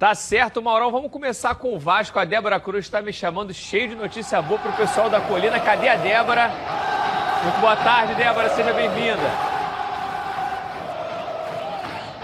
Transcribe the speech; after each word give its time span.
Tá 0.00 0.14
certo, 0.14 0.62
Maurão. 0.62 0.90
Vamos 0.90 1.12
começar 1.12 1.54
com 1.56 1.74
o 1.74 1.78
Vasco. 1.78 2.18
A 2.18 2.24
Débora 2.24 2.58
Cruz 2.58 2.86
está 2.86 3.02
me 3.02 3.12
chamando 3.12 3.52
cheio 3.52 3.90
de 3.90 3.94
notícia 3.94 4.40
boa 4.40 4.58
para 4.58 4.70
o 4.70 4.74
pessoal 4.74 5.10
da 5.10 5.20
Colina. 5.20 5.60
Cadê 5.60 5.90
a 5.90 5.96
Débora? 5.96 6.50
Muito 7.44 7.60
boa 7.60 7.76
tarde, 7.76 8.14
Débora. 8.14 8.48
Seja 8.48 8.72
bem-vinda. 8.72 9.50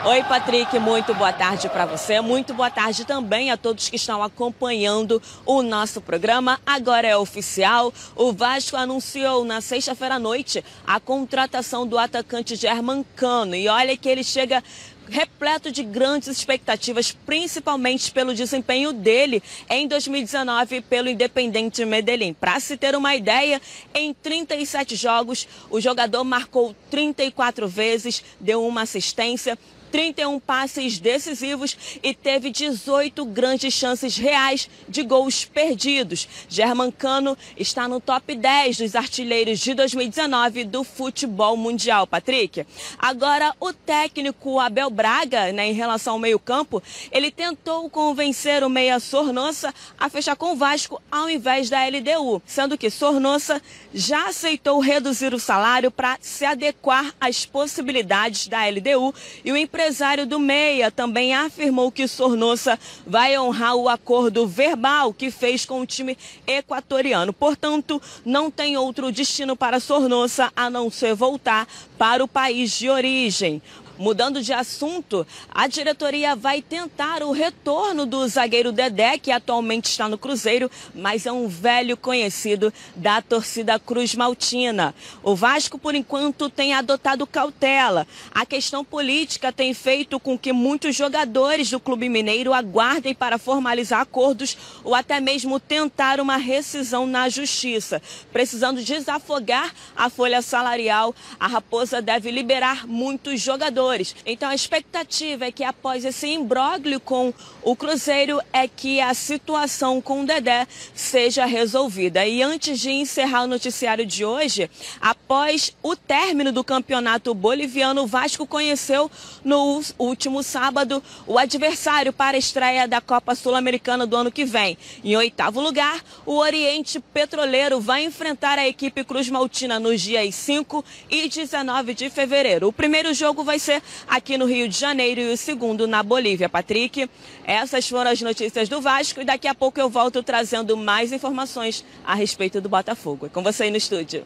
Oi, 0.07 0.23
Patrick, 0.23 0.79
muito 0.79 1.13
boa 1.15 1.33
tarde 1.33 1.69
para 1.69 1.85
você. 1.85 2.21
Muito 2.21 2.55
boa 2.55 2.71
tarde 2.71 3.05
também 3.05 3.51
a 3.51 3.57
todos 3.57 3.89
que 3.89 3.97
estão 3.97 4.23
acompanhando 4.23 5.21
o 5.45 5.63
nosso 5.63 6.01
programa. 6.01 6.61
Agora 6.65 7.09
é 7.09 7.17
oficial. 7.17 7.93
O 8.15 8.33
Vasco 8.33 8.77
anunciou 8.77 9.45
na 9.45 9.61
sexta-feira 9.61 10.15
à 10.15 10.19
noite 10.19 10.65
a 10.87 11.01
contratação 11.01 11.87
do 11.87 11.99
atacante 11.99 12.55
German 12.55 13.05
Cano. 13.17 13.57
E 13.57 13.69
olha 13.69 13.97
que 13.97 14.09
ele 14.09 14.23
chega 14.23 14.63
repleto 15.09 15.71
de 15.71 15.83
grandes 15.83 16.29
expectativas, 16.29 17.13
principalmente 17.13 18.11
pelo 18.11 18.35
desempenho 18.35 18.93
dele 18.93 19.43
em 19.69 19.87
2019 19.87 20.81
pelo 20.83 21.09
Independente 21.09 21.85
Medellín. 21.85 22.33
Para 22.33 22.59
se 22.61 22.77
ter 22.77 22.95
uma 22.95 23.15
ideia, 23.15 23.61
em 23.95 24.13
37 24.13 24.97
jogos, 24.97 25.49
o 25.71 25.81
jogador 25.81 26.25
marcou 26.25 26.75
34 26.91 27.69
vezes, 27.69 28.23
deu 28.41 28.67
uma 28.67 28.83
assistência, 28.83 29.59
31 29.97 30.39
passes 30.39 30.99
decisivos 30.99 31.99
e 32.03 32.13
teve 32.13 32.51
18 32.51 33.25
grandes 33.25 33.73
chances 33.73 34.19
reais 34.19 34.69
de 34.87 35.03
gols 35.03 35.47
perdidos. 35.47 36.29
German 36.51 36.91
Cano 36.91 37.35
está 37.57 37.89
no 37.89 37.99
top 37.99 38.37
10 38.37 38.77
dos 38.77 38.95
artilheiros 38.95 39.59
de 39.59 39.73
2019 39.73 40.65
do 40.65 40.85
futebol 40.85 41.57
mundial, 41.57 42.07
Patrick. 42.07 42.67
Agora, 42.99 43.55
o 43.59 43.73
técnico 43.73 44.61
Abel 44.61 44.91
Braga, 44.91 45.51
né, 45.51 45.69
em 45.69 45.73
relação 45.73 46.13
ao 46.13 46.19
meio-campo, 46.19 46.83
ele 47.11 47.31
tentou 47.31 47.89
convencer 47.89 48.63
o 48.63 48.69
meia 48.69 49.01
Sornossa 49.01 49.73
a 49.99 50.11
fechar 50.11 50.37
com 50.37 50.53
o 50.53 50.57
Vasco 50.57 51.01
ao 51.11 51.31
invés 51.31 51.71
da 51.71 51.79
LDU, 51.87 52.43
sendo 52.45 52.77
que 52.77 52.91
Sornossa 52.91 53.63
já 53.95 54.29
aceitou 54.29 54.79
reduzir 54.79 55.33
o 55.33 55.41
salário 55.41 55.91
para 55.91 56.19
se 56.21 56.45
adequar 56.45 57.15
às 57.19 57.47
possibilidades 57.47 58.47
da 58.47 58.69
LDU 58.69 59.15
e 59.43 59.51
o 59.51 59.57
empresário 59.57 59.86
do 60.27 60.41
Meia 60.41 60.91
também 60.91 61.33
afirmou 61.33 61.93
que 61.93 62.09
Sornossa 62.09 62.79
vai 63.07 63.39
honrar 63.39 63.77
o 63.77 63.89
acordo 63.89 64.47
verbal 64.47 65.15
que 65.15 65.31
fez 65.31 65.65
com 65.65 65.81
o 65.81 65.87
time 65.87 66.19
equatoriano. 66.47 67.33
Portanto, 67.33 68.03
não 68.25 68.51
tem 68.51 68.77
outro 68.77 69.13
destino 69.13 69.55
para 69.57 69.79
Sornossa 69.79 70.53
a 70.57 70.69
não 70.69 70.91
ser 70.91 71.15
voltar 71.15 71.69
para 71.97 72.25
o 72.25 72.29
país 72.29 72.73
de 72.73 72.91
origem. 72.91 73.63
Mudando 73.99 74.43
de 74.43 74.53
assunto, 74.53 75.27
a 75.51 75.67
diretoria 75.67 76.37
vai 76.37 76.61
tentar 76.61 77.23
o 77.23 77.33
retorno 77.33 78.05
do 78.05 78.29
zagueiro 78.29 78.71
Dedé, 78.71 79.17
que 79.17 79.31
atualmente 79.31 79.87
está 79.87 80.07
no 80.07 80.19
Cruzeiro, 80.19 80.71
mas 80.95 81.25
é 81.25 81.33
um 81.33 81.49
velho 81.49 81.97
conhecido 81.97 82.71
da 82.95 83.23
torcida 83.23 83.79
Cruz 83.79 84.15
Maltina. 84.15 84.95
O 85.23 85.35
Vasco, 85.35 85.79
por 85.79 85.95
enquanto, 85.95 86.51
tem 86.51 86.75
adotado 86.75 87.27
cautela. 87.27 88.07
A 88.35 88.45
questão 88.45 88.85
política 88.85 89.51
tem 89.51 89.73
feito 89.73 90.21
com 90.21 90.37
que 90.37 90.53
muitos 90.53 90.95
jogadores 90.95 91.71
do 91.71 91.81
Clube 91.81 92.11
Mineiro 92.11 92.53
aguardem 92.53 93.15
para 93.15 93.39
formalizar 93.39 94.03
acordos 94.03 94.59
ou 94.85 94.95
até 94.95 95.21
mesmo 95.21 95.59
tentar 95.59 96.21
uma 96.21 96.37
rescisão 96.37 97.07
na 97.07 97.31
justiça. 97.31 98.03
Precisando 98.31 98.83
desafogar 98.83 99.75
a 99.97 100.11
folha 100.11 100.43
salarial, 100.43 101.15
a 101.41 101.47
Raposa 101.47 102.03
deve 102.03 102.31
liberar 102.31 102.87
muitos 102.87 103.41
jogadores 103.41 103.86
Então 104.25 104.49
a 104.49 104.55
expectativa 104.55 105.47
é 105.47 105.53
que 105.53 105.65
após 105.65 106.05
esse 106.05 106.27
imbróglio 106.27 107.01
com 107.01 107.33
o 107.63 107.77
Cruzeiro 107.77 108.41
é 108.53 108.69
que 108.69 109.01
a 109.01 109.15
situação 109.15 110.01
com 110.01 110.23
o 110.23 110.27
Dedé 110.27 110.67
seja 110.95 111.45
resolvida. 111.45 112.27
E 112.27 112.43
antes 112.43 112.79
de 112.81 112.91
encerrar 112.91 113.45
o 113.45 113.47
noticiário 113.47 114.07
de 114.07 114.25
hoje, 114.25 114.71
após 115.01 115.75
o 115.83 115.97
término 115.97 116.53
do 116.53 116.63
campeonato 116.63 117.35
boliviano, 117.35 118.03
o 118.03 118.07
Vasco 118.07 118.47
conheceu 118.47 119.11
no 119.45 119.83
último 119.99 120.43
sábado 120.43 121.03
o 121.27 121.39
adversário 121.39 122.13
para 122.13 122.37
a 122.37 122.39
estreia 122.39 122.87
da 122.87 123.01
Copa 123.01 123.35
Sul-Americana 123.35 124.07
do 124.07 124.17
ano 124.17 124.33
que 124.33 124.45
vem. 124.45 124.79
Em 125.03 125.17
oitavo 125.17 125.61
lugar, 125.61 126.03
o 126.25 126.37
Oriente 126.37 127.01
Petroleiro 127.01 127.81
vai 127.81 128.05
enfrentar 128.05 128.59
a 128.59 128.67
equipe 128.67 129.05
Cruz 129.05 129.29
Maltina 129.29 129.79
nos 129.79 130.01
dias 130.01 130.35
5 130.35 130.85
e 131.11 131.29
19 131.29 131.95
de 131.95 132.11
fevereiro. 132.11 132.69
O 132.69 132.73
primeiro 132.73 133.13
jogo 133.15 133.43
vai 133.43 133.59
ser 133.59 133.76
aqui 134.07 134.37
no 134.37 134.47
Rio 134.47 134.69
de 134.69 134.79
Janeiro 134.79 135.21
e 135.21 135.33
o 135.33 135.37
segundo 135.37 135.87
na 135.87 136.03
Bolívia. 136.03 136.49
Patrick, 136.49 137.09
essas 137.45 137.89
foram 137.89 138.11
as 138.11 138.21
notícias 138.21 138.69
do 138.69 138.81
Vasco 138.81 139.21
e 139.21 139.25
daqui 139.25 139.49
a 139.49 139.55
pouco 139.55 139.81
eu 139.81 139.89
volto 139.89 140.23
trazendo 140.23 140.77
mais 140.77 141.13
informações 141.13 141.85
a 142.05 142.15
respeito 142.15 142.61
do 142.61 142.69
Botafogo. 142.69 143.27
É 143.27 143.29
com 143.29 143.43
você 143.43 143.65
aí 143.65 143.71
no 143.71 143.77
estúdio. 143.77 144.25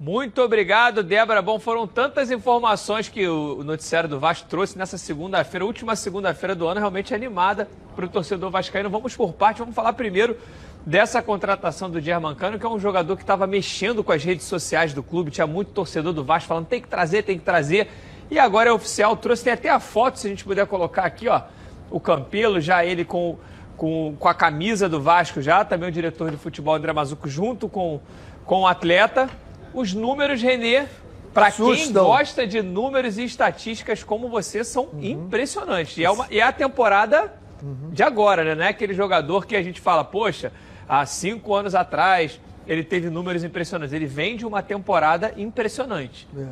Muito 0.00 0.42
obrigado, 0.42 1.02
Débora. 1.02 1.40
Bom, 1.40 1.58
foram 1.58 1.86
tantas 1.86 2.30
informações 2.30 3.08
que 3.08 3.26
o 3.26 3.62
noticiário 3.62 4.08
do 4.08 4.18
Vasco 4.18 4.48
trouxe 4.48 4.76
nessa 4.76 4.98
segunda-feira, 4.98 5.64
última 5.64 5.94
segunda-feira 5.96 6.54
do 6.54 6.66
ano, 6.66 6.80
realmente 6.80 7.14
animada 7.14 7.68
para 7.94 8.04
o 8.04 8.08
torcedor 8.08 8.50
vascaíno. 8.50 8.90
Vamos 8.90 9.16
por 9.16 9.32
parte, 9.32 9.60
vamos 9.60 9.74
falar 9.74 9.92
primeiro 9.92 10.36
dessa 10.84 11.22
contratação 11.22 11.88
do 11.88 12.00
Germancano, 12.00 12.58
que 12.58 12.66
é 12.66 12.68
um 12.68 12.78
jogador 12.78 13.16
que 13.16 13.22
estava 13.22 13.46
mexendo 13.46 14.04
com 14.04 14.12
as 14.12 14.22
redes 14.22 14.44
sociais 14.46 14.92
do 14.92 15.02
clube, 15.02 15.30
tinha 15.30 15.46
muito 15.46 15.70
torcedor 15.70 16.12
do 16.12 16.22
Vasco 16.22 16.48
falando 16.48 16.66
tem 16.66 16.80
que 16.80 16.88
trazer, 16.88 17.22
tem 17.22 17.38
que 17.38 17.44
trazer. 17.44 17.88
E 18.30 18.38
agora 18.38 18.70
é 18.70 18.72
oficial, 18.72 19.16
trouxe, 19.16 19.44
tem 19.44 19.52
até 19.52 19.68
a 19.68 19.80
foto, 19.80 20.18
se 20.18 20.26
a 20.26 20.30
gente 20.30 20.44
puder 20.44 20.66
colocar 20.66 21.04
aqui, 21.04 21.28
ó, 21.28 21.42
o 21.90 22.00
Campelo, 22.00 22.60
já 22.60 22.84
ele 22.84 23.04
com, 23.04 23.38
com, 23.76 24.16
com 24.18 24.28
a 24.28 24.34
camisa 24.34 24.88
do 24.88 25.00
Vasco 25.00 25.40
já, 25.42 25.64
também 25.64 25.88
o 25.88 25.92
diretor 25.92 26.30
de 26.30 26.36
futebol 26.36 26.74
André 26.74 26.92
Mazuco 26.92 27.28
junto 27.28 27.68
com, 27.68 28.00
com 28.44 28.62
o 28.62 28.66
atleta. 28.66 29.28
Os 29.72 29.92
números, 29.92 30.40
Renê, 30.40 30.86
para 31.32 31.50
quem 31.50 31.92
gosta 31.92 32.46
de 32.46 32.62
números 32.62 33.18
e 33.18 33.24
estatísticas 33.24 34.02
como 34.02 34.28
você, 34.28 34.64
são 34.64 34.84
uhum. 34.92 35.02
impressionantes. 35.02 35.98
E 35.98 36.04
é, 36.04 36.10
uma, 36.10 36.26
e 36.30 36.38
é 36.38 36.42
a 36.42 36.52
temporada 36.52 37.32
uhum. 37.62 37.90
de 37.90 38.02
agora, 38.02 38.44
né? 38.44 38.54
Não 38.54 38.64
é 38.64 38.68
aquele 38.68 38.94
jogador 38.94 39.44
que 39.44 39.56
a 39.56 39.62
gente 39.62 39.80
fala, 39.80 40.04
poxa, 40.04 40.52
há 40.88 41.04
cinco 41.04 41.54
anos 41.54 41.74
atrás 41.74 42.40
ele 42.66 42.82
teve 42.82 43.10
números 43.10 43.44
impressionantes. 43.44 43.92
Ele 43.92 44.06
vem 44.06 44.36
de 44.36 44.46
uma 44.46 44.62
temporada 44.62 45.34
impressionante. 45.36 46.26
É. 46.36 46.46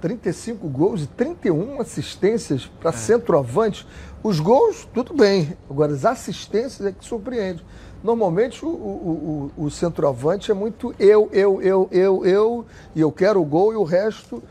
35 0.00 0.68
gols 0.68 1.02
e 1.02 1.06
31 1.06 1.80
assistências 1.80 2.66
para 2.66 2.90
é. 2.90 2.92
centroavante. 2.92 3.86
Os 4.22 4.40
gols, 4.40 4.88
tudo 4.92 5.14
bem. 5.14 5.56
Agora, 5.70 5.92
as 5.92 6.04
assistências 6.04 6.86
é 6.86 6.92
que 6.92 7.04
surpreende. 7.04 7.64
Normalmente 8.02 8.64
o, 8.64 8.68
o, 8.68 9.52
o, 9.56 9.64
o 9.64 9.70
centroavante 9.70 10.50
é 10.50 10.54
muito 10.54 10.94
eu, 10.98 11.28
eu, 11.32 11.62
eu, 11.62 11.88
eu, 11.90 12.24
eu, 12.24 12.66
e 12.94 13.00
eu 13.00 13.10
quero 13.10 13.40
o 13.40 13.44
gol 13.44 13.72
e 13.72 13.76
o 13.76 13.84
resto. 13.84 14.42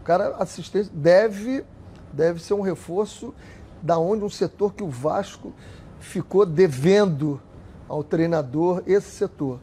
O 0.00 0.04
cara, 0.04 0.36
assistência, 0.36 0.92
deve, 0.94 1.64
deve 2.12 2.42
ser 2.42 2.54
um 2.54 2.60
reforço 2.60 3.32
da 3.80 3.98
onde 3.98 4.24
um 4.24 4.30
setor 4.30 4.74
que 4.74 4.82
o 4.82 4.88
Vasco 4.88 5.52
ficou 6.00 6.44
devendo 6.44 7.40
ao 7.88 8.02
treinador 8.02 8.82
esse 8.86 9.10
setor. 9.10 9.60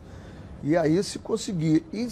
E 0.64 0.76
aí 0.76 1.02
se 1.04 1.20
conseguir. 1.20 1.86
E 1.92 2.08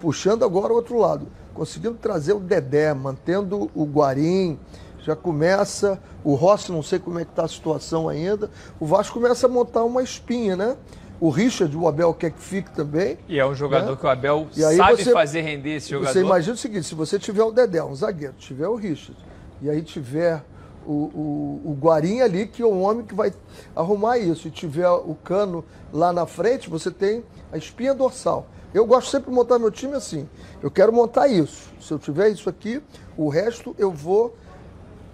puxando 0.00 0.44
agora 0.44 0.72
o 0.72 0.76
outro 0.76 0.98
lado 0.98 1.26
conseguindo 1.54 1.94
trazer 1.94 2.32
o 2.32 2.40
Dedé, 2.40 2.92
mantendo 2.94 3.70
o 3.74 3.84
Guarim, 3.84 4.58
já 5.02 5.16
começa, 5.16 6.00
o 6.22 6.34
Rossi 6.34 6.70
não 6.70 6.82
sei 6.82 6.98
como 6.98 7.18
é 7.18 7.24
que 7.24 7.32
está 7.32 7.44
a 7.44 7.48
situação 7.48 8.08
ainda, 8.08 8.50
o 8.78 8.86
Vasco 8.86 9.14
começa 9.20 9.46
a 9.46 9.50
montar 9.50 9.84
uma 9.84 10.02
espinha, 10.02 10.56
né? 10.56 10.76
O 11.20 11.30
Richard, 11.30 11.76
o 11.76 11.86
Abel 11.86 12.12
quer 12.14 12.32
que 12.32 12.40
fique 12.40 12.70
também. 12.72 13.16
E 13.28 13.38
é 13.38 13.46
um 13.46 13.54
jogador 13.54 13.92
né? 13.92 13.96
que 13.96 14.04
o 14.04 14.08
Abel 14.08 14.48
sabe 14.52 15.04
você, 15.04 15.12
fazer 15.12 15.42
render 15.42 15.76
esse 15.76 15.90
jogador. 15.90 16.12
Você 16.12 16.20
imagina 16.20 16.54
o 16.54 16.58
seguinte, 16.58 16.84
se 16.84 16.94
você 16.94 17.18
tiver 17.18 17.44
o 17.44 17.52
Dedé, 17.52 17.82
um 17.82 17.94
zagueiro, 17.94 18.34
tiver 18.38 18.66
o 18.66 18.74
Richard, 18.74 19.16
e 19.60 19.70
aí 19.70 19.82
tiver 19.82 20.42
o, 20.84 20.92
o, 20.92 21.62
o 21.64 21.78
Guarim 21.80 22.20
ali, 22.20 22.46
que 22.46 22.62
é 22.62 22.66
o 22.66 22.80
homem 22.80 23.06
que 23.06 23.14
vai 23.14 23.32
arrumar 23.74 24.18
isso, 24.18 24.48
e 24.48 24.50
tiver 24.50 24.88
o 24.88 25.16
Cano 25.22 25.64
lá 25.92 26.12
na 26.12 26.26
frente, 26.26 26.68
você 26.68 26.90
tem 26.90 27.22
a 27.52 27.56
espinha 27.56 27.94
dorsal. 27.94 28.46
Eu 28.74 28.86
gosto 28.86 29.10
sempre 29.10 29.30
de 29.30 29.36
montar 29.36 29.58
meu 29.58 29.70
time 29.70 29.94
assim. 29.94 30.28
Eu 30.62 30.70
quero 30.70 30.92
montar 30.92 31.28
isso. 31.28 31.70
Se 31.80 31.92
eu 31.92 31.98
tiver 31.98 32.30
isso 32.30 32.48
aqui, 32.48 32.82
o 33.16 33.28
resto 33.28 33.74
eu 33.78 33.90
vou 33.90 34.34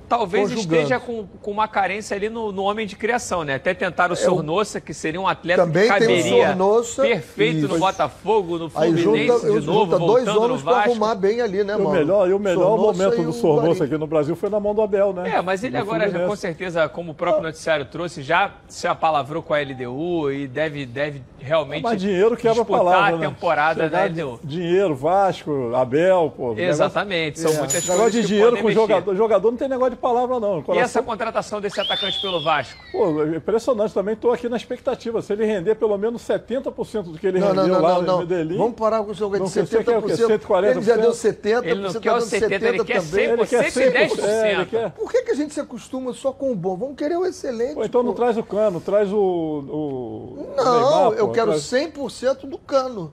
talvez 0.08 0.50
esteja 0.50 0.98
com, 0.98 1.26
com 1.42 1.50
uma 1.50 1.68
carência 1.68 2.16
ali 2.16 2.28
no, 2.28 2.50
no 2.50 2.62
homem 2.62 2.86
de 2.86 2.96
criação, 2.96 3.44
né? 3.44 3.54
Até 3.54 3.74
tentar 3.74 4.10
o 4.10 4.14
é, 4.14 4.16
Sornossa, 4.16 4.80
que 4.80 4.94
seria 4.94 5.20
um 5.20 5.28
atleta 5.28 5.62
também 5.62 5.82
que 5.82 5.88
caberia 5.88 6.48
Sornossa, 6.48 7.02
perfeito 7.02 7.58
isso. 7.58 7.68
no 7.68 7.78
Botafogo, 7.78 8.58
no 8.58 8.70
Fluminense 8.70 9.08
Aí 9.08 9.26
junta, 9.26 9.60
de 9.60 9.66
novo, 9.66 9.92
junta 9.92 9.98
dois 9.98 10.28
homens 10.28 10.62
para 10.62 10.76
arrumar 10.78 11.14
bem 11.14 11.40
ali, 11.40 11.62
né, 11.62 11.76
mano? 11.76 11.90
O 11.90 11.92
melhor, 11.92 12.28
e 12.28 12.32
o 12.32 12.38
melhor 12.38 12.76
Sornossa 12.76 13.04
momento 13.04 13.22
do 13.22 13.32
Sornossa 13.32 13.84
aqui 13.84 13.98
no 13.98 14.06
Brasil 14.06 14.34
foi 14.34 14.48
na 14.48 14.58
mão 14.58 14.74
do 14.74 14.82
Abel, 14.82 15.12
né? 15.12 15.30
É, 15.36 15.42
mas 15.42 15.62
ele 15.62 15.76
no 15.76 15.82
agora, 15.82 16.08
já, 16.08 16.26
com 16.26 16.36
certeza, 16.36 16.88
como 16.88 17.12
o 17.12 17.14
próprio 17.14 17.42
noticiário 17.42 17.84
trouxe, 17.84 18.22
já 18.22 18.52
se 18.66 18.86
apalavrou 18.86 19.42
com 19.42 19.52
a 19.52 19.60
LDU 19.60 20.32
e 20.32 20.46
deve, 20.46 20.86
deve 20.86 21.22
realmente 21.38 21.82
mas 21.82 22.00
dinheiro 22.00 22.36
quebra 22.36 22.54
disputar 22.54 22.84
palavra, 22.84 23.16
a 23.16 23.18
temporada 23.18 23.82
né? 23.84 23.88
da 23.88 24.04
LDU. 24.04 24.40
Dinheiro, 24.42 24.94
Vasco, 24.94 25.74
Abel, 25.74 26.32
pô. 26.36 26.54
Exatamente, 26.56 27.38
negócio... 27.38 27.42
são 27.42 27.52
é. 27.52 27.58
muitas 27.58 27.88
negócio 27.88 28.02
coisas 28.02 28.22
de 28.22 28.26
dinheiro 28.26 28.56
com 28.56 28.70
jogador. 28.70 29.14
Jogador 29.14 29.50
não 29.50 29.58
tem 29.58 29.68
negócio 29.68 29.90
de 29.90 29.97
palavra, 29.98 30.40
não. 30.40 30.62
Coração... 30.62 30.74
E 30.74 30.78
essa 30.78 31.02
contratação 31.02 31.60
desse 31.60 31.80
atacante 31.80 32.20
pelo 32.20 32.42
Vasco? 32.42 32.82
Pô, 32.90 33.24
impressionante 33.24 33.92
também. 33.92 34.14
Estou 34.14 34.32
aqui 34.32 34.48
na 34.48 34.56
expectativa. 34.56 35.20
Se 35.20 35.32
ele 35.32 35.44
render 35.44 35.74
pelo 35.74 35.96
menos 35.98 36.22
70% 36.22 37.02
do 37.02 37.18
que 37.18 37.26
ele 37.26 37.40
não, 37.40 37.48
rendeu 37.48 37.66
não, 37.66 37.74
não, 37.74 37.82
lá 37.82 38.02
não, 38.02 38.14
no 38.14 38.18
Medellín... 38.20 38.56
Vamos 38.56 38.74
parar 38.74 39.02
com 39.02 39.10
o 39.10 39.14
jogo 39.14 39.38
de 39.38 39.44
70%. 39.44 39.68
Quer, 39.68 39.84
quer 39.84 40.38
140%. 40.38 40.70
Ele 40.70 40.82
já 40.82 40.96
deu 40.96 41.10
70%. 41.10 41.64
Ele 41.64 41.80
não 41.80 41.92
quer 41.94 42.12
o 42.12 42.16
70%, 42.18 42.62
ele 42.62 42.84
quer 42.84 43.00
100%, 43.00 43.18
ele 43.18 43.46
quer 43.46 43.70
110%. 43.70 44.24
É, 44.24 44.52
ele 44.52 44.66
quer... 44.66 44.90
Por 44.90 45.10
que, 45.10 45.22
que 45.22 45.30
a 45.30 45.34
gente 45.34 45.52
se 45.52 45.60
acostuma 45.60 46.12
só 46.12 46.32
com 46.32 46.52
o 46.52 46.54
bom? 46.54 46.76
Vamos 46.76 46.96
querer 46.96 47.16
o 47.16 47.26
excelente. 47.26 47.74
Pô, 47.74 47.84
então 47.84 48.02
pô. 48.02 48.06
não 48.06 48.14
traz 48.14 48.36
o 48.36 48.42
cano, 48.42 48.80
traz 48.80 49.12
o... 49.12 49.18
o... 49.18 50.54
Não, 50.56 51.12
eu 51.14 51.30
quero 51.30 51.50
traz... 51.50 51.62
100% 51.64 52.46
do 52.46 52.58
cano. 52.58 53.12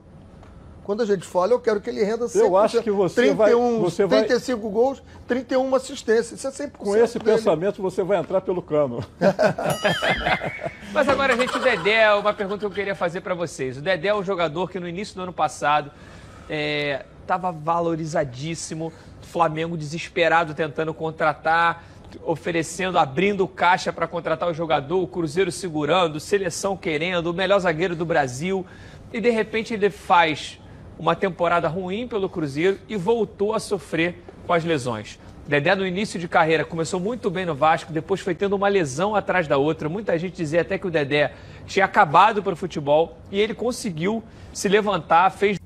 Quando 0.86 1.02
a 1.02 1.04
gente 1.04 1.26
fala, 1.26 1.50
eu 1.50 1.58
quero 1.58 1.80
que 1.80 1.90
ele 1.90 2.04
renda 2.04 2.26
100%. 2.26 2.36
Eu 2.36 2.56
acho 2.56 2.80
que 2.80 2.92
você 2.92 3.34
31, 3.34 3.34
vai... 3.34 3.52
Você 3.80 4.06
35 4.06 4.62
vai... 4.62 4.70
gols, 4.70 5.02
31 5.26 5.74
assistências. 5.74 6.38
Isso 6.38 6.46
é 6.46 6.68
100% 6.68 6.70
Com 6.78 6.96
esse 6.96 7.18
dele. 7.18 7.36
pensamento, 7.36 7.82
você 7.82 8.04
vai 8.04 8.18
entrar 8.18 8.40
pelo 8.40 8.62
cano. 8.62 9.04
Mas 10.94 11.08
agora, 11.08 11.36
gente, 11.36 11.56
o 11.56 11.60
Dedé, 11.60 12.14
uma 12.14 12.32
pergunta 12.32 12.60
que 12.60 12.66
eu 12.66 12.70
queria 12.70 12.94
fazer 12.94 13.20
para 13.20 13.34
vocês. 13.34 13.78
O 13.78 13.80
Dedé 13.80 14.08
é 14.10 14.14
um 14.14 14.22
jogador 14.22 14.70
que 14.70 14.78
no 14.78 14.88
início 14.88 15.16
do 15.16 15.22
ano 15.22 15.32
passado 15.32 15.90
estava 17.20 17.48
é, 17.48 17.52
valorizadíssimo. 17.52 18.92
Flamengo 19.22 19.76
desesperado 19.76 20.54
tentando 20.54 20.94
contratar, 20.94 21.82
oferecendo, 22.22 22.96
abrindo 22.96 23.48
caixa 23.48 23.92
para 23.92 24.06
contratar 24.06 24.48
o 24.48 24.54
jogador, 24.54 25.02
o 25.02 25.08
Cruzeiro 25.08 25.50
segurando, 25.50 26.20
seleção 26.20 26.76
querendo, 26.76 27.26
o 27.26 27.34
melhor 27.34 27.58
zagueiro 27.58 27.96
do 27.96 28.06
Brasil. 28.06 28.64
E 29.12 29.20
de 29.20 29.30
repente 29.30 29.74
ele 29.74 29.90
faz 29.90 30.60
uma 30.98 31.14
temporada 31.14 31.68
ruim 31.68 32.06
pelo 32.08 32.28
Cruzeiro 32.28 32.78
e 32.88 32.96
voltou 32.96 33.54
a 33.54 33.60
sofrer 33.60 34.22
com 34.46 34.52
as 34.52 34.64
lesões. 34.64 35.18
Dedé, 35.46 35.76
no 35.76 35.86
início 35.86 36.18
de 36.18 36.26
carreira, 36.26 36.64
começou 36.64 36.98
muito 36.98 37.30
bem 37.30 37.46
no 37.46 37.54
Vasco, 37.54 37.92
depois 37.92 38.20
foi 38.20 38.34
tendo 38.34 38.56
uma 38.56 38.66
lesão 38.66 39.14
atrás 39.14 39.46
da 39.46 39.56
outra. 39.56 39.88
Muita 39.88 40.18
gente 40.18 40.34
dizia 40.34 40.62
até 40.62 40.76
que 40.76 40.88
o 40.88 40.90
Dedé 40.90 41.32
tinha 41.66 41.84
acabado 41.84 42.42
para 42.42 42.52
o 42.52 42.56
futebol 42.56 43.16
e 43.30 43.40
ele 43.40 43.54
conseguiu 43.54 44.24
se 44.52 44.68
levantar, 44.68 45.30
fez. 45.30 45.56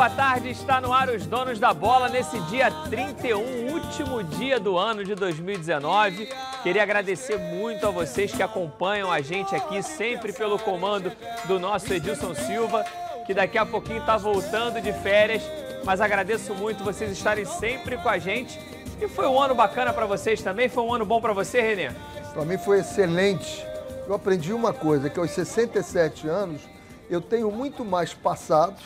Boa 0.00 0.08
tarde. 0.08 0.48
Está 0.48 0.80
no 0.80 0.94
ar 0.94 1.10
os 1.10 1.26
donos 1.26 1.58
da 1.58 1.74
bola 1.74 2.08
nesse 2.08 2.40
dia 2.44 2.70
31, 2.88 3.70
último 3.70 4.24
dia 4.24 4.58
do 4.58 4.78
ano 4.78 5.04
de 5.04 5.14
2019. 5.14 6.26
Queria 6.62 6.82
agradecer 6.82 7.36
muito 7.36 7.86
a 7.86 7.90
vocês 7.90 8.32
que 8.32 8.42
acompanham 8.42 9.12
a 9.12 9.20
gente 9.20 9.54
aqui, 9.54 9.82
sempre 9.82 10.32
pelo 10.32 10.58
comando 10.58 11.12
do 11.44 11.60
nosso 11.60 11.92
Edilson 11.92 12.34
Silva, 12.34 12.82
que 13.26 13.34
daqui 13.34 13.58
a 13.58 13.66
pouquinho 13.66 13.98
está 13.98 14.16
voltando 14.16 14.80
de 14.80 14.90
férias. 14.90 15.42
Mas 15.84 16.00
agradeço 16.00 16.54
muito 16.54 16.82
vocês 16.82 17.12
estarem 17.12 17.44
sempre 17.44 17.98
com 17.98 18.08
a 18.08 18.16
gente. 18.16 18.58
E 18.98 19.06
foi 19.06 19.26
um 19.26 19.38
ano 19.38 19.54
bacana 19.54 19.92
para 19.92 20.06
vocês 20.06 20.40
também? 20.40 20.70
Foi 20.70 20.82
um 20.82 20.94
ano 20.94 21.04
bom 21.04 21.20
para 21.20 21.34
você, 21.34 21.60
Renê? 21.60 21.90
Para 22.32 22.46
mim 22.46 22.56
foi 22.56 22.78
excelente. 22.78 23.62
Eu 24.08 24.14
aprendi 24.14 24.50
uma 24.50 24.72
coisa, 24.72 25.10
que 25.10 25.20
aos 25.20 25.30
67 25.30 26.26
anos 26.26 26.62
eu 27.10 27.20
tenho 27.20 27.50
muito 27.50 27.84
mais 27.84 28.14
passado 28.14 28.80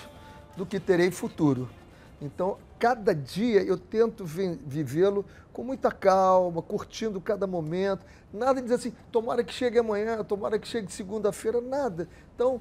do 0.57 0.65
que 0.65 0.79
terei 0.79 1.11
futuro. 1.11 1.69
Então, 2.21 2.59
cada 2.79 3.15
dia 3.15 3.63
eu 3.63 3.77
tento 3.77 4.25
vivê-lo 4.25 5.25
com 5.53 5.63
muita 5.63 5.91
calma, 5.91 6.63
curtindo 6.63 7.21
cada 7.21 7.47
momento. 7.47 8.05
Nada 8.33 8.55
de 8.55 8.63
dizer 8.63 8.75
assim, 8.75 8.93
tomara 9.13 9.45
que 9.45 9.53
chegue 9.53 9.79
amanhã, 9.79 10.23
tomara 10.25 10.59
que 10.59 10.67
chegue 10.67 10.93
segunda-feira, 10.93 11.61
nada. 11.61 12.09
Então, 12.35 12.61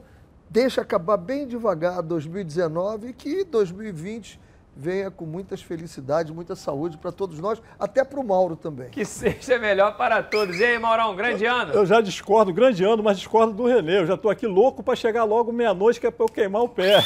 deixa 0.49 0.81
acabar 0.81 1.17
bem 1.17 1.47
devagar 1.47 2.01
2019 2.01 3.09
e 3.09 3.13
que 3.13 3.43
2020 3.43 4.39
venha 4.75 5.11
com 5.11 5.25
muitas 5.25 5.61
felicidades, 5.61 6.31
muita 6.31 6.55
saúde 6.55 6.97
para 6.97 7.11
todos 7.11 7.39
nós, 7.39 7.61
até 7.79 8.03
para 8.03 8.19
o 8.19 8.23
Mauro 8.23 8.55
também. 8.55 8.89
Que 8.89 9.05
seja 9.05 9.59
melhor 9.59 9.95
para 9.95 10.23
todos. 10.23 10.59
E 10.59 10.63
aí, 10.63 10.79
Maurão, 10.79 11.15
grande 11.15 11.45
ano? 11.45 11.73
Eu 11.73 11.85
já 11.85 12.01
discordo, 12.01 12.53
grande 12.53 12.83
ano, 12.83 13.03
mas 13.03 13.17
discordo 13.17 13.53
do 13.53 13.67
Renê. 13.67 13.99
Eu 13.99 14.05
já 14.05 14.15
estou 14.15 14.31
aqui 14.31 14.47
louco 14.47 14.83
para 14.83 14.95
chegar 14.95 15.23
logo 15.23 15.51
meia-noite, 15.51 15.99
que 15.99 16.07
é 16.07 16.11
para 16.11 16.25
eu 16.25 16.29
queimar 16.29 16.63
o 16.63 16.69
pé. 16.69 17.01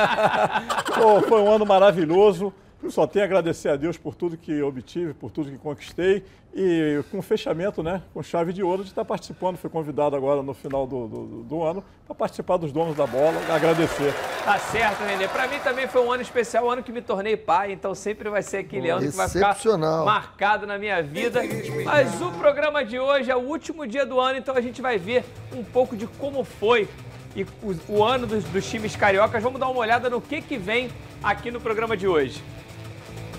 Pô, 0.94 1.20
foi 1.22 1.40
um 1.40 1.50
ano 1.50 1.64
maravilhoso. 1.64 2.52
Só 2.88 3.06
tenho 3.06 3.24
a 3.24 3.26
agradecer 3.26 3.68
a 3.68 3.76
Deus 3.76 3.98
por 3.98 4.14
tudo 4.14 4.38
que 4.38 4.62
obtive, 4.62 5.12
por 5.12 5.30
tudo 5.30 5.50
que 5.50 5.58
conquistei 5.58 6.24
e 6.54 7.02
com 7.10 7.22
fechamento, 7.22 7.82
né, 7.82 8.02
com 8.12 8.22
chave 8.22 8.52
de 8.52 8.62
ouro 8.62 8.82
de 8.82 8.90
estar 8.90 9.04
participando. 9.04 9.56
Fui 9.56 9.70
convidado 9.70 10.16
agora 10.16 10.42
no 10.42 10.52
final 10.52 10.86
do, 10.86 11.06
do, 11.06 11.26
do 11.44 11.62
ano 11.62 11.84
para 12.06 12.14
participar 12.14 12.56
dos 12.56 12.72
donos 12.72 12.96
da 12.96 13.06
bola, 13.06 13.40
agradecer. 13.48 14.12
Tá 14.44 14.58
certo, 14.58 15.04
Renê. 15.04 15.28
Para 15.28 15.46
mim 15.46 15.58
também 15.60 15.86
foi 15.86 16.02
um 16.02 16.10
ano 16.10 16.22
especial, 16.22 16.66
um 16.66 16.70
ano 16.70 16.82
que 16.82 16.90
me 16.90 17.00
tornei 17.00 17.36
pai, 17.36 17.72
então 17.72 17.94
sempre 17.94 18.28
vai 18.28 18.42
ser 18.42 18.58
aquele 18.58 18.90
ano 18.90 19.08
que 19.08 19.16
vai 19.16 19.28
ficar 19.28 19.56
marcado 20.04 20.66
na 20.66 20.78
minha 20.78 21.02
vida. 21.02 21.40
Mas 21.84 22.20
o 22.20 22.30
programa 22.32 22.84
de 22.84 22.98
hoje 22.98 23.30
é 23.30 23.36
o 23.36 23.40
último 23.40 23.86
dia 23.86 24.04
do 24.04 24.18
ano, 24.18 24.38
então 24.38 24.56
a 24.56 24.60
gente 24.60 24.82
vai 24.82 24.98
ver 24.98 25.24
um 25.52 25.62
pouco 25.62 25.96
de 25.96 26.06
como 26.06 26.42
foi 26.42 26.88
e 27.34 27.44
o, 27.62 27.76
o 27.88 28.04
ano 28.04 28.26
dos, 28.26 28.44
dos 28.44 28.68
times 28.68 28.96
cariocas. 28.96 29.42
Vamos 29.42 29.60
dar 29.60 29.68
uma 29.68 29.80
olhada 29.80 30.10
no 30.10 30.20
que, 30.20 30.40
que 30.40 30.58
vem 30.58 30.90
aqui 31.22 31.50
no 31.50 31.60
programa 31.60 31.96
de 31.96 32.08
hoje. 32.08 32.42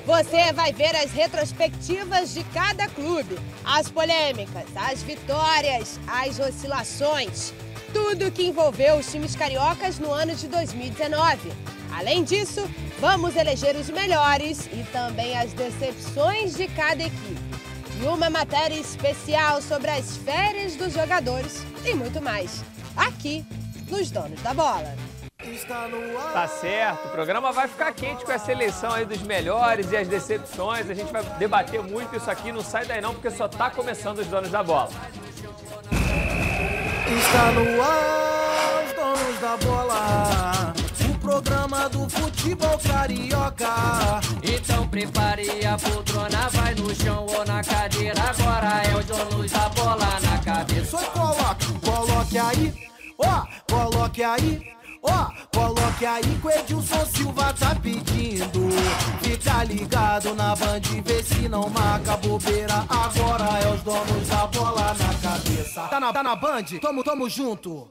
Você 0.05 0.51
vai 0.51 0.73
ver 0.73 0.95
as 0.95 1.11
retrospectivas 1.11 2.33
de 2.33 2.43
cada 2.45 2.87
clube, 2.87 3.37
as 3.63 3.89
polêmicas, 3.89 4.65
as 4.75 5.03
vitórias, 5.03 5.99
as 6.07 6.39
oscilações, 6.39 7.53
tudo 7.93 8.31
que 8.31 8.47
envolveu 8.47 8.95
os 8.95 9.11
times 9.11 9.35
cariocas 9.35 9.99
no 9.99 10.11
ano 10.11 10.33
de 10.35 10.47
2019. 10.47 11.51
Além 11.95 12.23
disso, 12.23 12.67
vamos 12.99 13.35
eleger 13.35 13.75
os 13.75 13.89
melhores 13.89 14.65
e 14.73 14.83
também 14.91 15.37
as 15.37 15.53
decepções 15.53 16.55
de 16.55 16.67
cada 16.69 17.03
equipe. 17.03 17.39
E 18.01 18.05
uma 18.07 18.29
matéria 18.29 18.79
especial 18.79 19.61
sobre 19.61 19.91
as 19.91 20.17
férias 20.17 20.75
dos 20.75 20.93
jogadores 20.93 21.61
e 21.85 21.93
muito 21.93 22.19
mais, 22.19 22.63
aqui 22.95 23.45
nos 23.87 24.09
Donos 24.09 24.41
da 24.41 24.53
Bola. 24.53 25.10
Tá 26.33 26.47
certo, 26.47 27.07
o 27.07 27.09
programa 27.09 27.51
vai 27.51 27.67
ficar 27.67 27.91
quente 27.93 28.23
com 28.23 28.31
essa 28.31 28.51
eleição 28.51 28.91
aí 28.91 29.05
dos 29.05 29.21
melhores 29.23 29.91
e 29.91 29.97
as 29.97 30.07
decepções. 30.07 30.89
A 30.89 30.93
gente 30.93 31.11
vai 31.11 31.23
debater 31.39 31.81
muito 31.81 32.15
isso 32.15 32.29
aqui, 32.29 32.51
não 32.51 32.61
sai 32.61 32.85
daí 32.85 33.01
não, 33.01 33.13
porque 33.13 33.31
só 33.31 33.47
tá 33.47 33.69
começando 33.69 34.19
os 34.19 34.27
donos 34.27 34.51
da 34.51 34.61
bola. 34.61 34.89
Está 37.17 37.51
no 37.51 37.81
ar, 37.81 38.83
os 38.85 38.93
donos 38.93 39.39
da 39.39 39.57
bola. 39.57 40.73
O 41.09 41.19
programa 41.19 41.89
do 41.89 42.09
futebol 42.09 42.79
carioca. 42.79 44.21
Então 44.43 44.87
prepare 44.87 45.65
a 45.65 45.77
poltrona, 45.77 46.49
vai 46.49 46.75
no 46.75 46.93
chão 46.95 47.25
ou 47.27 47.45
na 47.45 47.63
cadeira. 47.63 48.21
Agora 48.21 48.83
é 48.83 48.95
o 48.95 49.03
donos 49.03 49.51
da 49.51 49.69
bola 49.69 50.19
na 50.21 50.37
cabeça. 50.43 50.97
Só 50.97 51.03
coloque, 51.11 51.79
coloque 51.79 52.37
aí, 52.37 52.73
ó, 53.17 53.45
coloque 53.69 54.23
aí. 54.23 54.80
Ó, 55.03 55.09
oh, 55.09 55.57
coloque 55.57 56.05
aí 56.05 56.21
que 56.21 56.47
o 56.47 56.51
Edilson 56.51 57.05
Silva 57.05 57.53
tá 57.53 57.75
pedindo. 57.75 58.69
Fica 59.23 59.63
ligado 59.63 60.35
na 60.35 60.55
band 60.55 60.81
e 60.95 61.01
vê 61.01 61.23
se 61.23 61.49
não 61.49 61.69
marca 61.69 62.17
bobeira. 62.17 62.85
Agora 62.87 63.59
é 63.63 63.73
os 63.73 63.81
donos 63.81 64.27
da 64.27 64.45
bola 64.47 64.93
na 64.93 65.29
cabeça. 65.29 65.87
Tá 65.87 65.99
na, 65.99 66.13
tá 66.13 66.21
na 66.21 66.35
band? 66.35 66.65
Tamo, 66.79 67.03
tamo 67.03 67.27
junto. 67.27 67.89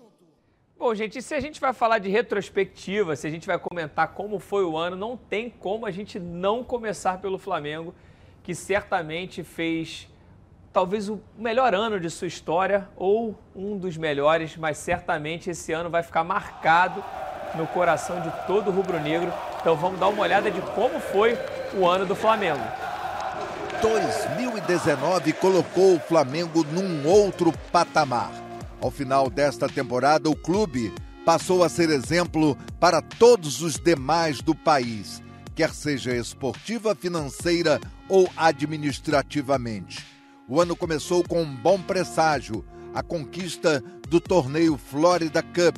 Bom, 0.78 0.94
gente, 0.94 1.18
e 1.18 1.22
se 1.22 1.34
a 1.34 1.40
gente 1.40 1.60
vai 1.60 1.72
falar 1.72 1.98
de 1.98 2.08
retrospectiva, 2.08 3.14
se 3.16 3.26
a 3.26 3.30
gente 3.30 3.46
vai 3.46 3.58
comentar 3.58 4.08
como 4.14 4.38
foi 4.38 4.64
o 4.64 4.76
ano, 4.76 4.96
não 4.96 5.16
tem 5.16 5.50
como 5.50 5.84
a 5.84 5.90
gente 5.90 6.18
não 6.18 6.64
começar 6.64 7.20
pelo 7.20 7.38
Flamengo, 7.38 7.94
que 8.42 8.54
certamente 8.54 9.42
fez 9.42 10.08
talvez 10.72 11.08
o 11.08 11.20
melhor 11.36 11.74
ano 11.74 11.98
de 11.98 12.08
sua 12.10 12.28
história 12.28 12.88
ou 12.96 13.38
um 13.54 13.76
dos 13.76 13.96
melhores, 13.96 14.56
mas 14.56 14.78
certamente 14.78 15.50
esse 15.50 15.72
ano 15.72 15.90
vai 15.90 16.02
ficar 16.02 16.24
marcado 16.24 17.02
no 17.54 17.66
coração 17.66 18.20
de 18.20 18.30
todo 18.46 18.70
rubro-negro. 18.70 19.32
Então 19.60 19.76
vamos 19.76 19.98
dar 19.98 20.08
uma 20.08 20.22
olhada 20.22 20.50
de 20.50 20.60
como 20.60 21.00
foi 21.00 21.36
o 21.74 21.86
ano 21.86 22.06
do 22.06 22.14
Flamengo. 22.14 22.62
2019 23.82 25.32
colocou 25.34 25.96
o 25.96 26.00
Flamengo 26.00 26.64
num 26.64 27.08
outro 27.08 27.52
patamar. 27.72 28.30
Ao 28.80 28.90
final 28.90 29.28
desta 29.28 29.68
temporada, 29.68 30.28
o 30.28 30.36
clube 30.36 30.92
passou 31.24 31.64
a 31.64 31.68
ser 31.68 31.90
exemplo 31.90 32.56
para 32.78 33.02
todos 33.02 33.62
os 33.62 33.74
demais 33.74 34.40
do 34.40 34.54
país, 34.54 35.22
quer 35.54 35.70
seja 35.70 36.14
esportiva, 36.14 36.94
financeira 36.94 37.80
ou 38.08 38.28
administrativamente. 38.36 40.19
O 40.50 40.60
ano 40.60 40.74
começou 40.74 41.22
com 41.22 41.42
um 41.42 41.54
bom 41.54 41.80
presságio, 41.80 42.64
a 42.92 43.04
conquista 43.04 43.80
do 44.08 44.20
torneio 44.20 44.76
Florida 44.76 45.44
Cup, 45.44 45.76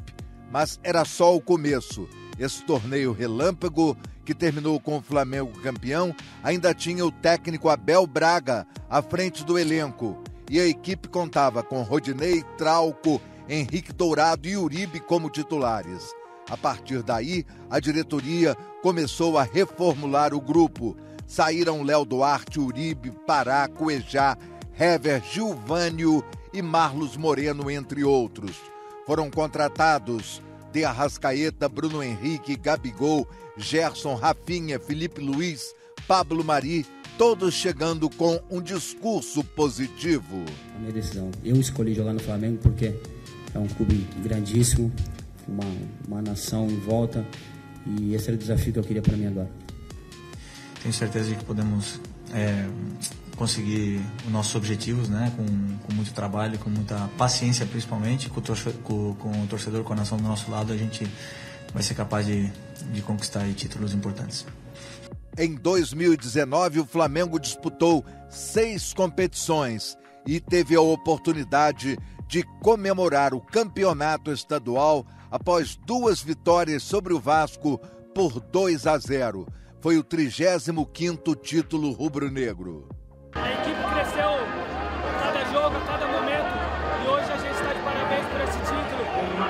mas 0.50 0.80
era 0.82 1.04
só 1.04 1.36
o 1.36 1.42
começo. 1.42 2.08
Esse 2.38 2.64
torneio 2.64 3.12
relâmpago, 3.12 3.94
que 4.24 4.34
terminou 4.34 4.80
com 4.80 4.96
o 4.96 5.02
Flamengo 5.02 5.60
campeão, 5.60 6.16
ainda 6.42 6.72
tinha 6.72 7.04
o 7.04 7.12
técnico 7.12 7.68
Abel 7.68 8.06
Braga 8.06 8.66
à 8.88 9.02
frente 9.02 9.44
do 9.44 9.58
elenco. 9.58 10.22
e 10.50 10.58
a 10.58 10.66
equipe 10.66 11.06
contava 11.06 11.62
com 11.62 11.82
Rodinei, 11.82 12.42
Trauco, 12.56 13.20
Henrique 13.46 13.92
Dourado 13.92 14.48
e 14.48 14.56
Uribe 14.56 15.00
como 15.00 15.28
titulares. 15.28 16.14
A 16.48 16.56
partir 16.56 17.02
daí, 17.02 17.44
a 17.68 17.78
diretoria 17.78 18.54
começou 18.82 19.36
a 19.36 19.42
reformular 19.42 20.32
o 20.32 20.40
grupo. 20.40 20.96
Saíram 21.26 21.82
Léo 21.82 22.04
Duarte, 22.04 22.60
Uribe, 22.60 23.10
Pará, 23.26 23.66
Cuejá, 23.68 24.36
Hever, 24.82 25.22
Gilvânio 25.22 26.24
e 26.52 26.60
Marlos 26.60 27.16
Moreno, 27.16 27.70
entre 27.70 28.02
outros. 28.02 28.56
Foram 29.06 29.30
contratados 29.30 30.42
De 30.72 30.84
Arrascaeta, 30.84 31.68
Bruno 31.68 32.02
Henrique, 32.02 32.56
Gabigol, 32.56 33.28
Gerson, 33.56 34.16
Rafinha, 34.16 34.80
Felipe 34.80 35.20
Luiz, 35.20 35.72
Pablo 36.08 36.42
Mari, 36.42 36.84
todos 37.16 37.54
chegando 37.54 38.10
com 38.10 38.40
um 38.50 38.60
discurso 38.60 39.44
positivo. 39.44 40.42
A 40.74 40.78
minha 40.80 40.92
decisão. 40.92 41.30
Eu 41.44 41.60
escolhi 41.60 41.94
jogar 41.94 42.12
no 42.12 42.20
Flamengo 42.20 42.58
porque 42.60 42.92
é 43.54 43.58
um 43.60 43.68
clube 43.68 44.04
grandíssimo, 44.20 44.90
uma, 45.46 45.64
uma 46.08 46.22
nação 46.22 46.66
em 46.68 46.80
volta 46.80 47.24
e 47.86 48.16
esse 48.16 48.26
era 48.26 48.34
o 48.34 48.38
desafio 48.38 48.72
que 48.72 48.80
eu 48.80 48.84
queria 48.84 49.02
para 49.02 49.16
mim 49.16 49.26
agora. 49.26 49.50
Tenho 50.82 50.92
certeza 50.92 51.28
de 51.28 51.36
que 51.36 51.44
podemos 51.44 52.00
é, 52.34 52.66
conseguir 53.42 54.00
os 54.24 54.30
nossos 54.30 54.54
objetivos, 54.54 55.08
né? 55.08 55.32
Com, 55.36 55.44
com, 55.84 55.92
muito 55.92 56.14
trabalho, 56.14 56.60
com 56.60 56.70
muita 56.70 57.10
paciência, 57.18 57.66
principalmente, 57.66 58.28
com 58.28 58.38
o, 58.38 58.42
torcedor, 58.42 58.80
com, 58.84 59.14
com 59.16 59.42
o 59.42 59.46
torcedor, 59.48 59.82
com 59.82 59.92
a 59.94 59.96
nação 59.96 60.16
do 60.16 60.22
nosso 60.22 60.48
lado, 60.48 60.72
a 60.72 60.76
gente 60.76 61.04
vai 61.74 61.82
ser 61.82 61.94
capaz 61.94 62.24
de, 62.24 62.48
de 62.92 63.02
conquistar 63.02 63.44
títulos 63.54 63.92
importantes. 63.94 64.46
Em 65.36 65.56
2019, 65.56 66.78
o 66.78 66.86
Flamengo 66.86 67.40
disputou 67.40 68.04
seis 68.30 68.94
competições 68.94 69.98
e 70.24 70.38
teve 70.38 70.76
a 70.76 70.80
oportunidade 70.80 71.98
de 72.28 72.44
comemorar 72.62 73.34
o 73.34 73.40
campeonato 73.40 74.30
estadual 74.30 75.04
após 75.32 75.74
duas 75.84 76.22
vitórias 76.22 76.84
sobre 76.84 77.12
o 77.12 77.18
Vasco 77.18 77.80
por 78.14 78.38
2 78.38 78.86
a 78.86 78.96
0. 78.98 79.48
Foi 79.80 79.98
o 79.98 80.04
35º 80.04 81.34
título 81.42 81.90
rubro-negro. 81.90 83.01
A 83.34 83.52
equipe 83.52 83.82
cresceu 83.94 84.30
a 84.30 85.22
cada 85.22 85.44
jogo, 85.46 85.76
a 85.76 85.80
cada 85.86 86.06
momento 86.06 86.72
e 87.02 87.08
hoje 87.08 87.32
a 87.32 87.36
gente 87.38 87.54
está 87.54 87.72
de 87.72 87.80
parabéns 87.80 88.26
por 88.26 88.40
esse 88.40 88.58
título, 88.58 89.04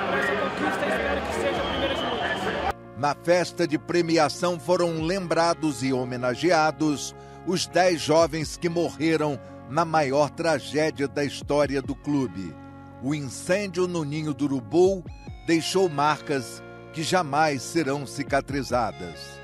por 0.07 0.17
essa 0.17 0.35
conquista. 0.35 0.85
Espero 0.87 1.21
que 1.21 1.33
seja 1.33 1.61
a 1.61 1.69
primeira 1.69 1.95
de 1.95 2.01
muitas. 2.01 2.73
Na 2.97 3.15
festa 3.15 3.67
de 3.67 3.77
premiação 3.77 4.59
foram 4.59 5.01
lembrados 5.01 5.83
e 5.83 5.91
homenageados 5.91 7.13
os 7.45 7.67
10 7.67 7.99
jovens 7.99 8.55
que 8.55 8.69
morreram 8.69 9.39
na 9.69 9.83
maior 9.83 10.29
tragédia 10.29 11.07
da 11.07 11.25
história 11.25 11.81
do 11.81 11.95
clube. 11.95 12.55
O 13.01 13.13
incêndio 13.13 13.87
no 13.87 14.05
Ninho 14.05 14.33
do 14.33 14.45
Urubu 14.45 15.03
deixou 15.45 15.89
marcas 15.89 16.63
que 16.93 17.03
jamais 17.03 17.61
serão 17.61 18.07
cicatrizadas. 18.07 19.42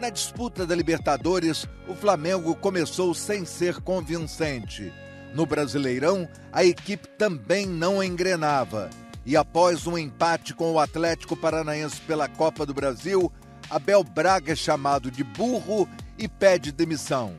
Na 0.00 0.10
disputa 0.10 0.64
da 0.64 0.76
Libertadores, 0.76 1.66
o 1.88 1.94
Flamengo 1.94 2.54
começou 2.54 3.12
sem 3.14 3.44
ser 3.44 3.80
convincente. 3.80 4.92
No 5.34 5.44
Brasileirão, 5.44 6.28
a 6.52 6.64
equipe 6.64 7.08
também 7.18 7.66
não 7.66 8.02
engrenava. 8.02 8.90
E 9.26 9.36
após 9.36 9.88
um 9.88 9.98
empate 9.98 10.54
com 10.54 10.72
o 10.72 10.78
Atlético 10.78 11.36
Paranaense 11.36 12.00
pela 12.02 12.28
Copa 12.28 12.64
do 12.64 12.72
Brasil, 12.72 13.32
Abel 13.68 14.04
Braga 14.04 14.52
é 14.52 14.56
chamado 14.56 15.10
de 15.10 15.24
burro 15.24 15.88
e 16.16 16.28
pede 16.28 16.70
demissão. 16.70 17.34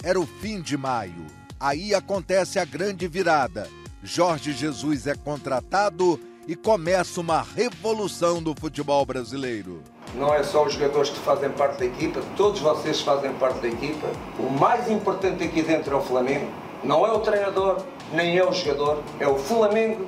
Era 0.00 0.20
o 0.20 0.26
fim 0.26 0.62
de 0.62 0.76
maio. 0.76 1.26
Aí 1.58 1.92
acontece 1.92 2.60
a 2.60 2.64
grande 2.64 3.08
virada. 3.08 3.68
Jorge 4.00 4.52
Jesus 4.52 5.08
é 5.08 5.16
contratado 5.16 6.20
e 6.46 6.54
começa 6.54 7.20
uma 7.20 7.42
revolução 7.42 8.40
do 8.40 8.54
futebol 8.54 9.04
brasileiro. 9.04 9.82
Não 10.16 10.32
é 10.32 10.42
só 10.42 10.64
os 10.64 10.72
jogadores 10.72 11.10
que 11.10 11.18
fazem 11.18 11.50
parte 11.50 11.78
da 11.78 11.84
equipa, 11.84 12.20
todos 12.36 12.60
vocês 12.60 13.02
fazem 13.02 13.32
parte 13.34 13.60
da 13.60 13.68
equipa. 13.68 14.06
O 14.38 14.50
mais 14.50 14.90
importante 14.90 15.44
aqui 15.44 15.62
dentro 15.62 15.94
é 15.94 15.98
o 15.98 16.00
Flamengo. 16.00 16.46
Não 16.82 17.06
é 17.06 17.12
o 17.12 17.18
treinador, 17.18 17.82
nem 18.12 18.38
é 18.38 18.44
o 18.44 18.52
jogador, 18.52 19.02
é 19.20 19.28
o 19.28 19.36
Flamengo 19.36 20.06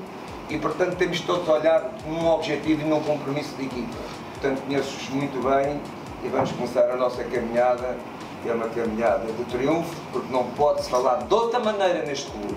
e, 0.48 0.58
portanto, 0.58 0.96
temos 0.96 1.20
todos 1.20 1.46
a 1.48 1.52
olhar 1.52 1.90
num 2.06 2.26
objetivo 2.28 2.82
e 2.82 2.84
num 2.84 3.02
compromisso 3.02 3.54
de 3.56 3.66
equipa. 3.66 3.96
Portanto, 4.32 4.62
conheço-os 4.66 5.08
muito 5.10 5.42
bem 5.42 5.80
e 6.24 6.28
vamos 6.28 6.52
começar 6.52 6.90
a 6.90 6.96
nossa 6.96 7.22
caminhada, 7.24 7.96
que 8.42 8.48
é 8.48 8.52
uma 8.52 8.68
caminhada 8.68 9.30
de 9.30 9.44
triunfo, 9.44 9.94
porque 10.10 10.32
não 10.32 10.44
pode-se 10.52 10.88
falar 10.88 11.16
de 11.16 11.34
outra 11.34 11.60
maneira 11.60 12.04
neste 12.04 12.30
clube. 12.30 12.56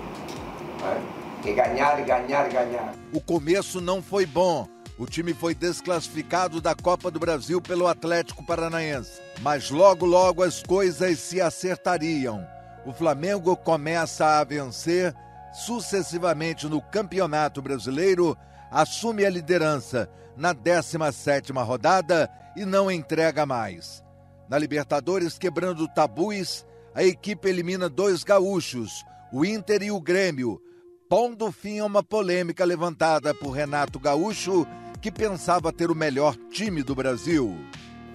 É? 1.44 1.50
É 1.50 1.52
ganhar, 1.52 2.00
ganhar, 2.02 2.48
ganhar. 2.48 2.94
O 3.12 3.20
começo 3.20 3.80
não 3.80 4.00
foi 4.00 4.24
bom. 4.24 4.66
O 5.02 5.06
time 5.06 5.34
foi 5.34 5.52
desclassificado 5.52 6.60
da 6.60 6.76
Copa 6.76 7.10
do 7.10 7.18
Brasil 7.18 7.60
pelo 7.60 7.88
Atlético 7.88 8.46
Paranaense. 8.46 9.20
Mas 9.40 9.68
logo, 9.68 10.06
logo 10.06 10.44
as 10.44 10.62
coisas 10.62 11.18
se 11.18 11.40
acertariam. 11.40 12.46
O 12.86 12.92
Flamengo 12.92 13.56
começa 13.56 14.38
a 14.38 14.44
vencer 14.44 15.12
sucessivamente 15.52 16.68
no 16.68 16.80
Campeonato 16.80 17.60
Brasileiro, 17.60 18.38
assume 18.70 19.26
a 19.26 19.30
liderança 19.30 20.08
na 20.36 20.54
17ª 20.54 21.64
rodada 21.64 22.30
e 22.54 22.64
não 22.64 22.88
entrega 22.88 23.44
mais. 23.44 24.04
Na 24.48 24.56
Libertadores, 24.56 25.36
quebrando 25.36 25.88
tabus, 25.88 26.64
a 26.94 27.02
equipe 27.02 27.48
elimina 27.48 27.88
dois 27.88 28.22
gaúchos, 28.22 29.04
o 29.32 29.44
Inter 29.44 29.82
e 29.82 29.90
o 29.90 30.00
Grêmio, 30.00 30.62
pondo 31.08 31.50
fim 31.50 31.80
a 31.80 31.84
uma 31.84 32.04
polêmica 32.04 32.64
levantada 32.64 33.34
por 33.34 33.50
Renato 33.50 33.98
Gaúcho, 33.98 34.64
que 35.02 35.10
pensava 35.10 35.72
ter 35.72 35.90
o 35.90 35.96
melhor 35.96 36.36
time 36.48 36.80
do 36.80 36.94
Brasil. 36.94 37.58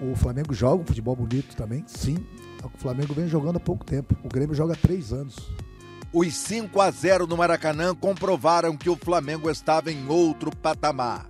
O 0.00 0.16
Flamengo 0.16 0.54
joga 0.54 0.82
um 0.82 0.86
futebol 0.86 1.14
bonito 1.14 1.54
também, 1.54 1.84
sim. 1.86 2.16
O 2.64 2.78
Flamengo 2.78 3.12
vem 3.12 3.28
jogando 3.28 3.56
há 3.56 3.60
pouco 3.60 3.84
tempo. 3.84 4.16
O 4.24 4.28
Grêmio 4.28 4.54
joga 4.54 4.72
há 4.72 4.76
três 4.76 5.12
anos. 5.12 5.36
Os 6.10 6.34
5 6.34 6.80
a 6.80 6.90
0 6.90 7.26
no 7.26 7.36
Maracanã 7.36 7.94
comprovaram 7.94 8.74
que 8.74 8.88
o 8.88 8.96
Flamengo 8.96 9.50
estava 9.50 9.92
em 9.92 10.08
outro 10.08 10.50
patamar. 10.50 11.26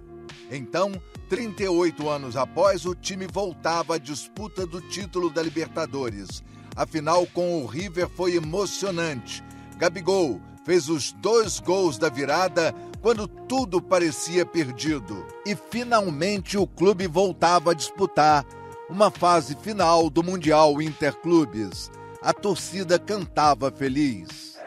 Então, 0.48 0.92
38 1.28 2.08
anos 2.08 2.36
após, 2.36 2.86
o 2.86 2.94
time 2.94 3.26
voltava 3.26 3.96
à 3.96 3.98
disputa 3.98 4.64
do 4.64 4.80
título 4.80 5.28
da 5.28 5.42
Libertadores. 5.42 6.44
Afinal, 6.76 7.26
com 7.26 7.60
o 7.60 7.66
River 7.66 8.08
foi 8.08 8.36
emocionante. 8.36 9.42
Gabigol 9.76 10.40
fez 10.68 10.90
os 10.90 11.12
dois 11.12 11.60
gols 11.60 11.96
da 11.96 12.10
virada 12.10 12.74
quando 13.00 13.26
tudo 13.26 13.80
parecia 13.80 14.44
perdido. 14.44 15.26
E 15.46 15.56
finalmente 15.56 16.58
o 16.58 16.66
clube 16.66 17.06
voltava 17.06 17.70
a 17.70 17.74
disputar 17.74 18.44
uma 18.86 19.10
fase 19.10 19.56
final 19.62 20.10
do 20.10 20.22
Mundial 20.22 20.82
Interclubes. 20.82 21.90
A 22.20 22.34
torcida 22.34 22.98
cantava 22.98 23.70
feliz. 23.70 24.58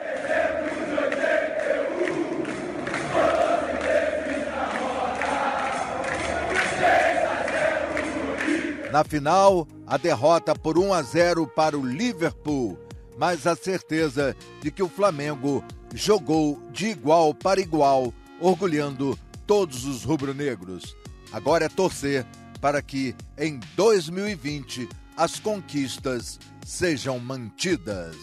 Na 8.92 9.04
final, 9.04 9.68
a 9.86 9.98
derrota 9.98 10.56
por 10.56 10.80
1 10.80 10.94
a 10.96 11.04
0 11.04 11.46
para 11.46 11.78
o 11.78 11.86
Liverpool, 11.86 12.76
mas 13.20 13.46
a 13.46 13.56
certeza 13.56 14.36
de 14.64 14.72
que 14.72 14.82
o 14.82 14.90
Flamengo 14.90 15.64
jogou 15.94 16.62
de 16.72 16.88
igual 16.88 17.34
para 17.34 17.62
igual, 17.62 18.14
orgulhando 18.40 19.18
todos 19.46 19.86
os 19.86 20.04
rubro-negros. 20.04 20.96
Agora 21.32 21.66
é 21.66 21.70
torcer 21.70 22.26
para 22.60 22.82
que 22.82 23.16
em 23.38 23.60
2020 23.76 24.88
as 25.18 25.40
conquistas 25.40 26.40
sejam 26.66 27.20
mantidas. 27.20 28.16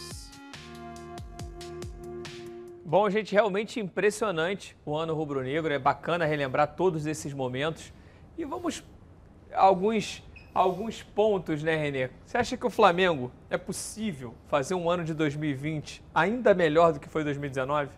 Bom, 2.84 3.10
gente, 3.10 3.32
realmente 3.32 3.78
impressionante 3.78 4.75
o 4.87 4.96
ano 4.96 5.14
rubro-negro. 5.14 5.72
É 5.72 5.78
bacana 5.78 6.25
relembrar 6.25 6.75
todos 6.75 7.04
esses 7.04 7.34
momentos. 7.34 7.92
E 8.37 8.44
vamos 8.46 8.82
alguns 9.52 10.22
alguns 10.58 11.02
pontos, 11.02 11.62
né, 11.62 11.76
Renê? 11.76 12.10
Você 12.26 12.36
acha 12.36 12.56
que 12.56 12.66
o 12.66 12.70
Flamengo 12.70 13.30
é 13.48 13.56
possível 13.56 14.34
fazer 14.48 14.74
um 14.74 14.90
ano 14.90 15.04
de 15.04 15.14
2020 15.14 16.02
ainda 16.12 16.52
melhor 16.52 16.92
do 16.92 16.98
que 16.98 17.08
foi 17.08 17.22
2019? 17.22 17.90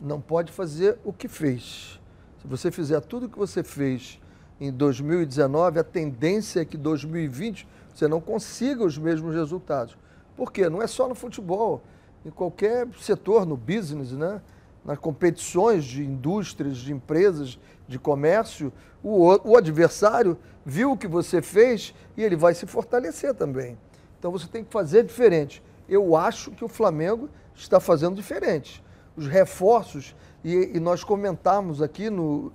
Não 0.00 0.20
pode 0.20 0.52
fazer 0.52 0.98
o 1.04 1.12
que 1.12 1.26
fez. 1.26 2.00
Se 2.40 2.46
você 2.46 2.70
fizer 2.70 3.00
tudo 3.00 3.26
o 3.26 3.28
que 3.28 3.36
você 3.36 3.64
fez 3.64 4.20
em 4.60 4.70
2019, 4.70 5.80
a 5.80 5.84
tendência 5.84 6.60
é 6.60 6.64
que 6.64 6.76
2020 6.76 7.66
você 7.92 8.06
não 8.06 8.20
consiga 8.20 8.84
os 8.84 8.96
mesmos 8.96 9.34
resultados. 9.34 9.96
Por 10.36 10.52
quê? 10.52 10.68
Não 10.68 10.80
é 10.80 10.86
só 10.86 11.08
no 11.08 11.14
futebol, 11.16 11.82
em 12.24 12.30
qualquer 12.30 12.86
setor, 13.00 13.44
no 13.44 13.56
business, 13.56 14.12
né? 14.12 14.40
nas 14.84 14.98
competições 14.98 15.84
de 15.84 16.04
indústrias, 16.04 16.76
de 16.76 16.92
empresas, 16.92 17.58
de 17.88 17.98
comércio, 17.98 18.72
o, 19.02 19.50
o 19.50 19.56
adversário 19.56 20.38
viu 20.64 20.92
o 20.92 20.96
que 20.96 21.06
você 21.06 21.42
fez 21.42 21.94
e 22.16 22.22
ele 22.22 22.36
vai 22.36 22.54
se 22.54 22.66
fortalecer 22.66 23.34
também. 23.34 23.78
Então 24.18 24.30
você 24.30 24.46
tem 24.46 24.64
que 24.64 24.72
fazer 24.72 25.04
diferente. 25.04 25.62
Eu 25.88 26.16
acho 26.16 26.50
que 26.50 26.64
o 26.64 26.68
Flamengo 26.68 27.28
está 27.54 27.78
fazendo 27.78 28.16
diferente. 28.16 28.82
Os 29.16 29.26
reforços, 29.26 30.16
e, 30.42 30.72
e 30.74 30.80
nós 30.80 31.04
comentamos 31.04 31.82
aqui 31.82 32.08
no, 32.08 32.52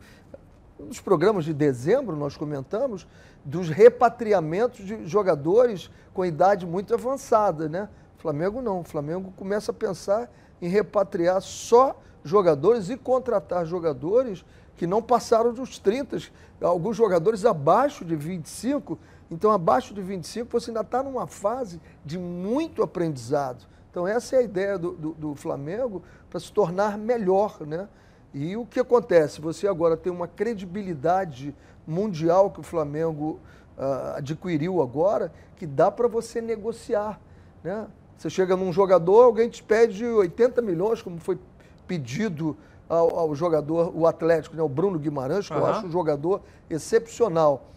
nos 0.80 1.00
programas 1.00 1.46
de 1.46 1.54
dezembro, 1.54 2.16
nós 2.16 2.36
comentamos 2.36 3.08
dos 3.46 3.70
repatriamentos 3.70 4.86
de 4.86 5.06
jogadores 5.08 5.90
com 6.14 6.26
idade 6.26 6.66
muito 6.66 6.94
avançada, 6.94 7.70
né? 7.70 7.88
Flamengo 8.20 8.62
não. 8.62 8.82
O 8.82 8.84
Flamengo 8.84 9.34
começa 9.36 9.72
a 9.72 9.74
pensar 9.74 10.30
em 10.62 10.68
repatriar 10.68 11.42
só 11.42 12.00
jogadores 12.24 12.90
e 12.90 12.98
contratar 12.98 13.66
jogadores 13.66 14.46
que 14.80 14.88
não 14.88 15.02
passaram 15.02 15.54
dos 15.54 15.78
30, 15.78 16.20
alguns 16.62 16.96
jogadores 16.96 17.44
abaixo 17.44 18.06
de 18.06 18.16
25. 18.16 18.98
Então, 19.30 19.52
abaixo 19.52 19.94
de 19.94 20.02
25, 20.02 20.50
você 20.50 20.70
ainda 20.70 20.80
está 20.80 21.04
numa 21.04 21.28
fase 21.28 21.82
de 22.06 22.18
muito 22.18 22.82
aprendizado. 22.82 23.68
Então, 23.92 24.08
essa 24.08 24.38
é 24.38 24.40
a 24.40 24.42
ideia 24.42 24.78
do, 24.78 24.94
do, 24.94 25.12
do 25.12 25.36
Flamengo 25.36 26.02
para 26.30 26.40
se 26.40 26.50
tornar 26.50 26.98
melhor, 26.98 27.60
né? 27.68 27.90
E 28.34 28.56
o 28.56 28.66
que 28.66 28.80
acontece? 28.80 29.42
Você 29.42 29.68
agora 29.68 29.98
tem 29.98 30.14
uma 30.14 30.30
credibilidade 30.30 31.54
mundial 31.86 32.50
que 32.50 32.62
o 32.62 32.64
Flamengo 32.64 33.38
uh, 33.78 34.16
adquiriu 34.16 34.82
agora, 34.82 35.30
que 35.58 35.68
dá 35.68 35.92
para 35.92 36.08
você 36.08 36.40
negociar, 36.40 37.20
né? 37.62 37.86
Você 38.18 38.30
chega 38.30 38.56
num 38.56 38.72
jogador, 38.72 39.24
alguém 39.24 39.50
te 39.50 39.62
pede 39.62 40.06
80 40.06 40.62
milhões, 40.62 41.02
como 41.02 41.20
foi 41.20 41.38
pedido 41.86 42.56
ao, 42.90 43.18
ao 43.18 43.36
jogador, 43.36 43.96
o 43.96 44.08
Atlético, 44.08 44.56
né? 44.56 44.64
o 44.64 44.68
Bruno 44.68 44.98
Guimarães, 44.98 45.48
que 45.48 45.54
uhum. 45.54 45.60
eu 45.60 45.66
acho 45.68 45.86
um 45.86 45.92
jogador 45.92 46.42
excepcional. 46.70 47.70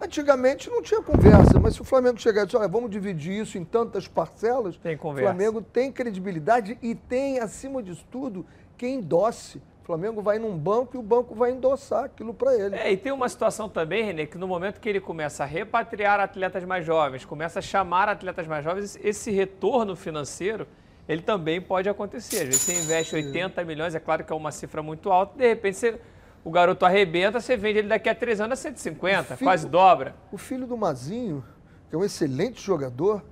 Antigamente 0.00 0.70
não 0.70 0.82
tinha 0.82 1.02
conversa, 1.02 1.60
mas 1.60 1.74
se 1.74 1.82
o 1.82 1.84
Flamengo 1.84 2.20
chegar 2.20 2.42
e 2.42 2.46
dizer, 2.46 2.58
olha, 2.58 2.68
vamos 2.68 2.90
dividir 2.90 3.40
isso 3.40 3.58
em 3.58 3.64
tantas 3.64 4.08
parcelas, 4.08 4.76
o 4.76 5.14
Flamengo 5.14 5.60
tem 5.60 5.92
credibilidade 5.92 6.78
e 6.82 6.94
tem, 6.94 7.38
acima 7.38 7.82
de 7.82 7.94
tudo, 8.10 8.46
quem 8.76 8.96
endosse. 8.96 9.58
O 9.82 9.84
Flamengo 9.84 10.22
vai 10.22 10.38
num 10.38 10.56
banco 10.56 10.96
e 10.96 10.98
o 10.98 11.02
banco 11.02 11.34
vai 11.34 11.50
endossar 11.50 12.04
aquilo 12.04 12.32
para 12.32 12.54
ele. 12.54 12.76
É, 12.76 12.92
e 12.92 12.96
tem 12.96 13.12
uma 13.12 13.28
situação 13.28 13.68
também, 13.68 14.04
Renê, 14.04 14.26
que 14.26 14.38
no 14.38 14.46
momento 14.46 14.80
que 14.80 14.88
ele 14.88 15.00
começa 15.00 15.42
a 15.42 15.46
repatriar 15.46 16.20
atletas 16.20 16.64
mais 16.64 16.84
jovens, 16.84 17.24
começa 17.24 17.58
a 17.58 17.62
chamar 17.62 18.08
atletas 18.08 18.46
mais 18.46 18.64
jovens, 18.64 18.98
esse 19.02 19.30
retorno 19.30 19.94
financeiro, 19.96 20.66
ele 21.08 21.22
também 21.22 21.60
pode 21.60 21.88
acontecer. 21.88 22.38
Às 22.38 22.44
vezes 22.44 22.62
você 22.62 22.74
investe 22.74 23.14
80 23.14 23.64
milhões, 23.64 23.94
é 23.94 24.00
claro 24.00 24.24
que 24.24 24.32
é 24.32 24.36
uma 24.36 24.52
cifra 24.52 24.82
muito 24.82 25.10
alta, 25.10 25.36
de 25.36 25.46
repente 25.46 25.76
você, 25.76 26.00
o 26.44 26.50
garoto 26.50 26.84
arrebenta, 26.84 27.40
você 27.40 27.56
vende 27.56 27.80
ele 27.80 27.88
daqui 27.88 28.08
a 28.08 28.14
três 28.14 28.40
anos 28.40 28.58
a 28.58 28.62
150, 28.62 29.36
filho, 29.36 29.46
quase 29.48 29.68
dobra. 29.68 30.14
O 30.30 30.38
filho 30.38 30.66
do 30.66 30.76
Mazinho, 30.76 31.44
que 31.88 31.94
é 31.94 31.98
um 31.98 32.04
excelente 32.04 32.60
jogador, 32.62 33.24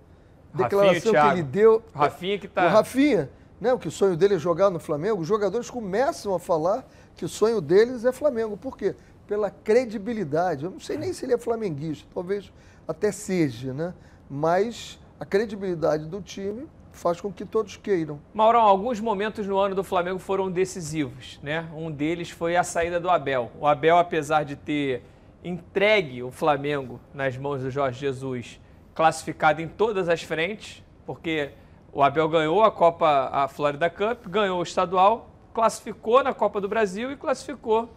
declaração 0.53 1.13
Rafinha, 1.13 1.33
que 1.33 1.39
ele 1.39 1.43
deu. 1.43 1.83
Rafinha 1.95 2.39
que 2.39 2.49
tá. 2.49 2.67
O 2.67 2.69
Rafinha 2.69 3.31
né, 3.61 3.77
que 3.77 3.89
o 3.89 3.91
sonho 3.91 4.17
dele 4.17 4.37
é 4.37 4.39
jogar 4.39 4.71
no 4.71 4.81
Flamengo, 4.81 5.21
os 5.21 5.29
jogadores 5.29 5.69
começam 5.69 6.35
a 6.35 6.39
falar 6.39 6.89
que 7.15 7.25
o 7.25 7.29
sonho 7.29 7.61
deles 7.61 8.05
é 8.05 8.13
Flamengo. 8.13 8.57
Por 8.57 8.77
quê? 8.77 8.97
Pela 9.27 9.51
credibilidade. 9.51 10.65
Eu 10.65 10.71
não 10.71 10.81
sei 10.81 10.97
nem 10.97 11.13
se 11.13 11.27
ele 11.27 11.35
é 11.35 11.39
flamenguista, 11.39 12.09
talvez 12.13 12.51
até 12.89 13.13
seja, 13.13 13.75
né? 13.75 13.95
Mas 14.29 14.99
a 15.19 15.27
credibilidade 15.27 16.07
do 16.07 16.23
time 16.23 16.67
faz 16.93 17.21
com 17.21 17.33
que 17.33 17.45
todos 17.45 17.77
queiram. 17.77 18.21
Maurão, 18.35 18.63
alguns 18.63 19.01
momentos 19.01 19.47
no 19.47 19.59
ano 19.59 19.75
do 19.75 19.85
Flamengo 19.85 20.19
foram 20.19 20.51
decisivos, 20.51 21.39
né? 21.43 21.69
Um 21.75 21.91
deles 21.91 22.31
foi 22.31 22.57
a 22.57 22.65
saída 22.65 22.99
do 22.99 23.09
Abel. 23.09 23.51
O 23.59 23.67
Abel, 23.67 23.99
apesar 23.99 24.45
de 24.45 24.57
ter 24.57 25.03
entregue 25.43 26.23
o 26.23 26.31
Flamengo 26.31 27.01
nas 27.15 27.37
mãos 27.37 27.63
do 27.63 27.71
Jorge 27.71 28.01
Jesus, 28.01 28.61
classificado 28.95 29.63
em 29.63 29.69
todas 29.69 30.09
as 30.09 30.23
frentes, 30.23 30.83
porque 31.07 31.51
o 31.93 32.03
Abel 32.03 32.29
ganhou 32.29 32.63
a 32.63 32.71
Copa, 32.71 33.31
a 33.33 33.49
Florida 33.49 33.89
Cup, 33.89 34.27
ganhou 34.29 34.61
o 34.61 34.63
estadual, 34.63 35.31
classificou 35.53 36.23
na 36.23 36.33
Copa 36.33 36.61
do 36.61 36.69
Brasil 36.69 37.11
e 37.11 37.17
classificou 37.17 37.89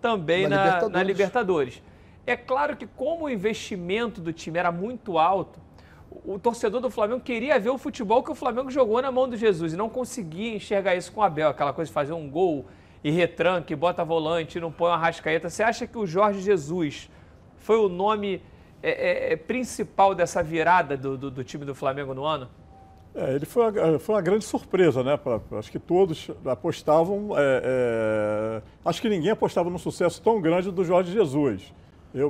também 0.00 0.46
na, 0.46 0.56
na, 0.56 0.64
Libertadores. 0.64 0.92
na 0.92 1.02
Libertadores. 1.02 1.82
É 2.26 2.36
claro 2.36 2.76
que, 2.76 2.86
como 2.86 3.26
o 3.26 3.30
investimento 3.30 4.20
do 4.20 4.32
time 4.32 4.58
era 4.58 4.72
muito 4.72 5.18
alto, 5.18 5.60
o 6.24 6.38
torcedor 6.38 6.80
do 6.80 6.90
Flamengo 6.90 7.20
queria 7.20 7.58
ver 7.58 7.70
o 7.70 7.78
futebol 7.78 8.22
que 8.22 8.30
o 8.30 8.34
Flamengo 8.34 8.70
jogou 8.70 9.00
na 9.02 9.12
mão 9.12 9.28
do 9.28 9.36
Jesus 9.36 9.74
e 9.74 9.76
não 9.76 9.88
conseguia 9.88 10.54
enxergar 10.54 10.96
isso 10.96 11.12
com 11.12 11.20
o 11.20 11.24
Abel, 11.24 11.50
aquela 11.50 11.72
coisa 11.72 11.88
de 11.88 11.94
fazer 11.94 12.14
um 12.14 12.28
gol 12.28 12.64
e 13.02 13.10
retranque, 13.10 13.76
bota 13.76 14.02
volante, 14.02 14.58
não 14.58 14.72
põe 14.72 14.88
uma 14.88 14.96
rascaeta. 14.96 15.50
Você 15.50 15.62
acha 15.62 15.86
que 15.86 15.98
o 15.98 16.06
Jorge 16.06 16.40
Jesus 16.40 17.10
foi 17.58 17.76
o 17.76 17.88
nome 17.88 18.40
é, 18.82 19.32
é, 19.32 19.36
principal 19.36 20.14
dessa 20.14 20.42
virada 20.42 20.96
do, 20.96 21.16
do, 21.16 21.30
do 21.30 21.44
time 21.44 21.66
do 21.66 21.74
Flamengo 21.74 22.14
no 22.14 22.24
ano? 22.24 22.48
É, 23.14 23.34
ele 23.34 23.44
foi 23.44 23.70
uma, 23.70 23.98
foi 23.98 24.14
uma 24.14 24.22
grande 24.22 24.44
surpresa, 24.44 25.04
né? 25.04 25.16
Pra, 25.16 25.40
acho 25.52 25.70
que 25.70 25.78
todos 25.78 26.30
apostavam. 26.44 27.30
É, 27.36 27.62
é, 27.64 28.62
acho 28.84 29.00
que 29.00 29.08
ninguém 29.08 29.30
apostava 29.30 29.70
num 29.70 29.78
sucesso 29.78 30.20
tão 30.20 30.40
grande 30.40 30.70
do 30.70 30.84
Jorge 30.84 31.12
Jesus. 31.12 31.72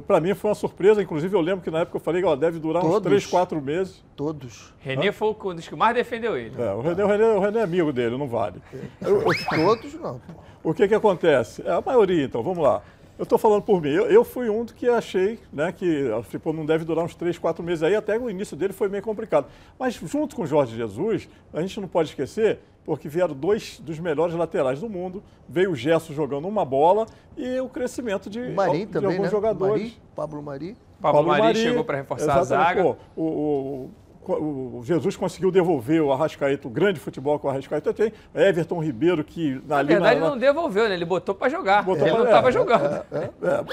Para 0.07 0.19
mim 0.19 0.33
foi 0.35 0.49
uma 0.49 0.55
surpresa, 0.55 1.03
inclusive 1.03 1.37
eu 1.37 1.43
lembro 1.43 1.63
que 1.63 1.71
na 1.71 1.81
época 1.81 1.99
eu 1.99 2.01
falei 2.01 2.23
que 2.23 2.27
ó, 2.27 2.35
deve 2.35 2.59
durar 2.59 2.83
todos, 2.83 2.97
uns 2.97 3.03
3, 3.03 3.27
4 3.27 3.61
meses. 3.61 4.03
Todos. 4.17 4.73
Renê 4.81 5.13
foi 5.13 5.29
um 5.29 5.55
dos 5.55 5.69
que 5.69 5.77
mais 5.77 5.95
defendeu 5.95 6.39
ele. 6.39 6.55
É, 6.59 6.73
o 6.73 6.81
Renê, 6.81 7.03
o 7.03 7.07
Renê, 7.07 7.25
o 7.25 7.41
Renê 7.41 7.59
é 7.59 7.63
amigo 7.63 7.93
dele, 7.93 8.17
não 8.17 8.27
vale. 8.27 8.63
Eu, 9.03 9.23
todos 9.51 9.95
não. 9.95 10.21
O 10.63 10.73
que, 10.73 10.89
que 10.89 10.95
acontece? 10.95 11.63
É 11.67 11.73
a 11.73 11.83
maioria, 11.83 12.25
então, 12.25 12.43
vamos 12.43 12.65
lá. 12.65 12.83
Eu 13.19 13.25
estou 13.25 13.39
falando 13.39 13.63
por 13.63 13.81
mim. 13.83 13.91
Eu, 13.91 14.07
eu, 14.07 14.25
fui 14.25 14.49
um 14.49 14.65
que 14.65 14.89
achei 14.89 15.39
né, 15.53 15.71
que 15.71 16.11
tipo, 16.31 16.53
não 16.53 16.65
deve 16.65 16.85
durar 16.85 17.05
uns 17.05 17.15
3, 17.15 17.37
4 17.39 17.63
meses 17.63 17.83
aí, 17.83 17.95
até 17.95 18.19
o 18.19 18.31
início 18.31 18.57
dele 18.57 18.73
foi 18.73 18.89
meio 18.89 19.03
complicado. 19.03 19.47
Mas 19.79 19.95
junto 19.95 20.35
com 20.35 20.43
o 20.43 20.47
Jorge 20.47 20.75
Jesus, 20.75 21.29
a 21.53 21.61
gente 21.61 21.79
não 21.79 21.87
pode 21.87 22.09
esquecer, 22.09 22.59
porque 22.85 23.09
vieram 23.09 23.35
dois 23.35 23.81
dos 23.81 23.99
melhores 23.99 24.35
laterais 24.35 24.81
do 24.81 24.89
mundo, 24.89 25.23
veio 25.49 25.73
o 25.73 25.77
Gerson 25.77 26.13
jogando 26.13 26.47
uma 26.47 26.65
bola 26.65 27.07
e 27.37 27.59
o 27.61 27.69
crescimento 27.69 28.29
de, 28.29 28.51
Mari 28.51 28.81
de 28.81 28.87
também, 28.87 29.11
alguns 29.11 29.25
né? 29.25 29.31
jogadores. 29.31 29.83
Mari, 29.83 30.03
Pablo 30.15 30.43
Mari. 30.43 30.77
Pablo, 31.01 31.19
Pablo 31.19 31.29
Mari, 31.29 31.43
Mari 31.43 31.59
chegou 31.59 31.85
para 31.85 31.97
reforçar 31.99 32.39
a 32.39 32.43
zaga. 32.45 32.83
Pô, 32.83 32.97
o, 33.17 33.25
o 33.25 33.91
o 34.27 34.83
Jesus 34.85 35.17
conseguiu 35.17 35.51
devolver 35.51 36.01
o 36.01 36.13
Arrascaeta, 36.13 36.67
o 36.67 36.71
grande 36.71 36.99
futebol 36.99 37.39
que 37.39 37.47
o 37.47 37.51
Arrascaeta 37.51 37.93
tem. 37.93 38.13
Everton 38.35 38.83
Ribeiro, 38.83 39.23
que 39.23 39.61
na, 39.67 39.77
na 39.77 39.83
verdade 39.83 40.21
na... 40.21 40.31
não 40.31 40.39
devolveu, 40.39 40.89
né? 40.89 40.95
Ele 40.95 41.05
botou 41.05 41.35
para 41.35 41.51
jogar. 41.51 41.83
Botou 41.83 42.07
ele 42.07 42.11
pra... 42.11 42.19
não 42.19 42.27
estava 42.27 42.49
é, 42.49 42.53
jogando. 42.53 42.85
É, 42.85 43.05
é, 43.13 43.31
é, 43.43 43.65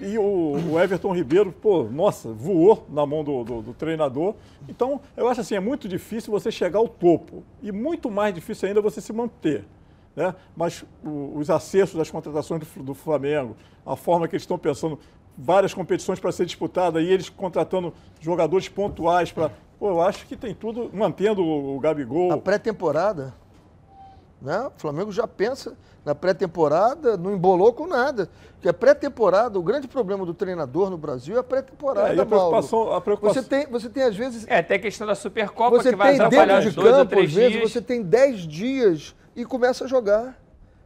e 0.00 0.18
o, 0.18 0.72
o, 0.72 0.80
Everton 0.80 1.14
Ribeiro, 1.14 1.52
pô, 1.52 1.84
nossa, 1.84 2.32
voou 2.32 2.86
na 2.88 3.06
mão 3.06 3.22
do, 3.22 3.44
do, 3.44 3.62
do, 3.62 3.74
treinador. 3.74 4.34
Então, 4.68 5.00
eu 5.16 5.28
acho 5.28 5.40
assim, 5.40 5.54
é 5.54 5.60
muito 5.60 5.88
difícil 5.88 6.32
você 6.32 6.50
chegar 6.50 6.78
ao 6.78 6.88
topo. 6.88 7.44
E 7.62 7.70
muito 7.70 8.10
mais 8.10 8.34
difícil 8.34 8.68
ainda 8.68 8.80
você 8.80 9.00
se 9.00 9.12
manter. 9.12 9.64
Né? 10.16 10.34
Mas 10.56 10.84
o, 11.04 11.38
os 11.38 11.50
acertos 11.50 11.94
das 11.94 12.10
contratações 12.10 12.60
do, 12.60 12.82
do 12.82 12.94
Flamengo, 12.94 13.56
a 13.86 13.96
forma 13.96 14.26
que 14.28 14.34
eles 14.34 14.42
estão 14.42 14.58
pensando 14.58 14.98
várias 15.36 15.74
competições 15.74 16.20
para 16.20 16.32
ser 16.32 16.46
disputada 16.46 17.00
e 17.00 17.10
eles 17.10 17.28
contratando 17.28 17.92
jogadores 18.20 18.68
pontuais 18.68 19.32
para. 19.32 19.50
Pô, 19.78 19.88
eu 19.88 20.00
acho 20.00 20.26
que 20.26 20.36
tem 20.36 20.54
tudo, 20.54 20.90
mantendo 20.92 21.44
o, 21.44 21.78
Gabigol. 21.80 22.32
A 22.32 22.38
pré-temporada, 22.38 23.34
né? 24.40 24.66
O 24.66 24.80
Flamengo 24.80 25.10
já 25.12 25.26
pensa 25.26 25.76
na 26.04 26.14
pré-temporada, 26.14 27.16
não 27.16 27.32
embolou 27.32 27.72
com 27.72 27.86
nada. 27.86 28.28
Porque 28.54 28.68
a 28.68 28.74
pré-temporada, 28.74 29.58
o 29.58 29.62
grande 29.62 29.88
problema 29.88 30.24
do 30.24 30.34
treinador 30.34 30.90
no 30.90 30.98
Brasil 30.98 31.36
é 31.36 31.40
a 31.40 31.42
pré-temporada. 31.42 32.14
É, 32.14 32.20
a 32.20 32.26
preocupação, 32.26 32.92
a 32.92 33.00
preocupação. 33.00 33.42
Você 33.42 33.48
tem, 33.48 33.66
você 33.66 33.88
tem 33.88 34.02
às 34.02 34.16
vezes. 34.16 34.46
É, 34.46 34.58
até 34.58 34.76
a 34.76 34.78
questão 34.78 35.06
da 35.06 35.14
Supercopa 35.14 35.76
você 35.76 35.90
que 35.90 35.96
vai 35.96 36.12
tem 36.12 36.20
atrapalhar 36.20 36.60
dentro 36.60 36.70
de 36.70 36.76
dois 36.76 36.88
campo, 36.88 37.00
ou 37.00 37.06
três 37.06 37.30
às 37.30 37.34
vezes, 37.34 37.52
dias. 37.58 37.72
você 37.72 37.80
tem 37.80 38.02
10 38.02 38.40
dias 38.46 39.14
e 39.34 39.44
começa 39.44 39.84
a 39.84 39.86
jogar. 39.86 40.38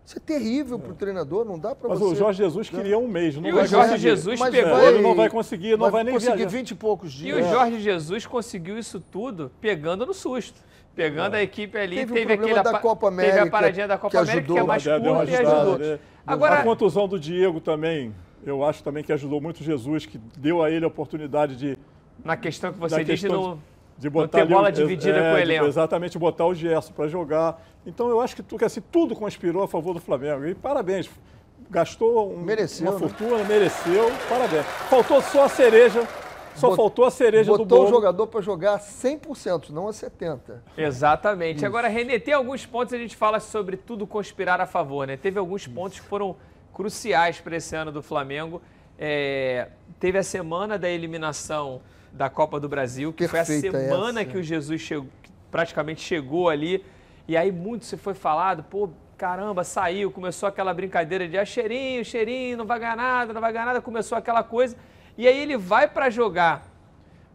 Isso 0.04 0.16
é 0.16 0.20
terrível 0.20 0.78
para 0.78 0.92
o 0.92 0.94
treinador, 0.94 1.44
não 1.44 1.58
dá 1.58 1.74
para 1.74 1.86
você... 1.86 2.02
Mas 2.02 2.12
o 2.12 2.16
Jorge 2.16 2.38
Jesus 2.38 2.70
queria 2.70 2.96
um 2.96 3.06
mês, 3.06 3.36
não 3.36 3.46
e 3.46 3.52
vai 3.52 3.64
o 3.64 3.66
Jorge 3.66 3.90
conseguir. 3.90 4.02
Jesus 4.08 4.40
mas 4.40 4.50
pegou... 4.50 4.80
Ele 4.80 5.02
não 5.02 5.14
vai 5.14 5.28
conseguir, 5.28 5.72
não 5.72 5.78
vai, 5.80 5.90
vai 5.90 6.04
nem 6.04 6.14
conseguir 6.14 6.36
viajar. 6.36 6.56
20 6.56 6.70
e 6.70 6.74
poucos 6.74 7.12
dias. 7.12 7.36
E 7.36 7.40
o 7.42 7.50
Jorge 7.50 7.78
Jesus 7.78 8.24
conseguiu 8.24 8.78
isso 8.78 9.00
tudo 9.00 9.52
pegando 9.60 10.06
no 10.06 10.14
susto. 10.14 10.58
Pegando 10.98 11.34
a 11.36 11.42
equipe 11.42 11.78
ali, 11.78 11.94
teve, 11.94 12.12
teve, 12.12 12.32
um 12.32 12.34
aquele 12.34 12.60
da 12.60 12.78
Copa 12.80 13.06
América, 13.06 13.36
teve 13.36 13.48
a 13.48 13.50
paradinha 13.52 13.86
da 13.86 13.96
Copa 13.96 14.10
que 14.10 14.16
América, 14.16 14.38
ajudou, 14.38 14.56
que 14.56 14.60
é 14.60 14.66
mais 14.66 14.82
curta 14.82 15.30
e 15.30 15.36
ajudou. 15.36 15.78
Né? 15.78 15.98
Agora, 16.26 16.54
a 16.56 16.62
contusão 16.64 17.06
do 17.06 17.20
Diego 17.20 17.60
também, 17.60 18.12
eu 18.44 18.64
acho 18.64 18.82
também 18.82 19.04
que 19.04 19.12
ajudou 19.12 19.40
muito 19.40 19.62
Jesus, 19.62 20.06
que 20.06 20.18
deu 20.36 20.60
a 20.60 20.72
ele 20.72 20.84
a 20.84 20.88
oportunidade 20.88 21.54
de... 21.54 21.78
Na 22.24 22.36
questão 22.36 22.72
que 22.72 22.80
você 22.80 23.04
disse 23.04 23.28
no... 23.28 23.60
De 23.96 24.10
botar 24.10 24.38
não 24.38 24.46
ter 24.46 24.52
bola 24.52 24.68
ali, 24.68 24.76
dividida 24.76 25.18
é, 25.18 25.30
com 25.30 25.36
o 25.36 25.38
elenco. 25.38 25.66
Exatamente, 25.66 26.18
botar 26.18 26.46
o 26.46 26.54
Gerson 26.54 26.92
para 26.92 27.06
jogar. 27.06 27.64
Então 27.86 28.08
eu 28.08 28.20
acho 28.20 28.34
que, 28.34 28.42
que 28.42 28.64
assim, 28.64 28.80
tudo 28.80 29.14
conspirou 29.14 29.62
a 29.62 29.68
favor 29.68 29.94
do 29.94 30.00
Flamengo. 30.00 30.46
E 30.46 30.54
parabéns. 30.54 31.08
Gastou 31.70 32.32
um, 32.32 32.40
mereceu, 32.40 32.86
uma 32.86 32.92
né? 32.94 32.98
fortuna, 32.98 33.44
mereceu. 33.44 34.10
Parabéns. 34.28 34.66
Faltou 34.88 35.22
só 35.22 35.44
a 35.44 35.48
cereja. 35.48 36.02
Só 36.58 36.68
Bot, 36.68 36.76
faltou 36.76 37.04
a 37.04 37.10
cereja 37.10 37.52
do 37.52 37.58
bolo. 37.58 37.66
Botou 37.66 37.86
o 37.86 37.88
jogador 37.88 38.26
para 38.26 38.40
jogar 38.40 38.78
100%, 38.78 39.70
não 39.70 39.88
a 39.88 39.90
70%. 39.90 40.38
Exatamente. 40.76 41.56
Isso. 41.56 41.66
Agora, 41.66 41.88
Renê, 41.88 42.18
tem 42.18 42.34
alguns 42.34 42.66
pontos 42.66 42.92
a 42.92 42.98
gente 42.98 43.16
fala 43.16 43.40
sobre 43.40 43.76
tudo 43.76 44.06
conspirar 44.06 44.60
a 44.60 44.66
favor, 44.66 45.06
né? 45.06 45.16
Teve 45.16 45.38
alguns 45.38 45.66
pontos 45.66 46.00
que 46.00 46.06
foram 46.06 46.36
cruciais 46.72 47.40
para 47.40 47.56
esse 47.56 47.74
ano 47.74 47.90
do 47.90 48.02
Flamengo. 48.02 48.60
É, 48.98 49.68
teve 50.00 50.18
a 50.18 50.22
semana 50.22 50.78
da 50.78 50.88
eliminação 50.88 51.80
da 52.12 52.28
Copa 52.28 52.58
do 52.58 52.68
Brasil, 52.68 53.12
que 53.12 53.28
Perfeita 53.28 53.70
foi 53.70 53.80
a 53.80 53.84
semana 53.84 54.20
essa. 54.20 54.30
que 54.30 54.38
o 54.38 54.42
Jesus 54.42 54.80
chegou, 54.80 55.08
praticamente 55.50 56.00
chegou 56.00 56.48
ali. 56.48 56.84
E 57.26 57.36
aí 57.36 57.52
muito 57.52 57.84
se 57.84 57.96
foi 57.96 58.14
falado, 58.14 58.64
pô, 58.64 58.88
caramba, 59.16 59.64
saiu, 59.64 60.10
começou 60.10 60.48
aquela 60.48 60.72
brincadeira 60.72 61.28
de 61.28 61.36
ah, 61.36 61.44
cheirinho, 61.44 62.04
cheirinho, 62.04 62.56
não 62.56 62.64
vai 62.64 62.78
ganhar 62.78 62.96
nada, 62.96 63.32
não 63.32 63.40
vai 63.40 63.52
ganhar 63.52 63.66
nada, 63.66 63.82
começou 63.82 64.16
aquela 64.16 64.42
coisa. 64.42 64.76
E 65.18 65.26
aí 65.26 65.36
ele 65.36 65.56
vai 65.56 65.88
para 65.88 66.08
jogar 66.08 66.64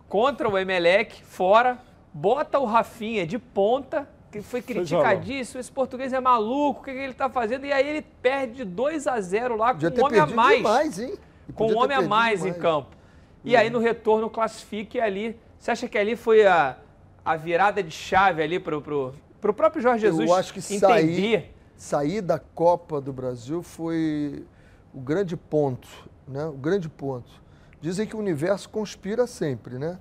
contra 0.08 0.48
o 0.48 0.58
Emelec, 0.58 1.22
fora, 1.26 1.78
bota 2.14 2.58
o 2.58 2.64
Rafinha 2.64 3.28
de 3.28 3.38
ponta, 3.38 4.08
que 4.32 4.42
foi 4.42 4.62
criticadíssimo, 4.62 5.60
esse 5.60 5.70
português 5.70 6.14
é 6.14 6.20
maluco, 6.22 6.80
o 6.80 6.84
que, 6.86 6.94
que 6.94 6.98
ele 6.98 7.14
tá 7.14 7.30
fazendo? 7.30 7.66
E 7.66 7.74
aí 7.74 7.86
ele 7.86 8.02
perde 8.22 8.64
2 8.64 9.06
a 9.06 9.20
0 9.20 9.58
lá 9.58 9.74
Podia 9.74 9.92
com 9.92 10.02
um 10.02 10.06
homem 10.06 10.20
a 10.22 10.28
mais. 10.28 10.58
demais, 10.58 11.20
Com 11.54 11.74
um 11.74 11.78
homem 11.78 11.98
a 11.98 12.02
mais 12.02 12.40
em 12.40 12.54
demais. 12.54 12.62
campo. 12.62 12.96
E 13.44 13.54
aí 13.54 13.70
no 13.70 13.80
retorno 13.80 14.30
classifique 14.30 14.98
ali. 14.98 15.38
Você 15.60 15.72
acha 15.72 15.88
que 15.90 15.98
ali 15.98 16.16
foi 16.16 16.46
a, 16.46 16.78
a 17.24 17.36
virada 17.36 17.84
de 17.84 17.92
chave 17.92 18.42
ali 18.42 18.60
pro, 18.60 18.82
pro, 18.82 19.14
pro 19.42 19.54
próprio 19.54 19.82
Jorge 19.82 20.08
Jesus 20.08 20.30
Eu 20.30 20.36
acho 20.36 20.54
que 20.54 20.60
entender? 20.60 20.80
sair, 20.80 21.54
sair 21.76 22.22
da 22.22 22.40
Copa 22.40 23.02
do 23.02 23.12
Brasil 23.12 23.62
foi 23.62 24.46
o 24.94 25.02
grande 25.02 25.36
ponto, 25.36 25.88
né? 26.26 26.46
O 26.46 26.54
grande 26.54 26.88
ponto. 26.88 27.43
Dizem 27.84 28.08
que 28.08 28.16
o 28.16 28.20
universo 28.20 28.70
conspira 28.70 29.28
sempre, 29.28 29.78
né? 29.78 30.00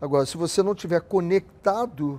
Agora, 0.00 0.24
se 0.24 0.34
você 0.34 0.62
não 0.62 0.74
tiver 0.74 1.02
conectado, 1.02 2.18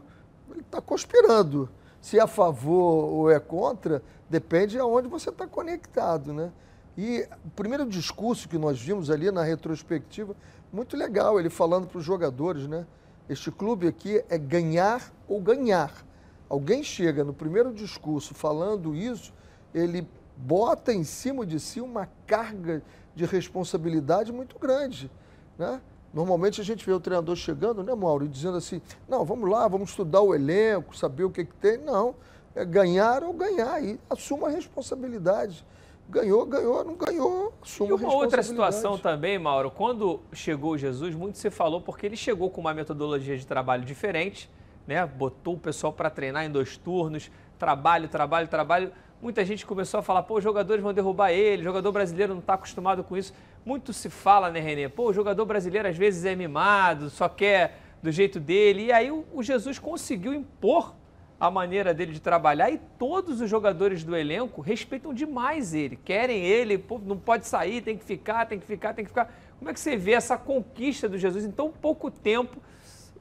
ele 0.52 0.60
está 0.60 0.80
conspirando. 0.80 1.68
Se 2.00 2.20
é 2.20 2.22
a 2.22 2.28
favor 2.28 3.06
ou 3.06 3.32
é 3.32 3.40
contra, 3.40 4.04
depende 4.30 4.74
de 4.74 4.80
aonde 4.80 5.08
você 5.08 5.32
está 5.32 5.48
conectado, 5.48 6.32
né? 6.32 6.52
E 6.96 7.28
o 7.44 7.50
primeiro 7.50 7.88
discurso 7.88 8.48
que 8.48 8.60
nós 8.60 8.80
vimos 8.80 9.10
ali 9.10 9.32
na 9.32 9.42
retrospectiva, 9.42 10.36
muito 10.72 10.96
legal, 10.96 11.40
ele 11.40 11.50
falando 11.50 11.88
para 11.88 11.98
os 11.98 12.06
jogadores, 12.06 12.68
né? 12.68 12.86
Este 13.28 13.50
clube 13.50 13.88
aqui 13.88 14.24
é 14.30 14.38
ganhar 14.38 15.12
ou 15.28 15.42
ganhar. 15.42 16.06
Alguém 16.48 16.84
chega 16.84 17.24
no 17.24 17.34
primeiro 17.34 17.74
discurso 17.74 18.36
falando 18.36 18.94
isso, 18.94 19.34
ele 19.74 20.08
bota 20.40 20.94
em 20.94 21.04
cima 21.04 21.46
de 21.46 21.60
si 21.60 21.82
uma 21.82 22.08
carga 22.26 22.82
de 23.14 23.26
responsabilidade 23.26 24.32
muito 24.32 24.58
grande, 24.58 25.12
né? 25.58 25.82
Normalmente 26.14 26.60
a 26.60 26.64
gente 26.64 26.84
vê 26.84 26.92
o 26.92 27.00
treinador 27.00 27.36
chegando, 27.36 27.84
né, 27.84 27.94
Mauro, 27.94 28.26
e 28.26 28.28
dizendo 28.28 28.58
assim: 28.58 28.82
não, 29.08 29.24
vamos 29.24 29.48
lá, 29.50 29.68
vamos 29.68 29.92
estudar 29.92 30.22
o 30.22 30.34
elenco, 30.34 30.96
saber 30.98 31.24
o 31.26 31.30
que, 31.30 31.46
que 31.46 31.54
tem. 31.54 31.78
Não, 31.78 32.16
é 32.56 32.66
ganhar 32.66 33.24
ou 33.24 33.34
ganhar, 33.34 33.84
e 33.84 34.00
assuma 34.10 34.48
a 34.48 34.52
responsabilidade. 34.52 35.64
Ganhou, 36.10 36.44
ganhou, 36.48 36.84
não 36.84 36.96
ganhou, 36.96 37.54
assuma 37.62 37.90
E 37.90 37.92
a 37.92 37.96
uma 37.96 38.14
outra 38.14 38.38
responsabilidade. 38.38 38.76
situação 38.76 38.98
também, 38.98 39.38
Mauro, 39.38 39.70
quando 39.70 40.20
chegou 40.34 40.76
Jesus, 40.76 41.14
muito 41.14 41.38
se 41.38 41.52
falou 41.52 41.82
porque 41.82 42.08
ele 42.08 42.16
chegou 42.16 42.50
com 42.50 42.60
uma 42.62 42.74
metodologia 42.74 43.38
de 43.38 43.46
trabalho 43.46 43.84
diferente, 43.84 44.50
né? 44.88 45.06
Botou 45.06 45.54
o 45.54 45.60
pessoal 45.60 45.94
para 45.94 46.10
treinar 46.10 46.44
em 46.46 46.50
dois 46.50 46.76
turnos, 46.78 47.30
trabalho, 47.60 48.08
trabalho, 48.08 48.48
trabalho. 48.48 48.92
Muita 49.22 49.44
gente 49.44 49.66
começou 49.66 50.00
a 50.00 50.04
falar, 50.04 50.24
pô, 50.24 50.38
os 50.38 50.44
jogadores 50.44 50.82
vão 50.82 50.94
derrubar 50.94 51.32
ele, 51.32 51.62
o 51.62 51.66
jogador 51.66 51.92
brasileiro 51.92 52.34
não 52.34 52.40
está 52.40 52.54
acostumado 52.54 53.04
com 53.04 53.18
isso. 53.18 53.34
Muito 53.66 53.92
se 53.92 54.10
fala, 54.10 54.50
né, 54.50 54.62
Renê? 54.62 54.88
Pô, 54.88 55.10
o 55.10 55.14
jogador 55.14 55.46
brasileiro 55.46 55.90
às 55.90 55.98
vezes 55.98 56.24
é 56.24 56.34
mimado, 56.36 57.10
só 57.10 57.28
quer 57.28 57.80
do 58.02 58.14
jeito 58.14 58.40
dele. 58.40 58.86
E 58.86 58.92
aí 58.94 59.12
o, 59.12 59.44
Jesus 59.44 59.78
conseguiu 59.78 60.34
impor 60.34 60.96
a 61.38 61.52
maneira 61.52 61.94
dele 61.94 62.14
de 62.14 62.22
trabalhar 62.22 62.72
e 62.72 62.78
todos 62.98 63.42
os 63.42 63.50
jogadores 63.50 64.06
do 64.06 64.16
elenco 64.16 64.62
respeitam 64.62 65.14
demais 65.14 65.74
ele, 65.74 65.98
querem 65.98 66.46
ele, 66.46 66.78
pô, 66.78 66.98
não 66.98 67.18
pode 67.18 67.46
sair, 67.46 67.82
tem 67.82 67.98
que 67.98 68.06
ficar, 68.06 68.46
tem 68.46 68.58
que 68.58 68.66
ficar, 68.66 68.94
tem 68.94 69.04
que 69.04 69.10
ficar. 69.10 69.34
Como 69.58 69.70
é 69.70 69.74
que 69.74 69.80
você 69.82 69.98
vê 69.98 70.14
essa 70.14 70.38
conquista 70.38 71.10
do 71.10 71.18
Jesus 71.18 71.44
em 71.44 71.52
tão 71.52 71.70
pouco 71.70 72.10
tempo 72.10 72.62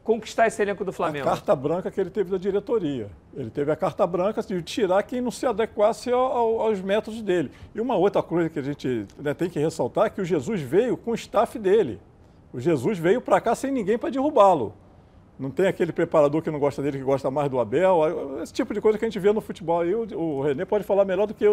conquistar 0.08 0.46
esse 0.46 0.62
elenco 0.62 0.82
do 0.84 0.90
A 0.90 0.92
Flamengo? 0.94 1.26
carta 1.26 1.54
branca 1.54 1.90
que 1.90 2.00
ele 2.00 2.08
teve 2.08 2.30
da 2.30 2.38
diretoria. 2.38 3.10
Ele 3.36 3.50
teve 3.50 3.70
a 3.70 3.76
carta 3.76 4.06
branca 4.06 4.40
de 4.42 4.62
tirar 4.62 5.02
quem 5.02 5.20
não 5.20 5.30
se 5.30 5.44
adequasse 5.44 6.10
ao- 6.10 6.18
ao- 6.32 6.60
aos 6.62 6.80
métodos 6.80 7.20
dele. 7.20 7.50
E 7.74 7.80
uma 7.80 7.94
outra 7.94 8.22
coisa 8.22 8.48
que 8.48 8.58
a 8.58 8.62
gente 8.62 9.06
né, 9.18 9.34
tem 9.34 9.50
que 9.50 9.58
ressaltar 9.58 10.06
é 10.06 10.10
que 10.10 10.22
o 10.22 10.24
Jesus 10.24 10.62
veio 10.62 10.96
com 10.96 11.10
o 11.10 11.14
staff 11.14 11.58
dele. 11.58 12.00
O 12.54 12.58
Jesus 12.58 12.98
veio 12.98 13.20
para 13.20 13.38
cá 13.38 13.54
sem 13.54 13.70
ninguém 13.70 13.98
para 13.98 14.08
derrubá-lo. 14.08 14.72
Não 15.38 15.50
tem 15.50 15.68
aquele 15.68 15.92
preparador 15.92 16.42
que 16.42 16.50
não 16.50 16.58
gosta 16.58 16.82
dele, 16.82 16.98
que 16.98 17.04
gosta 17.04 17.30
mais 17.30 17.48
do 17.48 17.60
Abel. 17.60 18.42
Esse 18.42 18.52
tipo 18.52 18.74
de 18.74 18.80
coisa 18.80 18.98
que 18.98 19.04
a 19.04 19.08
gente 19.08 19.20
vê 19.20 19.32
no 19.32 19.40
futebol. 19.40 19.80
aí 19.80 19.94
o, 19.94 20.06
o 20.18 20.42
René 20.42 20.64
pode 20.64 20.82
falar 20.82 21.04
melhor 21.04 21.26
do 21.26 21.34
que 21.34 21.44
eu. 21.44 21.52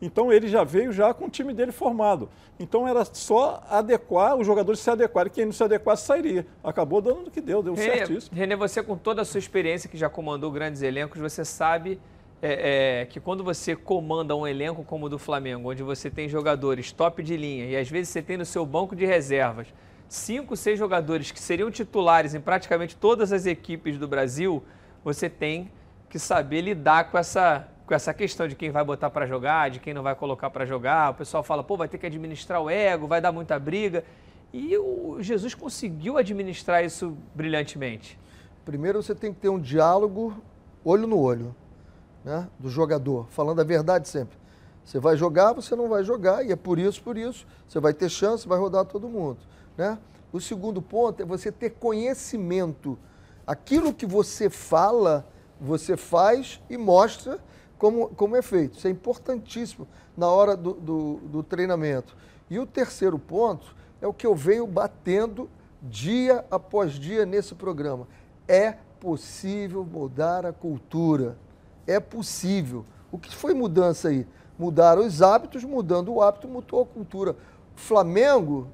Então 0.00 0.32
ele 0.32 0.48
já 0.48 0.64
veio 0.64 0.92
já 0.92 1.12
com 1.12 1.26
o 1.26 1.28
time 1.28 1.52
dele 1.52 1.70
formado. 1.70 2.30
Então 2.58 2.88
era 2.88 3.04
só 3.04 3.62
adequar, 3.68 4.34
os 4.36 4.46
jogadores 4.46 4.80
se 4.80 4.90
adequarem. 4.90 5.30
Quem 5.30 5.44
não 5.44 5.52
se 5.52 5.62
adequasse 5.62 6.06
sairia. 6.06 6.46
Acabou 6.64 7.02
dando 7.02 7.22
no 7.22 7.30
que 7.30 7.42
deu, 7.42 7.62
deu 7.62 7.74
Renê, 7.74 7.98
certíssimo. 7.98 8.34
Renê, 8.34 8.56
você 8.56 8.82
com 8.82 8.96
toda 8.96 9.20
a 9.20 9.24
sua 9.26 9.38
experiência 9.38 9.90
que 9.90 9.98
já 9.98 10.08
comandou 10.08 10.50
grandes 10.50 10.80
elencos, 10.80 11.20
você 11.20 11.44
sabe 11.44 12.00
é, 12.40 13.00
é, 13.00 13.06
que 13.06 13.20
quando 13.20 13.44
você 13.44 13.76
comanda 13.76 14.34
um 14.34 14.46
elenco 14.46 14.82
como 14.84 15.06
o 15.06 15.08
do 15.08 15.18
Flamengo, 15.18 15.70
onde 15.70 15.82
você 15.82 16.08
tem 16.08 16.28
jogadores 16.28 16.92
top 16.92 17.22
de 17.22 17.36
linha 17.36 17.66
e 17.66 17.76
às 17.76 17.90
vezes 17.90 18.08
você 18.08 18.22
tem 18.22 18.38
no 18.38 18.46
seu 18.46 18.64
banco 18.64 18.96
de 18.96 19.04
reservas 19.04 19.66
cinco, 20.08 20.56
seis 20.56 20.78
jogadores 20.78 21.30
que 21.30 21.40
seriam 21.40 21.70
titulares 21.70 22.34
em 22.34 22.40
praticamente 22.40 22.96
todas 22.96 23.32
as 23.32 23.46
equipes 23.46 23.98
do 23.98 24.08
Brasil, 24.08 24.62
você 25.04 25.28
tem 25.28 25.70
que 26.08 26.18
saber 26.18 26.62
lidar 26.62 27.10
com 27.10 27.18
essa, 27.18 27.68
com 27.86 27.94
essa 27.94 28.14
questão 28.14 28.48
de 28.48 28.54
quem 28.54 28.70
vai 28.70 28.82
botar 28.82 29.10
para 29.10 29.26
jogar, 29.26 29.70
de 29.70 29.78
quem 29.78 29.92
não 29.92 30.02
vai 30.02 30.14
colocar 30.14 30.48
para 30.50 30.64
jogar. 30.64 31.10
O 31.10 31.14
pessoal 31.14 31.42
fala, 31.42 31.62
pô, 31.62 31.76
vai 31.76 31.88
ter 31.88 31.98
que 31.98 32.06
administrar 32.06 32.60
o 32.60 32.70
ego, 32.70 33.06
vai 33.06 33.20
dar 33.20 33.30
muita 33.30 33.58
briga. 33.58 34.02
E 34.52 34.76
o 34.78 35.18
Jesus 35.20 35.54
conseguiu 35.54 36.16
administrar 36.16 36.82
isso 36.82 37.16
brilhantemente. 37.34 38.18
Primeiro 38.64 39.02
você 39.02 39.14
tem 39.14 39.32
que 39.32 39.40
ter 39.40 39.50
um 39.50 39.60
diálogo 39.60 40.34
olho 40.84 41.06
no 41.06 41.18
olho, 41.18 41.54
né, 42.24 42.48
do 42.58 42.70
jogador, 42.70 43.26
falando 43.30 43.60
a 43.60 43.64
verdade 43.64 44.08
sempre. 44.08 44.38
Você 44.84 44.98
vai 44.98 45.16
jogar, 45.18 45.52
você 45.52 45.76
não 45.76 45.86
vai 45.86 46.02
jogar, 46.02 46.44
e 46.46 46.50
é 46.50 46.56
por 46.56 46.78
isso, 46.78 47.02
por 47.02 47.18
isso, 47.18 47.46
você 47.68 47.78
vai 47.78 47.92
ter 47.92 48.08
chance, 48.08 48.48
vai 48.48 48.58
rodar 48.58 48.86
todo 48.86 49.06
mundo. 49.06 49.36
Né? 49.78 49.96
O 50.32 50.40
segundo 50.40 50.82
ponto 50.82 51.22
é 51.22 51.24
você 51.24 51.52
ter 51.52 51.70
conhecimento. 51.70 52.98
Aquilo 53.46 53.94
que 53.94 54.04
você 54.04 54.50
fala, 54.50 55.24
você 55.58 55.96
faz 55.96 56.60
e 56.68 56.76
mostra 56.76 57.38
como, 57.78 58.08
como 58.08 58.36
é 58.36 58.42
feito. 58.42 58.76
Isso 58.76 58.88
é 58.88 58.90
importantíssimo 58.90 59.86
na 60.16 60.28
hora 60.28 60.56
do, 60.56 60.74
do, 60.74 61.14
do 61.22 61.42
treinamento. 61.44 62.16
E 62.50 62.58
o 62.58 62.66
terceiro 62.66 63.18
ponto 63.18 63.74
é 64.02 64.06
o 64.06 64.12
que 64.12 64.26
eu 64.26 64.34
venho 64.34 64.66
batendo 64.66 65.48
dia 65.80 66.44
após 66.50 66.92
dia 66.94 67.24
nesse 67.24 67.54
programa. 67.54 68.06
É 68.46 68.72
possível 68.98 69.84
mudar 69.84 70.44
a 70.44 70.52
cultura. 70.52 71.38
É 71.86 72.00
possível. 72.00 72.84
O 73.12 73.18
que 73.18 73.34
foi 73.34 73.54
mudança 73.54 74.08
aí? 74.08 74.26
Mudaram 74.58 75.06
os 75.06 75.22
hábitos, 75.22 75.62
mudando 75.62 76.12
o 76.12 76.20
hábito, 76.20 76.48
mudou 76.48 76.82
a 76.82 76.86
cultura. 76.86 77.36
Flamengo, 77.76 78.66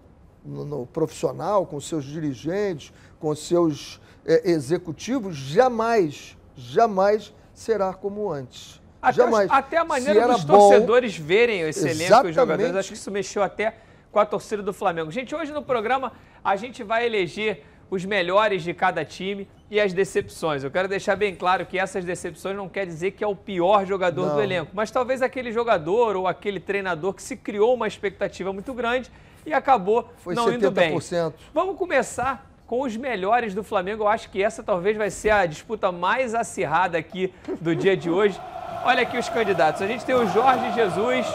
no, 0.45 0.65
no 0.65 0.87
profissional, 0.87 1.67
com 1.67 1.81
seus 1.81 2.05
dirigentes, 2.05 2.93
com 3.19 3.35
seus 3.35 4.01
eh, 4.27 4.43
executivos, 4.51 5.37
jamais, 5.37 6.37
jamais 6.57 7.33
será 7.53 7.93
como 7.95 8.31
antes. 8.31 8.81
Até, 9.01 9.17
jamais. 9.17 9.51
até 9.51 9.77
a 9.79 9.85
maneira 9.85 10.27
dos 10.29 10.45
bom- 10.45 10.57
torcedores 10.71 11.17
verem 11.17 11.61
esse 11.63 11.81
elenco 11.81 11.93
e 11.93 12.03
os 12.03 12.07
Exatamente. 12.09 12.35
jogadores, 12.35 12.77
acho 12.77 12.89
que 12.89 12.95
isso 12.95 13.11
mexeu 13.11 13.43
até 13.43 13.77
com 14.11 14.19
a 14.19 14.25
torcida 14.27 14.63
do 14.63 14.73
Flamengo. 14.73 15.11
Gente, 15.11 15.35
hoje 15.35 15.53
no 15.53 15.63
programa 15.63 16.13
a 16.43 16.57
gente 16.57 16.83
vai 16.83 17.05
eleger 17.07 17.65
os 17.91 18.05
melhores 18.05 18.63
de 18.63 18.73
cada 18.73 19.05
time 19.05 19.49
e 19.75 19.81
as 19.81 19.93
decepções. 19.93 20.63
Eu 20.63 20.71
quero 20.71 20.87
deixar 20.87 21.17
bem 21.17 21.35
claro 21.35 21.67
que 21.67 21.77
essas 21.77 22.05
decepções 22.05 22.57
não 22.57 22.69
quer 22.69 22.87
dizer 22.87 23.11
que 23.11 23.25
é 23.25 23.27
o 23.27 23.35
pior 23.35 23.85
jogador 23.85 24.27
do 24.29 24.35
Não. 24.37 24.43
elenco, 24.43 24.71
mas 24.73 24.89
talvez 24.89 25.21
aquele 25.21 25.51
jogador 25.51 26.15
ou 26.15 26.29
aquele 26.29 26.61
treinador 26.61 27.13
que 27.13 27.21
se 27.21 27.37
criou 27.37 27.75
uma 27.75 27.89
expectativa 27.89 28.53
muito 28.53 28.73
grande 28.73 29.11
e 29.45 29.53
acabou 29.53 30.09
Foi 30.19 30.33
não 30.33 30.53
indo 30.53 30.71
bem. 30.71 30.97
70%. 30.97 31.33
Vamos 31.53 31.77
começar 31.77 32.49
com 32.69 32.83
os 32.83 32.97
melhores 32.97 33.53
do 33.53 33.65
Flamengo. 33.65 34.05
Eu 34.05 34.09
acho 34.09 34.31
que 34.31 34.41
essa 34.41 34.63
talvez 34.63 34.97
vai 34.97 35.11
ser 35.11 35.31
a 35.31 35.45
disputa 35.45 35.91
mais 35.91 36.37
acirrada 36.37 36.97
aqui 36.97 37.35
do 37.61 37.75
dia 37.75 37.97
de 37.97 38.09
hoje. 38.09 38.41
Olha 38.85 39.03
aqui 39.03 39.19
os 39.19 39.29
candidatos. 39.29 39.83
A 39.83 39.89
gente 39.89 40.05
tem 40.05 40.15
o 40.15 40.25
Jorge 40.29 40.73
Jesus, 40.73 41.27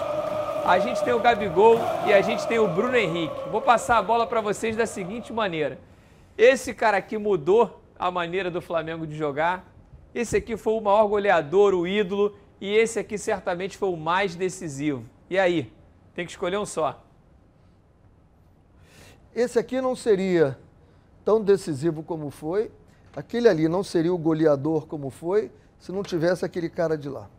a 0.65 0.80
gente 0.80 1.04
tem 1.04 1.12
o 1.12 1.19
Gabigol 1.19 1.78
e 2.08 2.13
a 2.13 2.21
gente 2.21 2.47
tem 2.47 2.58
o 2.58 2.69
Bruno 2.69 2.95
Henrique. 2.95 3.36
Vou 3.52 3.60
passar 3.60 3.97
a 3.97 4.02
bola 4.02 4.25
para 4.25 4.39
vocês 4.39 4.78
da 4.78 4.86
seguinte 4.86 5.34
maneira. 5.34 5.78
Esse 6.38 6.73
cara 6.73 6.95
aqui 6.95 7.17
mudou 7.17 7.82
a 7.99 8.09
maneira 8.09 8.49
do 8.49 8.62
Flamengo 8.62 9.05
de 9.05 9.15
jogar. 9.15 9.69
Esse 10.15 10.38
aqui 10.38 10.55
foi 10.55 10.73
o 10.73 10.81
maior 10.81 11.05
goleador, 11.07 11.73
o 11.73 11.85
ídolo, 11.85 12.35
e 12.62 12.73
esse 12.73 12.97
aqui 12.97 13.17
certamente 13.17 13.77
foi 13.77 13.89
o 13.89 13.97
mais 13.97 14.35
decisivo. 14.35 15.03
E 15.29 15.38
aí? 15.38 15.71
Tem 16.15 16.25
que 16.25 16.31
escolher 16.31 16.57
um 16.57 16.65
só. 16.65 17.03
Esse 19.35 19.59
aqui 19.59 19.79
não 19.81 19.95
seria 19.95 20.57
tão 21.23 21.41
decisivo 21.41 22.01
como 22.01 22.31
foi, 22.31 22.71
aquele 23.15 23.47
ali 23.47 23.67
não 23.67 23.83
seria 23.83 24.13
o 24.13 24.17
goleador 24.17 24.88
como 24.88 25.09
foi, 25.09 25.51
se 25.77 25.91
não 25.91 26.01
tivesse 26.01 26.43
aquele 26.43 26.69
cara 26.69 26.97
de 26.97 27.07
lá. 27.07 27.29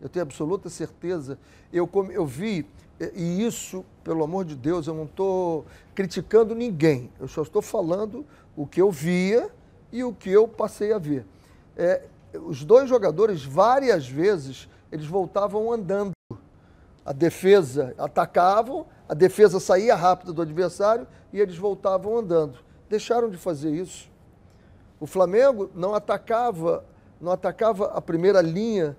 Eu 0.00 0.08
tenho 0.08 0.22
absoluta 0.22 0.68
certeza. 0.68 1.38
Eu, 1.72 1.90
eu 2.12 2.24
vi, 2.24 2.66
e- 3.00 3.44
isso, 3.46 3.84
pelo 4.02 4.24
amor 4.24 4.44
de 4.44 4.54
Deus, 4.54 4.86
eu 4.86 4.94
não 4.94 5.04
estou 5.04 5.64
criticando 5.94 6.54
ninguém. 6.54 7.10
Eu 7.20 7.28
só 7.28 7.42
estou 7.42 7.62
falando 7.62 8.24
o 8.56 8.66
que 8.66 8.80
eu 8.80 8.90
via 8.90 9.50
e 9.92 10.02
o 10.04 10.12
que 10.12 10.30
eu 10.30 10.46
passei 10.48 10.92
a 10.92 10.98
ver. 10.98 11.24
é, 11.76 12.02
os 12.42 12.64
dois 12.64 12.88
jogadores, 12.88 13.44
várias 13.44 14.06
vezes, 14.08 14.68
eles 14.90 15.06
voltavam 15.06 15.72
andando. 15.72 16.12
A 17.04 17.12
defesa 17.12 17.94
atacavam, 17.98 18.86
a 19.08 19.14
defesa 19.14 19.60
saía 19.60 19.94
rápido 19.94 20.32
do 20.32 20.42
adversário 20.42 21.06
e 21.32 21.40
eles 21.40 21.56
voltavam 21.56 22.16
andando. 22.16 22.58
Deixaram 22.88 23.30
de 23.30 23.36
fazer 23.36 23.70
isso. 23.70 24.10
O 24.98 25.06
Flamengo 25.06 25.70
não 25.74 25.94
atacava, 25.94 26.84
não 27.20 27.30
atacava 27.30 27.86
a 27.86 28.00
primeira 28.00 28.40
linha 28.40 28.96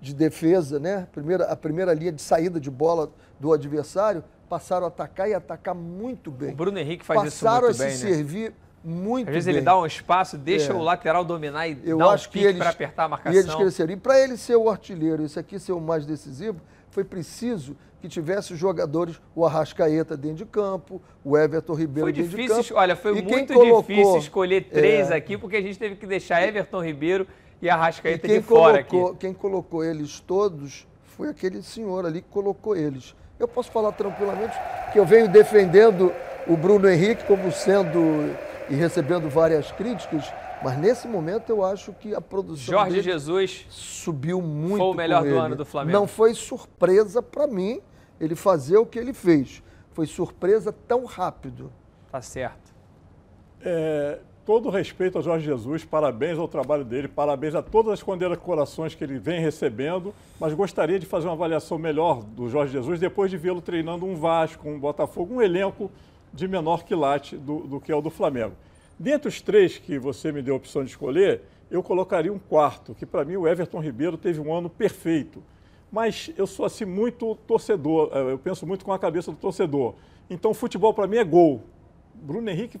de 0.00 0.14
defesa, 0.14 0.78
né? 0.78 1.06
Primeira, 1.12 1.44
a 1.44 1.56
primeira 1.56 1.92
linha 1.92 2.12
de 2.12 2.22
saída 2.22 2.60
de 2.60 2.70
bola 2.70 3.10
do 3.40 3.52
adversário, 3.52 4.22
passaram 4.48 4.84
a 4.84 4.88
atacar 4.88 5.28
e 5.28 5.34
atacar 5.34 5.74
muito 5.74 6.30
bem. 6.30 6.52
O 6.52 6.54
Bruno 6.56 6.78
Henrique 6.78 7.04
faz 7.04 7.22
passaram 7.22 7.70
isso 7.70 7.80
muito 7.80 7.82
a 7.82 7.86
bem, 7.86 7.96
se 7.96 8.04
né? 8.04 8.12
servir 8.14 8.52
muito 8.84 9.28
Às 9.28 9.34
vezes 9.34 9.46
bem. 9.46 9.56
ele 9.56 9.64
dá 9.64 9.78
um 9.78 9.86
espaço, 9.86 10.36
deixa 10.38 10.72
É. 10.72 10.74
o 10.74 10.80
lateral 10.82 11.24
dominar 11.24 11.66
e 11.68 11.78
Eu 11.84 11.98
dá 11.98 12.08
um 12.08 12.10
acho 12.10 12.28
que 12.28 12.34
pique 12.38 12.46
eles, 12.46 12.58
para 12.58 12.70
apertar 12.70 13.04
a 13.04 13.06
E 13.06 13.08
eles 13.28 13.44
marcação. 13.46 13.60
cresceram. 13.60 13.92
E 13.92 13.96
para 13.96 14.18
ele 14.20 14.36
ser 14.36 14.56
o 14.56 14.68
artilheiro, 14.68 15.24
isso 15.24 15.38
aqui 15.40 15.58
ser 15.58 15.72
o 15.72 15.80
mais 15.80 16.04
decisivo, 16.04 16.60
foi 16.90 17.04
preciso 17.04 17.76
que 18.00 18.08
tivesse 18.08 18.54
os 18.54 18.58
jogadores, 18.58 19.20
o 19.34 19.44
Arrascaeta 19.44 20.16
dentro 20.16 20.38
de 20.38 20.46
campo, 20.46 21.00
o 21.22 21.36
Everton 21.36 21.74
Ribeiro 21.74 22.06
Foi 22.06 22.12
dentro 22.14 22.36
de 22.36 22.48
campo. 22.48 22.74
olha, 22.74 22.96
foi 22.96 23.18
E 23.18 23.22
muito 23.22 23.52
colocou- 23.52 23.82
difícil 23.82 24.16
escolher 24.18 24.62
três 24.70 25.10
É. 25.10 25.16
aqui, 25.16 25.36
porque 25.36 25.56
a 25.56 25.60
gente 25.62 25.78
teve 25.78 25.96
que 25.96 26.06
deixar 26.06 26.42
Everton 26.42 26.82
Ribeiro 26.82 27.26
e 27.60 27.66
E 27.66 27.70
Arrascaeta 27.70 28.26
quem 28.26 28.38
de 28.40 28.42
fora 28.46 28.82
colocou, 28.82 29.10
aqui. 29.10 29.18
quem 29.20 29.34
colocou 29.34 29.84
eles 29.84 30.18
todos 30.20 30.86
foi 31.04 31.28
aquele 31.28 31.62
senhor 31.62 32.06
ali 32.06 32.22
que 32.22 32.28
colocou 32.30 32.74
eles. 32.74 33.14
Eu 33.40 33.48
posso 33.48 33.70
falar 33.72 33.92
tranquilamente 33.92 34.54
que 34.92 34.98
eu 34.98 35.06
venho 35.06 35.26
defendendo 35.26 36.12
o 36.46 36.58
Bruno 36.58 36.86
Henrique 36.86 37.24
como 37.24 37.50
sendo 37.50 38.36
e 38.68 38.74
recebendo 38.74 39.30
várias 39.30 39.72
críticas, 39.72 40.30
mas 40.62 40.76
nesse 40.76 41.08
momento 41.08 41.48
eu 41.48 41.64
acho 41.64 41.94
que 41.94 42.14
a 42.14 42.20
produção 42.20 42.74
Jorge 42.74 42.90
dele 42.90 43.02
Jesus 43.02 43.66
subiu 43.70 44.42
muito. 44.42 44.76
foi 44.76 44.86
o 44.88 44.94
melhor 44.94 45.22
com 45.22 45.28
do 45.28 45.34
ele. 45.34 45.38
ano 45.38 45.56
do 45.56 45.64
Flamengo. 45.64 45.98
Não 45.98 46.06
foi 46.06 46.34
surpresa 46.34 47.22
para 47.22 47.46
mim 47.46 47.80
ele 48.20 48.34
fazer 48.34 48.76
o 48.76 48.84
que 48.84 48.98
ele 48.98 49.14
fez. 49.14 49.62
Foi 49.92 50.04
surpresa 50.04 50.70
tão 50.86 51.06
rápido. 51.06 51.72
Tá 52.12 52.20
certo. 52.20 52.74
É, 53.62 54.18
todo 54.50 54.68
respeito 54.68 55.16
ao 55.16 55.22
Jorge 55.22 55.46
Jesus, 55.46 55.84
parabéns 55.84 56.36
ao 56.36 56.48
trabalho 56.48 56.84
dele, 56.84 57.06
parabéns 57.06 57.54
a 57.54 57.62
todas 57.62 57.92
as 57.92 58.02
condecorações 58.02 58.96
que 58.96 59.04
ele 59.04 59.16
vem 59.16 59.38
recebendo, 59.38 60.12
mas 60.40 60.52
gostaria 60.54 60.98
de 60.98 61.06
fazer 61.06 61.28
uma 61.28 61.34
avaliação 61.34 61.78
melhor 61.78 62.24
do 62.24 62.48
Jorge 62.48 62.72
Jesus 62.72 62.98
depois 62.98 63.30
de 63.30 63.36
vê-lo 63.36 63.60
treinando 63.60 64.04
um 64.04 64.16
Vasco, 64.16 64.68
um 64.68 64.76
Botafogo, 64.76 65.36
um 65.36 65.40
elenco 65.40 65.88
de 66.34 66.48
menor 66.48 66.82
quilate 66.82 67.36
do, 67.36 67.60
do 67.60 67.80
que 67.80 67.92
é 67.92 67.94
o 67.94 68.00
do 68.00 68.10
Flamengo. 68.10 68.56
Dentre 68.98 69.28
os 69.28 69.40
três 69.40 69.78
que 69.78 70.00
você 70.00 70.32
me 70.32 70.42
deu 70.42 70.54
a 70.54 70.56
opção 70.56 70.82
de 70.82 70.90
escolher, 70.90 71.42
eu 71.70 71.80
colocaria 71.80 72.32
um 72.32 72.38
quarto, 72.40 72.92
que 72.92 73.06
para 73.06 73.24
mim 73.24 73.36
o 73.36 73.46
Everton 73.46 73.78
Ribeiro 73.78 74.18
teve 74.18 74.40
um 74.40 74.52
ano 74.52 74.68
perfeito. 74.68 75.40
Mas 75.92 76.32
eu 76.36 76.48
sou 76.48 76.66
assim 76.66 76.84
muito 76.84 77.36
torcedor, 77.46 78.10
eh, 78.12 78.32
eu 78.32 78.38
penso 78.38 78.66
muito 78.66 78.84
com 78.84 78.92
a 78.92 78.98
cabeça 78.98 79.30
do 79.30 79.36
torcedor. 79.36 79.94
Então 80.28 80.52
futebol 80.52 80.92
para 80.92 81.06
mim 81.06 81.18
é 81.18 81.24
gol. 81.24 81.62
Bruno 82.14 82.50
Henrique 82.50 82.78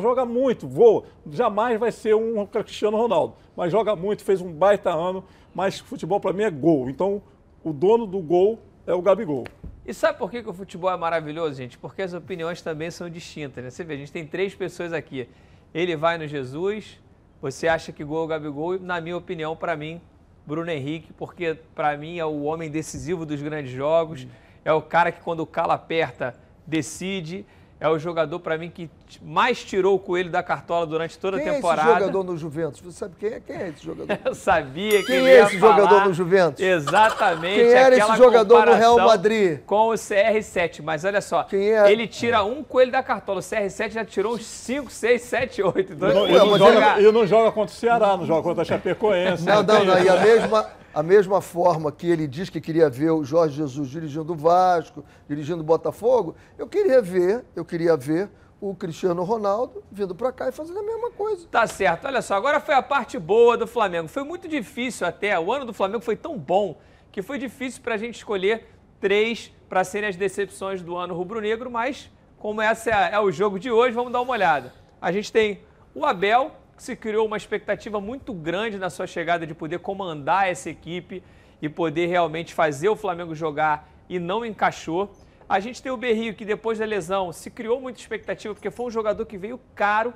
joga 0.00 0.24
muito, 0.24 0.66
voa. 0.66 1.04
Jamais 1.30 1.78
vai 1.78 1.92
ser 1.92 2.14
um 2.14 2.44
Cristiano 2.46 2.96
Ronaldo, 2.96 3.34
mas 3.56 3.70
joga 3.70 3.94
muito, 3.94 4.24
fez 4.24 4.40
um 4.40 4.52
baita 4.52 4.90
ano. 4.90 5.24
Mas 5.54 5.78
futebol 5.78 6.20
para 6.20 6.32
mim 6.32 6.42
é 6.42 6.50
gol. 6.50 6.88
Então 6.88 7.22
o 7.62 7.72
dono 7.72 8.06
do 8.06 8.20
gol 8.20 8.58
é 8.86 8.94
o 8.94 9.02
Gabigol. 9.02 9.44
E 9.86 9.94
sabe 9.94 10.18
por 10.18 10.30
que, 10.30 10.42
que 10.42 10.48
o 10.48 10.52
futebol 10.52 10.90
é 10.90 10.96
maravilhoso, 10.96 11.56
gente? 11.56 11.78
Porque 11.78 12.02
as 12.02 12.12
opiniões 12.12 12.62
também 12.62 12.90
são 12.90 13.08
distintas, 13.08 13.64
né? 13.64 13.70
Você 13.70 13.82
vê, 13.82 13.94
a 13.94 13.96
gente 13.96 14.12
tem 14.12 14.26
três 14.26 14.54
pessoas 14.54 14.92
aqui. 14.92 15.28
Ele 15.74 15.96
vai 15.96 16.18
no 16.18 16.26
Jesus, 16.26 17.00
você 17.40 17.66
acha 17.66 17.90
que 17.90 18.04
gol 18.04 18.22
é 18.22 18.24
o 18.24 18.26
Gabigol, 18.26 18.76
e 18.76 18.78
na 18.78 19.00
minha 19.00 19.16
opinião, 19.16 19.56
para 19.56 19.76
mim, 19.76 20.00
Bruno 20.46 20.70
Henrique, 20.70 21.12
porque 21.12 21.54
para 21.74 21.96
mim 21.96 22.18
é 22.18 22.24
o 22.24 22.42
homem 22.42 22.70
decisivo 22.70 23.24
dos 23.24 23.40
grandes 23.40 23.72
jogos, 23.72 24.26
é 24.64 24.72
o 24.72 24.82
cara 24.82 25.10
que 25.10 25.20
quando 25.20 25.40
o 25.40 25.46
calo 25.46 25.72
aperta, 25.72 26.34
decide, 26.66 27.46
é 27.80 27.88
o 27.88 27.98
jogador 27.98 28.38
para 28.40 28.58
mim 28.58 28.68
que 28.70 28.90
mais 29.22 29.64
tirou 29.64 29.94
o 29.96 29.98
coelho 29.98 30.28
da 30.30 30.42
cartola 30.42 30.86
durante 30.86 31.18
toda 31.18 31.38
quem 31.38 31.46
a 31.46 31.48
é 31.48 31.52
esse 31.52 31.62
temporada. 31.62 31.94
jogador 32.00 32.24
no 32.24 32.36
Juventus? 32.36 32.80
Você 32.82 32.98
sabe 32.98 33.14
quem 33.18 33.30
é? 33.30 33.40
Quem 33.40 33.56
é 33.56 33.68
esse 33.70 33.82
jogador? 33.82 34.18
Eu 34.22 34.34
sabia 34.34 34.98
que 34.98 35.04
Quem 35.06 35.16
ele 35.16 35.30
é 35.30 35.34
ia 35.36 35.42
esse 35.44 35.58
jogador 35.58 35.88
falar 35.88 36.04
no 36.08 36.12
Juventus? 36.14 36.62
Exatamente. 36.62 37.54
Quem 37.54 37.72
era 37.72 37.96
esse 37.96 38.16
jogador 38.16 38.66
no 38.66 38.74
Real 38.74 38.96
Madrid? 38.98 39.60
Com 39.64 39.88
o 39.88 39.92
CR7. 39.94 40.82
Mas 40.82 41.04
olha 41.04 41.22
só, 41.22 41.46
é? 41.52 41.90
ele 41.90 42.06
tira 42.06 42.44
um 42.44 42.62
coelho 42.62 42.92
da 42.92 43.02
cartola. 43.02 43.38
O 43.38 43.42
CR7 43.42 43.92
já 43.92 44.04
tirou 44.04 44.34
uns 44.34 44.44
5, 44.44 44.90
6, 44.90 45.22
7, 45.22 45.62
8. 45.62 45.92
Então, 45.94 46.10
E 46.10 46.14
não, 46.14 46.26
ele 46.26 46.38
não 46.38 46.58
joga- 46.58 46.72
joga, 46.74 47.00
e 47.00 47.12
não 47.12 47.26
joga 47.26 47.52
contra 47.52 47.74
o 47.74 47.78
Ceará, 47.78 48.16
não 48.16 48.26
joga 48.26 48.42
contra 48.42 48.62
a 48.62 48.64
Chapecoense. 48.66 49.42
Não, 49.44 49.62
não, 49.62 49.64
tem 49.64 49.86
não. 49.86 49.94
isso. 49.96 50.04
E 50.04 50.08
a 50.10 50.16
mesma, 50.20 50.66
a 50.94 51.02
mesma 51.02 51.40
forma 51.40 51.92
que 51.92 52.08
ele 52.08 52.26
diz 52.26 52.50
que 52.50 52.60
queria 52.60 52.90
ver 52.90 53.10
o 53.10 53.24
Jorge 53.24 53.56
Jesus 53.56 53.88
dirigindo 53.88 54.32
o 54.32 54.36
Vasco, 54.36 55.04
dirigindo 55.28 55.60
o 55.60 55.64
Botafogo, 55.64 56.34
eu 56.58 56.66
queria 56.66 57.00
ver, 57.00 57.44
eu 57.54 57.64
queria 57.64 57.96
ver 57.96 58.28
o 58.60 58.74
Cristiano 58.74 59.22
Ronaldo 59.22 59.82
vindo 59.90 60.14
para 60.14 60.30
cá 60.32 60.48
e 60.48 60.52
fazendo 60.52 60.80
a 60.80 60.82
mesma 60.82 61.10
coisa. 61.12 61.46
Tá 61.50 61.66
certo. 61.66 62.06
Olha 62.06 62.20
só, 62.20 62.34
agora 62.34 62.60
foi 62.60 62.74
a 62.74 62.82
parte 62.82 63.18
boa 63.18 63.56
do 63.56 63.66
Flamengo. 63.66 64.08
Foi 64.08 64.22
muito 64.22 64.46
difícil 64.46 65.06
até. 65.06 65.38
O 65.38 65.50
ano 65.52 65.64
do 65.64 65.72
Flamengo 65.72 66.02
foi 66.02 66.16
tão 66.16 66.36
bom 66.36 66.78
que 67.10 67.22
foi 67.22 67.38
difícil 67.38 67.80
para 67.82 67.94
a 67.94 67.98
gente 67.98 68.16
escolher 68.16 68.66
três 69.00 69.50
para 69.68 69.82
serem 69.82 70.08
as 70.08 70.16
decepções 70.16 70.82
do 70.82 70.96
ano 70.96 71.14
rubro-negro, 71.14 71.70
mas 71.70 72.10
como 72.38 72.60
esse 72.60 72.90
é, 72.90 73.10
é 73.12 73.20
o 73.20 73.30
jogo 73.30 73.58
de 73.58 73.70
hoje, 73.70 73.94
vamos 73.94 74.12
dar 74.12 74.20
uma 74.20 74.32
olhada. 74.32 74.72
A 75.00 75.10
gente 75.10 75.32
tem 75.32 75.60
o 75.94 76.04
Abel, 76.04 76.52
se 76.80 76.96
criou 76.96 77.26
uma 77.26 77.36
expectativa 77.36 78.00
muito 78.00 78.32
grande 78.32 78.78
na 78.78 78.88
sua 78.88 79.06
chegada 79.06 79.46
de 79.46 79.54
poder 79.54 79.80
comandar 79.80 80.48
essa 80.48 80.70
equipe 80.70 81.22
e 81.60 81.68
poder 81.68 82.06
realmente 82.06 82.54
fazer 82.54 82.88
o 82.88 82.96
Flamengo 82.96 83.34
jogar 83.34 83.86
e 84.08 84.18
não 84.18 84.46
encaixou. 84.46 85.12
A 85.46 85.60
gente 85.60 85.82
tem 85.82 85.92
o 85.92 85.96
Berrio, 85.98 86.34
que 86.34 86.42
depois 86.42 86.78
da 86.78 86.86
lesão 86.86 87.34
se 87.34 87.50
criou 87.50 87.78
muita 87.82 88.00
expectativa, 88.00 88.54
porque 88.54 88.70
foi 88.70 88.86
um 88.86 88.90
jogador 88.90 89.26
que 89.26 89.36
veio 89.36 89.60
caro. 89.74 90.14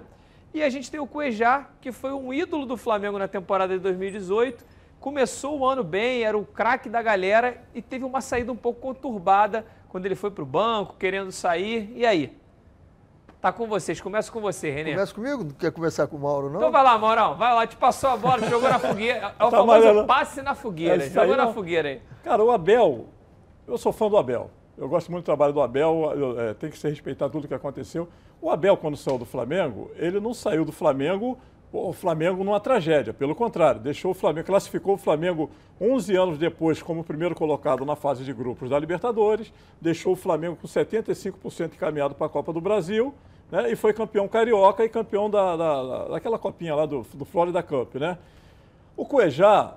E 0.55 0.63
a 0.63 0.71
gente 0.71 0.91
tem 0.91 0.99
o 0.99 1.07
Cuejá, 1.07 1.69
que 1.83 1.93
foi 1.93 2.15
um 2.15 2.33
ídolo 2.33 2.65
do 2.65 2.79
Flamengo 2.79 3.19
na 3.19 3.29
temporada 3.29 3.75
de 3.75 3.81
2018. 3.81 4.65
Começou 4.99 5.59
o 5.59 5.67
ano 5.67 5.85
bem, 5.85 6.23
era 6.23 6.39
o 6.39 6.47
craque 6.47 6.89
da 6.89 7.03
galera 7.03 7.63
e 7.75 7.83
teve 7.83 8.07
uma 8.07 8.23
saída 8.23 8.51
um 8.51 8.57
pouco 8.57 8.81
conturbada 8.81 9.67
quando 9.91 10.07
ele 10.07 10.15
foi 10.15 10.31
para 10.31 10.43
o 10.43 10.47
banco, 10.47 10.97
querendo 10.99 11.31
sair. 11.31 11.93
E 11.95 12.07
aí? 12.07 12.35
Tá 13.45 13.53
com 13.53 13.67
vocês. 13.67 14.01
Começo 14.01 14.33
com 14.33 14.41
você, 14.41 14.71
Renê. 14.71 14.93
Começa 14.95 15.15
comigo? 15.15 15.45
Não 15.45 15.51
quer 15.51 15.71
começar 15.71 16.07
com 16.07 16.17
o 16.17 16.19
Mauro, 16.19 16.49
não? 16.49 16.61
Então 16.61 16.73
vai 16.73 16.83
lá, 16.83 16.97
Maurão. 16.97 17.35
Vai 17.37 17.55
lá, 17.55 17.67
te 17.67 17.77
passou 17.77 18.09
a 18.09 18.17
bola, 18.17 18.49
jogou 18.49 18.71
na 18.71 18.79
fogueira. 18.79 19.19
É 19.39 19.45
o 19.45 19.51
Tá 19.51 19.59
famoso 19.59 19.83
amarelo. 19.83 20.07
passe 20.07 20.41
na 20.41 20.55
fogueira. 20.55 21.05
É 21.05 21.11
Jogou 21.11 21.37
na 21.37 21.45
não. 21.45 21.53
fogueira 21.53 21.91
aí. 21.91 22.01
Cara, 22.23 22.43
o 22.43 22.51
Abel, 22.51 23.05
eu 23.69 23.77
sou 23.77 23.93
fã 23.93 24.09
do 24.09 24.17
Abel. 24.17 24.51
Eu 24.79 24.89
gosto 24.89 25.13
muito 25.13 25.25
do 25.25 25.27
trabalho 25.27 25.53
do 25.53 25.61
Abel, 25.61 26.13
eu, 26.17 26.41
é, 26.41 26.55
tem 26.55 26.71
que 26.71 26.79
ser 26.79 26.89
respeitado 26.89 27.33
tudo 27.33 27.47
que 27.47 27.53
aconteceu. 27.53 28.09
O 28.41 28.49
Abel, 28.49 28.79
quando 28.79 28.97
saiu 28.97 29.19
do 29.19 29.27
Flamengo, 29.27 29.91
ele 29.97 30.19
não 30.21 30.33
saiu 30.33 30.65
do 30.65 30.73
Flamengo, 30.73 31.39
o 31.71 31.93
Flamengo 31.93 32.43
numa 32.45 32.61
tragédia. 32.61 33.13
Pelo 33.13 33.35
contrário, 33.35 33.79
deixou 33.79 34.13
o 34.13 34.15
Flamengo, 34.15 34.47
classificou 34.47 34.95
o 34.95 34.99
Flamengo 34.99 35.51
11 35.79 36.17
anos 36.17 36.39
depois 36.39 36.81
como 36.83 37.05
primeiro 37.05 37.35
colocado 37.35 37.85
na 37.85 37.95
fase 37.95 38.25
de 38.25 38.33
grupos 38.33 38.71
da 38.71 38.79
Libertadores, 38.79 39.53
deixou 39.83 40.15
o 40.15 40.17
Flamengo 40.17 40.57
com 40.57 40.67
75% 40.67 41.75
encaminhado 41.75 42.15
para 42.15 42.27
a 42.27 42.31
Copa 42.31 42.51
do 42.51 42.61
Brasil, 42.61 43.13
né, 43.55 43.71
e 43.71 43.77
foi 43.77 43.93
campeão 43.93 44.27
carioca 44.27 44.85
e 44.85 44.89
campeão 44.89 45.31
da, 45.31 45.57
da- 45.57 45.83
da- 45.83 46.05
daquela 46.09 46.39
copinha 46.39 46.75
lá 46.75 46.85
do, 46.87 47.07
do 47.15 47.25
Florida 47.25 47.63
Cup, 47.63 47.95
né? 47.95 48.19
O 48.97 49.05
Cuejá, 49.07 49.75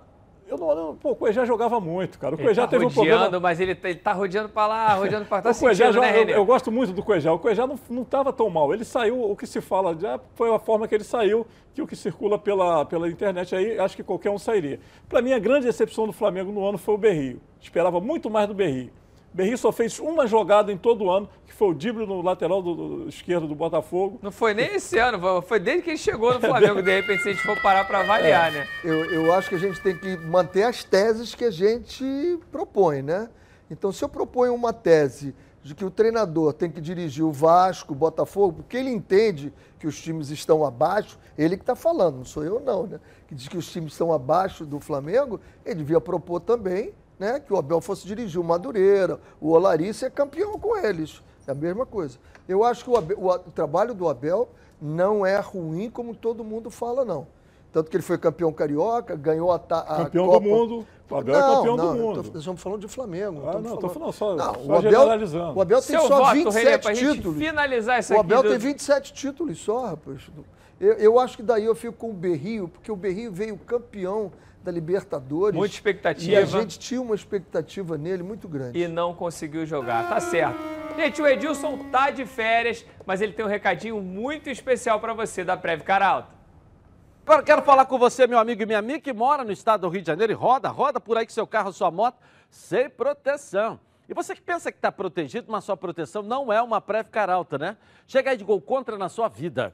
eu 0.48 0.58
não, 0.58 0.72
eu- 0.72 0.98
pô, 1.00 1.12
o 1.12 1.16
Cuejá 1.16 1.46
jogava 1.46 1.80
muito, 1.80 2.18
cara. 2.18 2.34
O 2.34 2.38
Cuejá 2.38 2.64
tá 2.64 2.70
teve 2.70 2.86
um 2.86 2.88
rodeando, 2.88 3.20
problema. 3.22 3.40
mas 3.40 3.60
ele, 3.60 3.78
ele 3.84 3.96
tá 3.96 4.14
rodeando 4.14 4.50
pra 4.50 4.66
lá, 4.68 4.94
rodeando 4.96 5.26
pra 5.26 5.38
cá. 5.42 5.52
Tá 5.52 5.58
O 5.58 5.60
Cuejá 5.60 5.86
sentindo, 5.88 6.02
né, 6.02 6.24
eu, 6.24 6.28
eu 6.30 6.46
gosto 6.46 6.72
muito 6.72 6.92
do 6.94 7.04
Cuejá. 7.04 7.32
O 7.34 7.40
Cuejá 7.40 7.68
não 7.68 8.02
estava 8.02 8.32
tão 8.34 8.50
mal. 8.50 8.74
Ele 8.74 8.84
saiu, 8.86 9.30
o 9.30 9.36
que 9.36 9.46
se 9.46 9.60
fala 9.62 9.96
já 10.00 10.20
foi 10.36 10.54
a 10.54 10.58
forma 10.58 10.88
que 10.88 10.96
ele 10.96 11.04
saiu, 11.04 11.46
que 11.76 11.82
o 11.82 11.88
que 11.88 11.96
circula 11.96 12.40
pela, 12.40 12.84
pela 12.86 13.08
internet 13.10 13.56
aí, 13.56 13.78
acho 13.80 13.96
que 13.96 14.04
qualquer 14.04 14.30
um 14.32 14.38
sairia. 14.40 14.80
Para 15.10 15.22
mim, 15.22 15.34
a 15.34 15.40
grande 15.40 15.66
decepção 15.68 16.08
do 16.08 16.14
Flamengo 16.14 16.52
no 16.52 16.66
ano 16.68 16.78
foi 16.78 16.96
o 16.96 16.98
Berrio. 16.98 17.42
Esperava 17.62 18.00
muito 18.00 18.30
mais 18.30 18.48
do 18.48 18.54
Berrio. 18.54 18.92
Berrio 19.38 19.56
só 19.56 19.72
fez 19.72 20.00
uma 20.00 20.26
jogada 20.26 20.72
em 20.72 20.78
todo 20.78 21.04
o 21.06 21.12
ano, 21.12 21.30
que 21.46 21.54
foi 21.54 21.68
o 21.70 21.74
drible 21.76 22.08
no 22.08 22.24
lateral 22.24 22.60
do, 22.60 22.74
do 23.04 23.08
esquerdo 23.10 23.48
do 23.48 23.54
Botafogo. 23.54 24.18
Não 24.20 24.32
foi 24.32 24.56
nem 24.56 24.74
esse 24.74 24.98
ano, 24.98 25.44
foi- 25.44 25.60
desde 25.60 25.84
que 25.84 25.92
ele 25.92 25.98
chegou 26.00 26.34
no 26.34 26.40
Flamengo. 26.42 26.82
De 26.82 26.90
repente, 26.90 27.22
se 27.22 27.30
a 27.30 27.34
gente 27.34 27.44
for 27.46 27.56
parar 27.62 27.86
pra 27.86 28.00
avaliar, 28.00 28.52
né? 28.52 28.66
Eu, 28.84 29.06
eu 29.12 29.32
acho 29.32 29.48
que 29.50 29.54
a 29.54 29.60
gente 29.60 29.80
tem 29.80 29.96
que 29.96 30.18
manter 30.18 30.64
as 30.64 30.84
teses 30.84 31.36
que 31.36 31.46
a 31.46 31.52
gente 31.52 32.40
propõe, 32.52 33.04
né? 33.04 33.30
Então, 33.70 33.92
se 33.92 34.04
eu 34.04 34.10
proponho 34.10 34.56
uma 34.56 34.74
tese 34.74 35.36
de 35.62 35.76
que 35.76 35.86
o 35.86 35.92
treinador 35.92 36.52
tem 36.54 36.72
que 36.72 36.82
dirigir 36.82 37.24
o 37.24 37.32
Vasco, 37.32 37.94
o 37.94 37.96
Botafogo, 37.96 38.64
porque 38.64 38.76
ele 38.76 38.90
entende 38.90 39.54
que 39.78 39.86
os 39.86 40.02
times 40.02 40.32
estão 40.32 40.66
abaixo, 40.66 41.20
ele 41.38 41.58
que 41.58 41.62
está 41.62 41.76
falando, 41.76 42.18
não 42.18 42.26
sou 42.26 42.44
eu 42.44 42.60
não, 42.60 42.88
né? 42.88 43.00
Que 43.28 43.36
diz 43.36 43.48
que 43.48 43.58
os 43.58 43.72
times 43.72 43.92
estão 43.92 44.12
abaixo 44.12 44.66
do 44.66 44.80
Flamengo, 44.80 45.40
ele 45.64 45.76
devia 45.76 46.02
propor 46.02 46.40
também 46.40 46.92
né, 47.20 47.40
que 47.40 47.54
o 47.54 47.58
Abel 47.58 47.82
fosse 47.82 48.06
dirigir 48.08 48.40
o 48.40 48.44
Madureira, 48.44 49.20
o 49.42 49.52
Olari 49.52 49.94
ser 49.94 50.12
campeão 50.12 50.58
com 50.60 50.78
eles. 50.78 51.22
É 51.48 51.52
a 51.52 51.56
mesma 51.56 51.86
coisa. 51.86 52.18
Eu 52.48 52.64
acho 52.64 52.84
que 52.84 52.90
o, 52.90 52.98
Abel- 52.98 53.18
o 53.20 53.28
o 53.30 53.40
trabalho 53.52 53.94
do 53.94 54.08
Abel 54.08 54.50
não 54.82 55.26
é 55.26 55.40
ruim 55.40 55.90
como 55.90 56.14
todo 56.16 56.44
mundo 56.44 56.70
fala, 56.70 57.04
não. 57.06 57.28
Tanto 57.72 57.90
que 57.92 57.98
ele 57.98 58.04
foi 58.04 58.18
campeão 58.18 58.52
carioca, 58.52 59.16
ganhou 59.16 59.52
a, 59.52 59.60
ta- 59.60 59.80
a 59.82 59.98
Campeão 60.06 60.26
Copa. 60.28 60.40
do 60.40 60.50
mundo. 60.50 60.88
O 61.10 61.16
Abel 61.16 61.36
é 61.36 61.40
não, 61.40 61.56
campeão 61.56 61.78
não, 61.78 61.86
do 61.88 61.94
mundo. 62.02 62.16
tô- 62.24 62.28
nós 62.30 62.36
estamos 62.40 62.62
falando 62.62 62.82
de 62.82 62.88
Flamengo. 62.88 63.44
Ah, 63.48 63.60
não, 63.60 63.78
tô 63.78 63.88
falando 63.90 64.12
só- 64.12 64.38
só 64.38 64.52
o 64.62 64.76
Abel, 64.76 64.82
generalizando. 64.82 65.58
o 65.58 65.62
Abel 65.62 65.78
tem 65.82 65.88
Seu 65.98 66.02
só 66.08 66.18
voto, 66.20 66.34
27 66.34 66.64
Renê, 66.66 66.78
pra 66.78 66.94
gente 66.94 67.16
títulos. 67.18 67.38
finalizar 67.38 68.00
isso 68.00 68.14
O 68.14 68.20
aqui 68.20 68.26
Abel 68.34 68.44
do- 68.44 68.50
tem 68.50 68.58
27 68.58 69.14
títulos 69.14 69.58
só, 69.60 69.86
rapaz. 69.88 70.22
Eu, 70.80 70.94
eu 70.94 71.20
acho 71.20 71.38
que 71.38 71.44
daí 71.44 71.66
eu 71.66 71.76
fico 71.76 71.94
com 71.94 72.10
o 72.10 72.14
Berrio, 72.14 72.68
porque 72.68 72.92
o 72.92 72.96
Berrio 72.96 73.32
veio 73.32 73.58
campeão 73.58 74.32
da 74.68 74.72
Libertadores. 74.72 75.56
Muita 75.56 75.74
expectativa. 75.74 76.32
E 76.32 76.36
a 76.36 76.44
gente 76.44 76.78
tinha 76.78 77.02
uma 77.02 77.16
expectativa 77.16 77.98
nele 77.98 78.22
muito 78.22 78.50
grande. 78.50 78.78
e 78.78 78.86
não 78.88 79.14
conseguiu 79.14 79.66
jogar. 79.66 80.10
Tá 80.10 80.20
certo. 80.20 80.58
Gente, 80.98 81.22
o 81.22 81.28
Edilson 81.28 81.78
tá 81.90 82.10
de 82.10 82.26
férias, 82.26 82.86
mas 83.06 83.22
ele 83.22 83.32
tem 83.32 83.46
um 83.46 83.48
recadinho 83.48 84.02
muito 84.02 84.50
especial 84.50 85.00
pra 85.00 85.14
você 85.14 85.44
da 85.44 85.56
Prev 85.56 85.82
Caralto. 85.84 86.36
Agora 87.26 87.44
quero 87.44 87.62
falar 87.62 87.86
com 87.86 87.98
você, 87.98 88.28
meu 88.28 88.40
amigo 88.40 88.62
e 88.62 88.66
minha 88.66 88.80
amiga, 88.80 89.00
que 89.00 89.14
mora 89.14 89.44
no 89.44 89.52
estado 89.52 89.82
do 89.82 89.90
Rio 89.90 90.02
de 90.02 90.08
Janeiro 90.08 90.34
e 90.34 90.36
roda, 90.36 90.70
roda 90.70 91.00
por 91.00 91.18
aí 91.18 91.26
com 91.26 91.32
seu 91.32 91.48
carro, 91.48 91.72
sua 91.72 91.92
moto, 91.92 92.18
sem 92.50 92.90
proteção. 92.90 93.80
E 94.10 94.14
você 94.14 94.34
que 94.36 94.42
pensa 94.42 94.72
que 94.72 94.78
está 94.78 94.92
protegido, 94.92 95.50
mas 95.50 95.64
sua 95.64 95.78
proteção 95.78 96.22
não 96.24 96.52
é 96.52 96.62
uma 96.62 96.82
Prev 96.82 97.08
Caralto, 97.10 97.58
né? 97.58 97.78
Chega 98.06 98.32
aí 98.32 98.38
de 98.38 98.44
gol 98.44 98.60
contra 98.60 98.98
na 98.98 99.08
sua 99.08 99.28
vida. 99.30 99.74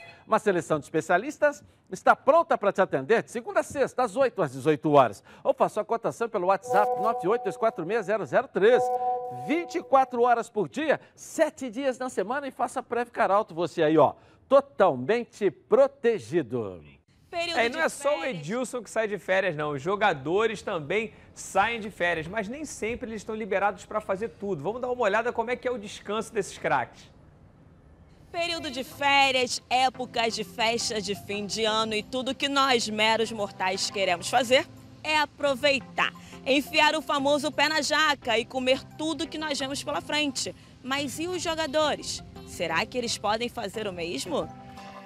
Uma 0.27 0.39
seleção 0.39 0.79
de 0.79 0.85
especialistas 0.85 1.63
está 1.91 2.15
pronta 2.15 2.57
para 2.57 2.71
te 2.71 2.81
atender 2.81 3.23
de 3.23 3.31
segunda 3.31 3.59
a 3.59 3.63
sexta, 3.63 4.03
às 4.03 4.15
8 4.15 4.41
às 4.41 4.51
18 4.53 4.91
horas. 4.91 5.23
Ou 5.43 5.53
faça 5.53 5.81
a 5.81 5.85
cotação 5.85 6.29
pelo 6.29 6.47
WhatsApp 6.47 6.91
982460003. 7.01 8.81
24 9.47 10.21
horas 10.21 10.49
por 10.49 10.67
dia, 10.67 10.99
7 11.15 11.69
dias 11.69 11.97
na 11.97 12.09
semana 12.09 12.47
e 12.47 12.51
faça 12.51 12.83
Prev 12.83 13.09
Caralto 13.09 13.55
você 13.55 13.81
aí, 13.81 13.97
ó, 13.97 14.13
totalmente 14.47 15.49
protegido. 15.49 16.81
É, 17.31 17.67
e 17.67 17.69
não 17.69 17.79
é 17.79 17.87
só 17.87 18.19
o 18.19 18.25
Edilson 18.25 18.83
que 18.83 18.89
sai 18.89 19.07
de 19.07 19.17
férias, 19.17 19.55
não. 19.55 19.71
Os 19.71 19.81
jogadores 19.81 20.61
também 20.61 21.13
saem 21.33 21.79
de 21.79 21.89
férias, 21.89 22.27
mas 22.27 22.49
nem 22.49 22.65
sempre 22.65 23.09
eles 23.09 23.21
estão 23.21 23.33
liberados 23.33 23.85
para 23.85 24.01
fazer 24.01 24.29
tudo. 24.29 24.61
Vamos 24.61 24.81
dar 24.81 24.91
uma 24.91 25.01
olhada 25.01 25.31
como 25.31 25.49
é 25.49 25.55
que 25.55 25.65
é 25.65 25.71
o 25.71 25.77
descanso 25.77 26.33
desses 26.33 26.57
craques. 26.57 27.09
Período 28.31 28.71
de 28.71 28.83
férias, 28.83 29.61
épocas 29.69 30.33
de 30.33 30.45
festa 30.45 31.01
de 31.01 31.13
fim 31.13 31.45
de 31.45 31.65
ano 31.65 31.93
e 31.93 32.01
tudo 32.01 32.33
que 32.33 32.47
nós, 32.47 32.87
meros 32.87 33.29
mortais, 33.31 33.89
queremos 33.89 34.29
fazer 34.29 34.65
é 35.03 35.17
aproveitar, 35.17 36.13
enfiar 36.45 36.95
o 36.95 37.01
famoso 37.01 37.51
pé 37.51 37.67
na 37.67 37.81
jaca 37.81 38.37
e 38.39 38.45
comer 38.45 38.81
tudo 38.97 39.27
que 39.27 39.37
nós 39.37 39.59
vemos 39.59 39.83
pela 39.83 39.99
frente. 39.99 40.55
Mas 40.81 41.19
e 41.19 41.27
os 41.27 41.41
jogadores? 41.41 42.23
Será 42.47 42.85
que 42.85 42.97
eles 42.97 43.17
podem 43.17 43.49
fazer 43.49 43.85
o 43.85 43.93
mesmo? 43.93 44.47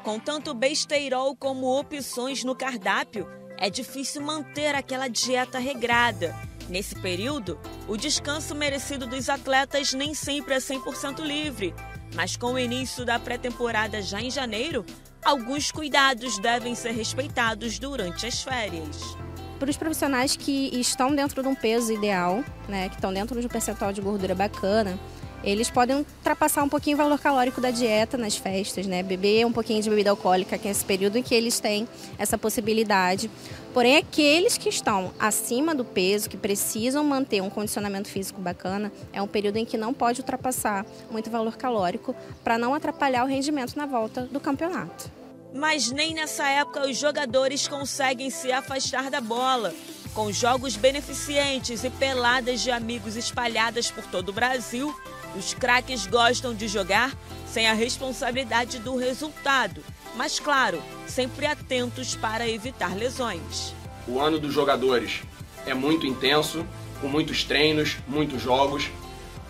Com 0.03 0.19
tanto 0.19 0.53
besteirol 0.53 1.35
como 1.35 1.79
opções 1.79 2.43
no 2.43 2.55
cardápio, 2.55 3.27
é 3.57 3.69
difícil 3.71 4.21
manter 4.21 4.75
aquela 4.75 5.07
dieta 5.07 5.57
regrada. 5.57 6.35
Nesse 6.69 6.95
período, 6.95 7.59
o 7.88 7.97
descanso 7.97 8.53
merecido 8.53 9.07
dos 9.07 9.29
atletas 9.29 9.93
nem 9.93 10.13
sempre 10.13 10.53
é 10.53 10.57
100% 10.57 11.19
livre. 11.21 11.73
Mas 12.15 12.38
com 12.38 12.54
o 12.54 12.60
início 12.60 13.06
da 13.06 13.19
pré-temporada 13.19 14.01
já 14.01 14.21
em 14.21 14.32
janeiro, 14.32 14.86
alguns 15.23 15.71
cuidados 15.71 16.39
devem 16.39 16.73
ser 16.73 16.91
respeitados 16.91 17.78
durante 17.78 18.25
as 18.25 18.41
férias. 18.41 19.17
Para 19.60 19.69
os 19.69 19.78
profissionais 19.78 20.36
que 20.36 20.69
estão 20.80 21.13
dentro 21.13 21.41
de 21.41 21.47
um 21.47 21.56
peso 21.56 21.91
ideal, 21.91 22.43
né, 22.67 22.89
que 22.89 22.95
estão 22.95 23.13
dentro 23.13 23.39
de 23.39 23.45
um 23.45 23.49
percentual 23.49 23.91
de 23.91 24.01
gordura 24.01 24.34
bacana, 24.34 24.97
eles 25.45 25.69
podem 25.69 25.97
ultrapassar 25.97 26.63
um 26.63 26.69
pouquinho 26.69 26.95
o 26.95 26.97
valor 26.97 27.19
calórico 27.19 27.62
da 27.62 27.69
dieta 27.69 28.17
nas 28.17 28.36
festas, 28.36 28.88
né? 28.88 29.03
Beber 29.03 29.45
um 29.45 29.51
pouquinho 29.51 29.81
de 29.81 29.89
bebida 29.89 30.10
alcoólica, 30.10 30.58
que 30.58 30.67
é 30.67 30.71
esse 30.71 30.84
período 30.84 31.17
em 31.17 31.23
que 31.23 31.36
eles 31.36 31.60
têm 31.60 31.88
essa 32.17 32.36
possibilidade. 32.36 33.29
Porém, 33.71 33.97
aqueles 33.97 34.58
que 34.58 34.69
estão 34.69 35.13
acima 35.19 35.75
do 35.75 35.86
peso, 35.86 36.29
que 36.29 36.38
precisam 36.38 37.03
manter 37.03 37.41
um 37.41 37.49
condicionamento 37.49 38.10
físico 38.10 38.41
bacana, 38.41 38.91
é 39.13 39.21
um 39.21 39.27
período 39.27 39.58
em 39.58 39.65
que 39.65 39.77
não 39.77 39.93
pode 39.93 40.21
ultrapassar 40.21 40.84
muito 41.12 41.29
valor 41.29 41.55
calórico 41.58 42.15
para 42.43 42.58
não 42.58 42.73
atrapalhar 42.73 43.23
o 43.23 43.27
rendimento 43.27 43.75
na 43.75 43.86
volta 43.86 44.23
do 44.23 44.39
campeonato. 44.39 45.12
Mas 45.53 45.91
nem 45.91 46.13
nessa 46.13 46.47
época 46.49 46.86
os 46.86 46.97
jogadores 46.97 47.67
conseguem 47.67 48.29
se 48.29 48.51
afastar 48.51 49.10
da 49.10 49.21
bola. 49.21 49.73
Com 50.13 50.31
jogos 50.31 50.75
beneficentes 50.75 51.84
e 51.84 51.89
peladas 51.89 52.62
de 52.62 52.71
amigos 52.71 53.15
espalhadas 53.15 53.91
por 53.91 54.05
todo 54.05 54.29
o 54.29 54.34
Brasil, 54.34 54.93
os 55.38 55.54
craques 55.54 56.08
gostam 56.08 56.54
de 56.54 56.67
jogar 56.67 57.13
sem 57.48 57.67
a 57.67 57.74
responsabilidade 57.74 58.80
do 58.80 58.95
resultado, 58.95 59.82
mas 60.15 60.39
claro, 60.39 60.82
sempre 61.08 61.45
atentos 61.45 62.15
para 62.15 62.48
evitar 62.48 62.95
lesões. 62.95 63.74
O 64.08 64.19
ano 64.19 64.39
dos 64.39 64.54
jogadores 64.54 65.21
é 65.65 65.74
muito 65.74 66.06
intenso, 66.06 66.65
com 67.02 67.08
muitos 67.08 67.43
treinos, 67.43 67.98
muitos 68.08 68.41
jogos. 68.41 68.89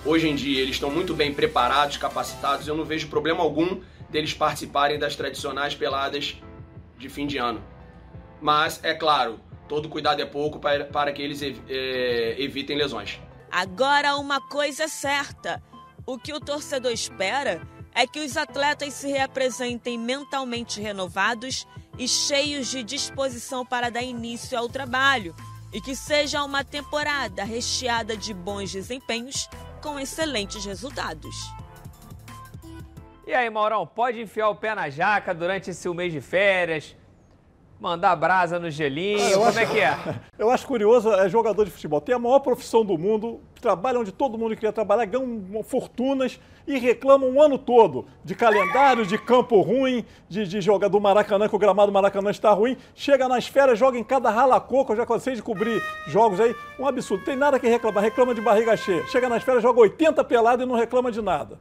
Hoje 0.05 0.27
em 0.27 0.35
dia 0.35 0.61
eles 0.61 0.75
estão 0.75 0.89
muito 0.89 1.13
bem 1.13 1.33
preparados, 1.33 1.97
capacitados. 1.97 2.67
Eu 2.67 2.75
não 2.75 2.85
vejo 2.85 3.07
problema 3.07 3.41
algum 3.41 3.81
deles 4.09 4.33
participarem 4.33 4.99
das 4.99 5.15
tradicionais 5.15 5.75
peladas 5.75 6.35
de 6.97 7.09
fim 7.09 7.27
de 7.27 7.37
ano. 7.37 7.61
Mas, 8.41 8.79
é 8.83 8.93
claro, 8.93 9.39
todo 9.67 9.89
cuidado 9.89 10.21
é 10.21 10.25
pouco 10.25 10.59
para, 10.59 10.85
para 10.85 11.11
que 11.11 11.21
eles 11.21 11.41
eh, 11.41 12.35
evitem 12.37 12.77
lesões. 12.77 13.19
Agora, 13.51 14.15
uma 14.17 14.39
coisa 14.41 14.87
certa: 14.87 15.61
o 16.05 16.17
que 16.17 16.33
o 16.33 16.39
torcedor 16.39 16.91
espera 16.91 17.61
é 17.93 18.05
que 18.05 18.19
os 18.19 18.37
atletas 18.37 18.93
se 18.93 19.07
reapresentem 19.07 19.97
mentalmente 19.97 20.81
renovados 20.81 21.65
e 21.97 22.07
cheios 22.07 22.67
de 22.67 22.83
disposição 22.83 23.65
para 23.65 23.89
dar 23.89 24.03
início 24.03 24.57
ao 24.57 24.67
trabalho, 24.67 25.33
e 25.73 25.81
que 25.81 25.95
seja 25.95 26.43
uma 26.43 26.63
temporada 26.63 27.43
recheada 27.43 28.15
de 28.15 28.33
bons 28.33 28.71
desempenhos 28.71 29.49
com 29.81 29.99
excelentes 29.99 30.63
resultados. 30.63 31.35
E 33.27 33.33
aí, 33.33 33.49
Maurão, 33.49 33.87
pode 33.87 34.21
enfiar 34.21 34.49
o 34.49 34.55
pé 34.55 34.75
na 34.75 34.89
jaca 34.89 35.33
durante 35.33 35.71
esse 35.71 35.89
mês 35.89 36.13
de 36.13 36.21
férias? 36.21 36.95
Mandar 37.79 38.15
brasa 38.15 38.57
no 38.57 38.71
gelinho? 38.71 39.19
Ah, 39.27 39.33
como 39.33 39.45
acho- 39.47 39.59
é 39.59 39.65
que 39.65 39.79
é? 39.81 39.97
Eu 40.39 40.49
acho 40.49 40.65
curioso, 40.65 41.11
é 41.11 41.27
jogador 41.27 41.65
de 41.65 41.71
futebol. 41.71 41.99
Tem 41.99 42.15
a 42.15 42.19
maior 42.19 42.39
profissão 42.39 42.85
do 42.85 42.97
mundo, 42.97 43.41
trabalha 43.61 43.99
onde 43.99 44.11
todo 44.13 44.37
mundo 44.37 44.55
queria 44.55 44.71
trabalhar, 44.71 45.05
ganham 45.05 45.61
fortunas 45.61 46.39
e 46.65 46.79
reclamam 46.79 47.29
o 47.31 47.41
ano 47.41 47.57
todo 47.57 48.07
de 48.23 48.33
calendário, 48.33 49.05
de 49.05 49.17
campo 49.17 49.59
ruim, 49.61 50.05
de, 50.29 50.47
de 50.47 50.61
jogar 50.61 50.87
do 50.87 50.99
Maracanã, 51.01 51.49
que 51.49 51.55
o 51.55 51.59
gramado 51.59 51.91
do 51.91 51.93
Maracanã 51.93 52.31
está 52.31 52.51
ruim. 52.53 52.77
Chega 52.95 53.27
nas 53.27 53.45
férias, 53.45 53.77
joga 53.77 53.97
em 53.99 54.03
cada 54.03 54.29
ralacoco, 54.29 54.93
eu 54.93 54.97
já 54.97 55.05
cansei 55.05 55.35
de 55.35 55.43
cobrir 55.43 55.83
jogos 56.07 56.39
aí. 56.39 56.55
Um 56.79 56.87
absurdo, 56.87 57.25
tem 57.25 57.35
nada 57.35 57.59
que 57.59 57.67
reclamar, 57.67 58.01
reclama 58.03 58.33
de 58.33 58.41
barriga 58.41 58.75
cheia. 58.77 59.05
Chega 59.07 59.27
nas 59.27 59.43
férias, 59.43 59.61
joga 59.61 59.81
80 59.81 60.23
peladas 60.23 60.65
e 60.65 60.69
não 60.69 60.75
reclama 60.75 61.11
de 61.11 61.21
nada. 61.21 61.59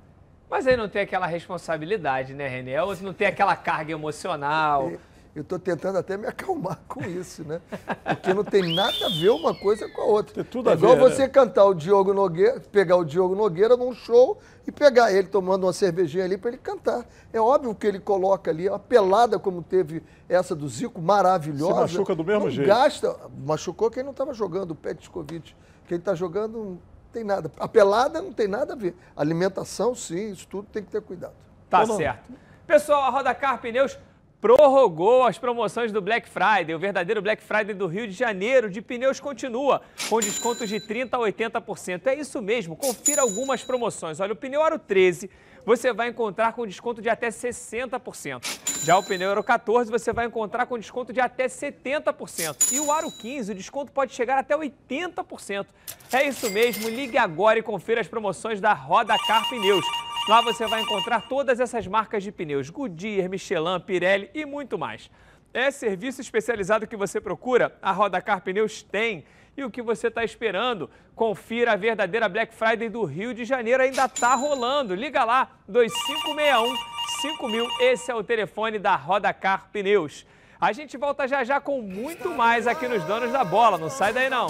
Mas 0.48 0.64
aí 0.66 0.77
não 0.77 0.88
tem 0.88 1.03
aquela 1.03 1.27
responsabilidade, 1.27 2.33
né, 2.35 2.46
René? 2.46 2.81
Ou 2.81 2.94
não 3.03 3.12
tem 3.12 3.27
aquela 3.27 3.57
carga 3.57 3.92
emocional. 3.92 4.92
Eu 5.35 5.42
estou 5.42 5.59
tentando 5.59 5.99
até 5.99 6.16
me 6.16 6.27
acalmar 6.29 6.81
com 6.87 7.03
isso, 7.03 7.42
né? 7.42 7.61
Porque 8.05 8.33
não 8.33 8.45
tem 8.45 8.72
nada 8.72 9.07
a 9.07 9.09
ver 9.09 9.30
uma 9.30 9.53
coisa 9.53 9.89
com 9.89 10.03
a 10.03 10.05
outra. 10.05 10.32
Tem 10.32 10.45
tudo 10.45 10.70
é 10.70 10.72
a 10.72 10.76
igual 10.76 10.95
ver, 10.95 11.01
você 11.01 11.22
né? 11.22 11.28
cantar 11.28 11.64
o 11.64 11.74
Diogo 11.74 12.14
Nogueira, 12.14 12.61
pegar 12.61 12.97
o 12.97 13.05
Diogo 13.05 13.35
Nogueira 13.35 13.76
num 13.76 13.93
show 13.93 14.39
e 14.64 14.70
pegar 14.70 15.12
ele 15.12 15.26
tomando 15.26 15.66
uma 15.66 15.72
cervejinha 15.72 16.24
ali 16.24 16.39
para 16.39 16.51
ele 16.51 16.59
cantar. 16.59 17.05
É 17.32 17.41
óbvio 17.41 17.74
que 17.74 17.85
ele 17.85 17.99
coloca 17.99 18.49
ali, 18.49 18.68
a 18.68 18.78
pelada 18.78 19.37
como 19.37 19.61
teve 19.61 20.05
essa 20.28 20.55
do 20.55 20.68
Zico, 20.68 21.01
maravilhosa. 21.01 21.89
Se 21.89 21.95
machuca 21.95 22.14
do 22.14 22.24
mesmo 22.24 22.45
não 22.45 22.51
jeito. 22.51 22.68
Gasta, 22.68 23.16
machucou 23.45 23.91
quem 23.91 24.05
não 24.05 24.12
estava 24.12 24.32
jogando, 24.32 24.70
o 24.70 24.74
Petkovic. 24.76 25.53
Quem 25.89 25.99
está 25.99 26.14
jogando 26.14 26.59
não 26.59 26.78
tem 27.12 27.24
nada. 27.24 27.51
A 27.59 27.66
pelada 27.66 28.22
não 28.22 28.32
tem 28.32 28.47
nada 28.47 28.74
a 28.74 28.76
ver. 28.76 28.97
Alimentação, 29.16 29.97
sim, 29.97 30.30
isso 30.30 30.47
tudo 30.47 30.68
tem 30.72 30.85
que 30.85 30.93
ter 30.93 31.03
cuidado. 31.03 31.35
Tá 31.68 31.85
certo. 31.87 32.32
Pessoal, 32.66 33.03
a 33.03 33.11
Roda 33.11 33.35
Car 33.35 33.61
Pneus 33.61 33.99
prorrogou 34.45 35.22
as 35.22 35.38
promoções 35.38 35.90
do 35.90 36.03
Black 36.03 36.28
Friday. 36.28 36.74
O 36.74 36.78
verdadeiro 36.78 37.22
Black 37.22 37.42
Friday 37.42 37.72
do 37.72 37.86
Rio 37.86 38.07
de 38.07 38.12
Janeiro 38.12 38.68
de 38.68 38.82
pneus 38.82 39.18
continua, 39.18 39.80
com 40.11 40.20
descontos 40.20 40.68
de 40.68 40.78
30% 40.78 41.14
a 41.14 41.18
80%. 41.18 42.07
É 42.09 42.14
isso 42.14 42.42
mesmo, 42.42 42.76
confira 42.76 43.22
algumas 43.22 43.64
promoções. 43.64 44.20
Olha, 44.20 44.34
o 44.34 44.36
pneu 44.36 44.62
Aro 44.62 44.78
13 44.78 45.30
você 45.64 45.95
vai 45.95 46.09
encontrar 46.09 46.53
com 46.53 46.66
desconto 46.66 47.01
de 47.01 47.09
até 47.09 47.28
60%. 47.28 48.84
Já 48.84 48.99
o 48.99 49.03
pneu 49.03 49.30
Aro 49.30 49.42
14 49.42 49.90
você 49.90 50.12
vai 50.12 50.26
encontrar 50.26 50.66
com 50.66 50.78
desconto 50.78 51.11
de 51.11 51.22
até 51.22 51.47
70%. 51.47 52.70
E 52.70 52.80
o 52.80 52.92
Aro 52.92 53.11
15, 53.11 53.53
o 53.53 53.55
desconto 53.55 53.92
pode 53.92 54.12
chegar 54.12 54.36
até 54.36 54.55
80%. 54.55 55.64
É 56.12 56.28
isso 56.28 56.51
mesmo, 56.51 56.90
ligue 56.90 57.16
agora 57.16 57.59
e 57.59 57.62
confira 57.62 58.03
as 58.03 58.09
promoções 58.09 58.61
da 58.61 58.74
Roda 58.74 59.16
Car 59.26 59.49
Pneus. 59.49 59.86
Lá 60.27 60.41
você 60.41 60.66
vai 60.66 60.81
encontrar 60.81 61.29
todas 61.29 61.61
essas 61.61 61.87
marcas 61.87 62.22
de 62.22 62.33
pneus, 62.33 62.70
Goodyear, 62.70 63.29
Michelin, 63.29 63.79
Pirelli 63.79 64.31
e 64.33 64.47
muito 64.47 64.79
mais. 64.79 65.11
É 65.53 65.70
serviço 65.70 66.22
especializado 66.22 66.87
que 66.87 66.97
você 66.97 67.20
procura? 67.20 67.77
A 67.83 67.93
Rodacar 67.93 68.41
Pneus 68.41 68.83
tem. 68.83 69.27
E 69.55 69.62
o 69.62 69.70
que 69.70 69.83
você 69.83 70.09
está 70.09 70.25
esperando? 70.25 70.91
Confira 71.14 71.72
a 71.72 71.77
verdadeira 71.77 72.29
Black 72.29 72.55
Friday 72.55 72.89
do 72.89 73.05
Rio 73.05 73.35
de 73.35 73.45
Janeiro, 73.45 73.83
ainda 73.83 74.07
está 74.07 74.35
rolando. 74.35 74.95
Liga 74.95 75.25
lá, 75.25 75.51
2561 75.68 76.75
5000. 77.20 77.66
Esse 77.81 78.11
é 78.11 78.14
o 78.14 78.25
telefone 78.25 78.79
da 78.79 78.97
Rodacar 78.97 79.68
Pneus. 79.70 80.27
A 80.59 80.72
gente 80.72 80.97
volta 80.97 81.29
já 81.29 81.45
já 81.45 81.61
com 81.61 81.83
muito 81.83 82.31
mais 82.31 82.66
aqui 82.66 82.89
nos 82.89 83.05
Donos 83.05 83.31
da 83.31 83.45
Bola. 83.45 83.77
Não 83.77 83.91
sai 83.91 84.12
daí 84.12 84.31
não 84.31 84.49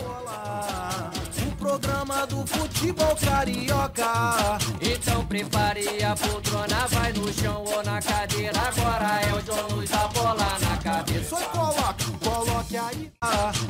programa 1.64 2.26
do 2.26 2.46
futebol 2.46 3.16
carioca. 3.16 4.58
Então 4.82 5.24
prepare 5.24 6.04
a 6.04 6.14
poltrona, 6.14 6.86
vai 6.88 7.10
no 7.14 7.32
chão 7.32 7.64
ou 7.64 7.82
na 7.82 8.02
cadeira. 8.02 8.52
Agora 8.60 9.20
é 9.22 9.32
o 9.32 9.42
dono 9.42 9.88
da 9.88 10.06
bola 10.08 10.58
na 10.60 10.76
cabeça. 10.76 11.36
Só 11.36 11.40
coloque, 11.48 12.04
coloque 12.22 12.76
aí. 12.76 13.10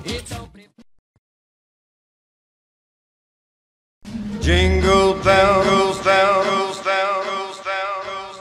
Então 0.05 0.49
prepare. 0.49 0.75
Jingle 4.41 5.15
bells, 5.23 6.01
bells, 6.03 6.81
bells, 6.83 7.61
bells, 7.63 7.63
bells. 7.63 8.35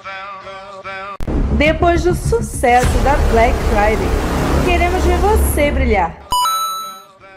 Depois 1.60 2.04
do 2.04 2.16
sucesso 2.16 2.98
da 3.04 3.16
Black 3.32 3.54
Friday, 3.70 4.10
queremos 4.66 5.04
ver 5.04 5.18
você 5.20 5.72
brilhar. 5.72 6.23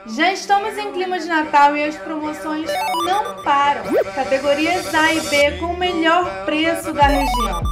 Já 0.08 0.32
estamos 0.32 0.78
em 0.78 0.92
clima 0.92 1.18
de 1.18 1.26
Natal 1.26 1.76
e 1.76 1.82
as 1.82 1.96
promoções 1.96 2.70
não 3.04 3.42
param. 3.42 3.82
Categorias 4.14 4.94
A 4.94 5.12
e 5.12 5.20
B 5.20 5.58
com 5.58 5.66
o 5.66 5.76
melhor 5.76 6.44
preço 6.44 6.92
da 6.92 7.06
região. 7.06 7.62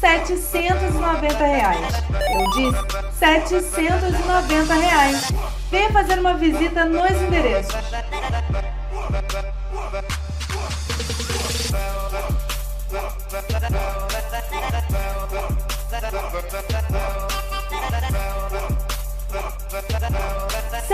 790 0.00 1.44
reais. 1.44 1.94
Eu 2.32 2.50
disse 2.50 3.18
790 3.18 4.74
reais. 4.74 5.32
Venha 5.70 5.90
fazer 5.92 6.18
uma 6.18 6.34
visita 6.34 6.84
nos 6.84 7.10
endereços. 7.22 7.74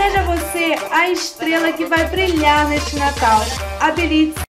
Seja 0.01 0.23
você 0.23 0.75
a 0.91 1.09
estrela 1.11 1.71
que 1.73 1.85
vai 1.85 2.03
brilhar 2.07 2.67
neste 2.67 2.95
Natal. 2.95 3.39
Habilite. 3.79 4.41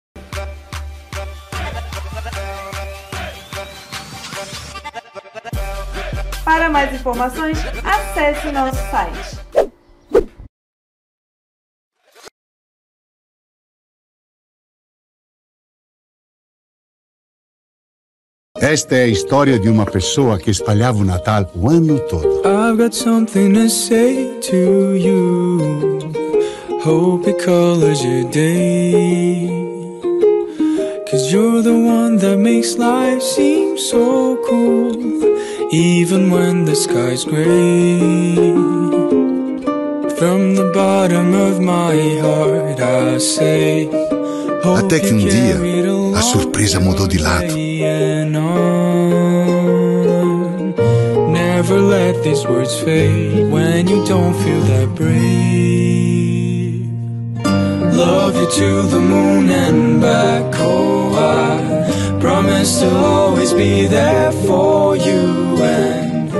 Para 6.42 6.70
mais 6.70 6.94
informações, 6.94 7.58
acesse 7.84 8.50
nosso 8.50 8.78
site. 8.90 9.41
Esta 18.72 18.96
é 18.96 19.02
a 19.02 19.08
história 19.08 19.58
de 19.58 19.68
uma 19.68 19.84
pessoa 19.84 20.38
que 20.38 20.50
espalhava 20.50 20.96
o 20.96 21.04
Natal 21.04 21.46
o 21.54 21.68
ano 21.68 21.98
todo. 22.08 22.40
I've 22.42 22.78
got 22.78 22.94
something 22.94 23.52
to 23.52 23.68
say 23.68 24.40
to 24.40 24.96
you. 24.96 25.98
Hope 26.82 27.28
it 27.28 27.44
colors 27.44 28.02
your 28.02 28.24
day. 28.30 29.46
Cause 31.10 31.30
you're 31.30 31.62
the 31.62 31.68
one 31.68 32.16
that 32.20 32.38
makes 32.38 32.78
life 32.78 33.20
seem 33.20 33.76
so 33.76 34.38
cool. 34.48 34.96
Even 35.70 36.30
when 36.30 36.64
the 36.64 36.74
sky's 36.74 37.26
gray. 37.26 38.54
From 40.16 40.54
the 40.54 40.72
bottom 40.72 41.34
of 41.34 41.60
my 41.60 41.94
heart 42.22 42.80
I 42.80 43.18
say. 43.18 44.21
Até 44.64 45.00
que 45.00 45.12
um 45.12 45.18
dia 45.18 45.56
a 46.16 46.22
surpresa 46.22 46.78
mudou 46.78 47.08
de 47.08 47.18
lado. 47.18 47.52
Never 51.30 51.80
let 51.80 52.22
these 52.22 52.46
words 52.46 52.78
fade 52.80 53.50
when 53.50 53.88
you 53.88 54.04
don't 54.04 54.34
feel 54.34 54.60
that 54.62 54.88
brave. 54.94 56.86
Love 57.92 58.36
you 58.36 58.46
to 58.46 58.82
the 58.88 58.98
moon 59.00 59.50
and 59.50 60.00
back. 60.00 60.54
Oh, 60.60 61.12
I 61.14 62.18
promise 62.20 62.80
to 62.80 62.90
always 62.90 63.52
be 63.52 63.86
there 63.86 64.32
for 64.46 64.96
you 64.96 65.56
and 65.62 66.32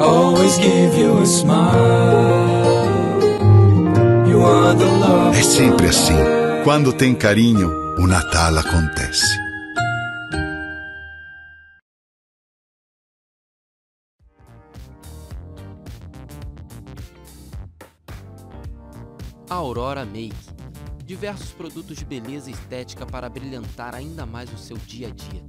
always 0.00 0.56
give 0.58 0.96
you 0.96 1.18
a 1.18 1.26
smile. 1.26 2.66
You 4.26 4.42
are 4.42 4.74
the 4.74 4.86
love. 4.86 5.36
É 5.38 5.42
sempre 5.42 5.88
assim. 5.88 6.39
Quando 6.62 6.92
tem 6.92 7.14
carinho, 7.14 7.70
o 7.98 8.06
Natal 8.06 8.58
acontece. 8.58 9.34
Aurora 19.48 20.04
Make. 20.04 20.34
Diversos 21.02 21.50
produtos 21.52 21.96
de 21.96 22.04
beleza 22.04 22.50
estética 22.50 23.06
para 23.06 23.30
brilhantar 23.30 23.94
ainda 23.94 24.26
mais 24.26 24.52
o 24.52 24.58
seu 24.58 24.76
dia 24.76 25.08
a 25.08 25.10
dia. 25.10 25.42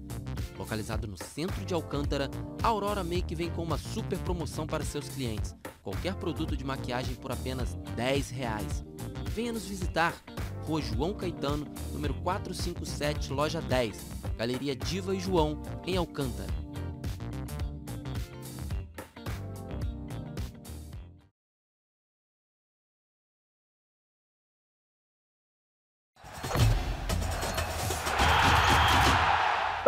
Localizado 0.61 1.07
no 1.07 1.17
centro 1.17 1.65
de 1.65 1.73
Alcântara, 1.73 2.29
a 2.61 2.67
Aurora 2.67 3.03
Make 3.03 3.33
vem 3.33 3.49
com 3.49 3.63
uma 3.63 3.79
super 3.79 4.19
promoção 4.19 4.67
para 4.67 4.83
seus 4.83 5.09
clientes. 5.09 5.55
Qualquer 5.81 6.13
produto 6.13 6.55
de 6.55 6.63
maquiagem 6.63 7.15
por 7.15 7.31
apenas 7.31 7.73
10 7.95 8.29
reais. 8.29 8.85
Venha 9.33 9.53
nos 9.53 9.65
visitar. 9.65 10.13
Rua 10.67 10.79
João 10.79 11.15
Caetano, 11.15 11.65
número 11.91 12.13
457, 12.13 13.33
loja 13.33 13.59
10, 13.59 13.99
Galeria 14.37 14.75
Diva 14.75 15.15
e 15.15 15.19
João, 15.19 15.59
em 15.83 15.97
Alcântara. 15.97 16.53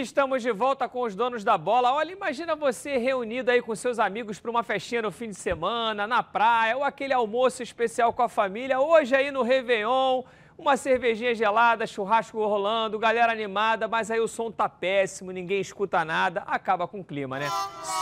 Estamos 0.00 0.40
de 0.40 0.50
volta 0.50 0.88
com 0.88 1.02
os 1.02 1.14
donos 1.14 1.44
da 1.44 1.58
bola. 1.58 1.92
Olha, 1.92 2.12
imagina 2.12 2.56
você 2.56 2.96
reunido 2.96 3.50
aí 3.50 3.60
com 3.60 3.76
seus 3.76 3.98
amigos 3.98 4.40
para 4.40 4.50
uma 4.50 4.62
festinha 4.62 5.02
no 5.02 5.10
fim 5.10 5.28
de 5.28 5.34
semana, 5.34 6.06
na 6.06 6.22
praia, 6.22 6.74
ou 6.74 6.82
aquele 6.82 7.12
almoço 7.12 7.62
especial 7.62 8.10
com 8.10 8.22
a 8.22 8.28
família, 8.28 8.80
hoje 8.80 9.14
aí 9.14 9.30
no 9.30 9.42
Réveillon, 9.42 10.22
uma 10.56 10.78
cervejinha 10.78 11.34
gelada, 11.34 11.86
churrasco 11.86 12.38
rolando, 12.38 12.98
galera 12.98 13.30
animada, 13.30 13.86
mas 13.86 14.10
aí 14.10 14.20
o 14.20 14.26
som 14.26 14.50
tá 14.50 14.70
péssimo, 14.70 15.32
ninguém 15.32 15.60
escuta 15.60 16.02
nada, 16.02 16.44
acaba 16.46 16.88
com 16.88 17.00
o 17.00 17.04
clima, 17.04 17.38
né? 17.38 17.50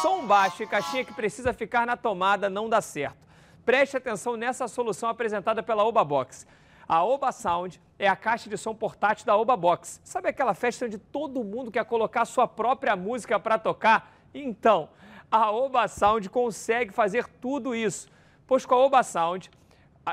Som 0.00 0.24
baixo 0.24 0.62
e 0.62 0.68
caixinha 0.68 1.04
que 1.04 1.12
precisa 1.12 1.52
ficar 1.52 1.84
na 1.84 1.96
tomada 1.96 2.48
não 2.48 2.68
dá 2.68 2.80
certo. 2.80 3.26
Preste 3.64 3.96
atenção 3.96 4.36
nessa 4.36 4.68
solução 4.68 5.08
apresentada 5.08 5.64
pela 5.64 5.84
Oba 5.84 6.04
Box. 6.04 6.46
A 6.88 7.04
Oba 7.04 7.32
Sound 7.32 7.80
é 7.98 8.08
a 8.08 8.14
caixa 8.14 8.48
de 8.48 8.56
som 8.56 8.74
portátil 8.74 9.26
da 9.26 9.36
Oba 9.36 9.56
Box. 9.56 10.00
Sabe 10.04 10.28
aquela 10.28 10.54
festa 10.54 10.86
onde 10.86 10.98
todo 10.98 11.42
mundo 11.42 11.70
quer 11.70 11.84
colocar 11.84 12.24
sua 12.24 12.46
própria 12.46 12.94
música 12.94 13.40
para 13.40 13.58
tocar? 13.58 14.14
Então, 14.32 14.88
a 15.30 15.50
Oba 15.50 15.88
Sound 15.88 16.30
consegue 16.30 16.92
fazer 16.92 17.26
tudo 17.40 17.74
isso. 17.74 18.08
Pois 18.46 18.64
com 18.64 18.74
a 18.74 18.78
Oba 18.78 19.02
Sound 19.02 19.50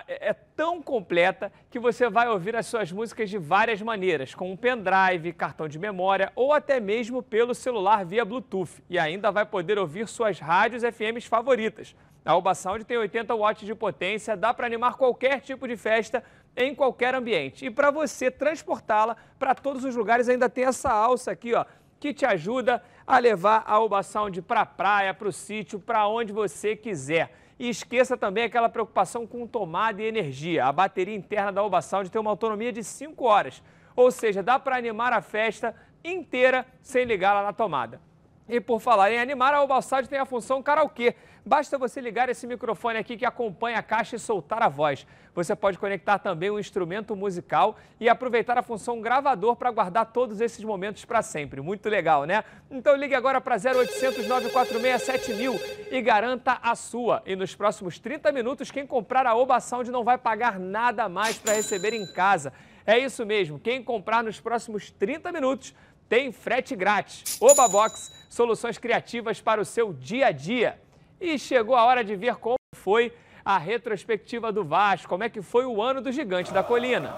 é 0.08 0.30
é 0.30 0.34
tão 0.34 0.82
completa 0.82 1.52
que 1.70 1.80
você 1.80 2.10
vai 2.10 2.28
ouvir 2.28 2.56
as 2.56 2.66
suas 2.66 2.92
músicas 2.92 3.30
de 3.30 3.38
várias 3.38 3.82
maneiras, 3.82 4.34
com 4.34 4.52
um 4.52 4.58
pendrive, 4.58 5.32
cartão 5.32 5.68
de 5.68 5.80
memória 5.80 6.32
ou 6.36 6.52
até 6.52 6.80
mesmo 6.80 7.22
pelo 7.22 7.54
celular 7.54 8.06
via 8.06 8.26
Bluetooth. 8.26 8.84
E 8.90 8.98
ainda 8.98 9.32
vai 9.32 9.46
poder 9.46 9.78
ouvir 9.78 10.08
suas 10.08 10.40
rádios 10.40 10.84
FMs 10.84 11.28
favoritas. 11.28 11.96
A 12.26 12.36
Oba 12.36 12.56
Sound 12.56 12.84
tem 12.84 12.98
80 12.98 13.36
watts 13.36 13.66
de 13.66 13.76
potência, 13.76 14.36
dá 14.36 14.54
para 14.54 14.66
animar 14.66 14.96
qualquer 14.96 15.42
tipo 15.42 15.68
de 15.68 15.78
festa 15.78 16.24
em 16.56 16.74
qualquer 16.74 17.14
ambiente. 17.16 17.66
E 17.66 17.70
para 17.70 17.92
você 17.92 18.32
transportá-la 18.32 19.16
para 19.38 19.54
todos 19.54 19.84
os 19.84 19.96
lugares, 19.96 20.30
ainda 20.30 20.50
tem 20.50 20.66
essa 20.66 20.92
alça 20.92 21.32
aqui, 21.32 21.54
ó, 21.54 21.66
que 22.00 22.14
te 22.14 22.26
ajuda 22.26 22.84
a 23.06 23.18
levar 23.18 23.64
a 23.66 23.80
Oba 23.80 24.02
Sound 24.04 24.42
para 24.42 24.62
a 24.62 24.66
praia, 24.66 25.14
para 25.14 25.28
o 25.28 25.34
sítio, 25.34 25.80
para 25.80 26.08
onde 26.08 26.34
você 26.34 26.76
quiser. 26.76 27.32
E 27.58 27.70
esqueça 27.70 28.18
também 28.18 28.44
aquela 28.44 28.70
preocupação 28.70 29.26
com 29.26 29.48
tomada 29.48 30.02
e 30.02 30.06
energia. 30.06 30.66
A 30.66 30.72
bateria 30.72 31.16
interna 31.16 31.52
da 31.52 31.64
Oba 31.64 31.82
Sound 31.82 32.10
tem 32.10 32.20
uma 32.20 32.32
autonomia 32.32 32.72
de 32.72 32.84
5 32.84 33.24
horas, 33.26 33.64
ou 33.96 34.12
seja, 34.12 34.44
dá 34.44 34.60
para 34.60 34.76
animar 34.76 35.14
a 35.14 35.22
festa 35.22 35.76
inteira 36.04 36.66
sem 36.82 37.06
ligá-la 37.06 37.44
na 37.44 37.54
tomada. 37.54 38.00
E 38.48 38.60
por 38.60 38.80
falar 38.80 39.12
em 39.12 39.20
animar, 39.20 39.54
a 39.54 39.82
Sound 39.82 40.08
tem 40.08 40.20
a 40.20 40.26
função 40.26 40.62
karaokê. 40.62 41.16
Basta 41.44 41.78
você 41.78 42.00
ligar 42.00 42.30
esse 42.30 42.46
microfone 42.46 42.98
aqui 42.98 43.18
que 43.18 43.26
acompanha 43.26 43.78
a 43.78 43.84
caixa 43.84 44.16
e 44.16 44.20
soltar 44.20 44.62
a 44.62 44.70
voz. 44.70 45.06
Você 45.34 45.56
pode 45.56 45.78
conectar 45.78 46.18
também 46.18 46.50
um 46.50 46.60
instrumento 46.60 47.16
musical 47.16 47.76
e 48.00 48.08
aproveitar 48.08 48.58
a 48.58 48.64
função 48.64 49.02
gravador 49.02 49.56
para 49.56 49.70
guardar 49.70 50.06
todos 50.08 50.42
esses 50.42 50.64
momentos 50.64 51.06
para 51.06 51.22
sempre. 51.22 51.62
Muito 51.62 51.90
legal, 51.90 52.26
né? 52.26 52.44
Então 52.70 52.96
ligue 52.96 53.14
agora 53.14 53.42
para 53.42 53.56
0800 53.56 54.28
946 54.28 55.02
7000 55.04 55.60
e 55.92 56.02
garanta 56.02 56.60
a 56.62 56.76
sua. 56.76 57.22
E 57.26 57.36
nos 57.36 57.56
próximos 57.56 58.00
30 58.00 58.32
minutos, 58.32 58.72
quem 58.72 58.86
comprar 58.86 59.28
a 59.28 59.36
Oba 59.36 59.60
Sound 59.60 59.92
não 59.92 60.04
vai 60.04 60.18
pagar 60.18 60.60
nada 60.60 61.10
mais 61.10 61.38
para 61.38 61.54
receber 61.54 61.94
em 61.94 62.06
casa. 62.12 62.54
É 62.88 63.00
isso 63.00 63.26
mesmo, 63.26 63.60
quem 63.60 63.84
comprar 63.84 64.24
nos 64.24 64.40
próximos 64.40 64.92
30 64.92 65.32
minutos 65.32 65.74
tem 66.08 66.32
frete 66.32 66.76
grátis. 66.76 67.38
Oba 67.42 67.68
Box, 67.68 68.12
soluções 68.30 68.78
criativas 68.78 69.42
para 69.42 69.62
o 69.62 69.66
seu 69.66 69.94
dia 69.94 70.28
a 70.28 70.32
dia. 70.32 70.80
E 71.20 71.40
chegou 71.40 71.76
a 71.76 71.86
hora 71.86 72.04
de 72.04 72.16
ver 72.16 72.36
como 72.36 72.58
foi 72.76 73.14
a 73.44 73.58
retrospectiva 73.58 74.52
do 74.52 74.64
Vasco, 74.64 75.08
como 75.08 75.24
é 75.24 75.30
que 75.30 75.42
foi 75.42 75.66
o 75.66 75.82
ano 75.82 76.02
do 76.02 76.12
Gigante 76.12 76.52
da 76.52 76.64
Colina. 76.64 77.16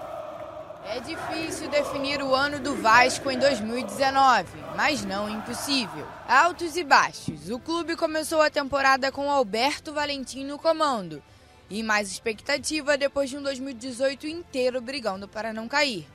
É 0.84 1.00
difícil 1.00 1.68
definir 1.68 2.22
o 2.22 2.34
ano 2.34 2.60
do 2.60 2.74
Vasco 2.76 3.30
em 3.30 3.38
2019, 3.38 4.46
mas 4.76 5.04
não 5.04 5.28
impossível. 5.28 6.06
Altos 6.26 6.76
e 6.76 6.84
baixos. 6.84 7.50
O 7.50 7.58
clube 7.58 7.96
começou 7.96 8.40
a 8.40 8.48
temporada 8.48 9.12
com 9.12 9.30
Alberto 9.30 9.92
Valentim 9.92 10.44
no 10.44 10.58
comando 10.58 11.22
e 11.68 11.82
mais 11.82 12.10
expectativa 12.10 12.96
depois 12.96 13.28
de 13.28 13.36
um 13.36 13.42
2018 13.42 14.26
inteiro 14.26 14.80
brigando 14.80 15.28
para 15.28 15.52
não 15.52 15.68
cair. 15.68 16.06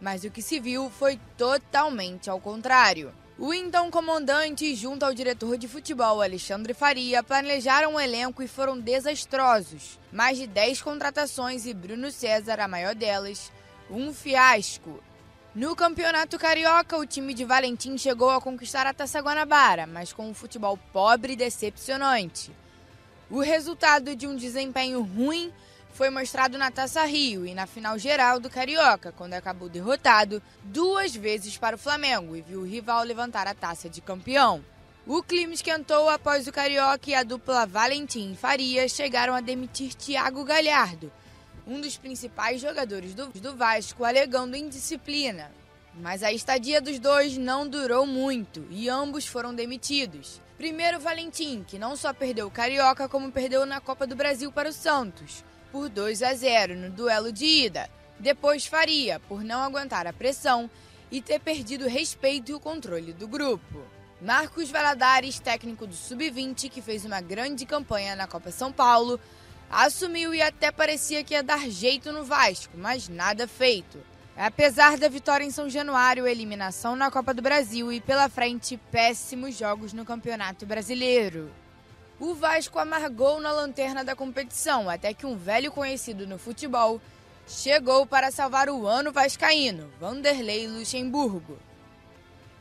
Mas 0.00 0.24
o 0.24 0.30
que 0.30 0.42
se 0.42 0.60
viu 0.60 0.90
foi 0.90 1.18
totalmente 1.36 2.30
ao 2.30 2.40
contrário. 2.40 3.12
O 3.38 3.54
então 3.54 3.88
comandante, 3.88 4.74
junto 4.74 5.04
ao 5.04 5.14
diretor 5.14 5.56
de 5.56 5.68
futebol 5.68 6.20
Alexandre 6.20 6.74
Faria, 6.74 7.22
planejaram 7.22 7.94
um 7.94 8.00
elenco 8.00 8.42
e 8.42 8.48
foram 8.48 8.78
desastrosos. 8.80 9.98
Mais 10.12 10.38
de 10.38 10.46
10 10.46 10.82
contratações 10.82 11.64
e 11.64 11.72
Bruno 11.72 12.10
César, 12.10 12.58
a 12.58 12.66
maior 12.66 12.96
delas, 12.96 13.52
um 13.88 14.12
fiasco. 14.12 15.00
No 15.54 15.74
Campeonato 15.76 16.38
Carioca, 16.38 16.96
o 16.96 17.06
time 17.06 17.32
de 17.32 17.44
Valentim 17.44 17.96
chegou 17.96 18.30
a 18.30 18.40
conquistar 18.40 18.86
a 18.86 18.92
Taça 18.92 19.20
Guanabara, 19.20 19.86
mas 19.86 20.12
com 20.12 20.28
um 20.28 20.34
futebol 20.34 20.76
pobre 20.92 21.34
e 21.34 21.36
decepcionante. 21.36 22.50
O 23.30 23.40
resultado 23.40 24.16
de 24.16 24.26
um 24.26 24.34
desempenho 24.34 25.00
ruim 25.00 25.52
foi 25.98 26.10
mostrado 26.10 26.56
na 26.56 26.70
Taça 26.70 27.02
Rio 27.02 27.44
e 27.44 27.52
na 27.52 27.66
final 27.66 27.98
geral 27.98 28.38
do 28.38 28.48
Carioca, 28.48 29.10
quando 29.10 29.34
acabou 29.34 29.68
derrotado 29.68 30.40
duas 30.62 31.12
vezes 31.12 31.58
para 31.58 31.74
o 31.74 31.78
Flamengo 31.78 32.36
e 32.36 32.40
viu 32.40 32.60
o 32.60 32.64
rival 32.64 33.02
levantar 33.02 33.48
a 33.48 33.52
taça 33.52 33.90
de 33.90 34.00
campeão. 34.00 34.64
O 35.04 35.24
clima 35.24 35.54
esquentou 35.54 36.08
após 36.08 36.46
o 36.46 36.52
Carioca 36.52 37.10
e 37.10 37.16
a 37.16 37.24
dupla 37.24 37.66
Valentim 37.66 38.30
e 38.30 38.36
Faria 38.36 38.88
chegaram 38.88 39.34
a 39.34 39.40
demitir 39.40 39.92
Thiago 39.92 40.44
Galhardo, 40.44 41.10
um 41.66 41.80
dos 41.80 41.98
principais 41.98 42.60
jogadores 42.60 43.12
do, 43.12 43.26
do 43.30 43.56
Vasco, 43.56 44.04
alegando 44.04 44.56
indisciplina. 44.56 45.50
Mas 45.94 46.22
a 46.22 46.32
estadia 46.32 46.80
dos 46.80 47.00
dois 47.00 47.36
não 47.36 47.66
durou 47.66 48.06
muito 48.06 48.64
e 48.70 48.88
ambos 48.88 49.26
foram 49.26 49.52
demitidos. 49.52 50.40
Primeiro 50.56 51.00
Valentim, 51.00 51.64
que 51.66 51.76
não 51.76 51.96
só 51.96 52.12
perdeu 52.12 52.46
o 52.46 52.52
Carioca, 52.52 53.08
como 53.08 53.32
perdeu 53.32 53.66
na 53.66 53.80
Copa 53.80 54.06
do 54.06 54.14
Brasil 54.14 54.52
para 54.52 54.68
o 54.68 54.72
Santos, 54.72 55.42
por 55.70 55.88
2 55.88 56.22
a 56.22 56.34
0 56.34 56.76
no 56.76 56.90
duelo 56.90 57.32
de 57.32 57.44
ida. 57.44 57.88
Depois 58.18 58.66
Faria, 58.66 59.20
por 59.20 59.44
não 59.44 59.60
aguentar 59.60 60.06
a 60.06 60.12
pressão 60.12 60.70
e 61.10 61.22
ter 61.22 61.38
perdido 61.40 61.84
o 61.84 61.88
respeito 61.88 62.50
e 62.50 62.54
o 62.54 62.60
controle 62.60 63.12
do 63.12 63.28
grupo. 63.28 63.82
Marcos 64.20 64.70
Valadares, 64.70 65.38
técnico 65.38 65.86
do 65.86 65.94
Sub-20, 65.94 66.68
que 66.68 66.82
fez 66.82 67.04
uma 67.04 67.20
grande 67.20 67.64
campanha 67.64 68.16
na 68.16 68.26
Copa 68.26 68.50
São 68.50 68.72
Paulo, 68.72 69.20
assumiu 69.70 70.34
e 70.34 70.42
até 70.42 70.72
parecia 70.72 71.22
que 71.22 71.34
ia 71.34 71.42
dar 71.42 71.70
jeito 71.70 72.12
no 72.12 72.24
Vasco, 72.24 72.76
mas 72.76 73.08
nada 73.08 73.46
feito. 73.46 73.98
Apesar 74.36 74.96
da 74.96 75.08
vitória 75.08 75.44
em 75.44 75.50
São 75.50 75.68
Januário, 75.68 76.26
eliminação 76.26 76.96
na 76.96 77.10
Copa 77.10 77.32
do 77.32 77.42
Brasil 77.42 77.92
e 77.92 78.00
pela 78.00 78.28
frente 78.28 78.76
péssimos 78.90 79.56
jogos 79.56 79.92
no 79.92 80.04
Campeonato 80.04 80.66
Brasileiro. 80.66 81.50
O 82.20 82.34
Vasco 82.34 82.80
amargou 82.80 83.40
na 83.40 83.52
lanterna 83.52 84.02
da 84.02 84.16
competição 84.16 84.90
até 84.90 85.14
que 85.14 85.24
um 85.24 85.36
velho 85.36 85.70
conhecido 85.70 86.26
no 86.26 86.36
futebol 86.36 87.00
chegou 87.46 88.04
para 88.04 88.32
salvar 88.32 88.68
o 88.68 88.88
ano 88.88 89.12
vascaíno, 89.12 89.88
Vanderlei 90.00 90.66
Luxemburgo. 90.66 91.56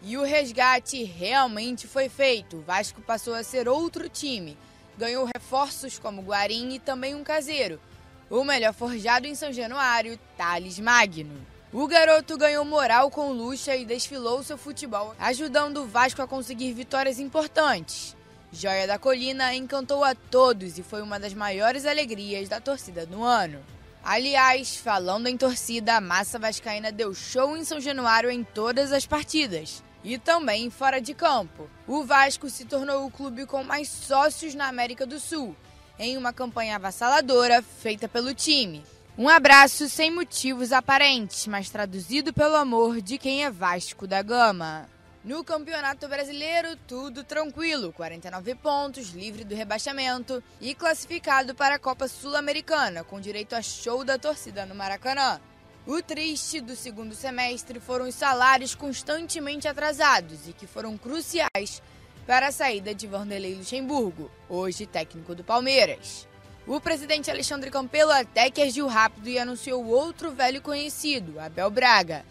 E 0.03 0.15
o 0.15 0.23
resgate 0.23 1.03
realmente 1.03 1.87
foi 1.87 2.07
feito. 2.07 2.57
O 2.57 2.61
Vasco 2.61 3.01
passou 3.01 3.33
a 3.33 3.43
ser 3.43 3.67
outro 3.67 4.07
time. 4.07 4.55
Ganhou 4.95 5.25
reforços 5.25 5.97
como 5.97 6.21
Guarim 6.21 6.75
e 6.75 6.79
também 6.79 7.15
um 7.15 7.23
caseiro. 7.23 7.81
O 8.29 8.43
melhor 8.43 8.73
forjado 8.73 9.25
em 9.25 9.33
São 9.33 9.51
Januário, 9.51 10.19
Thales 10.37 10.77
Magno. 10.77 11.47
O 11.73 11.87
garoto 11.87 12.37
ganhou 12.37 12.63
moral 12.63 13.09
com 13.09 13.31
luxa 13.31 13.75
e 13.75 13.85
desfilou 13.85 14.43
seu 14.43 14.57
futebol, 14.57 15.15
ajudando 15.17 15.77
o 15.77 15.87
Vasco 15.87 16.21
a 16.21 16.27
conseguir 16.27 16.73
vitórias 16.73 17.17
importantes. 17.17 18.16
Joia 18.51 18.87
da 18.87 18.97
Colina 18.97 19.53
encantou 19.53 20.03
a 20.03 20.15
todos 20.15 20.77
e 20.77 20.83
foi 20.83 21.01
uma 21.01 21.19
das 21.19 21.33
maiores 21.33 21.85
alegrias 21.85 22.47
da 22.47 22.61
torcida 22.61 23.05
do 23.05 23.23
ano. 23.23 23.59
Aliás, 24.03 24.77
falando 24.77 25.27
em 25.27 25.35
torcida, 25.35 25.97
a 25.97 26.01
massa 26.01 26.39
vascaína 26.39 26.91
deu 26.91 27.13
show 27.13 27.57
em 27.57 27.65
São 27.65 27.79
Januário 27.81 28.31
em 28.31 28.43
todas 28.43 28.93
as 28.93 29.05
partidas. 29.05 29.83
E 30.01 30.17
também 30.17 30.69
fora 30.69 31.01
de 31.01 31.13
campo. 31.13 31.69
O 31.85 32.03
Vasco 32.05 32.49
se 32.49 32.63
tornou 32.63 33.05
o 33.05 33.11
clube 33.11 33.45
com 33.45 33.63
mais 33.63 33.89
sócios 33.89 34.55
na 34.55 34.67
América 34.69 35.05
do 35.05 35.19
Sul, 35.19 35.53
em 35.99 36.15
uma 36.15 36.31
campanha 36.31 36.77
avassaladora 36.77 37.61
feita 37.61 38.07
pelo 38.07 38.33
time. 38.33 38.81
Um 39.17 39.27
abraço 39.27 39.89
sem 39.89 40.09
motivos 40.09 40.71
aparentes, 40.71 41.45
mas 41.47 41.69
traduzido 41.69 42.31
pelo 42.31 42.55
amor 42.55 43.01
de 43.01 43.17
quem 43.17 43.43
é 43.43 43.51
Vasco 43.51 44.07
da 44.07 44.21
Gama. 44.21 44.87
No 45.27 45.43
Campeonato 45.43 46.07
Brasileiro, 46.07 46.77
tudo 46.87 47.21
tranquilo, 47.21 47.91
49 47.91 48.55
pontos, 48.55 49.09
livre 49.09 49.43
do 49.43 49.53
rebaixamento 49.53 50.41
e 50.61 50.73
classificado 50.73 51.53
para 51.53 51.75
a 51.75 51.79
Copa 51.79 52.07
Sul-Americana, 52.07 53.03
com 53.03 53.19
direito 53.19 53.53
a 53.53 53.61
show 53.61 54.05
da 54.05 54.17
torcida 54.17 54.65
no 54.65 54.73
Maracanã. 54.73 55.41
O 55.85 56.01
triste 56.01 56.61
do 56.61 56.77
segundo 56.77 57.13
semestre 57.13 57.77
foram 57.77 58.07
os 58.07 58.15
salários 58.15 58.73
constantemente 58.73 59.67
atrasados 59.67 60.47
e 60.47 60.53
que 60.53 60.65
foram 60.65 60.97
cruciais 60.97 61.81
para 62.25 62.47
a 62.47 62.51
saída 62.53 62.95
de 62.95 63.05
Vanderlei 63.05 63.53
Luxemburgo, 63.53 64.31
hoje 64.47 64.85
técnico 64.85 65.35
do 65.35 65.43
Palmeiras. 65.43 66.25
O 66.65 66.79
presidente 66.79 67.29
Alexandre 67.29 67.69
Campelo 67.69 68.11
até 68.13 68.49
que 68.49 68.61
agiu 68.61 68.87
rápido 68.87 69.27
e 69.27 69.37
anunciou 69.37 69.87
outro 69.87 70.31
velho 70.31 70.61
conhecido, 70.61 71.37
Abel 71.37 71.69
Braga. 71.69 72.23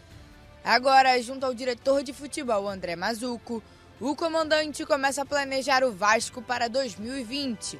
Agora, 0.66 1.22
junto 1.22 1.46
ao 1.46 1.54
diretor 1.54 2.02
de 2.02 2.12
futebol 2.12 2.68
André 2.68 2.96
Mazuco, 2.96 3.62
o 4.00 4.16
comandante 4.16 4.84
começa 4.84 5.22
a 5.22 5.24
planejar 5.24 5.84
o 5.84 5.92
Vasco 5.92 6.42
para 6.42 6.66
2020. 6.66 7.78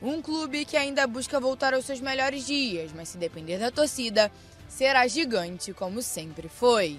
Um 0.00 0.22
clube 0.22 0.64
que 0.64 0.74
ainda 0.74 1.06
busca 1.06 1.38
voltar 1.38 1.74
aos 1.74 1.84
seus 1.84 2.00
melhores 2.00 2.46
dias, 2.46 2.90
mas 2.94 3.10
se 3.10 3.18
depender 3.18 3.58
da 3.58 3.70
torcida, 3.70 4.32
será 4.66 5.06
gigante 5.06 5.74
como 5.74 6.00
sempre 6.00 6.48
foi. 6.48 6.98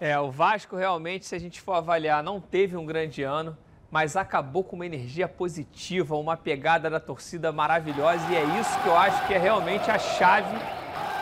É, 0.00 0.16
o 0.20 0.30
Vasco 0.30 0.76
realmente, 0.76 1.26
se 1.26 1.34
a 1.34 1.40
gente 1.40 1.60
for 1.60 1.72
avaliar, 1.72 2.22
não 2.22 2.40
teve 2.40 2.76
um 2.76 2.86
grande 2.86 3.24
ano, 3.24 3.58
mas 3.92 4.16
acabou 4.16 4.64
com 4.64 4.74
uma 4.74 4.86
energia 4.86 5.28
positiva, 5.28 6.16
uma 6.16 6.34
pegada 6.34 6.88
da 6.88 6.98
torcida 6.98 7.52
maravilhosa 7.52 8.24
e 8.30 8.36
é 8.36 8.42
isso 8.58 8.80
que 8.80 8.88
eu 8.88 8.96
acho 8.96 9.26
que 9.26 9.34
é 9.34 9.38
realmente 9.38 9.90
a 9.90 9.98
chave 9.98 10.56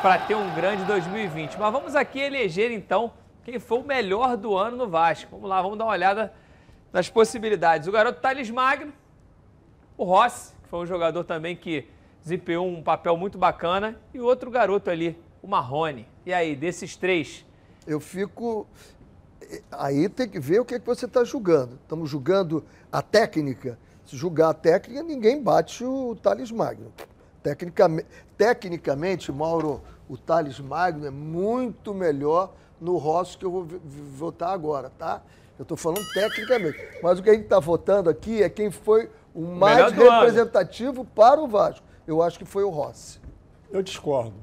para 0.01 0.16
ter 0.18 0.37
um 0.37 0.55
grande 0.55 0.85
2020. 0.85 1.59
Mas 1.59 1.73
vamos 1.73 1.97
aqui 1.97 2.21
eleger 2.21 2.71
então 2.71 3.12
quem 3.43 3.59
foi 3.59 3.81
o 3.81 3.83
melhor 3.83 4.37
do 4.37 4.57
ano 4.57 4.77
no 4.77 4.89
Vasco. 4.89 5.33
Vamos 5.33 5.51
lá, 5.51 5.61
vamos 5.61 5.77
dar 5.77 5.85
uma 5.87 5.93
olhada 5.93 6.33
nas 6.93 7.11
possibilidades. 7.11 7.89
O 7.89 7.93
garoto 7.93 8.21
Thales 8.21 8.49
Magno, 8.49 8.93
o 9.97 10.05
Rossi, 10.05 10.55
que 10.62 10.68
foi 10.68 10.79
um 10.79 10.87
jogador 10.87 11.25
também 11.25 11.57
que 11.57 11.89
desempenhou 12.23 12.68
um 12.68 12.85
papel 12.85 13.16
muito 13.16 13.37
bacana, 13.37 14.01
e 14.14 14.21
outro 14.21 14.49
garoto 14.49 14.91
ali, 14.91 15.18
o 15.43 15.49
Marrone. 15.49 16.07
E 16.25 16.33
aí, 16.33 16.55
desses 16.55 16.95
três, 16.95 17.45
Eu 17.85 17.99
fico. 17.99 18.68
Aí 19.70 20.09
tem 20.09 20.28
que 20.28 20.38
ver 20.38 20.61
o 20.61 20.64
que, 20.64 20.74
é 20.74 20.78
que 20.78 20.86
você 20.86 21.07
está 21.07 21.24
julgando. 21.24 21.78
Estamos 21.82 22.09
julgando 22.09 22.64
a 22.91 23.03
técnica. 23.03 23.78
Se 24.05 24.16
julgar 24.16 24.51
a 24.51 24.55
técnica, 24.55 25.03
ninguém 25.03 25.43
bate 25.43 25.84
o 25.84 26.16
Thales 26.16 26.51
Magno. 26.51 26.93
Tecnicamente, 27.43 28.09
tecnicamente, 28.36 29.32
Mauro, 29.32 29.80
o 30.09 30.16
Thales 30.16 30.61
Magno 30.61 31.07
é 31.07 31.11
muito 31.11 31.95
melhor 31.95 32.53
no 32.80 32.97
Rossi 32.97 33.38
que 33.38 33.45
eu 33.45 33.51
vou 33.51 33.66
votar 34.16 34.53
agora, 34.53 34.91
tá? 34.91 35.22
Eu 35.59 35.62
estou 35.62 35.76
falando 35.76 36.05
tecnicamente. 36.12 36.78
Mas 37.03 37.18
o 37.18 37.22
que 37.22 37.30
a 37.30 37.34
gente 37.34 37.45
está 37.45 37.61
votando 37.61 38.09
aqui 38.09 38.43
é 38.43 38.49
quem 38.49 38.70
foi 38.70 39.11
o 39.34 39.43
mais 39.43 39.93
do 39.93 40.03
ano. 40.03 40.12
representativo 40.12 41.05
para 41.05 41.41
o 41.41 41.47
Vasco. 41.47 41.86
Eu 42.07 42.22
acho 42.22 42.38
que 42.38 42.45
foi 42.45 42.64
o 42.64 42.70
Rossi. 42.70 43.20
Eu 43.70 43.82
discordo. 43.82 44.34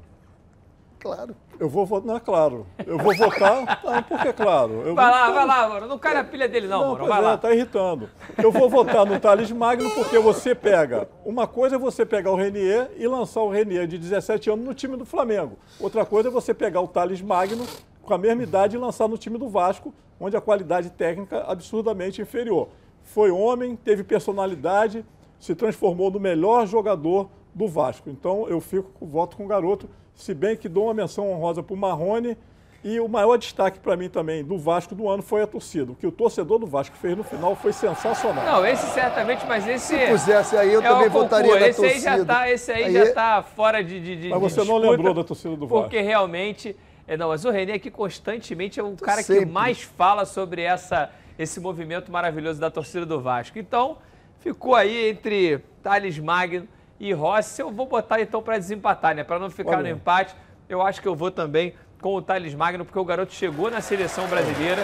Claro. 1.00 1.36
Eu 1.60 1.68
vou 1.70 1.86
votar, 1.86 2.08
não 2.08 2.16
é 2.16 2.20
claro. 2.20 2.66
Eu 2.86 2.97
vou 2.97 3.16
votar, 3.16 3.82
não, 3.84 4.03
porque 4.03 4.28
é 4.28 4.34
claro. 4.34 4.84
Eu 4.86 4.95
vai 4.95 5.10
lá, 5.10 5.32
vai 5.32 5.45
lá, 5.45 5.70
mano. 5.70 5.88
Não 5.88 5.97
cai 5.97 6.14
na 6.14 6.24
pilha 6.24 6.47
dele 6.47 6.68
não, 6.68 6.80
mano. 6.80 6.97
pois 6.97 7.10
Vai 7.10 7.20
é, 7.20 7.22
lá. 7.22 7.38
tá 7.38 7.53
irritando. 7.53 8.10
Eu 8.38 8.51
vou 8.51 8.70
votar 8.70 9.05
no 9.05 9.20
Thales 9.20 9.51
Magno 9.51 9.89
porque 9.91 10.20
você 10.20 10.53
pega. 10.53 11.10
Uma 11.26 11.47
coisa 11.47 11.76
é 11.76 11.80
você 11.80 12.05
pegar 12.05 12.32
o 12.32 12.36
Renier 12.36 12.91
e 12.97 13.08
lançar 13.08 13.41
o 13.41 13.49
Renier 13.49 13.88
de 13.88 13.97
17 13.97 14.49
anos 14.49 14.66
no 14.66 14.74
time 14.74 14.95
do 14.95 15.05
Flamengo. 15.05 15.58
Outra 15.80 16.05
coisa 16.05 16.30
é 16.30 16.32
você 16.32 16.53
pegar 16.53 16.82
o 16.82 16.88
Thales 16.88 17.22
Magno 17.22 17.66
com 18.03 18.14
a 18.14 18.18
mesma 18.18 18.43
idade 18.43 18.76
e 18.76 18.80
lançar 18.80 19.08
no 19.08 19.18
time 19.18 19.38
do 19.38 19.49
Vasco, 19.49 19.93
onde 20.20 20.38
a 20.38 20.41
qualidade 20.41 20.89
técnica 20.91 21.38
é 21.38 21.51
absurdamente 21.51 22.22
inferior. 22.22 22.70
Foi 23.03 23.32
homem, 23.32 23.76
teve 23.76 24.03
personalidade, 24.03 25.05
se 25.39 25.53
transformou 25.55 26.10
no 26.10 26.20
melhor 26.20 26.66
jogador 26.66 27.30
do 27.58 27.68
Vasco. 27.68 28.10
Então 28.10 28.47
eu 28.47 28.62
fico 28.62 28.89
com 28.99 29.08
voto 29.08 29.36
com 29.36 29.45
o 29.45 29.47
garoto, 29.47 29.89
se 30.14 30.34
bem 30.34 30.55
que 30.55 30.70
dou 30.70 30.86
uma 30.86 30.93
menção 30.93 31.30
honrosa 31.32 31.64
para 31.64 31.74
o 31.74 31.78
Marrone. 31.78 32.38
E 32.84 32.99
o 32.99 33.08
maior 33.08 33.38
destaque 33.38 33.80
para 33.80 33.97
mim 33.97 34.08
também 34.08 34.43
do 34.45 34.58
Vasco 34.58 34.93
do 34.93 35.10
ano 35.10 35.24
foi 35.24 35.41
a 35.41 35.47
torcida. 35.47 35.91
O 35.91 35.95
que 35.95 36.05
o 36.05 36.12
torcedor 36.12 36.60
do 36.60 36.68
Vasco 36.68 36.95
fez 36.95 37.18
no 37.18 37.24
final 37.24 37.55
foi 37.55 37.74
sensacional. 37.74 38.45
Não, 38.45 38.66
esse 38.66 38.86
certamente, 38.93 39.45
mas 39.47 39.68
esse. 39.68 39.97
Se 39.97 40.08
pusesse 40.08 40.55
aí, 40.55 40.72
eu 40.72 40.82
é 40.82 40.88
também 40.88 41.10
votaria 41.10 41.60
na 41.60 41.68
esse 41.68 41.84
Aí 41.84 41.99
já 41.99 42.12
torcida. 42.12 42.34
tá, 42.34 42.49
esse 42.49 42.72
aí, 42.72 42.84
Aí 42.84 42.93
já 42.93 42.99
é- 42.99 43.12
tá 43.12 43.43
fora 43.43 43.84
de, 43.84 43.99
de, 43.99 44.16
de 44.16 44.30
Mas 44.30 44.39
de 44.39 44.49
você 44.49 44.64
não 44.64 44.78
lembrou 44.78 45.14
da 45.14 45.24
torcida 45.24 45.55
do 45.55 45.68
Vasco. 45.68 45.84
Porque 45.84 45.99
realmente. 45.99 46.78
É, 47.08 47.18
não, 47.18 47.30
mas 47.30 47.43
o 47.45 47.49
René 47.49 47.74
aqui 47.74 47.89
constantemente 47.89 48.80
é 48.80 48.84
o 48.84 48.95
cara 48.95 49.24
Sempre. 49.24 49.45
que 49.45 49.51
mais 49.51 49.82
fala 49.82 50.24
sobre 50.24 50.62
essa, 50.62 51.10
esse 51.39 51.60
movimento 51.60 52.12
maravilhoso 52.12 52.60
da 52.60 52.70
torcida 52.70 53.05
do 53.05 53.20
Vasco. 53.20 53.58
Então, 53.58 53.97
ficou 54.39 54.76
aí 54.76 55.10
entre 55.10 55.60
Thales 55.82 56.20
Magno 56.20 56.68
e 57.00 57.14
Rossi. 57.14 57.62
Eu 57.62 57.72
vou 57.72 57.86
botar 57.86 58.20
então 58.22 58.41
para 58.41 58.58
desempatar, 58.58 59.16
né? 59.16 59.24
Para 59.24 59.39
não 59.39 59.50
ficar 59.50 59.82
no 59.82 59.89
empate. 59.89 60.36
Eu 60.68 60.82
acho 60.82 61.02
que 61.02 61.08
eu 61.08 61.16
vou 61.16 61.32
também 61.32 61.74
com 62.02 62.16
o 62.16 62.22
Thales 62.22 62.54
Magno, 62.54 62.86
porque 62.86 63.00
o 63.00 63.06
garoto 63.06 63.34
chegou 63.34 63.72
na 63.72 63.82
seleção 63.82 64.28
brasileira, 64.28 64.84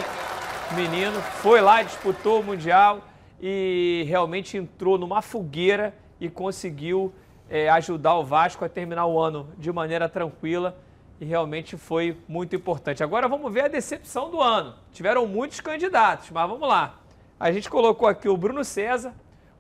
menino, 0.76 1.22
foi 1.22 1.62
lá, 1.62 1.84
disputou 1.84 2.40
o 2.40 2.44
Mundial 2.44 3.02
e 3.40 4.04
realmente 4.08 4.58
entrou 4.58 4.98
numa 4.98 5.22
fogueira 5.22 5.94
e 6.20 6.30
conseguiu 6.30 7.14
eh, 7.50 7.70
ajudar 7.70 8.16
o 8.16 8.24
Vasco 8.24 8.64
a 8.66 8.70
terminar 8.70 9.06
o 9.06 9.20
ano 9.20 9.50
de 9.58 9.72
maneira 9.72 10.10
tranquila 10.10 10.78
e 11.20 11.26
realmente 11.26 11.78
foi 11.78 12.18
muito 12.28 12.56
importante. 12.56 13.04
Agora 13.04 13.28
vamos 13.28 13.52
ver 13.54 13.66
a 13.66 13.68
decepção 13.68 14.30
do 14.30 14.42
ano. 14.42 14.76
Tiveram 14.92 15.28
muitos 15.28 15.60
candidatos, 15.60 16.30
mas 16.32 16.50
vamos 16.50 16.68
lá. 16.68 17.00
A 17.40 17.52
gente 17.52 17.70
colocou 17.70 18.08
aqui 18.08 18.28
o 18.28 18.38
Bruno 18.38 18.64
César, 18.64 19.14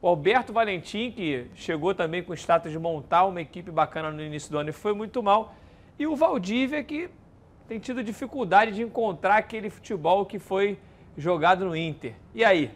o 0.03 0.07
Alberto 0.09 0.51
Valentim, 0.51 1.11
que 1.11 1.47
chegou 1.55 1.95
também 1.95 2.21
com 2.21 2.33
o 2.33 2.35
status 2.35 2.69
de 2.69 2.77
montar 2.77 3.23
uma 3.23 3.39
equipe 3.39 3.71
bacana 3.71 4.11
no 4.11 4.21
início 4.21 4.51
do 4.51 4.57
ano 4.57 4.69
e 4.69 4.73
foi 4.73 4.93
muito 4.93 5.23
mal, 5.23 5.55
e 5.97 6.05
o 6.05 6.13
Valdívia, 6.13 6.83
que 6.83 7.09
tem 7.69 7.79
tido 7.79 8.03
dificuldade 8.03 8.73
de 8.73 8.81
encontrar 8.81 9.37
aquele 9.37 9.69
futebol 9.69 10.25
que 10.25 10.39
foi 10.39 10.77
jogado 11.17 11.63
no 11.63 11.73
Inter. 11.73 12.15
E 12.35 12.43
aí? 12.43 12.69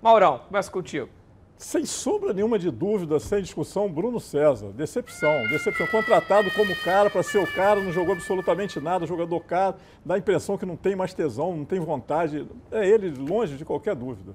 Maurão, 0.00 0.38
começa 0.38 0.70
contigo. 0.70 1.10
Sem 1.58 1.84
sombra 1.84 2.32
nenhuma 2.32 2.58
de 2.58 2.70
dúvida, 2.70 3.20
sem 3.20 3.42
discussão, 3.42 3.86
Bruno 3.86 4.18
César. 4.18 4.68
Decepção. 4.68 5.46
Decepção. 5.50 5.86
Contratado 5.86 6.50
como 6.52 6.74
cara 6.76 7.10
para 7.10 7.22
ser 7.22 7.38
o 7.40 7.46
cara, 7.46 7.78
não 7.82 7.92
jogou 7.92 8.14
absolutamente 8.14 8.80
nada, 8.80 9.06
jogador 9.06 9.40
caro, 9.40 9.76
dá 10.02 10.14
a 10.14 10.18
impressão 10.18 10.56
que 10.56 10.64
não 10.64 10.76
tem 10.76 10.96
mais 10.96 11.12
tesão, 11.12 11.54
não 11.54 11.64
tem 11.66 11.78
vontade. 11.78 12.46
É 12.72 12.88
ele 12.88 13.10
longe 13.10 13.58
de 13.58 13.66
qualquer 13.66 13.94
dúvida. 13.94 14.34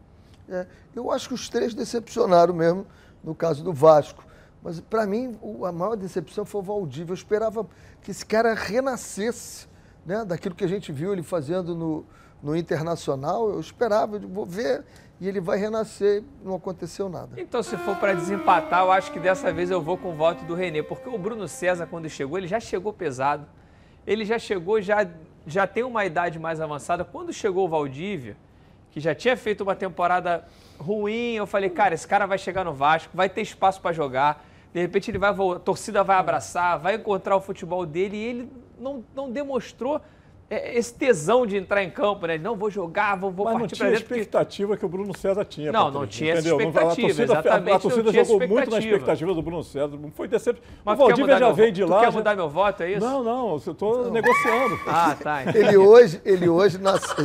É, 0.52 0.68
eu 0.94 1.10
acho 1.10 1.30
que 1.30 1.34
os 1.34 1.48
três 1.48 1.74
decepcionaram 1.74 2.54
mesmo, 2.54 2.86
no 3.24 3.34
caso 3.34 3.64
do 3.64 3.72
Vasco. 3.72 4.26
Mas 4.62 4.82
para 4.82 5.08
mim, 5.08 5.40
a 5.66 5.72
maior 5.72 5.96
decepção 5.96 6.44
foi 6.44 6.60
o 6.60 6.64
Valdívia. 6.64 7.12
Eu 7.12 7.16
esperava 7.16 7.66
que 8.02 8.12
esse 8.12 8.26
cara 8.26 8.54
renascesse, 8.54 9.68
né? 10.06 10.26
Daquilo 10.26 10.54
que 10.54 10.66
a 10.66 10.68
gente 10.68 10.92
viu 10.92 11.14
ele 11.14 11.24
fazendo 11.24 11.74
no, 11.74 12.06
no 12.44 12.56
Internacional. 12.56 13.50
Eu 13.50 13.62
esperava, 13.62 14.18
eu 14.18 14.28
vou 14.28 14.46
ver, 14.46 14.84
e 15.22 15.28
ele 15.28 15.40
vai 15.40 15.58
renascer. 15.58 16.22
Não 16.44 16.56
aconteceu 16.56 17.08
nada. 17.08 17.42
Então, 17.42 17.64
se 17.64 17.78
for 17.78 17.96
para 17.96 18.14
desempatar, 18.14 18.84
eu 18.84 18.92
acho 18.92 19.12
que 19.12 19.20
dessa 19.20 19.54
vez 19.54 19.72
eu 19.72 19.82
vou 19.82 19.98
com 19.98 20.10
o 20.10 20.16
voto 20.16 20.44
do 20.44 20.54
Renê, 20.54 20.84
porque 20.84 21.10
o 21.10 21.18
Bruno 21.18 21.48
César, 21.48 21.88
quando 21.88 22.10
chegou, 22.10 22.38
ele 22.38 22.48
já 22.48 22.60
chegou 22.60 22.92
pesado. 22.92 23.48
Ele 24.06 24.26
já 24.26 24.38
chegou, 24.38 24.82
já, 24.82 25.08
já 25.48 25.66
tem 25.66 25.84
uma 25.84 26.06
idade 26.06 26.38
mais 26.38 26.60
avançada. 26.60 27.06
Quando 27.06 27.32
chegou 27.32 27.66
o 27.66 27.70
Valdívia, 27.70 28.36
que 28.92 29.00
já 29.00 29.16
tinha 29.16 29.36
feito 29.38 29.62
uma 29.62 29.76
temporada 29.76 30.46
ruim, 30.78 31.34
eu 31.34 31.48
falei, 31.48 31.70
cara, 31.70 31.94
esse 31.94 32.08
cara 32.08 32.26
vai 32.26 32.38
chegar 32.38 32.64
no 32.66 32.74
Vasco, 32.74 33.12
vai 33.14 33.30
ter 33.30 33.42
espaço 33.42 33.82
para 33.82 33.94
jogar. 33.94 34.46
De 34.74 34.80
repente 34.80 35.10
ele 35.12 35.18
vai 35.18 35.30
a 35.30 35.60
torcida 35.60 36.04
vai 36.04 36.18
abraçar, 36.18 36.78
vai 36.80 36.96
encontrar 36.96 37.36
o 37.36 37.42
futebol 37.42 37.86
dele 37.86 38.18
e 38.18 38.24
ele 38.24 38.52
não, 38.80 39.04
não 39.16 39.32
demonstrou 39.32 40.02
esse 40.78 40.94
tesão 40.94 41.46
de 41.46 41.56
entrar 41.56 41.82
em 41.82 41.90
campo, 41.90 42.26
né? 42.28 42.38
Não 42.38 42.56
vou 42.58 42.70
jogar, 42.70 43.16
vou, 43.16 43.32
vou 43.32 43.46
Mas 43.46 43.54
não 43.54 43.60
partir 43.62 43.76
tinha 43.76 43.86
para 43.86 43.88
a 43.88 43.92
dentro. 44.00 44.08
porque- 44.08 44.20
expectativa 44.22 44.76
que 44.78 44.86
o 44.86 44.90
Bruno 44.90 45.18
César 45.18 45.46
tinha. 45.46 45.72
Não, 45.72 45.90
não 45.90 46.06
tinha 46.06 46.34
essa 46.34 46.42
entendeu? 46.42 46.58
Não- 46.58 46.68
expectativa, 46.70 46.92
A 46.92 47.06
torcida, 47.16 47.24
exatamente, 47.24 47.70
a 47.70 47.74
não 47.74 47.80
torcida 47.80 48.12
tinha 48.12 48.24
jogou 48.26 48.48
muito 48.48 48.70
na 48.72 48.80
expectativa. 48.80 49.34
do 49.34 49.42
Bruno 49.42 49.64
César. 49.64 50.00
Foi 50.14 50.28
decepção. 50.28 50.64
Mas 50.84 50.94
o 50.94 50.98
tu 50.98 51.06
Valdívia 51.08 51.38
já 51.38 51.50
voto? 51.50 51.72
de 51.72 51.82
Tu 51.84 51.88
lá. 51.90 52.00
quer 52.00 52.06
já- 52.06 52.12
mudar 52.12 52.36
meu 52.36 52.50
voto, 52.50 52.84
é 52.84 52.92
isso? 52.92 53.00
Não, 53.06 53.24
não, 53.24 53.50
eu 53.52 53.58
estou 53.58 54.12
negociando. 54.12 54.80
Ah, 54.88 55.16
tá. 55.22 55.44
Ele 55.56 55.78
hoje, 55.78 56.22
ele 56.26 56.50
hoje 56.50 56.78
nas- 56.78 57.16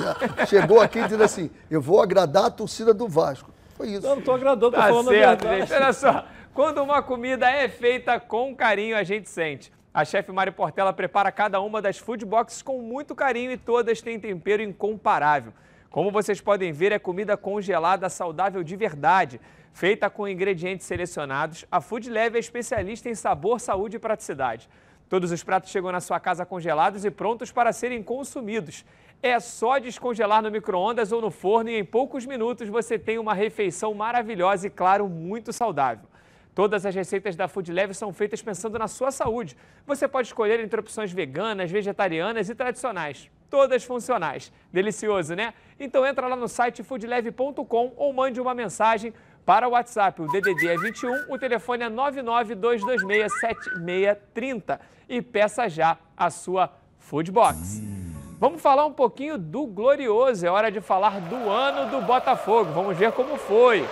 chegou 0.49 0.81
aqui 0.81 1.03
dizendo 1.03 1.25
assim: 1.25 1.51
eu 1.71 1.81
vou 1.81 2.01
agradar 2.01 2.45
a 2.47 2.51
torcida 2.51 2.95
do 2.95 3.09
Vasco. 3.09 3.51
Foi 3.75 3.89
isso. 3.89 4.07
Eu 4.07 4.11
não 4.11 4.19
estou 4.21 4.35
agradando, 4.35 4.67
estou 4.69 4.83
Tá 4.83 4.89
falando 4.89 5.09
a 5.11 5.13
certo, 5.13 5.43
verdade. 5.49 5.71
gente. 5.71 5.83
Olha 5.83 5.93
só. 5.93 6.25
Quando 6.55 6.83
uma 6.83 7.03
comida 7.03 7.51
é 7.51 7.69
feita 7.69 8.19
com 8.19 8.55
carinho, 8.57 8.97
a 8.97 9.03
gente 9.03 9.29
sente. 9.29 9.71
A 9.97 10.05
chefe 10.05 10.31
Mari 10.31 10.51
Portela 10.51 10.93
prepara 10.93 11.33
cada 11.33 11.59
uma 11.59 11.81
das 11.81 11.97
food 11.97 12.23
boxes 12.27 12.61
com 12.61 12.83
muito 12.83 13.15
carinho 13.15 13.51
e 13.51 13.57
todas 13.57 14.03
têm 14.03 14.21
tempero 14.21 14.63
incomparável. 14.63 15.55
Como 15.89 16.11
vocês 16.11 16.39
podem 16.39 16.71
ver, 16.71 16.93
é 16.93 16.99
comida 16.99 17.35
congelada 17.35 18.11
saudável 18.11 18.63
de 18.63 18.77
verdade. 18.77 19.41
Feita 19.73 20.11
com 20.11 20.29
ingredientes 20.29 20.87
selecionados, 20.87 21.65
a 21.73 21.81
Food 21.81 22.11
Leve 22.11 22.37
é 22.37 22.41
especialista 22.41 23.09
em 23.09 23.15
sabor, 23.15 23.59
saúde 23.59 23.97
e 23.97 23.99
praticidade. 23.99 24.69
Todos 25.09 25.33
os 25.33 25.43
pratos 25.43 25.71
chegam 25.71 25.91
na 25.91 26.03
sua 26.03 26.21
casa 26.21 26.45
congelados 26.45 27.07
e 27.07 27.11
prontos 27.11 27.51
para 27.51 27.73
serem 27.73 28.03
consumidos. 28.03 28.85
É 29.23 29.41
só 29.41 29.79
descongelar 29.79 30.43
no 30.43 30.51
micro-ondas 30.51 31.11
ou 31.11 31.23
no 31.23 31.31
forno 31.31 31.71
e 31.71 31.79
em 31.79 31.85
poucos 31.87 32.27
minutos 32.27 32.69
você 32.69 32.99
tem 32.99 33.17
uma 33.17 33.33
refeição 33.33 33.95
maravilhosa 33.95 34.67
e, 34.67 34.71
claro, 34.71 35.09
muito 35.09 35.55
saudável. 35.55 36.07
Todas 36.57 36.85
as 36.87 36.95
receitas 36.95 37.37
da 37.37 37.47
Food 37.49 37.71
Leve 37.71 37.93
são 37.93 38.15
feitas 38.15 38.41
pensando 38.41 38.79
na 38.79 38.89
sua 38.89 39.11
saúde. 39.11 39.55
Você 39.87 40.09
pode 40.09 40.29
escolher 40.29 40.59
entre 40.59 40.81
opções 40.81 41.13
veganas, 41.13 41.71
vegetarianas 41.71 42.49
e 42.49 42.55
tradicionais. 42.55 43.31
Todas 43.51 43.85
funcionais. 43.85 44.51
Delicioso, 44.73 45.35
né? 45.35 45.53
Então 45.79 46.07
entra 46.07 46.27
lá 46.27 46.35
no 46.35 46.49
site 46.49 46.83
foodleve.com 46.83 47.93
ou 47.95 48.11
mande 48.11 48.41
uma 48.41 48.55
mensagem 48.55 49.13
Para 49.45 49.69
o 49.69 49.73
WhatsApp, 49.73 50.23
o 50.23 50.29
DDD 50.29 50.67
é 50.67 50.79
21, 50.79 51.31
o 51.31 51.39
telefone 51.39 51.85
é 51.85 51.91
992267630 51.91 54.81
e 55.11 55.21
peça 55.21 55.69
já 55.69 55.99
a 56.17 56.31
sua 56.31 56.73
Foodbox. 56.99 57.83
Vamos 58.41 58.63
falar 58.63 58.87
um 58.87 58.95
pouquinho 58.95 59.37
do 59.37 59.67
Glorioso, 59.67 60.47
é 60.47 60.51
hora 60.51 60.73
de 60.73 60.81
falar 60.81 61.21
do 61.21 61.51
ano 61.51 61.91
do 61.91 62.01
Botafogo. 62.07 62.73
Vamos 62.73 62.97
ver 62.97 63.13
como 63.13 63.37
foi. 63.37 63.87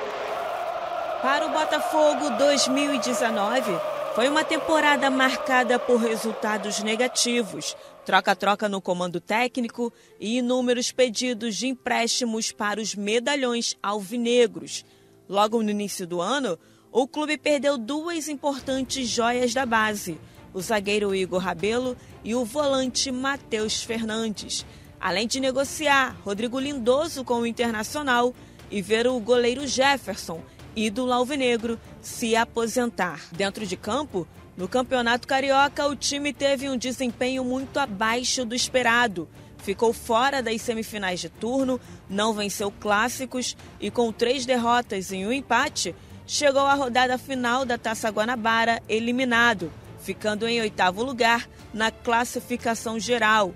Para 1.24 1.46
o 1.46 1.48
Botafogo 1.48 2.36
2019, 2.36 3.72
foi 4.14 4.28
uma 4.28 4.44
temporada 4.44 5.08
marcada 5.08 5.78
por 5.78 5.96
resultados 5.96 6.80
negativos, 6.80 7.74
troca-troca 8.04 8.68
no 8.68 8.78
comando 8.78 9.18
técnico 9.22 9.90
e 10.20 10.36
inúmeros 10.36 10.92
pedidos 10.92 11.56
de 11.56 11.66
empréstimos 11.66 12.52
para 12.52 12.78
os 12.78 12.94
medalhões 12.94 13.74
alvinegros. 13.82 14.84
Logo 15.26 15.62
no 15.62 15.70
início 15.70 16.06
do 16.06 16.20
ano, 16.20 16.58
o 16.92 17.08
clube 17.08 17.38
perdeu 17.38 17.78
duas 17.78 18.28
importantes 18.28 19.08
joias 19.08 19.54
da 19.54 19.64
base, 19.64 20.20
o 20.52 20.60
zagueiro 20.60 21.14
Igor 21.14 21.40
Rabelo 21.40 21.96
e 22.22 22.34
o 22.34 22.44
volante 22.44 23.10
Matheus 23.10 23.82
Fernandes. 23.82 24.66
Além 25.00 25.26
de 25.26 25.40
negociar 25.40 26.18
Rodrigo 26.22 26.60
Lindoso 26.60 27.24
com 27.24 27.40
o 27.40 27.46
Internacional 27.46 28.34
e 28.70 28.82
ver 28.82 29.06
o 29.06 29.18
goleiro 29.18 29.66
Jefferson, 29.66 30.42
ídolo 30.76 31.12
alvinegro, 31.12 31.78
se 32.00 32.36
aposentar. 32.36 33.20
Dentro 33.32 33.66
de 33.66 33.76
campo, 33.76 34.26
no 34.56 34.68
Campeonato 34.68 35.26
Carioca, 35.26 35.86
o 35.86 35.96
time 35.96 36.32
teve 36.32 36.68
um 36.68 36.76
desempenho 36.76 37.44
muito 37.44 37.78
abaixo 37.78 38.44
do 38.44 38.54
esperado. 38.54 39.28
Ficou 39.58 39.92
fora 39.92 40.42
das 40.42 40.60
semifinais 40.60 41.20
de 41.20 41.28
turno, 41.28 41.80
não 42.08 42.34
venceu 42.34 42.70
clássicos 42.70 43.56
e, 43.80 43.90
com 43.90 44.12
três 44.12 44.44
derrotas 44.44 45.10
e 45.10 45.24
um 45.24 45.32
empate, 45.32 45.94
chegou 46.26 46.62
à 46.62 46.74
rodada 46.74 47.16
final 47.18 47.64
da 47.64 47.78
Taça 47.78 48.10
Guanabara 48.10 48.82
eliminado, 48.88 49.72
ficando 50.00 50.46
em 50.46 50.60
oitavo 50.60 51.02
lugar 51.02 51.48
na 51.72 51.90
classificação 51.90 53.00
geral. 53.00 53.54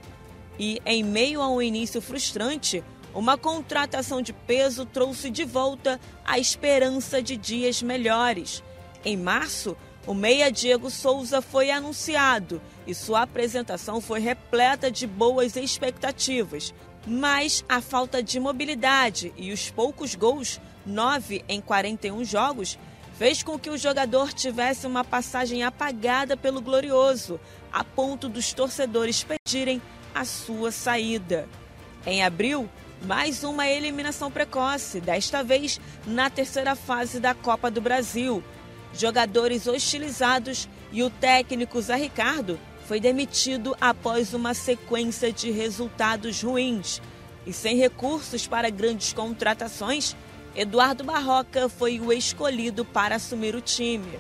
E, 0.59 0.81
em 0.85 1.05
meio 1.05 1.41
a 1.41 1.49
um 1.49 1.63
início 1.63 2.01
frustrante, 2.01 2.83
uma 3.19 3.37
contratação 3.37 4.23
de 4.23 4.33
peso 4.33 4.87
trouxe 4.87 5.29
de 5.29 5.45
volta 5.45 6.01
a 6.25 6.39
esperança 6.39 7.21
de 7.21 7.37
dias 7.37 7.83
melhores. 7.83 8.63
Em 9.05 9.17
março, 9.17 9.77
o 10.07 10.15
meia 10.15 10.53
Diego 10.53 10.89
Souza 10.89 11.43
foi 11.43 11.69
anunciado 11.73 12.63
e 12.87 12.95
sua 12.95 13.23
apresentação 13.23 14.01
foi 14.01 14.21
repleta 14.21 14.89
de 14.89 15.05
boas 15.05 15.57
expectativas. 15.57 16.73
Mas 17.05 17.65
a 17.69 17.81
falta 17.81 18.23
de 18.23 18.39
mobilidade 18.39 19.33
e 19.37 19.51
os 19.51 19.69
poucos 19.69 20.15
gols, 20.15 20.61
9 20.87 21.45
em 21.49 21.61
41 21.61 22.25
jogos, 22.25 22.79
fez 23.15 23.43
com 23.43 23.59
que 23.59 23.69
o 23.69 23.77
jogador 23.77 24.33
tivesse 24.33 24.87
uma 24.87 25.03
passagem 25.03 25.65
apagada 25.65 26.37
pelo 26.37 26.61
Glorioso, 26.61 27.41
a 27.73 27.83
ponto 27.83 28.29
dos 28.29 28.53
torcedores 28.53 29.25
pedirem 29.25 29.83
a 30.15 30.25
sua 30.25 30.71
saída. 30.71 31.49
Em 32.07 32.23
abril, 32.23 32.71
mais 33.05 33.45
uma 33.45 33.67
eliminação 33.67 34.31
precoce, 34.31 35.01
desta 35.01 35.43
vez 35.43 35.81
na 36.07 36.29
terceira 36.29 36.75
fase 36.75 37.21
da 37.21 37.35
Copa 37.35 37.71
do 37.71 37.81
Brasil. 37.81 38.43
Jogadores 38.93 39.67
hostilizados 39.67 40.69
e 40.91 41.03
o 41.03 41.11
técnico 41.11 41.81
Zé 41.81 41.97
Ricardo 41.97 42.59
foi 42.87 42.99
demitido 42.99 43.77
após 43.81 44.35
uma 44.35 44.55
sequência 44.55 45.33
de 45.33 45.51
resultados 45.51 46.43
ruins. 46.43 47.01
E 47.47 47.53
sem 47.53 47.77
recursos 47.77 48.47
para 48.47 48.71
grandes 48.71 49.13
contratações, 49.13 50.17
Eduardo 50.55 51.05
Barroca 51.05 51.69
foi 51.69 52.01
o 52.01 52.13
escolhido 52.13 52.85
para 52.85 53.17
assumir 53.17 53.55
o 53.55 53.61
time. 53.61 54.19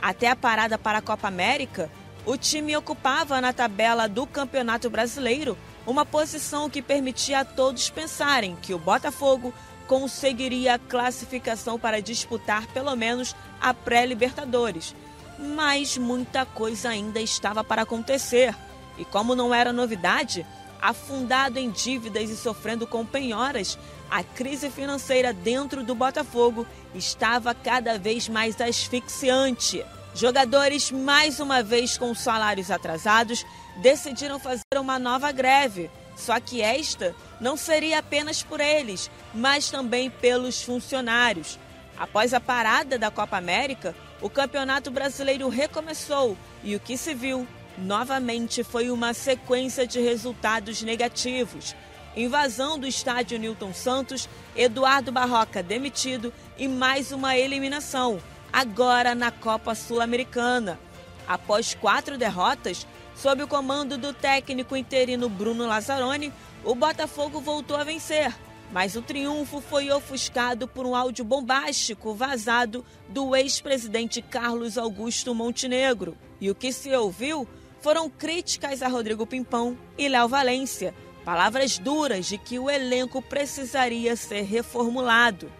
Até 0.00 0.28
a 0.28 0.36
parada 0.36 0.78
para 0.78 0.98
a 0.98 1.02
Copa 1.02 1.28
América, 1.28 1.90
o 2.26 2.36
time 2.36 2.76
ocupava 2.76 3.40
na 3.40 3.52
tabela 3.52 4.06
do 4.06 4.26
Campeonato 4.26 4.88
Brasileiro 4.88 5.56
uma 5.86 6.06
posição 6.06 6.70
que 6.70 6.80
permitia 6.80 7.40
a 7.40 7.44
todos 7.44 7.90
pensarem 7.90 8.56
que 8.60 8.72
o 8.72 8.78
Botafogo 8.78 9.52
conseguiria 9.86 10.74
a 10.74 10.78
classificação 10.78 11.78
para 11.78 12.00
disputar 12.00 12.66
pelo 12.68 12.94
menos 12.96 13.36
a 13.60 13.74
pré-Libertadores. 13.74 14.94
Mas 15.38 15.98
muita 15.98 16.46
coisa 16.46 16.90
ainda 16.90 17.20
estava 17.20 17.62
para 17.62 17.82
acontecer. 17.82 18.54
E 18.96 19.04
como 19.04 19.34
não 19.34 19.52
era 19.52 19.72
novidade, 19.72 20.46
afundado 20.80 21.58
em 21.58 21.70
dívidas 21.70 22.30
e 22.30 22.36
sofrendo 22.36 22.86
com 22.86 23.04
penhoras, 23.04 23.78
a 24.10 24.22
crise 24.22 24.70
financeira 24.70 25.32
dentro 25.32 25.82
do 25.82 25.94
Botafogo 25.94 26.66
estava 26.94 27.54
cada 27.54 27.98
vez 27.98 28.28
mais 28.28 28.60
asfixiante. 28.60 29.84
Jogadores, 30.14 30.92
mais 30.92 31.40
uma 31.40 31.62
vez 31.62 31.98
com 31.98 32.14
salários 32.14 32.70
atrasados, 32.70 33.44
decidiram 33.76 34.38
fazer 34.38 34.78
uma 34.78 34.98
nova 34.98 35.32
greve. 35.32 35.90
Só 36.16 36.38
que 36.38 36.62
esta 36.62 37.14
não 37.40 37.56
seria 37.56 37.98
apenas 37.98 38.42
por 38.42 38.60
eles, 38.60 39.10
mas 39.34 39.70
também 39.70 40.08
pelos 40.08 40.62
funcionários. 40.62 41.58
Após 41.98 42.34
a 42.34 42.40
parada 42.40 42.98
da 42.98 43.10
Copa 43.10 43.36
América, 43.36 43.94
o 44.20 44.30
Campeonato 44.30 44.90
Brasileiro 44.90 45.48
recomeçou 45.48 46.36
e 46.62 46.74
o 46.74 46.80
que 46.80 46.96
se 46.96 47.14
viu 47.14 47.46
novamente 47.76 48.62
foi 48.62 48.90
uma 48.90 49.12
sequência 49.12 49.86
de 49.86 50.00
resultados 50.00 50.82
negativos. 50.82 51.74
Invasão 52.16 52.78
do 52.78 52.86
estádio 52.86 53.38
Newton 53.38 53.74
Santos, 53.74 54.28
Eduardo 54.54 55.10
Barroca 55.10 55.62
demitido 55.62 56.32
e 56.56 56.68
mais 56.68 57.10
uma 57.10 57.36
eliminação, 57.36 58.20
agora 58.52 59.14
na 59.14 59.32
Copa 59.32 59.74
Sul-Americana. 59.74 60.78
Após 61.26 61.74
quatro 61.74 62.16
derrotas, 62.16 62.86
Sob 63.14 63.42
o 63.42 63.48
comando 63.48 63.96
do 63.96 64.12
técnico 64.12 64.76
interino 64.76 65.28
Bruno 65.28 65.66
Lazzaroni, 65.66 66.32
o 66.64 66.74
Botafogo 66.74 67.40
voltou 67.40 67.76
a 67.76 67.84
vencer, 67.84 68.34
mas 68.72 68.96
o 68.96 69.02
triunfo 69.02 69.60
foi 69.60 69.90
ofuscado 69.90 70.66
por 70.66 70.84
um 70.84 70.96
áudio 70.96 71.24
bombástico 71.24 72.12
vazado 72.12 72.84
do 73.08 73.36
ex-presidente 73.36 74.20
Carlos 74.20 74.76
Augusto 74.76 75.34
Montenegro. 75.34 76.16
E 76.40 76.50
o 76.50 76.54
que 76.54 76.72
se 76.72 76.94
ouviu 76.94 77.46
foram 77.80 78.10
críticas 78.10 78.82
a 78.82 78.88
Rodrigo 78.88 79.26
Pimpão 79.26 79.78
e 79.96 80.08
Léo 80.08 80.26
Valência, 80.26 80.94
palavras 81.24 81.78
duras 81.78 82.26
de 82.26 82.36
que 82.36 82.58
o 82.58 82.68
elenco 82.68 83.22
precisaria 83.22 84.16
ser 84.16 84.42
reformulado. 84.42 85.50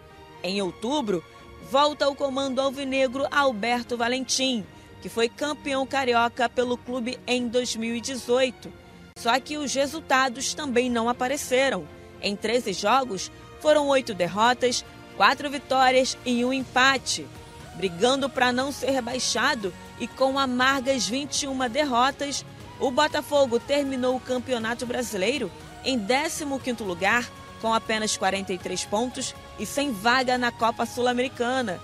Em 0.43 0.61
outubro, 0.61 1.23
volta 1.71 2.05
ao 2.05 2.15
comando 2.15 2.59
alvinegro 2.59 3.25
Alberto 3.31 3.95
Valentim, 3.95 4.65
que 5.05 5.09
foi 5.09 5.29
campeão 5.29 5.85
carioca 5.85 6.49
pelo 6.49 6.75
clube 6.79 7.19
em 7.27 7.47
2018. 7.47 8.73
Só 9.19 9.39
que 9.39 9.55
os 9.55 9.71
resultados 9.71 10.55
também 10.55 10.89
não 10.89 11.07
apareceram. 11.07 11.87
Em 12.19 12.35
13 12.35 12.73
jogos, 12.73 13.31
foram 13.59 13.87
oito 13.89 14.15
derrotas, 14.15 14.83
quatro 15.15 15.47
vitórias 15.47 16.17
e 16.25 16.43
um 16.43 16.51
empate. 16.51 17.27
Brigando 17.75 18.27
para 18.27 18.51
não 18.51 18.71
ser 18.71 18.89
rebaixado 18.89 19.71
e 19.99 20.07
com 20.07 20.39
amargas 20.39 21.07
21 21.07 21.69
derrotas, 21.69 22.43
o 22.79 22.89
Botafogo 22.89 23.59
terminou 23.59 24.15
o 24.15 24.19
Campeonato 24.19 24.87
Brasileiro 24.87 25.51
em 25.83 25.99
15º 25.99 26.83
lugar, 26.83 27.29
com 27.61 27.71
apenas 27.71 28.17
43 28.17 28.85
pontos 28.85 29.35
e 29.59 29.67
sem 29.67 29.91
vaga 29.91 30.35
na 30.35 30.51
Copa 30.51 30.83
Sul-Americana. 30.83 31.79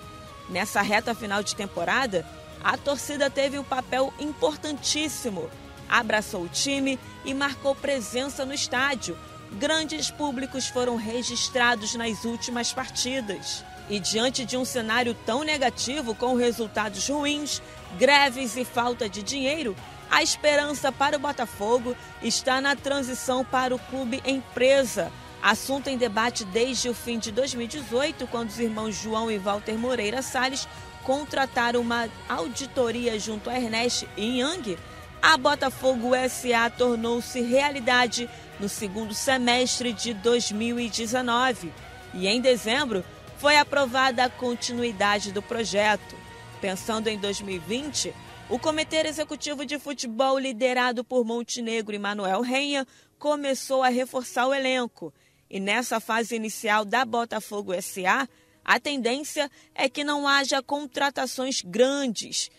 Nessa 0.48 0.82
reta 0.82 1.14
final 1.14 1.40
de 1.40 1.54
temporada, 1.54 2.26
a 2.62 2.76
torcida 2.76 3.28
teve 3.28 3.58
um 3.58 3.64
papel 3.64 4.12
importantíssimo. 4.18 5.50
Abraçou 5.88 6.42
o 6.44 6.48
time 6.48 6.98
e 7.24 7.34
marcou 7.34 7.74
presença 7.74 8.44
no 8.44 8.54
estádio. 8.54 9.18
Grandes 9.52 10.10
públicos 10.10 10.68
foram 10.68 10.96
registrados 10.96 11.94
nas 11.94 12.24
últimas 12.24 12.72
partidas. 12.72 13.64
E 13.90 14.00
diante 14.00 14.44
de 14.44 14.56
um 14.56 14.64
cenário 14.64 15.14
tão 15.26 15.42
negativo, 15.42 16.14
com 16.14 16.34
resultados 16.34 17.08
ruins, 17.08 17.60
greves 17.98 18.56
e 18.56 18.64
falta 18.64 19.08
de 19.08 19.22
dinheiro, 19.22 19.76
a 20.10 20.22
esperança 20.22 20.92
para 20.92 21.16
o 21.16 21.20
Botafogo 21.20 21.96
está 22.22 22.60
na 22.60 22.76
transição 22.76 23.44
para 23.44 23.74
o 23.74 23.78
clube 23.78 24.22
empresa. 24.24 25.10
Assunto 25.42 25.88
em 25.88 25.98
debate 25.98 26.44
desde 26.44 26.88
o 26.88 26.94
fim 26.94 27.18
de 27.18 27.32
2018, 27.32 28.26
quando 28.28 28.50
os 28.50 28.60
irmãos 28.60 28.94
João 28.94 29.30
e 29.30 29.38
Walter 29.38 29.76
Moreira 29.76 30.22
Salles 30.22 30.68
contratar 31.04 31.76
uma 31.76 32.08
auditoria 32.28 33.18
junto 33.18 33.50
a 33.50 33.56
Ernest 33.56 34.08
Young, 34.16 34.76
a 35.20 35.36
Botafogo 35.36 36.10
SA 36.28 36.70
tornou-se 36.70 37.40
realidade 37.40 38.28
no 38.58 38.68
segundo 38.68 39.14
semestre 39.14 39.92
de 39.92 40.14
2019 40.14 41.72
e 42.14 42.26
em 42.26 42.40
dezembro 42.40 43.04
foi 43.38 43.56
aprovada 43.56 44.24
a 44.24 44.30
continuidade 44.30 45.32
do 45.32 45.42
projeto. 45.42 46.16
Pensando 46.60 47.08
em 47.08 47.18
2020, 47.18 48.14
o 48.48 48.58
Comitê 48.58 49.06
Executivo 49.06 49.64
de 49.64 49.78
Futebol, 49.78 50.38
liderado 50.38 51.02
por 51.02 51.24
Montenegro 51.24 51.94
e 51.94 51.98
Manuel 51.98 52.40
Renha, 52.40 52.86
começou 53.18 53.82
a 53.82 53.88
reforçar 53.88 54.46
o 54.46 54.54
elenco. 54.54 55.12
E 55.50 55.58
nessa 55.58 56.00
fase 56.00 56.36
inicial 56.36 56.84
da 56.84 57.04
Botafogo 57.04 57.72
SA, 57.80 58.28
a 58.64 58.78
tendência 58.78 59.50
é 59.74 59.88
que 59.88 60.04
não 60.04 60.26
haja 60.26 60.62
contratações 60.62 61.62
grandes. 61.62 62.50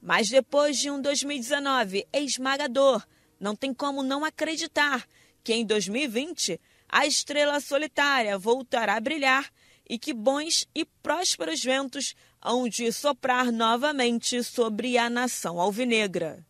Mas 0.00 0.28
depois 0.28 0.78
de 0.78 0.90
um 0.90 1.00
2019 1.00 2.06
esmagador, 2.12 3.04
não 3.40 3.54
tem 3.54 3.74
como 3.74 4.02
não 4.02 4.24
acreditar 4.24 5.06
que 5.42 5.52
em 5.52 5.64
2020 5.64 6.60
a 6.88 7.06
estrela 7.06 7.60
solitária 7.60 8.38
voltará 8.38 8.96
a 8.96 9.00
brilhar 9.00 9.50
e 9.88 9.98
que 9.98 10.12
bons 10.12 10.68
e 10.74 10.84
prósperos 10.84 11.62
ventos 11.62 12.14
hão 12.40 12.68
de 12.68 12.92
soprar 12.92 13.50
novamente 13.50 14.42
sobre 14.42 14.98
a 14.98 15.08
nação 15.08 15.60
alvinegra. 15.60 16.44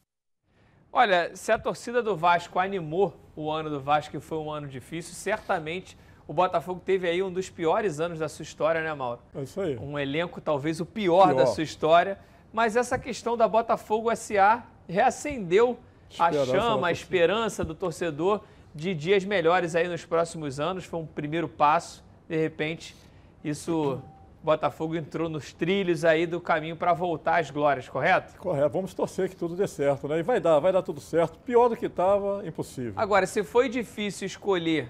Olha, 0.93 1.35
se 1.37 1.53
a 1.53 1.59
torcida 1.59 2.03
do 2.03 2.17
Vasco 2.17 2.59
animou 2.59 3.15
o 3.37 3.51
ano 3.51 3.71
do 3.71 3.81
Vasco, 3.81 4.13
que 4.13 4.21
foi 4.21 4.39
um 4.39 4.51
ano 4.51 4.67
difícil, 4.67 5.15
certamente 5.15 5.97
o 6.29 6.33
Botafogo 6.35 6.81
teve 6.85 7.09
aí 7.09 7.23
um 7.23 7.33
dos 7.33 7.49
piores 7.49 8.01
anos 8.01 8.19
da 8.19 8.29
sua 8.29 8.43
história, 8.43 8.83
né, 8.83 8.93
Mauro? 8.93 9.19
É 9.35 9.43
isso 9.43 9.59
aí. 9.63 9.79
Um 9.79 9.99
elenco 9.99 10.43
talvez 10.43 10.79
o 10.79 10.85
pior, 10.85 11.29
Pior. 11.29 11.35
da 11.35 11.47
sua 11.47 11.65
história, 11.65 12.19
mas 12.53 12.77
essa 12.77 12.99
questão 12.99 13.35
da 13.35 13.49
Botafogo 13.49 14.15
SA 14.15 14.63
reacendeu 14.87 15.79
a 16.19 16.31
Esperança 16.31 16.53
chama, 16.53 16.81
da 16.83 16.87
a 16.87 16.93
esperança 16.93 17.65
do 17.65 17.75
torcedor 17.75 18.43
de 18.75 18.95
dias 18.95 19.25
melhores 19.25 19.75
aí 19.75 19.89
nos 19.89 20.05
próximos 20.05 20.61
anos. 20.61 20.85
Foi 20.85 21.01
um 21.01 21.07
primeiro 21.07 21.49
passo, 21.49 22.05
de 22.29 22.37
repente, 22.37 22.95
isso 23.43 23.99
Botafogo 24.43 24.97
entrou 24.97 25.31
nos 25.31 25.53
trilhos 25.55 26.05
aí 26.05 26.27
do 26.27 26.41
caminho 26.41 26.77
para 26.77 26.93
voltar 26.93 27.41
às 27.41 27.51
glórias, 27.51 27.89
correto? 27.89 28.39
Correto, 28.39 28.69
vamos 28.69 28.93
torcer 28.93 29.31
que 29.31 29.37
tudo 29.37 29.57
dê 29.57 29.67
certo, 29.67 30.07
né? 30.07 30.19
E 30.19 30.23
vai 30.23 30.41
dar, 30.41 30.59
vai 30.59 30.73
dar 30.73 30.83
tudo 30.83 31.01
certo. 31.01 31.39
Pior 31.39 31.69
do 31.71 31.77
que 31.77 31.87
estava, 31.87 32.47
impossível. 32.47 32.93
Agora, 32.97 33.27
se 33.27 33.43
foi 33.43 33.69
difícil 33.69 34.27
escolher 34.27 34.89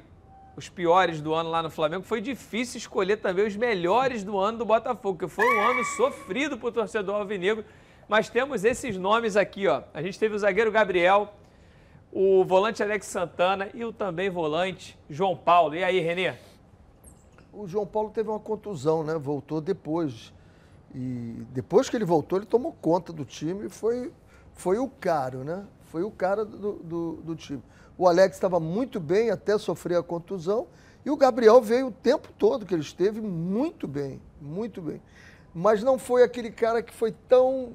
os 0.59 0.69
piores 0.69 1.21
do 1.21 1.33
ano 1.33 1.51
lá 1.51 1.63
no 1.63 1.71
Flamengo, 1.71 2.03
foi 2.03 2.21
difícil 2.21 2.79
escolher 2.79 3.19
também 3.19 3.47
os 3.47 3.55
melhores 3.55 4.25
do 4.25 4.37
ano 4.37 4.59
do 4.59 4.65
Botafogo, 4.65 5.17
que 5.17 5.29
foi 5.29 5.45
um 5.57 5.61
ano 5.61 5.85
sofrido 5.85 6.59
para 6.59 6.69
o 6.69 6.73
torcedor 6.73 7.15
alvinegro. 7.15 7.65
Mas 8.09 8.29
temos 8.29 8.65
esses 8.65 8.97
nomes 8.97 9.37
aqui, 9.37 9.69
ó. 9.69 9.85
A 9.95 10.03
gente 10.03 10.19
teve 10.19 10.35
o 10.35 10.39
zagueiro 10.39 10.73
Gabriel, 10.73 11.33
o 12.13 12.45
volante 12.45 12.83
Alex 12.83 13.07
Santana 13.07 13.69
e 13.73 13.85
o 13.85 13.93
também 13.93 14.29
volante 14.31 14.99
João 15.09 15.37
Paulo. 15.37 15.77
E 15.77 15.85
aí, 15.85 16.01
Renê? 16.01 16.35
O 17.53 17.69
João 17.69 17.87
Paulo 17.87 18.11
teve 18.11 18.29
uma 18.29 18.41
contusão, 18.41 19.05
né? 19.05 19.17
Voltou 19.17 19.61
depois. 19.61 20.33
E 20.93 21.37
depois 21.51 21.89
que 21.89 21.97
ele 21.97 22.05
voltou, 22.05 22.37
ele 22.37 22.47
tomou 22.47 22.73
conta 22.73 23.13
do 23.13 23.25
time 23.25 23.67
e 23.67 23.69
foi, 23.69 24.13
foi 24.55 24.79
o 24.79 24.89
caro, 24.89 25.45
né? 25.45 25.65
Foi 25.85 26.03
o 26.03 26.11
cara 26.11 26.45
do, 26.45 26.73
do, 26.73 27.13
do 27.23 27.37
time. 27.37 27.63
O 27.99 28.07
Alex 28.07 28.37
estava 28.37 28.61
muito 28.61 29.01
bem 29.01 29.31
até 29.31 29.59
sofrer 29.59 29.99
a 29.99 30.03
contusão. 30.03 30.69
E 31.05 31.11
o 31.11 31.17
Gabriel 31.17 31.61
veio 31.61 31.89
o 31.89 31.93
tempo 31.93 32.29
todo 32.39 32.65
que 32.65 32.73
ele 32.73 32.83
esteve 32.83 33.21
muito 33.21 33.89
bem, 33.89 34.23
muito 34.41 34.81
bem. 34.81 35.03
Mas 35.53 35.83
não 35.83 35.99
foi 35.99 36.23
aquele 36.23 36.51
cara 36.51 36.81
que 36.81 36.95
foi 36.95 37.11
tão, 37.29 37.73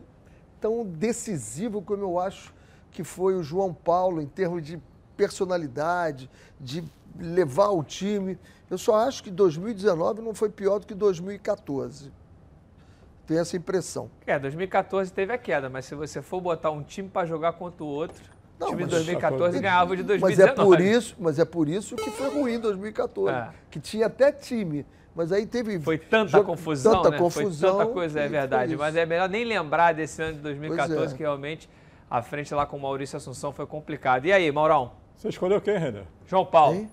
tão 0.62 0.86
decisivo 0.86 1.82
como 1.82 2.04
eu 2.04 2.18
acho 2.18 2.54
que 2.90 3.04
foi 3.04 3.36
o 3.36 3.44
João 3.44 3.74
Paulo 3.74 4.22
em 4.22 4.28
termos 4.28 4.64
de 4.64 4.82
personalidade, 5.18 6.30
de 6.60 6.84
levar 7.20 7.70
o 7.70 7.84
time. 7.84 8.40
Eu 8.70 8.78
só 8.78 8.96
acho 8.96 9.24
que 9.24 9.30
2019 9.30 10.22
não 10.22 10.34
foi 10.34 10.50
pior 10.50 10.80
do 10.80 10.88
que 10.88 10.94
2014. 10.94 12.12
Tenho 13.26 13.40
essa 13.40 13.58
impressão. 13.58 14.10
É, 14.26 14.38
2014 14.38 15.12
teve 15.12 15.34
a 15.34 15.38
queda, 15.38 15.70
mas 15.70 15.86
se 15.86 15.96
você 15.96 16.22
for 16.22 16.40
botar 16.40 16.72
um 16.72 16.84
time 16.84 17.10
para 17.10 17.26
jogar 17.26 17.54
contra 17.54 17.84
o 17.84 17.88
outro, 17.88 18.24
o 18.64 18.68
time 18.70 18.78
de 18.78 18.84
mas- 18.84 18.92
2014 19.06 19.60
ganhava 19.60 19.94
o 19.94 19.96
de 19.96 20.04
Mas 20.04 20.08
2019. 20.20 20.52
é 20.62 20.64
por 20.66 20.82
isso, 20.82 21.16
mas 21.20 21.40
é 21.40 21.46
por 21.46 21.70
isso 21.70 21.96
que 21.96 22.10
foi 22.12 22.30
ruim 22.30 22.60
2014, 22.60 23.36
É. 23.36 23.50
que 23.70 23.80
tinha 23.80 24.08
até 24.08 24.32
time, 24.32 24.86
mas 25.16 25.32
aí 25.32 25.46
teve 25.46 25.80
Foi 25.80 25.98
tanta 25.98 26.32
jogo- 26.32 26.46
confusão, 26.46 26.94
tanta 27.02 27.12
né? 27.12 27.18
confusão. 27.18 27.76
Foi 27.76 27.80
tanta 27.84 27.94
coisa, 27.94 28.20
é 28.22 28.28
verdade. 28.28 28.76
Mas 28.76 28.96
é 28.96 29.06
melhor 29.06 29.30
nem 29.30 29.44
lembrar 29.46 29.94
desse 29.94 30.22
ano 30.22 30.34
de 30.34 30.40
2014, 30.40 30.96
Pois 30.96 31.14
é. 31.14 31.16
que 31.16 31.24
realmente 31.24 31.70
a 32.10 32.22
frente 32.22 32.54
lá 32.54 32.66
com 32.66 32.78
o 32.78 32.82
Maurício 32.82 33.18
Assunção 33.18 33.52
foi 33.52 33.66
complicada. 33.66 34.28
E 34.28 34.32
aí, 34.34 34.52
Maurão? 34.52 34.92
Você 35.16 35.30
escolheu 35.30 35.62
quem, 35.62 35.78
René? 35.78 36.04
João 36.28 36.46
Paulo. 36.46 36.76
Hein? 36.76 36.92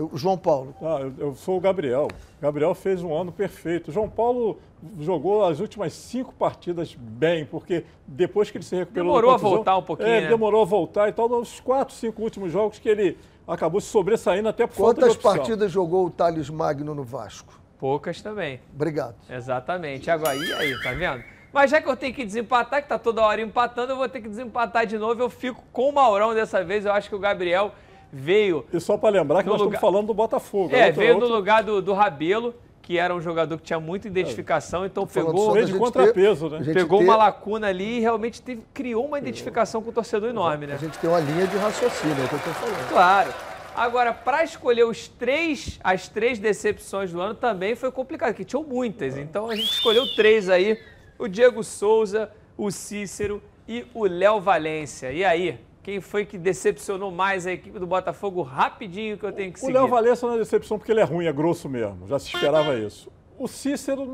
Eu, 0.00 0.10
João 0.14 0.38
Paulo. 0.38 0.74
Ah, 0.80 0.98
eu, 1.00 1.12
eu 1.18 1.34
sou 1.34 1.58
o 1.58 1.60
Gabriel. 1.60 2.08
Gabriel 2.40 2.74
fez 2.74 3.02
um 3.02 3.14
ano 3.14 3.30
perfeito. 3.30 3.92
João 3.92 4.08
Paulo 4.08 4.58
jogou 4.98 5.44
as 5.44 5.60
últimas 5.60 5.92
cinco 5.92 6.32
partidas 6.32 6.94
bem, 6.98 7.44
porque 7.44 7.84
depois 8.06 8.50
que 8.50 8.56
ele 8.56 8.64
se 8.64 8.74
recuperou 8.76 9.08
Demorou 9.08 9.30
a 9.30 9.34
contusão- 9.34 9.56
voltar 9.56 9.76
um 9.76 9.82
pouquinho, 9.82 10.08
É, 10.08 10.20
né? 10.22 10.28
demorou 10.28 10.62
a 10.62 10.64
voltar 10.64 11.10
e 11.10 11.12
tal. 11.12 11.28
Nos 11.28 11.60
quatro, 11.60 11.94
cinco 11.94 12.22
últimos 12.22 12.50
jogos 12.50 12.78
que 12.78 12.88
ele 12.88 13.18
acabou 13.46 13.78
se 13.78 13.88
sobressaindo 13.88 14.48
até 14.48 14.66
por 14.66 14.74
Quantas 14.76 15.16
partidas 15.18 15.70
jogou 15.70 16.06
o 16.06 16.10
Thales 16.10 16.48
Magno 16.48 16.94
no 16.94 17.04
Vasco? 17.04 17.60
Poucas 17.78 18.22
também. 18.22 18.58
Obrigado. 18.74 19.16
Exatamente. 19.28 20.10
Agora, 20.10 20.34
e 20.34 20.52
aí, 20.54 20.82
tá 20.82 20.92
vendo? 20.92 21.22
Mas 21.52 21.70
já 21.70 21.82
que 21.82 21.88
eu 21.90 21.96
tenho 21.96 22.14
que 22.14 22.24
desempatar, 22.24 22.82
que 22.82 22.88
tá 22.88 22.98
toda 22.98 23.20
hora 23.20 23.42
empatando, 23.42 23.92
eu 23.92 23.96
vou 23.98 24.08
ter 24.08 24.22
que 24.22 24.28
desempatar 24.28 24.86
de 24.86 24.96
novo. 24.96 25.20
Eu 25.20 25.28
fico 25.28 25.62
com 25.72 25.90
o 25.90 25.92
Maurão 25.92 26.32
dessa 26.32 26.64
vez. 26.64 26.86
Eu 26.86 26.92
acho 26.92 27.08
que 27.08 27.14
o 27.14 27.18
Gabriel 27.18 27.72
veio. 28.12 28.64
E 28.72 28.80
só 28.80 28.96
para 28.96 29.10
lembrar 29.10 29.42
que 29.42 29.48
nós 29.48 29.60
lugar- 29.60 29.74
estamos 29.76 29.92
falando 29.92 30.06
do 30.08 30.14
Botafogo. 30.14 30.74
É, 30.74 30.86
outro- 30.86 31.00
veio 31.00 31.14
outro- 31.14 31.28
no 31.28 31.34
lugar 31.34 31.62
do, 31.62 31.80
do 31.82 31.92
Rabelo, 31.92 32.54
que 32.82 32.98
era 32.98 33.14
um 33.14 33.20
jogador 33.20 33.56
que 33.58 33.62
tinha 33.64 33.78
muita 33.78 34.08
identificação, 34.08 34.84
então 34.84 35.06
pegou. 35.06 35.56
gente 35.56 35.78
contrapeso, 35.78 36.50
ter- 36.50 36.60
né? 36.60 36.72
Pegou 36.74 36.98
ter- 36.98 37.04
uma 37.04 37.16
lacuna 37.16 37.68
ali 37.68 37.98
e 37.98 38.00
realmente 38.00 38.42
teve- 38.42 38.62
criou 38.74 39.06
uma 39.06 39.18
identificação 39.18 39.80
com 39.82 39.90
o 39.90 39.92
torcedor 39.92 40.28
enorme, 40.30 40.66
né? 40.66 40.74
A 40.74 40.78
gente 40.78 40.98
tem 40.98 41.08
uma 41.08 41.20
linha 41.20 41.46
de 41.46 41.56
raciocínio, 41.56 42.20
é 42.20 42.24
o 42.24 42.28
que 42.28 42.34
eu 42.34 42.38
estou 42.38 42.54
falando. 42.54 42.88
Claro. 42.88 43.32
Agora, 43.76 44.12
para 44.12 44.42
escolher 44.42 44.84
os 44.84 45.06
três, 45.06 45.78
as 45.84 46.08
três 46.08 46.38
decepções 46.40 47.12
do 47.12 47.20
ano 47.20 47.34
também 47.34 47.76
foi 47.76 47.92
complicado, 47.92 48.30
porque 48.30 48.44
tinham 48.44 48.64
muitas. 48.64 49.16
Então 49.16 49.48
a 49.48 49.54
gente 49.54 49.70
escolheu 49.70 50.04
três 50.16 50.48
aí: 50.50 50.76
o 51.16 51.28
Diego 51.28 51.62
Souza, 51.62 52.28
o 52.58 52.72
Cícero 52.72 53.40
e 53.68 53.86
o 53.94 54.04
Léo 54.06 54.40
Valência. 54.40 55.12
E 55.12 55.24
aí, 55.24 55.60
quem 55.82 56.00
foi 56.00 56.24
que 56.26 56.36
decepcionou 56.36 57.10
mais 57.10 57.46
a 57.46 57.52
equipe 57.52 57.78
do 57.78 57.86
Botafogo? 57.86 58.42
Rapidinho 58.42 59.16
que 59.16 59.24
eu 59.24 59.32
tenho 59.32 59.52
que 59.52 59.58
O 59.58 59.60
seguir. 59.62 59.72
Léo 59.72 59.88
Valença 59.88 60.26
não 60.26 60.34
é 60.34 60.38
decepção 60.38 60.78
porque 60.78 60.92
ele 60.92 61.00
é 61.00 61.04
ruim, 61.04 61.26
é 61.26 61.32
grosso 61.32 61.68
mesmo. 61.68 62.06
Já 62.06 62.18
se 62.18 62.26
esperava 62.34 62.76
isso. 62.76 63.10
O 63.38 63.48
Cícero 63.48 64.04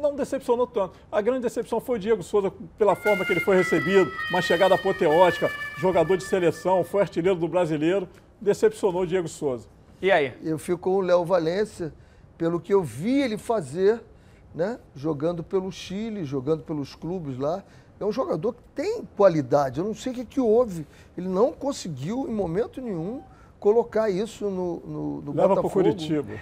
não 0.00 0.14
decepcionou 0.16 0.66
tanto. 0.66 0.98
A 1.12 1.20
grande 1.20 1.42
decepção 1.42 1.78
foi 1.80 1.96
o 1.96 1.98
Diego 1.98 2.22
Souza 2.22 2.50
pela 2.78 2.96
forma 2.96 3.24
que 3.26 3.32
ele 3.32 3.40
foi 3.40 3.56
recebido, 3.56 4.10
uma 4.30 4.40
chegada 4.40 4.74
apoteótica, 4.74 5.50
jogador 5.76 6.16
de 6.16 6.24
seleção, 6.24 6.82
foi 6.82 7.02
artilheiro 7.02 7.38
do 7.38 7.46
brasileiro. 7.46 8.08
Decepcionou 8.40 9.02
o 9.02 9.06
Diego 9.06 9.28
Souza. 9.28 9.68
E 10.00 10.10
aí? 10.10 10.32
Eu 10.42 10.58
fico 10.58 10.78
com 10.78 10.96
o 10.96 11.00
Léo 11.02 11.26
Valência, 11.26 11.92
pelo 12.38 12.58
que 12.58 12.72
eu 12.72 12.82
vi 12.82 13.20
ele 13.20 13.36
fazer, 13.36 14.00
né? 14.54 14.78
Jogando 14.96 15.44
pelo 15.44 15.70
Chile, 15.70 16.24
jogando 16.24 16.62
pelos 16.62 16.94
clubes 16.94 17.36
lá. 17.36 17.62
É 18.00 18.04
um 18.04 18.10
jogador 18.10 18.54
que 18.54 18.62
tem 18.74 19.06
qualidade. 19.14 19.78
Eu 19.78 19.84
não 19.84 19.94
sei 19.94 20.10
o 20.12 20.14
que, 20.14 20.24
que 20.24 20.40
houve. 20.40 20.86
Ele 21.16 21.28
não 21.28 21.52
conseguiu, 21.52 22.26
em 22.26 22.32
momento 22.32 22.80
nenhum, 22.80 23.22
colocar 23.60 24.08
isso 24.08 24.46
no, 24.46 24.80
no, 24.80 25.20
no 25.20 25.32
Leva 25.32 25.48
para 25.48 25.62
Botafogo. 25.62 25.70
Curitiba. 25.70 26.32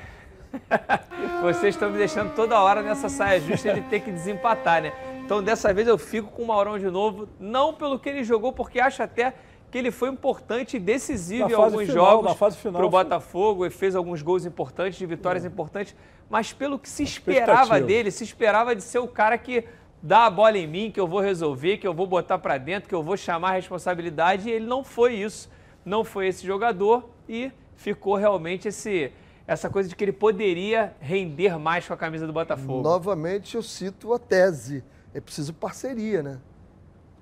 Vocês 1.42 1.74
estão 1.74 1.90
me 1.90 1.98
deixando 1.98 2.32
toda 2.34 2.58
hora 2.60 2.80
nessa 2.80 3.08
saia 3.08 3.40
justa 3.40 3.74
de 3.74 3.82
ter 3.82 4.00
que 4.00 4.12
desempatar, 4.12 4.80
né? 4.80 4.92
Então 5.24 5.42
dessa 5.42 5.74
vez 5.74 5.86
eu 5.88 5.98
fico 5.98 6.30
com 6.30 6.42
o 6.42 6.46
Maurão 6.46 6.78
de 6.78 6.88
novo, 6.88 7.28
não 7.38 7.74
pelo 7.74 7.98
que 7.98 8.08
ele 8.08 8.24
jogou, 8.24 8.52
porque 8.52 8.80
acho 8.80 9.02
até 9.02 9.34
que 9.70 9.76
ele 9.76 9.90
foi 9.90 10.08
importante 10.08 10.76
e 10.76 10.80
decisivo 10.80 11.48
Na 11.48 11.50
em 11.50 11.54
alguns 11.54 11.86
final, 11.86 12.22
jogos 12.22 12.56
para 12.62 12.86
o. 12.86 12.88
Botafogo 12.88 13.66
e 13.66 13.70
fez 13.70 13.94
alguns 13.94 14.22
gols 14.22 14.46
importantes, 14.46 14.98
de 14.98 15.04
vitórias 15.04 15.44
importantes, 15.44 15.94
mas 16.30 16.52
pelo 16.52 16.78
que 16.78 16.88
se 16.88 17.02
esperava 17.02 17.78
dele, 17.80 18.10
se 18.10 18.24
esperava 18.24 18.74
de 18.74 18.82
ser 18.82 19.00
o 19.00 19.08
cara 19.08 19.36
que 19.36 19.64
dá 20.02 20.26
a 20.26 20.30
bola 20.30 20.56
em 20.58 20.66
mim, 20.66 20.90
que 20.90 21.00
eu 21.00 21.06
vou 21.06 21.20
resolver, 21.20 21.78
que 21.78 21.86
eu 21.86 21.94
vou 21.94 22.06
botar 22.06 22.38
para 22.38 22.58
dentro, 22.58 22.88
que 22.88 22.94
eu 22.94 23.02
vou 23.02 23.16
chamar 23.16 23.50
a 23.50 23.54
responsabilidade, 23.54 24.48
e 24.48 24.52
ele 24.52 24.66
não 24.66 24.84
foi 24.84 25.14
isso, 25.14 25.50
não 25.84 26.04
foi 26.04 26.28
esse 26.28 26.46
jogador 26.46 27.08
e 27.28 27.50
ficou 27.76 28.14
realmente 28.16 28.68
esse 28.68 29.12
essa 29.46 29.70
coisa 29.70 29.88
de 29.88 29.96
que 29.96 30.04
ele 30.04 30.12
poderia 30.12 30.94
render 31.00 31.58
mais 31.58 31.86
com 31.88 31.94
a 31.94 31.96
camisa 31.96 32.26
do 32.26 32.34
Botafogo. 32.34 32.82
Novamente 32.82 33.54
eu 33.54 33.62
cito 33.62 34.12
a 34.12 34.18
tese. 34.18 34.84
É 35.14 35.22
preciso 35.22 35.54
parceria, 35.54 36.22
né? 36.22 36.38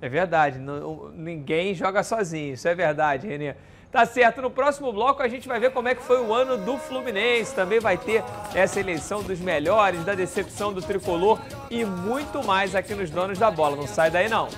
É 0.00 0.08
verdade, 0.08 0.58
não- 0.58 1.08
ninguém 1.12 1.72
joga 1.72 2.02
sozinho, 2.02 2.54
isso 2.54 2.66
é 2.66 2.74
verdade, 2.74 3.28
Renê. 3.28 3.54
Tá 3.96 4.04
certo, 4.04 4.42
no 4.42 4.50
próximo 4.50 4.92
bloco 4.92 5.22
a 5.22 5.26
gente 5.26 5.48
vai 5.48 5.58
ver 5.58 5.72
como 5.72 5.88
é 5.88 5.94
que 5.94 6.02
foi 6.02 6.20
o 6.20 6.34
ano 6.34 6.58
do 6.58 6.76
Fluminense, 6.76 7.54
também 7.54 7.80
vai 7.80 7.96
ter 7.96 8.22
essa 8.54 8.78
eleição 8.78 9.22
dos 9.22 9.40
melhores, 9.40 10.04
da 10.04 10.14
decepção 10.14 10.70
do 10.70 10.82
Tricolor 10.82 11.40
e 11.70 11.82
muito 11.82 12.44
mais 12.44 12.74
aqui 12.74 12.94
nos 12.94 13.08
Donos 13.08 13.38
da 13.38 13.50
Bola, 13.50 13.74
não 13.74 13.86
sai 13.86 14.10
daí 14.10 14.28
não. 14.28 14.50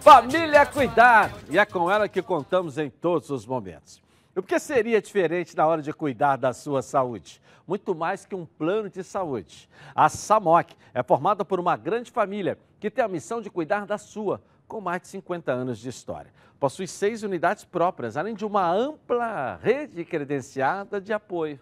Família 0.00 0.64
Cuidar! 0.64 1.32
E 1.50 1.58
é 1.58 1.64
com 1.64 1.90
ela 1.90 2.08
que 2.08 2.22
contamos 2.22 2.78
em 2.78 2.88
todos 2.88 3.30
os 3.30 3.44
momentos. 3.44 4.00
E 4.36 4.38
o 4.38 4.44
que 4.44 4.60
seria 4.60 5.02
diferente 5.02 5.56
na 5.56 5.66
hora 5.66 5.82
de 5.82 5.92
cuidar 5.92 6.36
da 6.36 6.52
sua 6.52 6.82
saúde? 6.82 7.42
Muito 7.66 7.96
mais 7.96 8.24
que 8.24 8.36
um 8.36 8.46
plano 8.46 8.88
de 8.88 9.02
saúde. 9.02 9.68
A 9.92 10.08
SAMOC 10.08 10.76
é 10.94 11.02
formada 11.02 11.44
por 11.44 11.58
uma 11.58 11.76
grande 11.76 12.12
família 12.12 12.56
que 12.78 12.88
tem 12.88 13.04
a 13.04 13.08
missão 13.08 13.42
de 13.42 13.50
cuidar 13.50 13.86
da 13.86 13.98
sua, 13.98 14.40
com 14.66 14.80
mais 14.80 15.02
de 15.02 15.08
50 15.08 15.52
anos 15.52 15.78
de 15.78 15.88
história. 15.88 16.32
Possui 16.58 16.86
seis 16.86 17.22
unidades 17.22 17.64
próprias, 17.64 18.16
além 18.16 18.34
de 18.34 18.44
uma 18.44 18.70
ampla 18.70 19.56
rede 19.62 20.04
credenciada 20.04 21.00
de 21.00 21.12
apoio. 21.12 21.60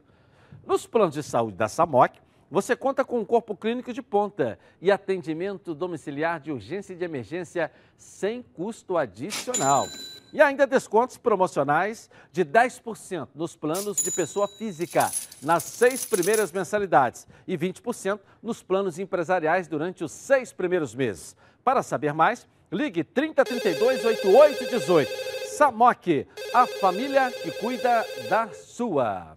Nos 0.67 0.87
planos 0.87 1.15
de 1.15 1.23
saúde 1.23 1.57
da 1.57 1.69
SAMOC, 1.69 2.21
você 2.53 2.77
conta 2.77 3.03
com 3.03 3.19
um 3.19 3.25
corpo 3.25 3.57
clínico 3.57 3.95
de 3.95 4.03
ponta 4.03 4.59
e 4.79 4.93
atendimento 4.93 5.75
domiciliar 5.75 6.39
de 6.39 6.53
urgência 6.53 6.93
e 6.93 6.97
de 6.97 7.03
emergência 7.03 7.73
sem 7.97 8.43
custo 8.43 8.99
adicional. 8.99 9.87
E 10.35 10.41
ainda 10.41 10.67
descontos 10.67 11.17
promocionais 11.17 12.11
de 12.31 12.45
10% 12.45 13.29
nos 13.35 13.57
planos 13.57 13.97
de 14.03 14.11
pessoa 14.11 14.47
física 14.47 15.11
nas 15.43 15.63
seis 15.63 16.05
primeiras 16.05 16.53
mensalidades 16.53 17.27
e 17.49 17.57
20% 17.57 18.21
nos 18.43 18.63
planos 18.63 18.99
empresariais 18.99 19.67
durante 19.67 20.05
os 20.05 20.13
seis 20.13 20.53
primeiros 20.53 20.95
meses. 20.95 21.35
Para 21.65 21.83
saber 21.83 22.13
mais, 22.13 22.47
ligue 22.73 23.05
3032 23.05 24.05
8818. 24.05 25.09
Samok, 25.57 26.27
a 26.55 26.67
família 26.67 27.31
que 27.31 27.51
cuida 27.53 28.05
da 28.29 28.49
sua. 28.53 29.37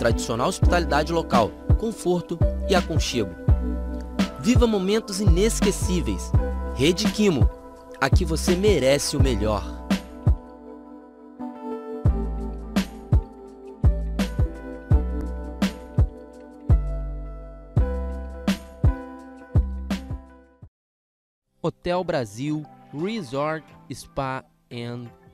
tradicional 0.00 0.48
hospitalidade 0.48 1.12
local, 1.12 1.50
conforto 1.78 2.38
e 2.70 2.74
aconchego. 2.74 3.34
Viva 4.40 4.66
momentos 4.66 5.20
inesquecíveis. 5.20 6.32
Rede 6.74 7.04
Quimo. 7.12 7.48
Aqui 8.00 8.24
você 8.24 8.56
merece 8.56 9.14
o 9.14 9.22
melhor. 9.22 9.62
Hotel 21.62 22.02
Brasil 22.02 22.64
Resort 22.94 23.66
Spa 23.92 24.42
and 24.72 25.19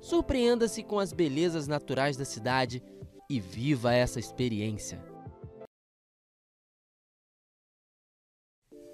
Surpreenda-se 0.00 0.82
com 0.82 0.98
as 0.98 1.12
belezas 1.12 1.66
naturais 1.66 2.16
da 2.16 2.24
cidade 2.24 2.82
e 3.28 3.38
viva 3.38 3.94
essa 3.94 4.18
experiência. 4.18 4.98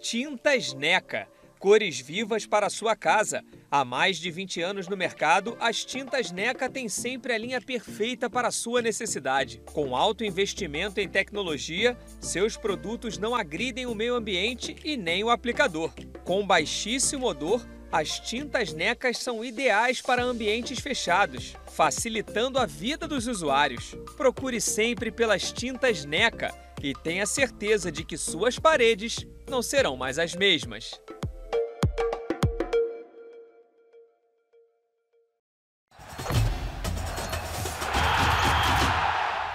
Tintas 0.00 0.74
Neca. 0.74 1.28
Cores 1.58 1.98
vivas 1.98 2.44
para 2.44 2.66
a 2.66 2.70
sua 2.70 2.94
casa. 2.94 3.42
Há 3.70 3.84
mais 3.84 4.18
de 4.18 4.30
20 4.30 4.60
anos 4.60 4.88
no 4.88 4.96
mercado, 4.96 5.56
as 5.58 5.84
tintas 5.84 6.30
NECA 6.30 6.68
têm 6.68 6.88
sempre 6.88 7.32
a 7.32 7.38
linha 7.38 7.60
perfeita 7.60 8.28
para 8.28 8.48
a 8.48 8.52
sua 8.52 8.82
necessidade. 8.82 9.62
Com 9.72 9.96
alto 9.96 10.22
investimento 10.22 11.00
em 11.00 11.08
tecnologia, 11.08 11.96
seus 12.20 12.56
produtos 12.56 13.16
não 13.16 13.34
agridem 13.34 13.86
o 13.86 13.94
meio 13.94 14.14
ambiente 14.14 14.76
e 14.84 14.96
nem 14.96 15.24
o 15.24 15.30
aplicador. 15.30 15.92
Com 16.24 16.46
baixíssimo 16.46 17.26
odor, 17.26 17.66
as 17.90 18.20
tintas 18.20 18.72
NECAs 18.72 19.18
são 19.18 19.44
ideais 19.44 20.00
para 20.00 20.22
ambientes 20.22 20.78
fechados, 20.78 21.54
facilitando 21.72 22.58
a 22.58 22.66
vida 22.66 23.06
dos 23.06 23.26
usuários. 23.26 23.94
Procure 24.16 24.60
sempre 24.60 25.10
pelas 25.10 25.52
tintas 25.52 26.04
NECA 26.04 26.54
e 26.82 26.92
tenha 26.92 27.26
certeza 27.26 27.90
de 27.90 28.04
que 28.04 28.16
suas 28.16 28.58
paredes 28.58 29.26
não 29.48 29.62
serão 29.62 29.96
mais 29.96 30.18
as 30.18 30.34
mesmas. 30.34 31.00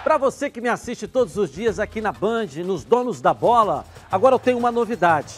Para 0.04 0.18
você 0.18 0.50
que 0.50 0.60
me 0.60 0.68
assiste 0.68 1.08
todos 1.08 1.38
os 1.38 1.52
dias 1.52 1.80
aqui 1.80 2.02
na 2.02 2.12
Band, 2.12 2.48
nos 2.66 2.84
Donos 2.84 3.22
da 3.22 3.34
Bola, 3.34 3.86
agora 4.12 4.36
eu 4.36 4.40
tenho 4.40 4.58
uma 4.58 4.72
novidade. 4.72 5.36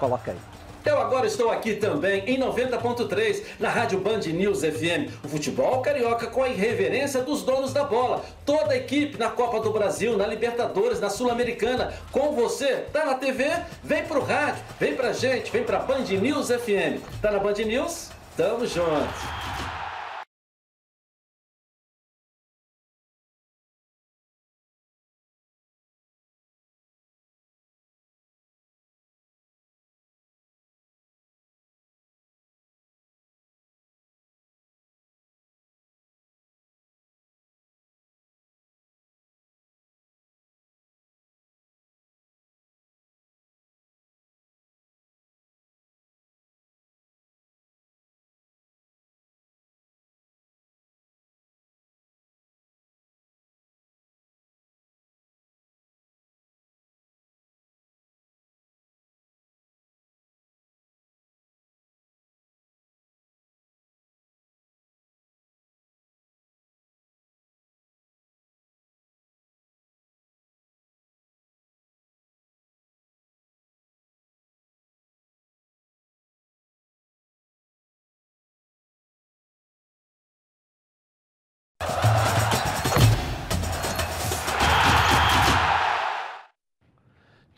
Coloca 0.00 0.32
aí. 0.32 0.49
Eu 0.84 0.98
agora 0.98 1.26
estou 1.26 1.50
aqui 1.50 1.74
também 1.74 2.22
em 2.26 2.38
90.3 2.38 3.42
na 3.58 3.68
Rádio 3.68 4.00
Band 4.00 4.20
News 4.20 4.60
FM. 4.60 5.12
O 5.22 5.28
futebol 5.28 5.82
carioca 5.82 6.26
com 6.26 6.42
a 6.42 6.48
irreverência 6.48 7.22
dos 7.22 7.42
donos 7.42 7.72
da 7.72 7.84
bola. 7.84 8.24
Toda 8.46 8.72
a 8.72 8.76
equipe 8.76 9.18
na 9.18 9.28
Copa 9.28 9.60
do 9.60 9.70
Brasil, 9.70 10.16
na 10.16 10.26
Libertadores, 10.26 11.00
na 11.00 11.10
Sul-Americana. 11.10 11.92
Com 12.10 12.32
você, 12.32 12.76
tá 12.92 13.04
na 13.04 13.14
TV? 13.14 13.44
Vem 13.84 14.04
pro 14.04 14.22
rádio, 14.22 14.62
vem 14.78 14.94
pra 14.94 15.12
gente, 15.12 15.50
vem 15.50 15.64
pra 15.64 15.80
Band 15.80 16.04
News 16.04 16.48
FM. 16.48 17.00
Tá 17.20 17.30
na 17.30 17.38
Band 17.38 17.54
News? 17.64 18.10
Tamo 18.36 18.66
junto. 18.66 19.79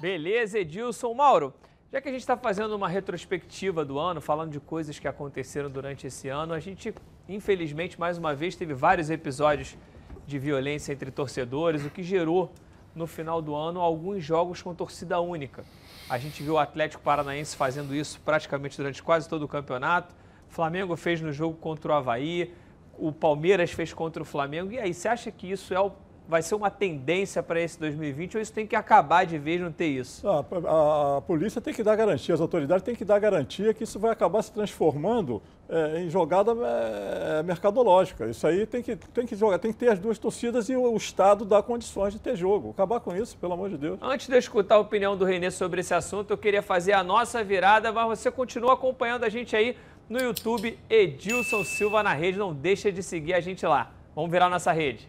Beleza, 0.00 0.58
Edilson. 0.58 1.12
Mauro, 1.12 1.52
já 1.92 2.00
que 2.00 2.08
a 2.08 2.12
gente 2.12 2.22
está 2.22 2.36
fazendo 2.36 2.74
uma 2.74 2.88
retrospectiva 2.88 3.84
do 3.84 3.98
ano, 3.98 4.22
falando 4.22 4.52
de 4.52 4.60
coisas 4.60 4.98
que 4.98 5.06
aconteceram 5.06 5.68
durante 5.68 6.06
esse 6.06 6.28
ano, 6.28 6.54
a 6.54 6.60
gente, 6.60 6.94
infelizmente, 7.28 8.00
mais 8.00 8.16
uma 8.16 8.34
vez, 8.34 8.56
teve 8.56 8.72
vários 8.72 9.10
episódios 9.10 9.76
de 10.26 10.38
violência 10.38 10.92
entre 10.92 11.10
torcedores, 11.10 11.84
o 11.84 11.90
que 11.90 12.02
gerou, 12.02 12.50
no 12.94 13.06
final 13.06 13.42
do 13.42 13.54
ano, 13.54 13.80
alguns 13.80 14.24
jogos 14.24 14.62
com 14.62 14.74
torcida 14.74 15.20
única. 15.20 15.62
A 16.10 16.18
gente 16.18 16.42
viu 16.42 16.54
o 16.54 16.58
Atlético 16.58 17.00
Paranaense 17.04 17.54
fazendo 17.54 17.94
isso 17.94 18.20
praticamente 18.22 18.76
durante 18.76 19.00
quase 19.00 19.28
todo 19.28 19.44
o 19.44 19.48
campeonato. 19.48 20.12
O 20.50 20.52
Flamengo 20.52 20.96
fez 20.96 21.20
no 21.20 21.32
jogo 21.32 21.56
contra 21.56 21.92
o 21.92 21.94
Havaí, 21.94 22.52
o 22.98 23.12
Palmeiras 23.12 23.70
fez 23.70 23.94
contra 23.94 24.20
o 24.20 24.26
Flamengo. 24.26 24.72
E 24.72 24.80
aí, 24.80 24.92
você 24.92 25.06
acha 25.06 25.30
que 25.30 25.48
isso 25.48 25.72
é 25.72 25.78
o 25.78 25.92
vai 26.30 26.42
ser 26.42 26.54
uma 26.54 26.70
tendência 26.70 27.42
para 27.42 27.60
esse 27.60 27.78
2020 27.80 28.36
ou 28.36 28.40
isso 28.40 28.52
tem 28.52 28.64
que 28.64 28.76
acabar 28.76 29.26
de 29.26 29.36
vez 29.36 29.60
não 29.60 29.72
ter 29.72 29.88
isso? 29.88 30.26
Ah, 30.26 30.44
a, 30.64 31.16
a, 31.16 31.20
polícia 31.20 31.60
tem 31.60 31.74
que 31.74 31.82
dar 31.82 31.96
garantia, 31.96 32.32
as 32.32 32.40
autoridades 32.40 32.84
têm 32.84 32.94
que 32.94 33.04
dar 33.04 33.18
garantia 33.18 33.74
que 33.74 33.82
isso 33.82 33.98
vai 33.98 34.12
acabar 34.12 34.40
se 34.40 34.52
transformando 34.52 35.42
é, 35.68 36.02
em 36.02 36.08
jogada 36.08 36.52
é, 36.52 37.42
mercadológica. 37.42 38.26
Isso 38.26 38.46
aí 38.46 38.64
tem 38.64 38.80
que, 38.80 38.94
tem 38.94 39.26
que 39.26 39.34
jogar, 39.34 39.58
tem 39.58 39.72
que 39.72 39.78
ter 39.78 39.88
as 39.88 39.98
duas 39.98 40.18
torcidas 40.18 40.68
e 40.68 40.76
o, 40.76 40.92
o 40.92 40.96
Estado 40.96 41.44
dar 41.44 41.64
condições 41.64 42.12
de 42.12 42.20
ter 42.20 42.36
jogo. 42.36 42.70
Acabar 42.70 43.00
com 43.00 43.14
isso, 43.14 43.36
pelo 43.36 43.54
amor 43.54 43.68
de 43.68 43.76
Deus. 43.76 43.98
Antes 44.00 44.28
de 44.28 44.34
eu 44.34 44.38
escutar 44.38 44.76
a 44.76 44.78
opinião 44.78 45.16
do 45.16 45.24
Renê 45.24 45.50
sobre 45.50 45.80
esse 45.80 45.92
assunto, 45.92 46.30
eu 46.30 46.38
queria 46.38 46.62
fazer 46.62 46.92
a 46.92 47.02
nossa 47.02 47.42
virada, 47.42 47.90
mas 47.90 48.20
você 48.20 48.30
continua 48.30 48.74
acompanhando 48.74 49.24
a 49.24 49.28
gente 49.28 49.56
aí 49.56 49.76
no 50.08 50.20
YouTube, 50.20 50.78
Edilson 50.88 51.64
Silva 51.64 52.04
na 52.04 52.14
rede. 52.14 52.38
Não 52.38 52.54
deixa 52.54 52.92
de 52.92 53.02
seguir 53.02 53.34
a 53.34 53.40
gente 53.40 53.66
lá. 53.66 53.90
Vamos 54.14 54.30
virar 54.30 54.48
nossa 54.48 54.70
rede. 54.70 55.08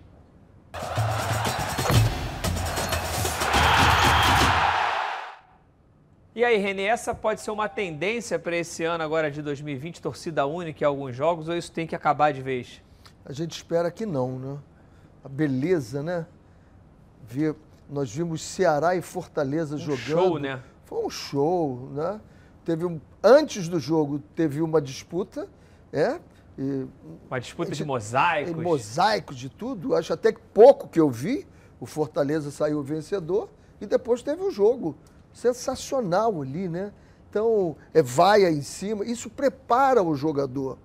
E 6.34 6.43
aí, 6.45 6.57
Renê, 6.57 6.84
essa 6.84 7.13
pode 7.13 7.41
ser 7.41 7.51
uma 7.51 7.69
tendência 7.69 8.39
para 8.39 8.55
esse 8.55 8.84
ano 8.84 9.03
agora 9.03 9.30
de 9.30 9.41
2020, 9.41 10.01
torcida 10.01 10.45
única 10.45 10.84
em 10.84 10.88
alguns 10.88 11.15
jogos, 11.15 11.49
ou 11.49 11.55
isso 11.55 11.72
tem 11.72 11.86
que 11.86 11.95
acabar 11.95 12.32
de 12.32 12.41
vez? 12.41 12.82
A 13.26 13.34
gente 13.34 13.51
espera 13.51 13.91
que 13.91 14.05
não, 14.05 14.39
né? 14.39 14.57
A 15.24 15.30
beleza, 15.30 16.01
né? 16.01 16.26
Ver, 17.28 17.53
nós 17.89 18.11
vimos 18.11 18.41
Ceará 18.41 18.95
e 18.95 19.01
Fortaleza 19.01 19.76
um 19.76 19.78
jogando. 19.78 19.99
Show, 19.99 20.39
né? 20.39 20.63
Foi 20.86 21.05
um 21.05 21.09
show, 21.09 21.89
né? 21.91 22.19
Teve 22.63 22.86
um, 22.86 22.99
antes 23.24 23.67
do 23.67 23.80
jogo 23.80 24.19
teve 24.34 24.61
uma 24.61 24.82
disputa, 24.82 25.47
é? 25.91 26.19
E, 26.57 26.85
uma 27.29 27.39
disputa 27.39 27.71
de 27.71 27.85
mosaicos. 27.85 28.55
Mosaicos 28.55 29.37
de 29.37 29.49
tudo. 29.49 29.95
Acho 29.95 30.13
até 30.13 30.31
que 30.31 30.39
pouco 30.53 30.87
que 30.87 30.99
eu 30.99 31.09
vi, 31.09 31.47
o 31.79 31.85
Fortaleza 31.85 32.51
saiu 32.51 32.81
vencedor 32.83 33.49
e 33.79 33.85
depois 33.85 34.21
teve 34.21 34.43
o 34.43 34.51
jogo 34.51 34.95
sensacional 35.33 36.41
ali, 36.41 36.67
né? 36.67 36.93
Então, 37.29 37.77
é 37.93 38.01
vaia 38.01 38.51
em 38.51 38.61
cima, 38.61 39.05
isso 39.05 39.29
prepara 39.29 40.03
o 40.03 40.13
jogador. 40.15 40.77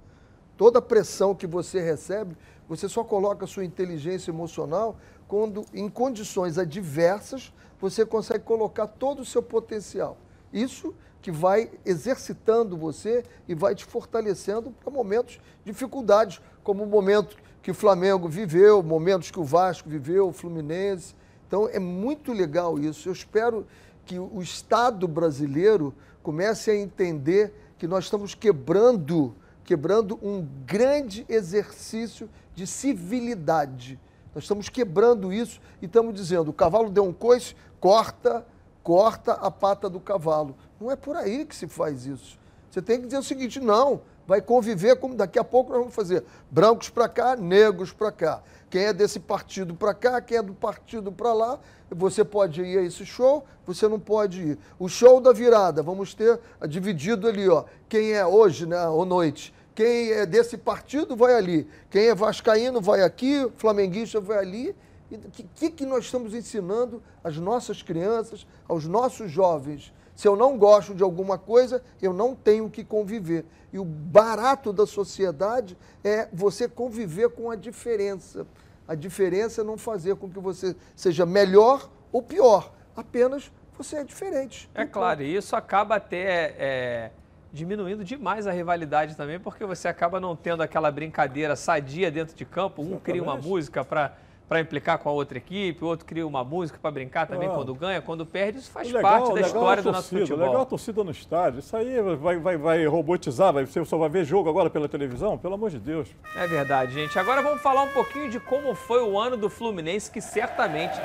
Toda 0.57 0.79
a 0.79 0.83
pressão 0.83 1.35
que 1.35 1.47
você 1.47 1.81
recebe, 1.81 2.37
você 2.69 2.89
só 2.89 3.03
coloca 3.03 3.45
a 3.45 3.49
sua 3.49 3.65
inteligência 3.65 4.31
emocional 4.31 4.97
quando, 5.27 5.67
em 5.75 5.89
condições 5.89 6.57
adversas, 6.57 7.53
você 7.81 8.07
consegue 8.07 8.45
colocar 8.45 8.87
todo 8.87 9.21
o 9.21 9.25
seu 9.25 9.43
potencial. 9.43 10.17
Isso 10.53 10.95
que 11.27 11.33
vai 11.33 11.69
exercitando 11.85 12.77
você 12.77 13.25
e 13.49 13.55
vai 13.57 13.75
te 13.75 13.85
fortalecendo 13.85 14.71
para 14.71 14.93
momentos 14.93 15.41
de 15.65 15.73
dificuldades, 15.73 16.41
como 16.63 16.85
o 16.85 16.87
momento 16.87 17.37
que 17.61 17.73
o 17.73 17.75
Flamengo 17.75 18.29
viveu, 18.29 18.81
momentos 18.81 19.33
que 19.33 19.41
o 19.41 19.43
Vasco 19.43 19.89
viveu, 19.89 20.29
o 20.29 20.33
Fluminense. 20.33 21.17
Então 21.49 21.69
é 21.69 21.81
muito 21.81 22.33
legal 22.33 22.79
isso. 22.79 23.09
Eu 23.09 23.13
espero 23.13 23.67
que 24.05 24.21
o 24.21 24.41
Estado 24.41 25.09
brasileiro 25.09 25.93
comece 26.23 26.71
a 26.71 26.77
entender 26.77 27.53
que 27.77 27.89
nós 27.89 28.05
estamos 28.05 28.37
quebrando, 28.37 29.35
quebrando 29.65 30.21
um 30.23 30.47
grande 30.65 31.27
exercício 31.29 32.31
de 32.55 32.69
civilidade. 32.69 33.99
Nós 34.33 34.45
estamos 34.45 34.69
quebrando 34.69 35.33
isso 35.33 35.61
e 35.83 35.87
estamos 35.87 36.15
dizendo, 36.15 36.53
o 36.53 36.55
cavalo 36.55 36.89
deu 36.89 37.03
um 37.03 37.13
coice, 37.13 37.57
corta, 37.81 38.47
corta 38.81 39.33
a 39.33 39.51
pata 39.51 39.91
do 39.91 39.99
cavalo. 39.99 40.55
Não 40.81 40.91
é 40.91 40.97
por 40.97 41.17
aí 41.17 41.45
que 41.45 41.55
se 41.55 41.67
faz 41.67 42.07
isso. 42.07 42.39
Você 42.71 42.83
tem 42.83 42.99
que 42.99 43.07
dizer 43.07 43.19
o 43.19 43.23
seguinte, 43.23 43.59
não, 43.59 44.03
vai 44.27 44.43
conviver 44.43 44.97
como 44.97 45.15
daqui 45.15 45.39
a 45.39 45.45
pouco 45.45 45.71
nós 45.71 45.79
vamos 45.79 45.95
fazer 45.95 46.25
brancos 46.51 46.91
para 46.91 47.09
cá, 47.09 47.37
negros 47.37 47.93
para 47.93 48.13
cá. 48.13 48.43
Quem 48.69 48.83
é 48.83 48.93
desse 48.93 49.21
partido 49.21 49.75
para 49.75 49.95
cá, 49.95 50.21
quem 50.21 50.39
é 50.39 50.43
do 50.43 50.53
partido 50.53 51.11
para 51.13 51.33
lá, 51.33 51.59
você 51.89 52.25
pode 52.25 52.61
ir 52.63 52.79
a 52.79 52.83
esse 52.83 53.07
show, 53.07 53.47
você 53.65 53.89
não 53.89 53.99
pode 53.99 54.43
ir. 54.43 54.59
O 54.79 54.89
show 54.89 55.21
da 55.21 55.33
virada, 55.33 55.83
vamos 55.83 56.13
ter 56.13 56.39
dividido 56.69 57.29
ali, 57.29 57.49
ó. 57.49 57.65
Quem 57.89 58.13
é 58.13 58.27
hoje, 58.27 58.67
né, 58.67 58.87
ou 58.89 59.05
noite, 59.05 59.55
quem 59.75 60.11
é 60.11 60.27
desse 60.27 60.57
partido 60.57 61.15
vai 61.15 61.35
ali. 61.35 61.69
Quem 61.91 62.09
é 62.09 62.15
vascaíno 62.15 62.81
vai 62.81 63.03
aqui, 63.03 63.51
flamenguista 63.57 64.21
vai 64.21 64.39
ali. 64.39 64.77
O 65.11 65.31
que, 65.55 65.71
que 65.71 65.87
nós 65.87 66.07
estamos 66.07 66.35
ensinando 66.35 67.01
às 67.23 67.37
nossas 67.37 67.83
crianças, 67.83 68.47
aos 68.67 68.87
nossos 68.87 69.31
jovens? 69.31 69.93
Se 70.17 70.27
eu 70.27 70.35
não 70.35 70.57
gosto 70.57 70.95
de 70.95 71.03
alguma 71.03 71.37
coisa, 71.37 71.83
eu 72.01 72.13
não 72.13 72.35
tenho 72.35 72.71
que 72.71 72.83
conviver. 72.83 73.45
E 73.71 73.79
o 73.79 73.85
barato 73.85 74.73
da 74.73 74.87
sociedade 74.87 75.77
é 76.03 76.27
você 76.33 76.67
conviver 76.67 77.29
com 77.29 77.51
a 77.51 77.55
diferença. 77.55 78.47
A 78.89 78.95
diferença 78.95 79.61
é 79.61 79.65
não 79.65 79.77
fazer 79.77 80.17
com 80.17 80.31
que 80.31 80.39
você 80.39 80.75
seja 80.95 81.27
melhor 81.27 81.91
ou 82.11 82.23
pior. 82.23 82.73
Apenas 82.97 83.53
você 83.77 83.97
é 83.97 84.05
diferente. 84.05 84.71
É 84.75 84.87
claro, 84.87 85.23
e 85.23 85.37
isso 85.37 85.55
acaba 85.55 85.97
até 85.97 86.55
é, 86.59 87.11
diminuindo 87.53 88.03
demais 88.03 88.47
a 88.47 88.53
rivalidade 88.53 89.17
também, 89.17 89.39
porque 89.39 89.67
você 89.67 89.87
acaba 89.87 90.19
não 90.19 90.35
tendo 90.35 90.63
aquela 90.63 90.91
brincadeira 90.91 91.55
sadia 91.57 92.11
dentro 92.11 92.35
de 92.35 92.45
campo. 92.47 92.81
Um 92.81 92.99
cria 92.99 93.23
uma 93.23 93.37
música 93.37 93.85
para 93.85 94.17
para 94.49 94.61
implicar 94.61 94.99
com 94.99 95.09
a 95.09 95.13
outra 95.13 95.39
equipe, 95.39 95.85
o 95.85 95.89
outro 95.89 96.07
cria 96.07 96.27
uma 96.27 96.45
música 96.45 96.79
para 96.81 96.91
brincar 96.91 97.27
também 97.27 97.49
ah. 97.49 97.53
quando 97.53 97.75
ganha, 97.75 98.01
quando 98.01 98.25
perde, 98.25 98.59
isso 98.59 98.71
faz 98.71 98.91
legal, 98.91 99.03
parte 99.03 99.35
da 99.35 99.41
história 99.41 99.83
do 99.83 99.93
nosso 99.93 100.17
futebol. 100.17 100.47
Legal 100.47 100.63
a 100.63 100.67
torcida 100.67 101.03
no 101.03 101.11
estádio, 101.11 101.59
isso 101.59 101.77
aí 101.77 102.01
vai, 102.17 102.39
vai, 102.39 102.57
vai 102.57 102.87
robotizar, 102.87 103.53
vai, 103.53 103.67
você 103.67 103.85
só 103.85 103.99
vai 103.99 104.09
ver 104.09 104.25
jogo 104.25 104.49
agora 104.49 104.71
pela 104.71 104.89
televisão, 104.89 105.37
pelo 105.37 105.55
amor 105.55 105.71
de 105.71 105.79
Deus. 105.79 106.09
É 106.37 106.47
verdade, 106.47 106.93
gente. 106.93 107.19
Agora 107.19 107.43
vamos 107.43 107.61
falar 107.61 107.83
um 107.83 107.93
pouquinho 107.93 108.31
de 108.31 108.39
como 108.39 108.75
foi 108.75 109.03
o 109.03 109.19
ano 109.19 109.37
do 109.37 109.51
Fluminense, 109.51 110.11
que 110.11 110.21
certamente 110.21 110.99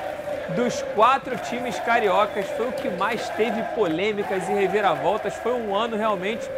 dos 0.54 0.82
quatro 0.94 1.36
times 1.38 1.78
cariocas 1.80 2.46
foi 2.50 2.68
o 2.68 2.72
que 2.72 2.88
mais 2.90 3.28
teve 3.30 3.62
polêmicas 3.74 4.48
e 4.48 4.52
reviravoltas. 4.52 5.34
Foi 5.34 5.52
um 5.52 5.74
ano 5.74 5.96
realmente 5.96 6.48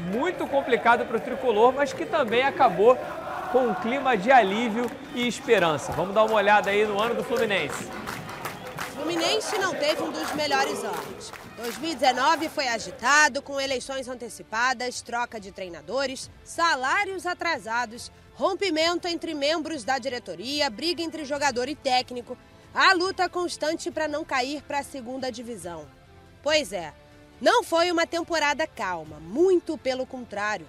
muito 0.00 0.46
complicado 0.46 1.04
para 1.04 1.16
o 1.16 1.20
tricolor, 1.20 1.72
mas 1.72 1.92
que 1.92 2.04
também 2.04 2.42
acabou 2.42 2.96
com 3.52 3.68
um 3.68 3.74
clima 3.74 4.16
de 4.16 4.32
alívio 4.32 4.90
e 5.14 5.28
esperança. 5.28 5.92
Vamos 5.92 6.14
dar 6.14 6.24
uma 6.24 6.34
olhada 6.34 6.70
aí 6.70 6.86
no 6.86 7.00
ano 7.00 7.16
do 7.16 7.22
Fluminense. 7.22 7.86
Fluminense 8.94 9.58
não 9.58 9.74
teve 9.74 10.02
um 10.02 10.10
dos 10.10 10.32
melhores 10.32 10.82
anos. 10.82 11.30
2019 11.58 12.48
foi 12.48 12.66
agitado, 12.66 13.42
com 13.42 13.60
eleições 13.60 14.08
antecipadas, 14.08 15.02
troca 15.02 15.38
de 15.38 15.52
treinadores, 15.52 16.30
salários 16.42 17.26
atrasados, 17.26 18.10
rompimento 18.34 19.06
entre 19.06 19.34
membros 19.34 19.84
da 19.84 19.98
diretoria, 19.98 20.70
briga 20.70 21.02
entre 21.02 21.24
jogador 21.26 21.68
e 21.68 21.76
técnico, 21.76 22.38
a 22.74 22.94
luta 22.94 23.28
constante 23.28 23.90
para 23.90 24.08
não 24.08 24.24
cair 24.24 24.62
para 24.62 24.78
a 24.78 24.84
segunda 24.84 25.30
divisão. 25.30 25.86
Pois 26.42 26.72
é, 26.72 26.94
não 27.38 27.62
foi 27.62 27.92
uma 27.92 28.06
temporada 28.06 28.66
calma, 28.66 29.20
muito 29.20 29.76
pelo 29.76 30.06
contrário. 30.06 30.66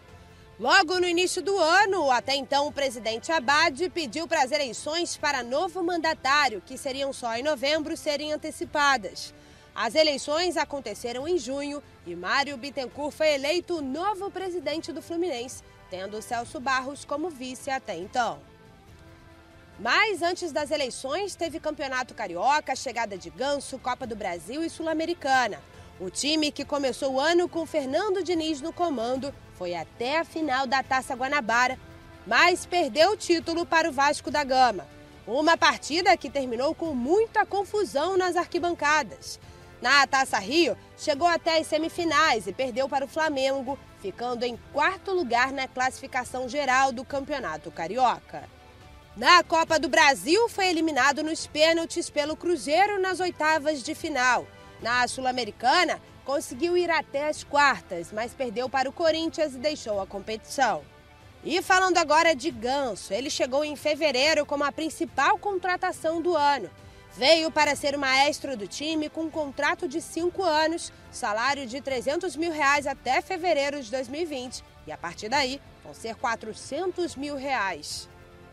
Logo 0.64 0.98
no 0.98 1.06
início 1.06 1.42
do 1.42 1.58
ano, 1.58 2.10
até 2.10 2.38
então 2.38 2.68
o 2.68 2.72
presidente 2.72 3.34
Abad 3.34 3.90
pediu 3.90 4.26
para 4.26 4.44
as 4.44 4.52
eleições 4.54 5.18
para 5.18 5.44
novo 5.44 5.84
mandatário, 5.84 6.64
que 6.66 6.78
seriam 6.78 7.12
só 7.12 7.36
em 7.36 7.44
novembro, 7.44 7.98
serem 7.98 8.32
antecipadas. 8.32 9.34
As 9.76 9.94
eleições 9.94 10.56
aconteceram 10.56 11.28
em 11.28 11.38
junho 11.38 11.84
e 12.08 12.16
Mário 12.16 12.56
Bittencourt 12.56 13.14
foi 13.14 13.34
eleito 13.34 13.82
novo 13.82 14.32
presidente 14.32 14.94
do 14.94 15.02
Fluminense, 15.02 15.62
tendo 15.90 16.22
Celso 16.22 16.62
Barros 16.62 17.04
como 17.04 17.30
vice 17.30 17.70
até 17.70 17.98
então. 17.98 18.40
Mas 19.78 20.22
antes 20.22 20.54
das 20.54 20.72
eleições, 20.72 21.36
teve 21.36 21.60
Campeonato 21.60 22.14
Carioca, 22.14 22.74
chegada 22.74 23.18
de 23.18 23.30
Ganso, 23.30 23.78
Copa 23.80 24.08
do 24.08 24.16
Brasil 24.16 24.64
e 24.64 24.70
Sul-Americana. 24.70 25.62
O 26.00 26.10
time 26.10 26.54
que 26.54 26.64
começou 26.64 27.16
o 27.16 27.20
ano 27.20 27.50
com 27.50 27.66
Fernando 27.66 28.24
Diniz 28.24 28.62
no 28.62 28.72
comando 28.72 29.34
foi 29.58 29.76
até 29.76 30.20
a 30.20 30.26
final 30.26 30.66
da 30.68 30.84
Taça 30.84 31.16
Guanabara, 31.16 31.78
mas 32.26 32.66
perdeu 32.66 33.12
o 33.12 33.18
título 33.18 33.66
para 33.66 33.90
o 33.90 33.92
Vasco 33.92 34.32
da 34.32 34.44
Gama. 34.44 34.88
Uma 35.26 35.56
partida 35.56 36.18
que 36.18 36.30
terminou 36.30 36.76
com 36.76 36.94
muita 36.94 37.46
confusão 37.46 38.18
nas 38.18 38.36
arquibancadas. 38.36 39.40
Na 39.82 40.06
Taça 40.08 40.40
Rio, 40.40 40.78
chegou 40.98 41.28
até 41.28 41.60
as 41.60 41.68
semifinais 41.68 42.48
e 42.48 42.54
perdeu 42.54 42.88
para 42.88 43.06
o 43.06 43.08
Flamengo, 43.08 43.78
ficando 44.02 44.44
em 44.46 44.58
quarto 44.72 45.12
lugar 45.12 45.52
na 45.52 45.68
classificação 45.68 46.48
geral 46.48 46.92
do 46.92 47.04
Campeonato 47.04 47.70
Carioca. 47.70 48.44
Na 49.16 49.44
Copa 49.44 49.78
do 49.78 49.88
Brasil, 49.88 50.50
foi 50.50 50.68
eliminado 50.68 51.22
nos 51.22 51.46
pênaltis 51.46 52.10
pelo 52.10 52.36
Cruzeiro 52.36 53.00
nas 53.00 53.20
oitavas 53.20 53.84
de 53.84 53.94
final. 53.94 54.48
Na 54.82 55.08
Sul-Americana, 55.08 56.02
conseguiu 56.26 56.78
ir 56.78 56.90
até 56.90 57.28
as 57.28 57.44
quartas, 57.44 58.12
mas 58.12 58.34
perdeu 58.34 58.70
para 58.70 58.90
o 58.90 58.94
Corinthians 58.94 59.54
e 59.54 59.58
deixou 59.58 60.02
a 60.02 60.08
competição. 60.08 60.84
E 61.44 61.62
falando 61.62 61.98
agora 61.98 62.34
de 62.34 62.50
Ganso, 62.50 63.14
ele 63.14 63.30
chegou 63.30 63.66
em 63.66 63.76
fevereiro 63.76 64.46
como 64.46 64.64
a 64.64 64.72
principal 64.72 65.38
contratação 65.38 66.22
do 66.22 66.36
ano. 66.36 66.70
Veio 67.16 67.52
para 67.52 67.76
ser 67.76 67.96
o 67.96 68.00
maestro 68.00 68.58
do 68.58 68.68
time 68.68 69.10
com 69.10 69.24
um 69.24 69.30
contrato 69.30 69.88
de 69.88 70.02
cinco 70.02 70.42
anos, 70.42 70.92
salário 71.12 71.68
de 71.68 71.80
300 71.80 72.36
mil 72.36 72.52
reais 72.52 72.88
até 72.88 73.22
fevereiro 73.22 73.82
de 73.84 73.92
2020 73.92 74.64
e 74.88 74.92
a 74.92 74.98
partir 74.98 75.30
daí 75.30 75.62
vão 75.84 75.94
ser 75.94 76.16
400 76.16 77.16
mil 77.16 77.36
reais. 77.36 78.10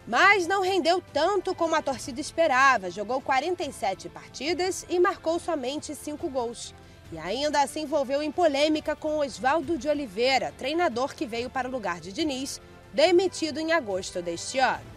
Mas 0.07 0.47
não 0.47 0.61
rendeu 0.61 1.03
tanto 1.13 1.55
como 1.55 1.75
a 1.75 1.83
torcida 1.83 2.21
esperava. 2.21 2.91
Jogou 2.91 3.21
47 3.21 4.09
partidas 4.09 4.85
e 4.89 4.99
marcou 4.99 5.39
somente 5.39 5.95
cinco 5.95 6.29
gols. 6.29 6.75
E 7.13 7.19
ainda 7.19 7.67
se 7.67 7.81
envolveu 7.81 8.23
em 8.23 8.31
polêmica 8.31 8.95
com 8.95 9.19
Oswaldo 9.19 9.77
de 9.77 9.89
Oliveira, 9.89 10.55
treinador 10.57 11.15
que 11.15 11.27
veio 11.27 11.51
para 11.51 11.69
o 11.69 11.71
lugar 11.71 12.01
de 12.01 12.13
Diniz, 12.13 12.61
demitido 12.93 13.59
em 13.59 13.73
agosto 13.73 14.23
deste 14.23 14.59
ano. 14.59 14.91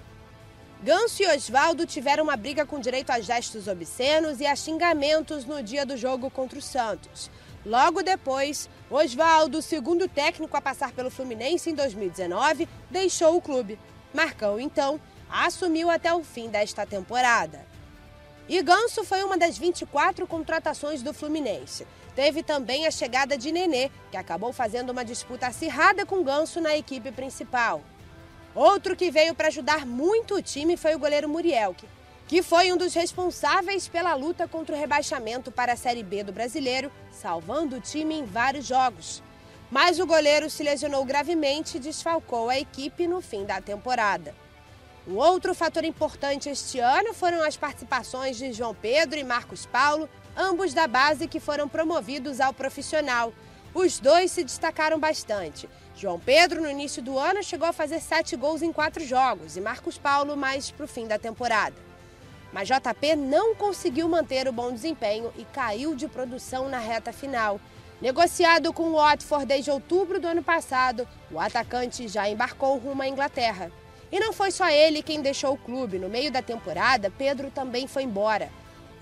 Ganso 0.84 1.24
e 1.24 1.28
Oswaldo 1.28 1.88
tiveram 1.88 2.26
uma 2.26 2.36
briga 2.36 2.66
com 2.66 2.80
direito 2.80 3.10
a 3.10 3.20
gestos 3.20 3.68
obscenos 3.68 4.42
e 4.42 4.46
a 4.46 4.56
xingamentos 4.56 5.46
no 5.46 5.64
dia 5.64 5.86
do 5.86 5.96
jogo 5.96 6.30
contra 6.30 6.60
o 6.60 6.62
Santos. 6.62 7.32
Logo 7.66 8.04
depois, 8.04 8.70
Oswaldo, 8.92 9.62
segundo 9.62 10.08
técnico 10.08 10.58
a 10.58 10.62
passar 10.62 10.92
pelo 10.92 11.10
Fluminense 11.10 11.70
em 11.70 11.74
2019, 11.74 12.68
deixou 12.92 13.38
o 13.38 13.42
clube. 13.42 13.80
Marcão, 14.14 14.60
então, 14.60 15.00
assumiu 15.32 15.90
até 15.90 16.14
o 16.14 16.24
fim 16.24 16.50
desta 16.50 16.86
temporada. 16.86 17.66
E 18.50 18.62
Ganso 18.62 19.06
foi 19.06 19.24
uma 19.24 19.38
das 19.38 19.58
24 19.58 20.28
contratações 20.28 21.02
do 21.02 21.14
Fluminense. 21.14 21.88
Teve 22.16 22.44
também 22.44 22.86
a 22.86 22.92
chegada 22.92 23.38
de 23.38 23.52
Nenê, 23.52 23.90
que 24.12 24.18
acabou 24.18 24.54
fazendo 24.54 24.92
uma 24.92 25.04
disputa 25.04 25.48
acirrada 25.48 26.06
com 26.06 26.24
Ganso 26.24 26.62
na 26.62 26.78
equipe 26.78 27.12
principal. 27.12 27.82
Outro 28.54 28.96
que 28.96 29.10
veio 29.10 29.34
para 29.34 29.48
ajudar 29.48 29.86
muito 29.86 30.36
o 30.36 30.42
time 30.42 30.78
foi 30.78 30.94
o 30.94 31.00
goleiro 31.00 31.28
Muriel, 31.28 31.76
que 32.28 32.44
foi 32.44 32.72
um 32.72 32.78
dos 32.78 32.94
responsáveis 32.94 33.88
pela 33.88 34.14
luta 34.14 34.48
contra 34.48 34.76
o 34.76 34.80
rebaixamento 34.80 35.52
para 35.52 35.74
a 35.74 35.78
Série 35.78 36.04
B 36.04 36.24
do 36.24 36.32
Brasileiro, 36.32 36.92
salvando 37.12 37.78
o 37.78 37.82
time 37.82 38.16
em 38.16 38.26
vários 38.26 38.68
jogos. 38.68 39.24
Mas 39.72 40.00
o 40.00 40.06
goleiro 40.06 40.52
se 40.52 40.62
lesionou 40.62 41.04
gravemente 41.04 41.78
e 41.78 41.80
desfalcou 41.80 42.48
a 42.48 42.60
equipe 42.60 43.08
no 43.08 43.22
fim 43.22 43.44
da 43.44 43.60
temporada. 43.60 44.36
Um 45.08 45.16
outro 45.16 45.56
fator 45.56 45.84
importante 45.84 46.48
este 46.48 46.80
ano 46.80 47.14
foram 47.14 47.44
as 47.44 47.58
participações 47.58 48.38
de 48.38 48.54
João 48.54 48.76
Pedro 48.76 49.20
e 49.20 49.24
Marcos 49.24 49.66
Paulo, 49.66 50.08
ambos 50.36 50.74
da 50.74 50.88
base 50.88 51.28
que 51.28 51.40
foram 51.40 51.68
promovidos 51.68 52.40
ao 52.40 52.54
profissional. 52.54 53.34
Os 53.74 54.00
dois 54.00 54.32
se 54.32 54.44
destacaram 54.44 55.00
bastante. 55.00 55.70
João 55.96 56.20
Pedro, 56.20 56.62
no 56.62 56.70
início 56.70 57.02
do 57.02 57.18
ano, 57.18 57.44
chegou 57.44 57.68
a 57.68 57.74
fazer 57.74 58.00
sete 58.00 58.36
gols 58.36 58.62
em 58.62 58.72
quatro 58.72 59.06
jogos 59.06 59.56
e 59.56 59.62
Marcos 59.62 59.98
Paulo 59.98 60.36
mais 60.36 60.72
para 60.72 60.86
o 60.86 60.88
fim 60.88 61.08
da 61.08 61.18
temporada. 61.18 61.76
Mas 62.52 62.68
JP 62.68 63.16
não 63.16 63.56
conseguiu 63.56 64.08
manter 64.08 64.48
o 64.48 64.54
bom 64.54 64.72
desempenho 64.72 65.34
e 65.38 65.44
caiu 65.46 65.96
de 65.96 66.08
produção 66.08 66.70
na 66.70 66.78
reta 66.78 67.12
final. 67.12 67.60
Negociado 68.00 68.74
com 68.74 68.90
o 68.90 68.96
Watford 68.96 69.46
desde 69.46 69.72
outubro 69.72 70.20
do 70.20 70.28
ano 70.28 70.44
passado, 70.44 71.08
o 71.32 71.40
atacante 71.40 72.08
já 72.08 72.30
embarcou 72.30 72.78
rumo 72.78 73.02
à 73.02 73.08
Inglaterra. 73.08 73.72
E 74.12 74.20
não 74.20 74.32
foi 74.32 74.52
só 74.52 74.70
ele 74.70 75.02
quem 75.02 75.22
deixou 75.22 75.54
o 75.54 75.58
clube. 75.58 75.98
No 75.98 76.10
meio 76.10 76.32
da 76.32 76.42
temporada, 76.42 77.12
Pedro 77.18 77.50
também 77.50 77.88
foi 77.88 78.04
embora. 78.04 78.52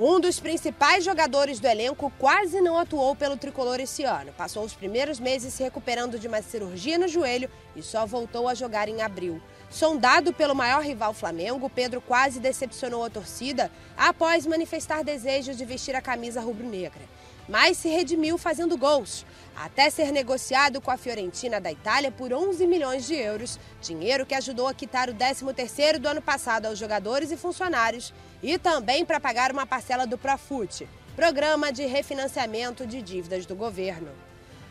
Um 0.04 0.20
dos 0.20 0.40
principais 0.40 1.04
jogadores 1.04 1.60
do 1.60 1.68
elenco 1.68 2.12
quase 2.18 2.60
não 2.60 2.76
atuou 2.76 3.16
pelo 3.16 3.38
tricolor 3.38 3.80
esse 3.80 4.04
ano. 4.04 4.34
Passou 4.36 4.64
os 4.64 4.74
primeiros 4.74 5.20
meses 5.20 5.54
se 5.54 5.62
recuperando 5.62 6.18
de 6.18 6.28
uma 6.28 6.42
cirurgia 6.42 6.98
no 6.98 7.08
joelho 7.08 7.48
e 7.76 7.84
só 7.84 8.04
voltou 8.04 8.48
a 8.48 8.56
jogar 8.56 8.90
em 8.90 9.04
abril. 9.04 9.40
Sondado 9.70 10.34
pelo 10.34 10.56
maior 10.56 10.82
rival 10.82 11.14
Flamengo, 11.14 11.70
Pedro 11.70 12.02
quase 12.02 12.40
decepcionou 12.40 13.06
a 13.06 13.12
torcida 13.12 13.72
após 13.96 14.48
manifestar 14.48 15.04
desejo 15.04 15.54
de 15.54 15.64
vestir 15.66 15.96
a 15.96 16.02
camisa 16.02 16.42
rubro-negra 16.42 17.04
mas 17.52 17.78
se 17.78 17.90
redimiu 17.90 18.38
fazendo 18.38 18.78
gols, 18.78 19.26
até 19.54 19.90
ser 19.90 20.10
negociado 20.14 20.80
com 20.80 20.90
a 20.90 20.96
Fiorentina 20.96 21.60
da 21.60 21.70
Itália 21.70 22.10
por 22.10 22.32
11 22.32 22.66
milhões 22.66 23.06
de 23.06 23.14
euros, 23.14 23.60
dinheiro 23.82 24.26
que 24.26 24.34
ajudou 24.34 24.70
a 24.70 24.74
quitar 24.74 25.10
o 25.10 25.14
13º 25.14 26.00
do 26.00 26.08
ano 26.08 26.22
passado 26.22 26.68
aos 26.68 26.80
jogadores 26.80 27.30
e 27.30 27.36
funcionários 27.36 28.14
e 28.42 28.58
também 28.58 29.04
para 29.04 29.20
pagar 29.20 29.52
uma 29.52 29.68
parcela 29.68 30.08
do 30.08 30.18
Profut, 30.18 30.88
programa 31.14 31.74
de 31.74 31.86
refinanciamento 31.86 32.88
de 32.88 33.02
dívidas 33.02 33.46
do 33.46 33.54
governo. 33.54 34.12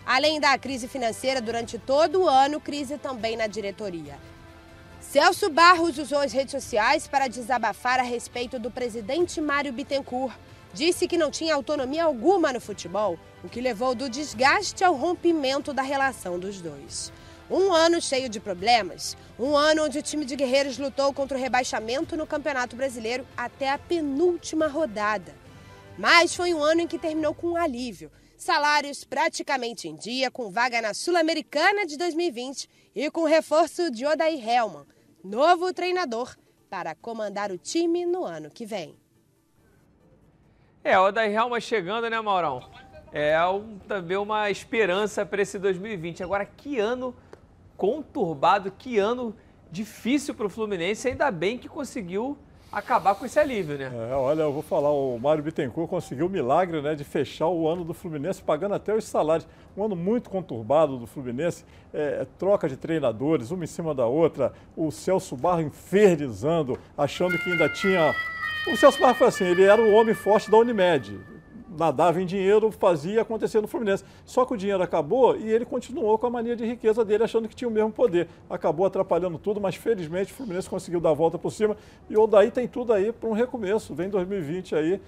Além 0.07 0.41
da 0.41 0.57
crise 0.57 0.89
financeira 0.89 1.39
durante 1.39 1.79
todo 1.79 2.23
o 2.23 2.29
ano, 2.31 2.59
crise 2.59 2.97
também 2.97 3.37
na 3.37 3.47
diretoria. 3.47 4.17
Celso 5.03 5.51
Barros 5.51 5.99
usou 5.99 6.21
as 6.21 6.33
redes 6.33 6.53
sociais 6.53 7.07
para 7.07 7.29
desabafar 7.29 8.01
a 8.01 8.05
respeito 8.05 8.59
do 8.59 8.71
presidente 8.71 9.39
Mário 9.39 9.71
Bittencourt, 9.71 10.35
disse 10.73 11.09
que 11.09 11.19
não 11.19 11.31
tinha 11.31 11.55
autonomia 11.55 12.05
alguma 12.05 12.53
no 12.53 12.61
futebol, 12.61 13.19
o 13.43 13.49
que 13.49 13.61
levou 13.61 13.95
do 13.95 14.09
desgaste 14.09 14.85
ao 14.85 14.95
rompimento 14.95 15.73
da 15.73 15.83
relação 15.83 16.39
dos 16.39 16.61
dois. 16.61 17.13
Um 17.51 17.73
ano 17.73 18.01
cheio 18.01 18.29
de 18.29 18.39
problemas, 18.39 19.17
um 19.37 19.57
ano 19.57 19.85
onde 19.85 19.99
o 19.99 20.03
time 20.03 20.25
de 20.25 20.37
Guerreiros 20.37 20.79
lutou 20.79 21.13
contra 21.13 21.37
o 21.37 21.41
rebaixamento 21.41 22.17
no 22.17 22.27
Campeonato 22.27 22.77
Brasileiro 22.77 23.27
até 23.37 23.71
a 23.71 23.79
penúltima 23.79 24.69
rodada. 24.69 25.35
Mas 25.99 26.35
foi 26.35 26.55
um 26.55 26.63
ano 26.63 26.83
em 26.83 26.87
que 26.87 26.99
terminou 26.99 27.35
com 27.35 27.49
um 27.49 27.57
alívio. 27.57 28.11
Salários 28.37 29.03
praticamente 29.03 29.89
em 29.89 29.97
dia, 29.97 30.31
com 30.31 30.49
vaga 30.49 30.81
na 30.81 30.95
Sul-Americana 30.95 31.85
de 31.85 31.97
2020 31.97 32.71
e 32.95 33.11
com 33.11 33.25
reforço 33.25 33.91
de 33.91 34.07
Odair 34.07 34.49
Helman, 34.49 34.87
novo 35.25 35.75
treinador, 35.75 36.37
para 36.71 36.95
comandar 36.95 37.51
o 37.51 37.59
time 37.59 38.07
no 38.07 38.25
ano 38.25 38.49
que 38.49 38.65
vem. 38.65 39.00
É, 40.83 40.99
o 40.99 41.09
Odair 41.09 41.35
Helma 41.35 41.61
chegando, 41.61 42.09
né, 42.09 42.19
Maurão? 42.23 42.63
É 43.13 43.39
um, 43.47 43.79
também 43.87 44.17
uma 44.17 44.51
esperança 44.51 45.27
para 45.27 45.43
esse 45.43 45.59
2020. 45.59 46.23
Agora, 46.23 46.47
que 46.47 46.79
ano 46.79 47.15
conturbado, 47.77 48.71
que 48.71 48.99
ano 48.99 49.35
difícil 49.71 50.35
para 50.35 50.47
o 50.47 50.51
Fluminense. 50.51 51.07
Ainda 51.07 51.31
bem 51.31 51.59
que 51.59 51.69
conseguiu 51.69 52.39
acabar 52.73 53.15
com 53.15 53.27
esse 53.27 53.39
alívio, 53.39 53.77
né? 53.77 53.91
É, 54.11 54.15
olha, 54.15 54.43
eu 54.43 54.53
vou 54.53 54.63
falar, 54.63 54.91
o 54.91 55.19
Mário 55.19 55.43
Bittencourt 55.43 55.91
conseguiu 55.91 56.27
o 56.27 56.31
milagre 56.31 56.81
né, 56.81 56.95
de 56.95 57.05
fechar 57.05 57.49
o 57.49 57.69
ano 57.69 57.85
do 57.85 57.93
Fluminense 57.93 58.41
pagando 58.43 58.75
até 58.75 58.95
os 58.95 59.05
salários. 59.05 59.47
Um 59.77 59.85
ano 59.85 59.97
muito 59.97 60.31
conturbado 60.31 60.97
do 60.97 61.07
Fluminense, 61.07 61.65
é, 61.93 62.27
troca 62.39 62.69
de 62.69 62.77
treinadores, 62.77 63.51
uma 63.51 63.65
em 63.65 63.67
cima 63.67 63.95
da 63.95 64.07
outra, 64.07 64.53
o 64.75 64.91
Celso 64.91 65.37
Barro 65.37 65.61
infernizando, 65.61 66.79
achando 66.97 67.39
que 67.39 67.51
ainda 67.51 67.69
tinha 67.69 68.15
o 68.67 68.77
Celso 68.77 69.01
Barra 69.01 69.15
foi 69.15 69.27
assim, 69.27 69.45
ele 69.45 69.63
era 69.63 69.81
o 69.81 69.93
homem 69.93 70.15
forte 70.15 70.51
da 70.51 70.59
Unimed. 70.59 71.19
Nadava 71.79 72.21
em 72.21 72.27
dinheiro, 72.27 72.71
fazia 72.71 73.23
acontecer 73.23 73.61
no 73.61 73.67
Fluminense. 73.67 74.05
Só 74.25 74.45
que 74.45 74.53
o 74.53 74.57
dinheiro 74.57 74.83
acabou 74.83 75.37
e 75.37 75.51
ele 75.51 75.65
continuou 75.65 76.19
com 76.19 76.27
a 76.27 76.31
mania 76.31 76.55
de 76.55 76.65
riqueza 76.67 77.05
dele, 77.05 77.25
achando 77.25 77.49
que 77.49 77.55
tinha 77.55 77.69
o 77.69 77.71
mesmo 77.71 77.91
poder. 77.91 78.29
Acabou 78.51 78.85
atrapalhando 78.85 79.39
tudo, 79.39 79.61
mas 79.61 79.77
felizmente 79.77 80.33
o 80.33 80.35
Fluminense 80.35 80.69
conseguiu 80.69 81.01
dar 81.01 81.11
a 81.11 81.15
volta 81.15 81.39
por 81.39 81.51
cima. 81.51 81.77
E 82.09 82.17
o 82.17 82.27
Daí 82.27 82.51
tem 82.51 82.69
tudo 82.69 82.93
aí 82.93 83.13
para 83.13 83.29
um 83.29 83.33
recomeço. 83.33 83.95
Vem 83.95 84.11
2020 84.11 84.75
aí, 84.75 85.01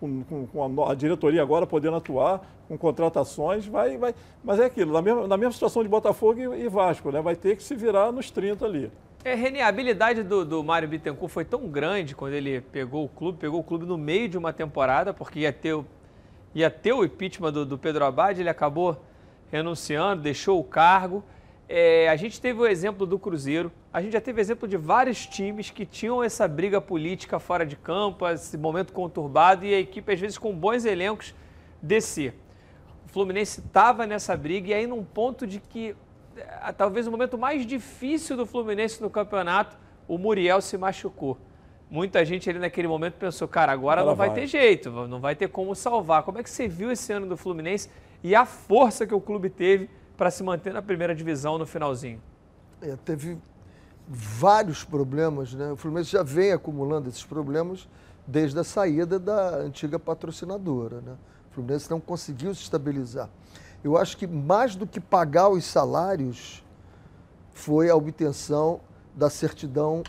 com, 0.00 0.24
com, 0.24 0.46
com 0.46 0.82
a, 0.82 0.92
a, 0.92 0.94
diretoria 0.94 1.42
agora 1.42 1.66
podendo 1.66 1.96
atuar, 1.96 2.40
com 2.66 2.78
contratações, 2.78 3.66
vai, 3.66 3.98
vai. 3.98 4.14
Mas 4.42 4.58
é 4.58 4.64
aquilo, 4.64 4.92
na 4.92 5.02
mesma, 5.02 5.26
na 5.26 5.36
mesma 5.36 5.52
situação 5.52 5.82
de 5.82 5.88
Botafogo 5.88 6.40
e, 6.40 6.62
e 6.62 6.68
Vasco, 6.68 7.10
né? 7.10 7.20
Vai 7.20 7.36
ter 7.36 7.56
que 7.56 7.62
se 7.62 7.74
virar 7.74 8.10
nos 8.10 8.30
30 8.30 8.64
ali. 8.64 8.90
É, 9.22 9.34
René, 9.34 9.60
a 9.60 9.68
habilidade 9.68 10.22
do, 10.22 10.46
do 10.46 10.64
Mário 10.64 10.88
Bittencourt 10.88 11.30
foi 11.30 11.44
tão 11.44 11.68
grande 11.68 12.14
quando 12.14 12.32
ele 12.32 12.62
pegou 12.62 13.04
o 13.04 13.08
clube, 13.08 13.36
pegou 13.36 13.60
o 13.60 13.62
clube 13.62 13.84
no 13.84 13.98
meio 13.98 14.26
de 14.30 14.38
uma 14.38 14.50
temporada, 14.50 15.12
porque 15.12 15.40
ia 15.40 15.52
ter, 15.52 15.78
ia 16.54 16.70
ter 16.70 16.94
o 16.94 17.04
impeachment 17.04 17.52
do, 17.52 17.66
do 17.66 17.76
Pedro 17.76 18.06
Abad, 18.06 18.40
ele 18.40 18.48
acabou 18.48 18.98
renunciando, 19.52 20.22
deixou 20.22 20.58
o 20.58 20.64
cargo. 20.64 21.22
É, 21.68 22.08
a 22.08 22.16
gente 22.16 22.40
teve 22.40 22.60
o 22.60 22.66
exemplo 22.66 23.06
do 23.06 23.18
Cruzeiro, 23.18 23.70
a 23.92 24.00
gente 24.00 24.14
já 24.14 24.22
teve 24.22 24.40
exemplo 24.40 24.66
de 24.66 24.78
vários 24.78 25.26
times 25.26 25.68
que 25.68 25.84
tinham 25.84 26.24
essa 26.24 26.48
briga 26.48 26.80
política 26.80 27.38
fora 27.38 27.66
de 27.66 27.76
campo, 27.76 28.26
esse 28.26 28.56
momento 28.56 28.90
conturbado 28.90 29.66
e 29.66 29.74
a 29.74 29.78
equipe, 29.78 30.10
às 30.10 30.18
vezes, 30.18 30.38
com 30.38 30.54
bons 30.54 30.86
elencos, 30.86 31.34
descer. 31.82 32.32
O 33.04 33.10
Fluminense 33.10 33.60
estava 33.60 34.06
nessa 34.06 34.34
briga 34.34 34.70
e 34.70 34.72
aí 34.72 34.86
num 34.86 35.04
ponto 35.04 35.46
de 35.46 35.60
que 35.60 35.94
talvez 36.76 37.06
o 37.06 37.10
momento 37.10 37.36
mais 37.36 37.66
difícil 37.66 38.36
do 38.36 38.46
Fluminense 38.46 39.00
no 39.02 39.10
campeonato, 39.10 39.76
o 40.06 40.18
Muriel 40.18 40.60
se 40.60 40.76
machucou. 40.76 41.38
Muita 41.90 42.24
gente 42.24 42.48
ali 42.48 42.58
naquele 42.58 42.86
momento 42.86 43.14
pensou, 43.14 43.48
cara, 43.48 43.72
agora 43.72 44.00
Agora 44.00 44.12
não 44.12 44.16
vai, 44.16 44.28
vai. 44.28 44.40
ter 44.40 44.46
jeito, 44.46 44.90
não 45.08 45.20
vai 45.20 45.34
ter 45.34 45.48
como 45.48 45.74
salvar. 45.74 46.22
Como 46.22 46.38
é 46.38 46.42
que 46.42 46.50
você 46.50 46.68
viu 46.68 46.90
esse 46.90 47.12
ano 47.12 47.26
do 47.26 47.36
Fluminense 47.36 47.90
e 48.22 48.34
a 48.34 48.44
força 48.44 49.06
que 49.06 49.14
o 49.14 49.20
clube 49.20 49.50
teve 49.50 49.90
para 50.16 50.30
se 50.30 50.42
manter 50.42 50.72
na 50.72 50.82
primeira 50.82 51.14
divisão 51.14 51.58
no 51.58 51.66
finalzinho? 51.66 52.22
É, 52.80 52.94
teve 53.04 53.38
vários 54.06 54.84
problemas, 54.84 55.52
né? 55.54 55.72
O 55.72 55.76
Fluminense 55.76 56.10
já 56.10 56.22
vem 56.22 56.52
acumulando 56.52 57.08
esses 57.08 57.24
problemas 57.24 57.88
desde 58.26 58.58
a 58.58 58.64
saída 58.64 59.18
da 59.18 59.56
antiga 59.56 59.98
patrocinadora, 59.98 61.00
né? 61.00 61.16
O 61.50 61.54
Fluminense 61.54 61.90
não 61.90 62.00
conseguiu 62.00 62.54
se 62.54 62.62
estabilizar. 62.62 63.28
Eu 63.82 63.96
acho 63.96 64.16
que 64.16 64.26
mais 64.26 64.76
do 64.76 64.86
que 64.86 65.00
pagar 65.00 65.48
os 65.48 65.64
salários 65.64 66.64
foi 67.52 67.88
a 67.90 67.96
obtenção 67.96 68.80
da 69.14 69.30
certidão 69.30 70.02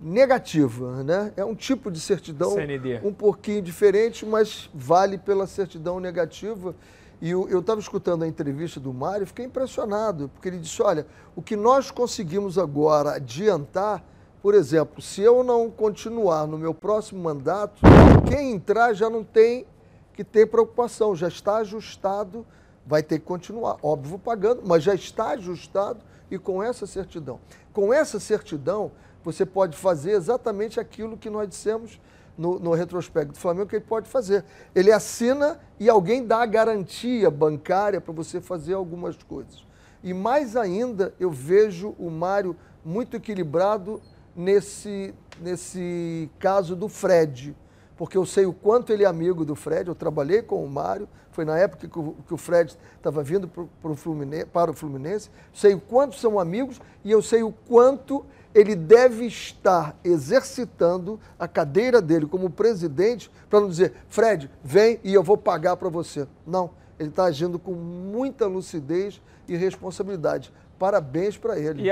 negativa, 0.00 1.02
né? 1.02 1.32
É 1.36 1.44
um 1.44 1.54
tipo 1.54 1.90
de 1.90 2.00
certidão 2.00 2.52
CND. 2.52 3.00
um 3.02 3.12
pouquinho 3.12 3.62
diferente, 3.62 4.26
mas 4.26 4.68
vale 4.74 5.18
pela 5.18 5.46
certidão 5.46 6.00
negativa. 6.00 6.74
E 7.20 7.30
eu 7.30 7.60
estava 7.60 7.80
escutando 7.80 8.22
a 8.22 8.28
entrevista 8.28 8.78
do 8.78 8.92
Mário 8.92 9.22
e 9.22 9.26
fiquei 9.26 9.46
impressionado, 9.46 10.28
porque 10.28 10.48
ele 10.48 10.58
disse: 10.58 10.82
olha, 10.82 11.06
o 11.34 11.40
que 11.40 11.56
nós 11.56 11.90
conseguimos 11.90 12.58
agora 12.58 13.14
adiantar, 13.14 14.04
por 14.42 14.52
exemplo, 14.54 15.00
se 15.00 15.22
eu 15.22 15.42
não 15.42 15.70
continuar 15.70 16.46
no 16.46 16.58
meu 16.58 16.74
próximo 16.74 17.22
mandato, 17.22 17.80
quem 18.28 18.52
entrar 18.52 18.92
já 18.92 19.08
não 19.08 19.24
tem 19.24 19.64
que 20.12 20.22
ter 20.22 20.46
preocupação, 20.46 21.16
já 21.16 21.28
está 21.28 21.56
ajustado, 21.58 22.44
vai 22.86 23.02
ter 23.02 23.18
que 23.18 23.24
continuar, 23.24 23.76
óbvio, 23.82 24.18
pagando, 24.18 24.62
mas 24.64 24.82
já 24.82 24.94
está 24.94 25.30
ajustado 25.30 26.00
e 26.30 26.38
com 26.38 26.62
essa 26.62 26.86
certidão. 26.86 27.40
Com 27.72 27.92
essa 27.92 28.20
certidão, 28.20 28.92
você 29.22 29.46
pode 29.46 29.76
fazer 29.76 30.12
exatamente 30.12 30.78
aquilo 30.78 31.16
que 31.16 31.30
nós 31.30 31.48
dissemos 31.48 32.00
no, 32.36 32.58
no 32.58 32.72
retrospecto 32.72 33.32
do 33.32 33.38
Flamengo 33.38 33.68
que 33.68 33.76
ele 33.76 33.84
pode 33.84 34.08
fazer. 34.08 34.44
Ele 34.74 34.92
assina 34.92 35.58
e 35.78 35.88
alguém 35.88 36.26
dá 36.26 36.42
a 36.42 36.46
garantia 36.46 37.30
bancária 37.30 38.00
para 38.00 38.12
você 38.12 38.40
fazer 38.40 38.74
algumas 38.74 39.16
coisas. 39.22 39.64
E 40.02 40.12
mais 40.12 40.56
ainda, 40.56 41.14
eu 41.18 41.30
vejo 41.30 41.94
o 41.98 42.10
Mário 42.10 42.54
muito 42.84 43.16
equilibrado 43.16 44.02
nesse, 44.36 45.14
nesse 45.40 46.28
caso 46.38 46.76
do 46.76 46.88
Fred. 46.88 47.56
Porque 48.04 48.18
eu 48.18 48.26
sei 48.26 48.44
o 48.44 48.52
quanto 48.52 48.92
ele 48.92 49.02
é 49.02 49.06
amigo 49.06 49.46
do 49.46 49.54
Fred, 49.54 49.88
eu 49.88 49.94
trabalhei 49.94 50.42
com 50.42 50.62
o 50.62 50.68
Mário, 50.68 51.08
foi 51.30 51.42
na 51.42 51.56
época 51.56 51.88
que 51.88 51.98
o, 51.98 52.14
que 52.26 52.34
o 52.34 52.36
Fred 52.36 52.76
estava 52.98 53.22
vindo 53.22 53.48
pro, 53.48 53.66
pro 53.80 53.94
Fluminense, 53.94 54.44
para 54.44 54.70
o 54.70 54.74
Fluminense, 54.74 55.30
sei 55.54 55.72
o 55.72 55.80
quanto 55.80 56.14
são 56.16 56.38
amigos 56.38 56.78
e 57.02 57.10
eu 57.10 57.22
sei 57.22 57.42
o 57.42 57.50
quanto 57.50 58.22
ele 58.54 58.76
deve 58.76 59.24
estar 59.24 59.98
exercitando 60.04 61.18
a 61.38 61.48
cadeira 61.48 62.02
dele 62.02 62.26
como 62.26 62.50
presidente 62.50 63.30
para 63.48 63.60
não 63.60 63.70
dizer, 63.70 63.94
Fred, 64.06 64.50
vem 64.62 65.00
e 65.02 65.14
eu 65.14 65.22
vou 65.22 65.38
pagar 65.38 65.78
para 65.78 65.88
você. 65.88 66.28
Não, 66.46 66.72
ele 66.98 67.08
está 67.08 67.24
agindo 67.24 67.58
com 67.58 67.72
muita 67.72 68.46
lucidez 68.46 69.18
e 69.48 69.56
responsabilidade. 69.56 70.52
Parabéns 70.78 71.38
para 71.38 71.58
ele. 71.58 71.82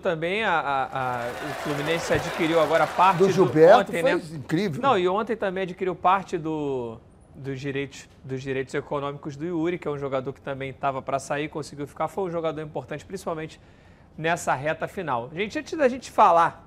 Também, 0.00 0.44
a, 0.44 0.60
a- 0.60 1.22
a- 1.24 1.26
o 1.50 1.54
Fluminense 1.64 2.12
adquiriu 2.14 2.60
agora 2.60 2.86
parte 2.86 3.18
Do 3.18 3.28
Gilberto 3.32 3.80
ontem, 3.90 4.00
foi 4.00 4.14
né? 4.14 4.22
incrível. 4.32 4.80
Não, 4.80 4.96
e 4.96 5.08
ontem 5.08 5.34
também 5.34 5.64
adquiriu 5.64 5.92
parte 5.96 6.38
do, 6.38 7.00
dos, 7.34 7.58
direitos, 7.60 8.08
dos 8.22 8.40
direitos 8.40 8.72
econômicos 8.74 9.34
do 9.34 9.44
Yuri, 9.44 9.80
que 9.80 9.88
é 9.88 9.90
um 9.90 9.98
jogador 9.98 10.32
que 10.32 10.40
também 10.40 10.70
estava 10.70 11.02
para 11.02 11.18
sair, 11.18 11.48
conseguiu 11.48 11.84
ficar. 11.88 12.06
Foi 12.06 12.22
um 12.22 12.30
jogador 12.30 12.60
importante, 12.62 13.04
principalmente 13.04 13.60
nessa 14.16 14.54
reta 14.54 14.86
final. 14.86 15.28
Gente, 15.34 15.58
antes 15.58 15.76
da 15.76 15.88
gente 15.88 16.12
falar 16.12 16.64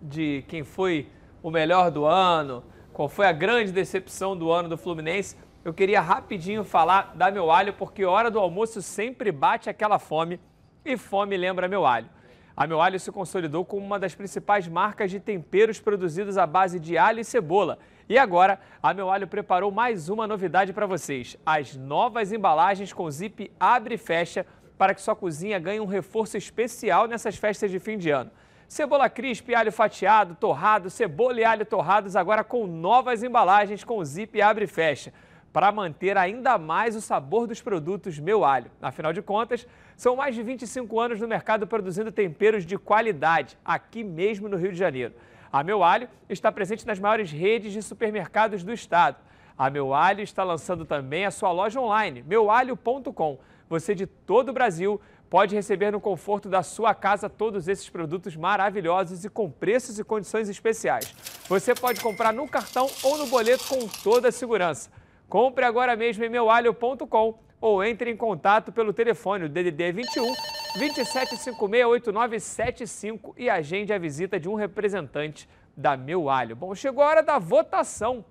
de 0.00 0.44
quem 0.46 0.62
foi 0.62 1.08
o 1.42 1.50
melhor 1.50 1.90
do 1.90 2.04
ano, 2.04 2.62
qual 2.92 3.08
foi 3.08 3.26
a 3.26 3.32
grande 3.32 3.72
decepção 3.72 4.36
do 4.36 4.52
ano 4.52 4.68
do 4.68 4.78
Fluminense, 4.78 5.36
eu 5.64 5.74
queria 5.74 6.00
rapidinho 6.00 6.62
falar 6.62 7.10
da 7.16 7.28
meu 7.28 7.50
alho, 7.50 7.72
porque 7.72 8.04
hora 8.04 8.30
do 8.30 8.38
almoço 8.38 8.80
sempre 8.80 9.32
bate 9.32 9.68
aquela 9.68 9.98
fome 9.98 10.38
e 10.84 10.96
fome 10.96 11.36
lembra 11.36 11.66
meu 11.66 11.84
alho. 11.84 12.08
A 12.56 12.66
meu 12.66 12.80
alho 12.80 13.00
se 13.00 13.10
consolidou 13.10 13.64
como 13.64 13.84
uma 13.84 13.98
das 13.98 14.14
principais 14.14 14.68
marcas 14.68 15.10
de 15.10 15.18
temperos 15.18 15.80
produzidos 15.80 16.36
à 16.36 16.46
base 16.46 16.78
de 16.78 16.98
alho 16.98 17.20
e 17.20 17.24
cebola. 17.24 17.78
E 18.08 18.18
agora, 18.18 18.60
a 18.82 18.92
meu 18.92 19.10
alho 19.10 19.26
preparou 19.26 19.70
mais 19.70 20.10
uma 20.10 20.26
novidade 20.26 20.72
para 20.72 20.86
vocês: 20.86 21.36
as 21.46 21.74
novas 21.74 22.30
embalagens 22.30 22.92
com 22.92 23.10
zip 23.10 23.50
abre 23.58 23.94
e 23.94 23.98
fecha 23.98 24.46
para 24.76 24.94
que 24.94 25.00
sua 25.00 25.16
cozinha 25.16 25.58
ganhe 25.58 25.80
um 25.80 25.86
reforço 25.86 26.36
especial 26.36 27.06
nessas 27.06 27.36
festas 27.36 27.70
de 27.70 27.78
fim 27.78 27.96
de 27.96 28.10
ano. 28.10 28.30
Cebola 28.68 29.08
crisp, 29.08 29.54
alho 29.54 29.72
fatiado, 29.72 30.34
torrado, 30.34 30.90
cebola 30.90 31.40
e 31.40 31.44
alho 31.44 31.64
torrados 31.64 32.16
agora 32.16 32.42
com 32.42 32.66
novas 32.66 33.22
embalagens 33.22 33.84
com 33.84 34.04
zip 34.04 34.40
abre 34.40 34.64
e 34.64 34.68
fecha 34.68 35.12
para 35.52 35.70
manter 35.70 36.16
ainda 36.16 36.56
mais 36.56 36.96
o 36.96 37.00
sabor 37.00 37.46
dos 37.46 37.60
produtos 37.60 38.18
Meu 38.18 38.44
Alho. 38.44 38.70
Afinal 38.80 39.12
de 39.12 39.20
contas, 39.20 39.66
são 39.96 40.16
mais 40.16 40.34
de 40.34 40.42
25 40.42 40.98
anos 40.98 41.20
no 41.20 41.28
mercado 41.28 41.66
produzindo 41.66 42.10
temperos 42.10 42.64
de 42.64 42.78
qualidade, 42.78 43.58
aqui 43.64 44.02
mesmo 44.02 44.48
no 44.48 44.56
Rio 44.56 44.72
de 44.72 44.78
Janeiro. 44.78 45.14
A 45.52 45.62
Meu 45.62 45.84
Alho 45.84 46.08
está 46.28 46.50
presente 46.50 46.86
nas 46.86 46.98
maiores 46.98 47.30
redes 47.30 47.72
de 47.72 47.82
supermercados 47.82 48.64
do 48.64 48.72
estado. 48.72 49.16
A 49.56 49.68
Meu 49.68 49.92
Alho 49.92 50.22
está 50.22 50.42
lançando 50.42 50.86
também 50.86 51.26
a 51.26 51.30
sua 51.30 51.52
loja 51.52 51.78
online, 51.78 52.24
meualho.com. 52.26 53.38
Você 53.68 53.94
de 53.94 54.06
todo 54.06 54.48
o 54.48 54.52
Brasil 54.52 54.98
pode 55.28 55.54
receber 55.54 55.90
no 55.90 56.00
conforto 56.00 56.48
da 56.48 56.62
sua 56.62 56.94
casa 56.94 57.28
todos 57.28 57.68
esses 57.68 57.88
produtos 57.88 58.36
maravilhosos 58.36 59.24
e 59.24 59.28
com 59.28 59.50
preços 59.50 59.98
e 59.98 60.04
condições 60.04 60.48
especiais. 60.48 61.14
Você 61.48 61.74
pode 61.74 62.00
comprar 62.00 62.32
no 62.32 62.48
cartão 62.48 62.86
ou 63.02 63.18
no 63.18 63.26
boleto 63.26 63.64
com 63.68 63.86
toda 64.02 64.28
a 64.28 64.32
segurança. 64.32 64.90
Compre 65.32 65.64
agora 65.64 65.96
mesmo 65.96 66.22
em 66.22 66.28
meualho.com 66.28 67.38
ou 67.58 67.82
entre 67.82 68.10
em 68.10 68.16
contato 68.18 68.70
pelo 68.70 68.92
telefone 68.92 69.48
DDD 69.48 69.90
21 69.90 70.30
27568975 70.76 73.32
e 73.38 73.48
agende 73.48 73.94
a 73.94 73.98
visita 73.98 74.38
de 74.38 74.46
um 74.46 74.54
representante 74.54 75.48
da 75.74 75.96
Meu 75.96 76.28
Alho. 76.28 76.54
Bom, 76.54 76.74
chegou 76.74 77.02
a 77.02 77.06
hora 77.06 77.22
da 77.22 77.38
votação 77.38 78.22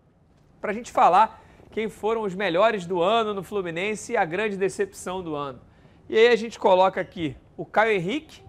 para 0.61 0.69
a 0.69 0.73
gente 0.75 0.91
falar 0.91 1.43
quem 1.71 1.89
foram 1.89 2.21
os 2.21 2.35
melhores 2.35 2.85
do 2.85 3.01
ano 3.01 3.33
no 3.33 3.41
Fluminense 3.41 4.11
e 4.11 4.17
a 4.17 4.23
grande 4.23 4.55
decepção 4.55 5.23
do 5.23 5.35
ano. 5.35 5.59
E 6.07 6.15
aí 6.15 6.27
a 6.27 6.35
gente 6.35 6.59
coloca 6.59 7.01
aqui 7.01 7.35
o 7.57 7.65
Caio 7.65 7.93
Henrique, 7.93 8.43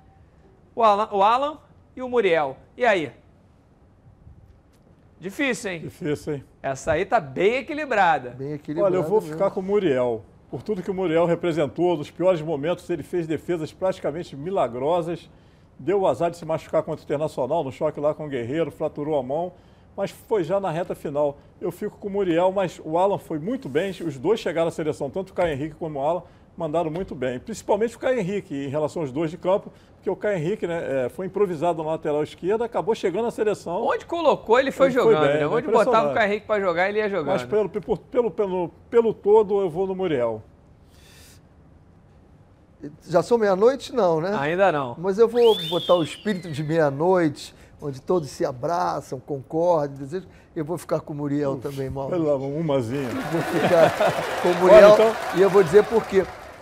o 0.74 0.82
Alan, 0.82 1.08
o 1.10 1.22
Alan 1.22 1.58
e 1.96 2.02
o 2.02 2.08
Muriel. 2.10 2.58
E 2.76 2.84
aí? 2.84 3.12
Difícil, 5.22 5.70
hein? 5.70 5.78
Difícil, 5.78 6.34
hein? 6.34 6.44
Essa 6.60 6.92
aí 6.92 7.04
tá 7.04 7.20
bem 7.20 7.58
equilibrada. 7.58 8.30
Bem 8.30 8.58
Olha, 8.78 8.96
eu 8.96 9.04
vou 9.04 9.20
ficar 9.20 9.52
com 9.52 9.60
o 9.60 9.62
Muriel. 9.62 10.24
Por 10.50 10.64
tudo 10.64 10.82
que 10.82 10.90
o 10.90 10.94
Muriel 10.94 11.26
representou, 11.26 11.96
nos 11.96 12.10
piores 12.10 12.42
momentos, 12.42 12.90
ele 12.90 13.04
fez 13.04 13.24
defesas 13.24 13.72
praticamente 13.72 14.34
milagrosas. 14.34 15.30
Deu 15.78 16.00
o 16.00 16.08
azar 16.08 16.28
de 16.28 16.36
se 16.36 16.44
machucar 16.44 16.82
contra 16.82 17.02
o 17.02 17.04
Internacional, 17.04 17.62
no 17.62 17.70
choque 17.70 18.00
lá 18.00 18.12
com 18.12 18.26
o 18.26 18.28
Guerreiro, 18.28 18.72
fraturou 18.72 19.16
a 19.16 19.22
mão. 19.22 19.52
Mas 19.96 20.10
foi 20.10 20.42
já 20.42 20.58
na 20.58 20.72
reta 20.72 20.92
final. 20.92 21.38
Eu 21.60 21.70
fico 21.70 21.96
com 21.98 22.08
o 22.08 22.10
Muriel, 22.10 22.50
mas 22.50 22.80
o 22.84 22.98
Alan 22.98 23.16
foi 23.16 23.38
muito 23.38 23.68
bem. 23.68 23.90
Os 23.90 24.18
dois 24.18 24.40
chegaram 24.40 24.68
à 24.68 24.72
seleção, 24.72 25.08
tanto 25.08 25.30
o 25.30 25.34
Caio 25.34 25.52
Henrique 25.52 25.76
como 25.76 26.00
o 26.00 26.02
Alan, 26.02 26.24
mandaram 26.56 26.90
muito 26.90 27.14
bem. 27.14 27.38
Principalmente 27.38 27.96
o 27.96 27.98
Caio 27.98 28.18
Henrique, 28.18 28.54
em 28.54 28.68
relação 28.68 29.02
aos 29.02 29.10
dois 29.12 29.30
de 29.30 29.36
campo, 29.36 29.72
porque 29.96 30.10
o 30.10 30.16
Caio 30.16 30.36
Henrique 30.38 30.66
né, 30.66 31.06
é, 31.06 31.08
foi 31.08 31.26
improvisado 31.26 31.82
na 31.82 31.90
lateral 31.90 32.22
esquerda, 32.22 32.64
acabou 32.64 32.94
chegando 32.94 33.26
à 33.28 33.30
seleção. 33.30 33.82
Onde 33.84 34.04
colocou, 34.04 34.58
ele 34.58 34.70
foi 34.70 34.88
Ele 34.88 34.94
foi 34.94 35.02
jogando, 35.02 35.20
bem, 35.28 35.40
né? 35.40 35.48
foi 35.48 35.58
Onde 35.58 35.68
botava 35.68 36.10
o. 36.10 36.14
Caio 36.14 36.30
Henrique 36.30 36.46
pra 36.46 36.60
jogar, 36.60 36.88
ele 36.88 36.98
ia 36.98 37.08
jogando. 37.08 37.26
Mas 37.34 37.44
pelo, 37.44 37.68
pelo, 37.68 37.96
pelo, 37.98 38.30
pelo, 38.30 38.68
pelo 38.90 39.14
todo, 39.14 39.60
eu 39.60 39.70
vou 39.70 39.86
no 39.86 39.94
Muriel. 39.94 40.42
Já 43.08 43.22
são 43.22 43.38
meia-noite? 43.38 43.94
Não, 43.94 44.20
né? 44.20 44.36
Ainda 44.40 44.72
não. 44.72 44.96
Mas 44.98 45.18
eu 45.18 45.28
vou 45.28 45.56
botar 45.68 45.94
o 45.94 46.02
espírito 46.02 46.50
de 46.50 46.64
meia-noite, 46.64 47.54
onde 47.80 48.02
todos 48.02 48.28
se 48.28 48.44
abraçam, 48.44 49.20
concordam, 49.20 49.98
desejam. 49.98 50.28
Eu 50.54 50.64
vou 50.64 50.76
ficar 50.76 51.00
com 51.00 51.12
o 51.12 51.16
Muriel 51.16 51.56
também, 51.56 51.88
mal. 51.88 52.08
Pela 52.08 52.34
umazinha. 52.34 53.08
Vou 53.08 53.40
ficar 53.40 53.90
com 54.42 54.48
o 54.50 54.54
Muriel. 54.56 54.90
Olha, 54.90 54.94
então- 54.94 55.16
E 55.36 55.42
eu 55.42 55.48
vou 55.48 55.62
dizer 55.62 55.84
por 55.84 56.04
quê. 56.04 56.26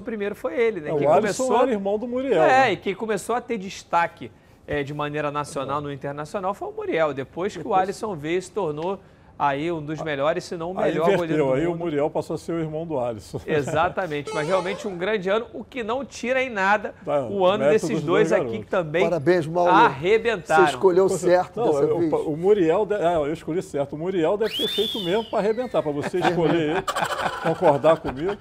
primeiro 0.00 0.34
foi 0.34 0.58
ele, 0.58 0.80
né? 0.80 0.90
É, 0.90 0.92
o 0.92 0.98
quem 0.98 1.06
Alisson 1.08 1.44
começou 1.44 1.62
era 1.62 1.72
irmão 1.72 1.98
do 1.98 2.06
Muriel, 2.06 2.42
É, 2.42 2.48
né? 2.48 2.72
e 2.72 2.76
quem 2.76 2.94
começou 2.94 3.34
a 3.34 3.40
ter 3.40 3.58
destaque 3.58 4.30
é, 4.66 4.82
de 4.82 4.94
maneira 4.94 5.30
nacional 5.30 5.80
no 5.80 5.92
internacional 5.92 6.54
foi 6.54 6.68
o 6.68 6.72
Muriel. 6.72 7.12
Depois 7.14 7.56
que 7.56 7.66
o 7.66 7.74
Alisson 7.74 8.14
veio 8.14 8.40
se 8.40 8.50
tornou 8.50 9.00
aí 9.38 9.70
um 9.70 9.82
dos 9.82 10.00
melhores, 10.02 10.44
se 10.44 10.56
não 10.56 10.72
o 10.72 10.78
Aí 10.78 10.90
melhor 10.92 11.04
goleiro 11.04 11.24
inverteu, 11.24 11.46
do 11.46 11.52
aí 11.54 11.66
o. 11.66 11.76
Muriel 11.76 12.10
passou 12.10 12.34
a 12.34 12.38
ser 12.38 12.52
o 12.52 12.58
irmão 12.58 12.86
do 12.86 12.98
Alisson. 12.98 13.40
Exatamente, 13.46 14.32
mas 14.34 14.46
realmente 14.46 14.88
um 14.88 14.96
grande 14.96 15.28
ano, 15.28 15.46
o 15.52 15.62
que 15.64 15.82
não 15.82 16.04
tira 16.04 16.42
em 16.42 16.48
nada 16.50 16.94
Tá, 17.04 17.22
o 17.26 17.44
ano 17.44 17.64
desses 17.64 18.02
dois 18.02 18.30
dois 18.30 18.32
aqui 18.32 18.60
que 18.60 18.66
também 18.66 19.04
Parabéns, 19.04 19.46
Mauro. 19.46 19.70
arrebentaram. 19.72 20.64
Você 20.64 20.70
escolheu 20.70 21.08
certo 21.08 21.56
Não, 21.60 21.66
dessa 21.66 21.82
eu- 21.82 21.98
vez. 21.98 22.12
o 22.12 22.36
Muriel, 22.36 22.86
é, 22.90 23.16
eu 23.16 23.32
escolhi 23.32 23.62
certo. 23.62 23.94
O 23.94 23.98
Muriel 23.98 24.36
deve 24.36 24.54
ter 24.56 24.68
feito 24.68 24.98
mesmo 25.04 25.24
para 25.24 25.38
arrebentar, 25.40 25.82
para 25.82 25.92
você 25.92 26.18
escolher 26.18 26.70
ele, 26.76 26.82
concordar 27.42 27.98
comigo. 27.98 28.36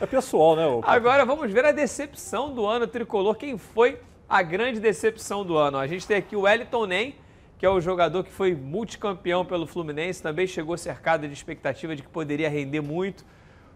É 0.00 0.06
pessoal, 0.06 0.56
né? 0.56 0.66
ô? 0.66 0.80
Agora 0.84 1.24
vamos 1.26 1.50
ver 1.52 1.64
a 1.66 1.72
decepção 1.72 2.52
do 2.54 2.64
ano 2.66 2.86
tricolor. 2.86 3.34
Quem 3.34 3.58
foi 3.58 3.98
a 4.28 4.42
grande 4.42 4.80
decepção 4.80 5.44
do 5.44 5.56
ano? 5.56 5.76
A 5.76 5.86
gente 5.86 6.06
tem 6.06 6.16
aqui 6.16 6.34
o 6.34 6.42
Wellington 6.42 6.86
Nem, 6.86 7.14
que 7.60 7.66
é 7.66 7.68
o 7.68 7.78
jogador 7.78 8.24
que 8.24 8.32
foi 8.32 8.54
multicampeão 8.54 9.44
pelo 9.44 9.66
Fluminense, 9.66 10.22
também 10.22 10.46
chegou 10.46 10.78
cercado 10.78 11.28
de 11.28 11.34
expectativa 11.34 11.94
de 11.94 12.02
que 12.02 12.08
poderia 12.08 12.48
render 12.48 12.80
muito. 12.80 13.22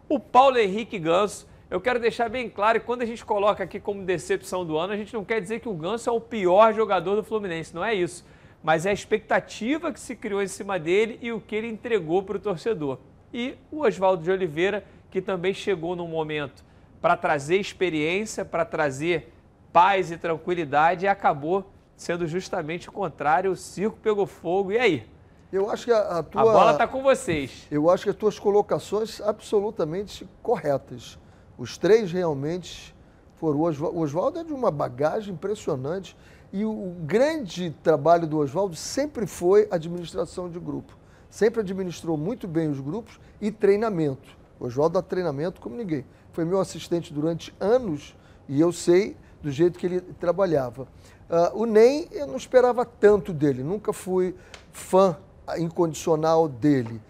O 0.09 0.19
Paulo 0.19 0.57
Henrique 0.57 0.99
Ganso. 0.99 1.47
Eu 1.69 1.79
quero 1.83 2.01
deixar 2.01 2.31
bem 2.31 2.49
claro 2.49 2.81
que 2.81 2.87
quando 2.87 3.03
a 3.03 3.05
gente 3.05 3.23
coloca 3.23 3.63
aqui 3.63 3.79
como 3.79 4.03
decepção 4.03 4.65
do 4.65 4.79
ano, 4.79 4.95
a 4.95 4.97
gente 4.97 5.13
não 5.13 5.23
quer 5.23 5.39
dizer 5.39 5.61
que 5.61 5.69
o 5.69 5.75
Ganso 5.75 6.09
é 6.09 6.13
o 6.15 6.19
pior 6.19 6.73
jogador 6.73 7.15
do 7.15 7.23
Fluminense, 7.23 7.75
não 7.75 7.85
é 7.85 7.93
isso. 7.93 8.25
Mas 8.63 8.87
é 8.87 8.91
a 8.91 8.95
expectativa 8.95 9.93
que 9.93 10.01
se 10.01 10.17
criou 10.17 10.43
em 10.43 10.49
cima 10.49 10.79
dele 10.79 11.19
e 11.21 11.31
o 11.31 11.39
que 11.39 11.55
ele 11.55 11.69
entregou 11.69 12.23
para 12.23 12.39
o 12.39 12.41
torcedor. 12.41 12.99
E 13.35 13.55
o 13.71 13.83
Oswaldo 13.83 14.23
de 14.23 14.31
Oliveira, 14.31 14.83
que 15.11 15.21
também 15.21 15.53
chegou 15.53 15.95
num 15.95 16.09
momento 16.09 16.65
para 17.03 17.19
trazer 17.19 17.59
experiência, 17.59 18.47
para 18.47 18.65
trazer 18.65 19.31
paz 19.75 20.11
e 20.11 20.17
tranquilidade 20.17 21.05
e 21.05 21.09
acabou 21.09 21.74
sendo 21.97 22.27
justamente 22.27 22.89
o 22.89 22.93
contrário. 22.93 23.51
O 23.51 23.57
circo 23.57 23.99
pegou 24.03 24.27
fogo. 24.27 24.73
E 24.73 24.79
aí? 24.79 25.07
Eu 25.53 25.71
acho 25.71 25.85
que 25.85 25.93
a, 25.93 26.19
a 26.19 26.23
tua. 26.23 26.41
A 26.41 26.45
bola 26.45 26.73
está 26.73 26.89
com 26.89 27.03
vocês. 27.03 27.67
Eu 27.71 27.89
acho 27.89 28.05
que 28.05 28.11
as 28.11 28.17
tuas 28.17 28.39
colocações 28.39 29.21
absolutamente 29.21 30.29
corretas. 30.43 31.19
Os 31.57 31.79
três 31.79 32.11
realmente 32.11 32.95
foram. 33.37 33.61
O 33.61 34.01
Oswaldo 34.01 34.41
é 34.41 34.45
de 34.45 34.53
uma 34.53 34.71
bagagem 34.71 35.35
impressionante. 35.35 36.17
E 36.53 36.65
o, 36.65 36.71
o 36.71 36.97
grande 37.01 37.71
trabalho 37.83 38.27
do 38.27 38.39
Oswaldo 38.39 38.77
sempre 38.77 39.27
foi 39.27 39.69
administração 39.71 40.49
de 40.49 40.59
grupo. 40.59 40.97
Sempre 41.31 41.61
administrou 41.61 42.17
muito 42.17 42.47
bem 42.47 42.69
os 42.69 42.81
grupos 42.81 43.19
e 43.41 43.51
treinamento. 43.51 44.37
O 44.59 44.67
Oswaldo 44.67 44.95
dá 44.95 45.03
treinamento 45.03 45.61
como 45.61 45.77
ninguém. 45.77 46.05
Foi 46.33 46.45
meu 46.45 46.61
assistente 46.61 47.13
durante 47.13 47.55
anos 47.59 48.17
e 48.49 48.61
eu 48.61 48.73
sei 48.73 49.17
do 49.43 49.51
jeito 49.51 49.79
que 49.79 49.87
ele 49.87 50.01
trabalhava. 50.01 50.89
Ah, 51.37 51.51
o 51.53 51.67
NEM, 51.67 52.07
eu 52.13 52.29
não 52.29 52.37
esperava 52.37 52.85
tanto 52.85 53.33
dele, 53.33 53.65
nunca 53.65 53.93
fui 53.93 54.37
fã 54.73 55.17
incondicional 55.59 56.47
dele. 56.49 57.03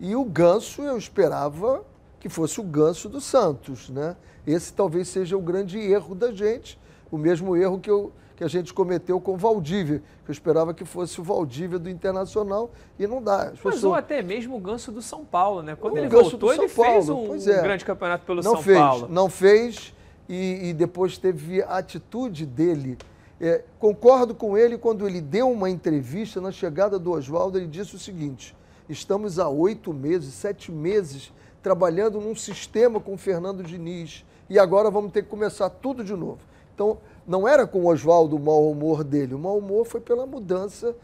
E 0.00 0.16
o 0.16 0.24
Ganso, 0.24 0.80
eu 0.80 0.96
esperava 0.96 1.84
que 2.18 2.26
fosse 2.30 2.58
o 2.58 2.64
Ganso 2.64 3.06
do 3.06 3.20
Santos, 3.20 3.90
né? 3.90 4.16
Esse 4.46 4.72
talvez 4.72 5.08
seja 5.08 5.36
o 5.36 5.42
grande 5.42 5.78
erro 5.78 6.14
da 6.14 6.32
gente, 6.32 6.78
o 7.10 7.18
mesmo 7.18 7.54
erro 7.54 7.78
que, 7.78 7.90
eu, 7.90 8.12
que 8.34 8.42
a 8.42 8.48
gente 8.48 8.72
cometeu 8.72 9.20
com 9.20 9.34
o 9.34 9.36
Valdívia, 9.36 10.02
que 10.24 10.30
eu 10.30 10.32
esperava 10.32 10.72
que 10.72 10.86
fosse 10.86 11.20
o 11.20 11.24
Valdívia 11.24 11.78
do 11.78 11.90
Internacional 11.90 12.70
e 12.98 13.06
não 13.06 13.22
dá. 13.22 13.42
As 13.42 13.48
Mas 13.50 13.60
pessoas- 13.60 13.84
ou 13.84 13.94
até 13.94 14.22
mesmo 14.22 14.56
o 14.56 14.60
Ganso 14.60 14.90
do 14.90 15.02
São 15.02 15.22
Paulo, 15.22 15.62
né? 15.62 15.76
Quando 15.76 15.94
O 15.94 15.98
ele 15.98 16.08
Ganso 16.08 16.30
voltou, 16.30 16.54
ele 16.54 16.66
fez 16.66 17.06
Paulo, 17.06 17.24
um, 17.24 17.26
pois 17.28 17.46
é. 17.46 17.60
grande 17.60 17.84
campeonato 17.84 18.24
pelo 18.24 18.40
não 18.42 18.52
São 18.54 18.62
fez, 18.62 18.78
Paulo. 18.78 19.08
Não 19.10 19.28
fez 19.28 19.92
e, 20.26 20.70
e 20.70 20.72
depois 20.72 21.18
teve 21.18 21.62
a 21.62 21.76
atitude 21.76 22.46
dele. 22.46 22.96
É, 23.40 23.64
concordo 23.78 24.34
com 24.34 24.56
ele 24.56 24.78
quando 24.78 25.06
ele 25.06 25.20
deu 25.20 25.50
uma 25.50 25.68
entrevista 25.68 26.40
na 26.40 26.50
chegada 26.50 26.98
do 26.98 27.12
Oswaldo, 27.12 27.58
ele 27.58 27.66
disse 27.66 27.94
o 27.94 27.98
seguinte, 27.98 28.56
estamos 28.88 29.38
há 29.38 29.48
oito 29.48 29.92
meses, 29.92 30.32
sete 30.32 30.72
meses 30.72 31.32
trabalhando 31.62 32.20
num 32.20 32.34
sistema 32.34 32.98
com 32.98 33.14
o 33.14 33.18
Fernando 33.18 33.62
Diniz 33.62 34.24
e 34.48 34.58
agora 34.58 34.90
vamos 34.90 35.12
ter 35.12 35.22
que 35.22 35.28
começar 35.28 35.68
tudo 35.68 36.02
de 36.02 36.14
novo. 36.14 36.38
Então, 36.74 36.98
não 37.26 37.46
era 37.46 37.66
com 37.66 37.80
o 37.80 37.86
Oswaldo 37.88 38.36
o 38.36 38.40
mau 38.40 38.70
humor 38.70 39.02
dele, 39.04 39.34
o 39.34 39.38
mau 39.38 39.58
humor 39.58 39.84
foi 39.84 40.00
pela 40.00 40.24
mudança, 40.24 40.94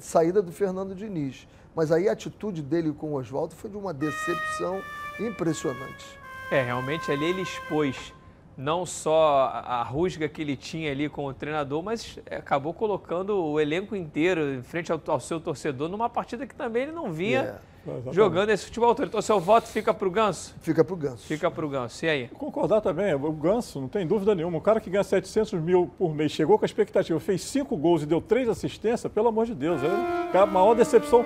saída 0.00 0.40
do 0.40 0.52
Fernando 0.52 0.94
Diniz. 0.94 1.46
Mas 1.74 1.92
aí 1.92 2.08
a 2.08 2.12
atitude 2.12 2.62
dele 2.62 2.92
com 2.92 3.08
o 3.08 3.14
Oswaldo 3.16 3.54
foi 3.54 3.68
de 3.68 3.76
uma 3.76 3.92
decepção 3.92 4.80
impressionante. 5.20 6.18
É, 6.50 6.62
realmente 6.62 7.10
ali 7.10 7.26
ele 7.26 7.42
expôs 7.42 8.14
não 8.56 8.86
só 8.86 9.50
a 9.52 9.82
rusga 9.82 10.28
que 10.28 10.40
ele 10.40 10.56
tinha 10.56 10.90
ali 10.90 11.08
com 11.08 11.26
o 11.26 11.34
treinador, 11.34 11.82
mas 11.82 12.18
é, 12.26 12.36
acabou 12.36 12.72
colocando 12.72 13.36
o 13.44 13.60
elenco 13.60 13.94
inteiro 13.94 14.54
em 14.54 14.62
frente 14.62 14.90
ao, 14.90 15.00
ao 15.08 15.20
seu 15.20 15.38
torcedor 15.40 15.88
numa 15.88 16.08
partida 16.08 16.46
que 16.46 16.54
também 16.54 16.84
ele 16.84 16.92
não 16.92 17.12
vinha 17.12 17.40
É, 17.86 17.90
exatamente. 17.90 18.14
jogando 18.16 18.48
esse 18.50 18.64
futebol 18.64 18.94
todo. 18.94 19.06
Então, 19.08 19.20
seu 19.20 19.38
voto 19.38 19.68
fica 19.68 19.92
pro 19.92 20.10
Ganso? 20.10 20.54
Fica 20.62 20.82
pro 20.82 20.96
Ganso. 20.96 21.26
Fica 21.26 21.50
pro 21.50 21.68
Ganso. 21.68 22.04
E 22.04 22.08
aí? 22.08 22.28
Concordar 22.28 22.80
também, 22.80 23.12
o 23.14 23.32
Ganso, 23.32 23.78
não 23.80 23.88
tem 23.88 24.06
dúvida 24.06 24.34
nenhuma. 24.34 24.56
O 24.58 24.62
cara 24.62 24.80
que 24.80 24.88
ganha 24.88 25.04
700 25.04 25.52
mil 25.60 25.90
por 25.98 26.14
mês, 26.14 26.32
chegou 26.32 26.58
com 26.58 26.64
a 26.64 26.66
expectativa, 26.66 27.20
fez 27.20 27.42
cinco 27.42 27.76
gols 27.76 28.02
e 28.02 28.06
deu 28.06 28.20
três 28.22 28.48
assistências, 28.48 29.12
pelo 29.12 29.28
amor 29.28 29.44
de 29.44 29.54
Deus. 29.54 29.80
É 30.32 30.38
a 30.38 30.46
maior 30.46 30.74
decepção, 30.74 31.24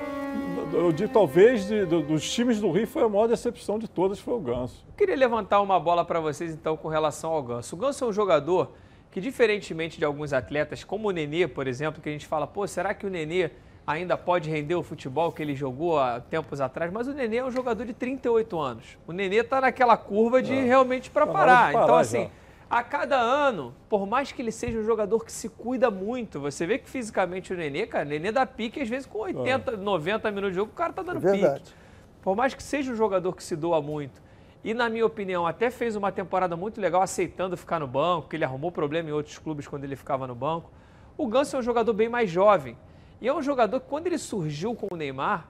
eu 0.73 0.93
digo, 0.93 1.13
talvez, 1.13 1.67
de- 1.67 1.85
do- 1.85 2.03
dos 2.03 2.31
times 2.33 2.61
do 2.61 2.71
Rio, 2.71 2.87
foi 2.87 3.03
a 3.03 3.09
maior 3.09 3.27
decepção 3.27 3.79
de 3.79 3.89
todas, 3.89 4.19
foi 4.19 4.35
o 4.35 4.41
Ganso. 4.41 4.85
Eu 4.89 4.95
queria 4.97 5.17
levantar 5.17 5.61
uma 5.61 5.79
bola 5.81 6.05
para 6.05 6.21
vocês, 6.21 6.53
então, 6.53 6.77
com 6.77 6.89
relação 6.89 7.33
ao 7.33 7.43
Ganso. 7.43 7.75
O 7.75 7.79
Ganso 7.79 8.05
é 8.05 8.09
um 8.09 8.13
jogador 8.13 8.71
que, 9.11 9.21
diferentemente 9.21 9.99
de 9.99 10.05
alguns 10.05 10.33
atletas, 10.33 10.85
como 10.85 11.09
o 11.09 11.11
Nenê, 11.11 11.49
por 11.49 11.67
exemplo, 11.67 12.01
que 12.01 12.09
a 12.09 12.13
gente 12.13 12.27
fala, 12.27 12.47
pô, 12.47 12.67
será 12.67 12.95
que 12.95 13.07
o 13.07 13.11
Nenê 13.11 13.51
ainda 13.87 14.17
pode 14.17 14.49
render 14.49 14.75
o 14.77 14.83
futebol 14.83 15.33
que 15.33 15.43
ele 15.43 15.55
jogou 15.57 15.99
há 15.99 16.21
tempos 16.21 16.61
atrás? 16.61 16.93
Mas 16.93 17.09
o 17.09 17.13
Nenê 17.13 17.39
é 17.39 17.45
um 17.45 17.51
jogador 17.51 17.85
de 17.85 17.93
38 17.93 18.59
anos. 18.59 18.97
O 19.07 19.13
Nenê 19.13 19.37
está 19.39 19.61
naquela 19.61 19.97
curva 19.97 20.41
de 20.43 20.55
realmente 20.55 21.11
para 21.11 21.27
Tá 21.27 21.33
na 21.33 21.39
hora 21.41 21.49
parar. 21.51 21.71
Então, 21.73 21.87
já. 22.05 22.31
A 22.71 22.85
cada 22.85 23.19
ano, 23.19 23.75
por 23.89 24.07
mais 24.07 24.31
que 24.31 24.41
ele 24.41 24.53
seja 24.53 24.79
um 24.79 24.85
jogador 24.85 25.25
que 25.25 25.33
se 25.33 25.49
cuida 25.49 25.91
muito, 25.91 26.39
você 26.39 26.65
vê 26.65 26.79
que 26.79 26.89
fisicamente 26.89 27.53
o 27.53 27.57
Nenê, 27.57 27.85
cara, 27.85 28.07
o 28.07 28.09
Nenê 28.09 28.31
dá 28.31 28.47
pique 28.47 28.81
às 28.81 28.89
vezes 28.89 29.07
com 29.07 29.19
80, 29.19 29.77
90 29.77 30.31
minutos 30.31 30.51
de 30.53 30.57
jogo, 30.57 30.71
o 30.71 30.75
cara 30.75 30.93
tá 30.93 31.03
dando 31.03 31.27
É 31.29 31.33
pique. 31.33 31.73
Por 32.23 32.37
mais 32.37 32.55
que 32.55 32.63
seja 32.63 32.93
um 32.93 32.95
jogador 32.95 33.35
que 33.35 33.43
se 33.43 33.57
doa 33.57 33.83
muito, 33.83 34.23
e 34.63 34.73
na 34.73 34.89
minha 34.89 35.05
opinião 35.05 35.49
até 35.49 35.69
fez 35.69 35.97
uma 35.97 36.13
temporada 36.13 36.57
muito 36.57 36.81
legal 36.81 37.03
aceitando 37.03 37.57
ficar 37.57 37.81
no 37.81 37.89
banco, 37.89 38.29
que 38.29 38.37
ele 38.37 38.45
arrumou 38.45 38.71
problema 38.71 39.09
em 39.09 39.13
outros 39.13 39.37
clubes 39.37 39.67
quando 39.67 39.83
ele 39.83 39.97
ficava 39.97 40.29
no 40.29 40.35
banco. 40.35 40.71
O 41.19 41.27
Ganso 41.27 41.57
é 41.57 41.59
um 41.59 41.63
jogador 41.63 41.93
bem 41.93 42.09
mais 42.09 42.31
jovem. 42.31 42.77
E 43.21 43.27
é 43.27 43.35
um 43.35 43.43
jogador 43.43 43.81
que 43.81 43.87
quando 43.89 44.07
ele 44.07 44.17
surgiu 44.17 44.75
com 44.75 44.87
o 44.91 44.97
Neymar, 44.97 45.49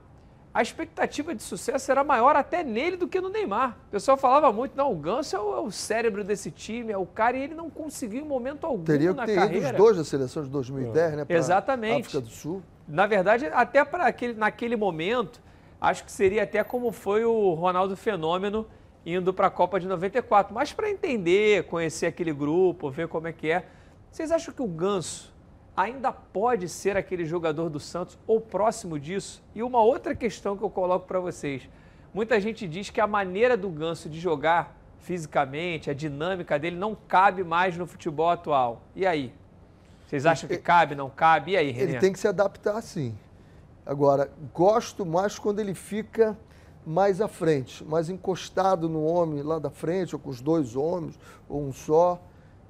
a 0.53 0.63
expectativa 0.63 1.35
de 1.35 1.43
sucesso 1.43 1.91
era 1.91 2.03
maior 2.03 2.35
até 2.35 2.65
nele 2.65 2.97
do 2.97 3.07
que 3.07 3.21
no 3.21 3.29
Neymar. 3.29 3.77
O 3.89 3.91
pessoal 3.91 4.17
falava 4.17 4.53
muito, 4.53 4.77
não, 4.77 4.93
o 4.93 4.97
Ganso 4.97 5.37
é 5.37 5.39
o, 5.39 5.55
é 5.55 5.61
o 5.61 5.71
cérebro 5.71 6.25
desse 6.25 6.51
time, 6.51 6.93
é 6.93 6.99
o 6.99 7.07
cara, 7.07 7.37
e 7.37 7.43
ele 7.43 7.55
não 7.55 7.71
conseguiu 7.71 8.21
em 8.21 8.27
momento 8.27 8.67
algum 8.67 8.83
Teria 8.83 9.11
que 9.11 9.17
na 9.17 9.27
ter 9.27 9.33
ido 9.33 9.41
carreira. 9.41 9.71
os 9.71 9.77
dois 9.77 9.97
da 9.97 10.05
seleção 10.05 10.43
de 10.43 10.51
2010, 10.51 11.17
né? 11.17 11.25
pra 11.25 11.37
Exatamente. 11.37 12.01
África 12.09 12.21
do 12.21 12.29
Sul. 12.31 12.63
Na 12.89 13.07
verdade, 13.07 13.47
até 13.47 13.85
para 13.85 14.07
aquele, 14.07 14.35
naquele 14.35 14.75
momento, 14.75 15.41
acho 15.81 16.05
que 16.05 16.11
seria 16.11 16.43
até 16.43 16.65
como 16.65 16.91
foi 16.91 17.25
o 17.25 17.55
Ronaldo 17.55 17.97
Fenômeno 17.97 18.67
indo 19.07 19.33
para 19.33 19.47
a 19.47 19.51
Copa 19.51 19.79
de 19.79 19.87
94. 19.87 20.53
Mas 20.53 20.73
para 20.73 20.91
entender, 20.91 21.65
conhecer 21.65 22.07
aquele 22.07 22.33
grupo, 22.33 22.91
ver 22.91 23.07
como 23.07 23.29
é 23.29 23.33
que 23.33 23.51
é. 23.51 23.67
Vocês 24.11 24.33
acham 24.33 24.53
que 24.53 24.61
o 24.61 24.67
Ganso 24.67 25.33
ainda 25.77 26.13
pode 26.13 26.69
ser 26.69 26.97
aquele 26.97 27.25
jogador 27.25 27.69
do 27.69 27.81
Santos 27.81 28.19
ou 28.27 28.41
próximo 28.41 28.99
disso? 28.99 29.43
E 29.55 29.63
uma 29.63 29.83
outra 29.83 30.15
questão 30.15 30.57
que 30.57 30.63
eu 30.63 30.71
coloco 30.71 31.07
para 31.07 31.21
vocês. 31.21 31.69
Muita 32.13 32.41
gente 32.41 32.67
diz 32.67 32.91
que 32.91 33.01
a 33.01 33.07
maneira 33.07 33.57
do 33.57 33.69
Ganso 33.69 34.09
de 34.09 34.19
jogar 34.19 34.77
fisicamente, 34.99 35.91
a 35.91 35.95
dinâmica 35.95 36.59
dele 36.59 36.77
não 36.77 36.95
cabe 36.95 37.43
mais 37.43 37.77
no 37.77 37.87
futebol 37.87 38.29
atual. 38.29 38.83
E 38.95 39.07
aí? 39.07 39.33
Vocês 40.07 40.27
acham 40.27 40.49
que 40.49 40.59
cabe, 40.59 40.95
não 40.95 41.09
cabe? 41.09 41.53
E 41.53 41.57
aí, 41.57 41.71
René? 41.71 41.93
Ele 41.93 42.01
tem 42.01 42.13
que 42.13 42.19
se 42.19 42.29
adaptar 42.29 42.81
sim. 42.83 43.17
Agora, 43.87 44.31
gosto 44.53 45.07
mais 45.07 45.39
quando 45.39 45.61
ele 45.61 45.75
fica 45.75 46.37
mais 46.85 47.21
à 47.21 47.29
frente, 47.29 47.85
mais 47.85 48.11
encostado 48.11 48.89
no 48.89 49.05
homem 49.05 49.43
lá 49.43 49.59
da 49.59 49.71
frente, 49.71 50.15
ou 50.15 50.21
com 50.21 50.31
os 50.31 50.41
dois 50.41 50.75
homens, 50.75 51.19
ou 51.49 51.63
um 51.63 51.73
só, 51.73 52.21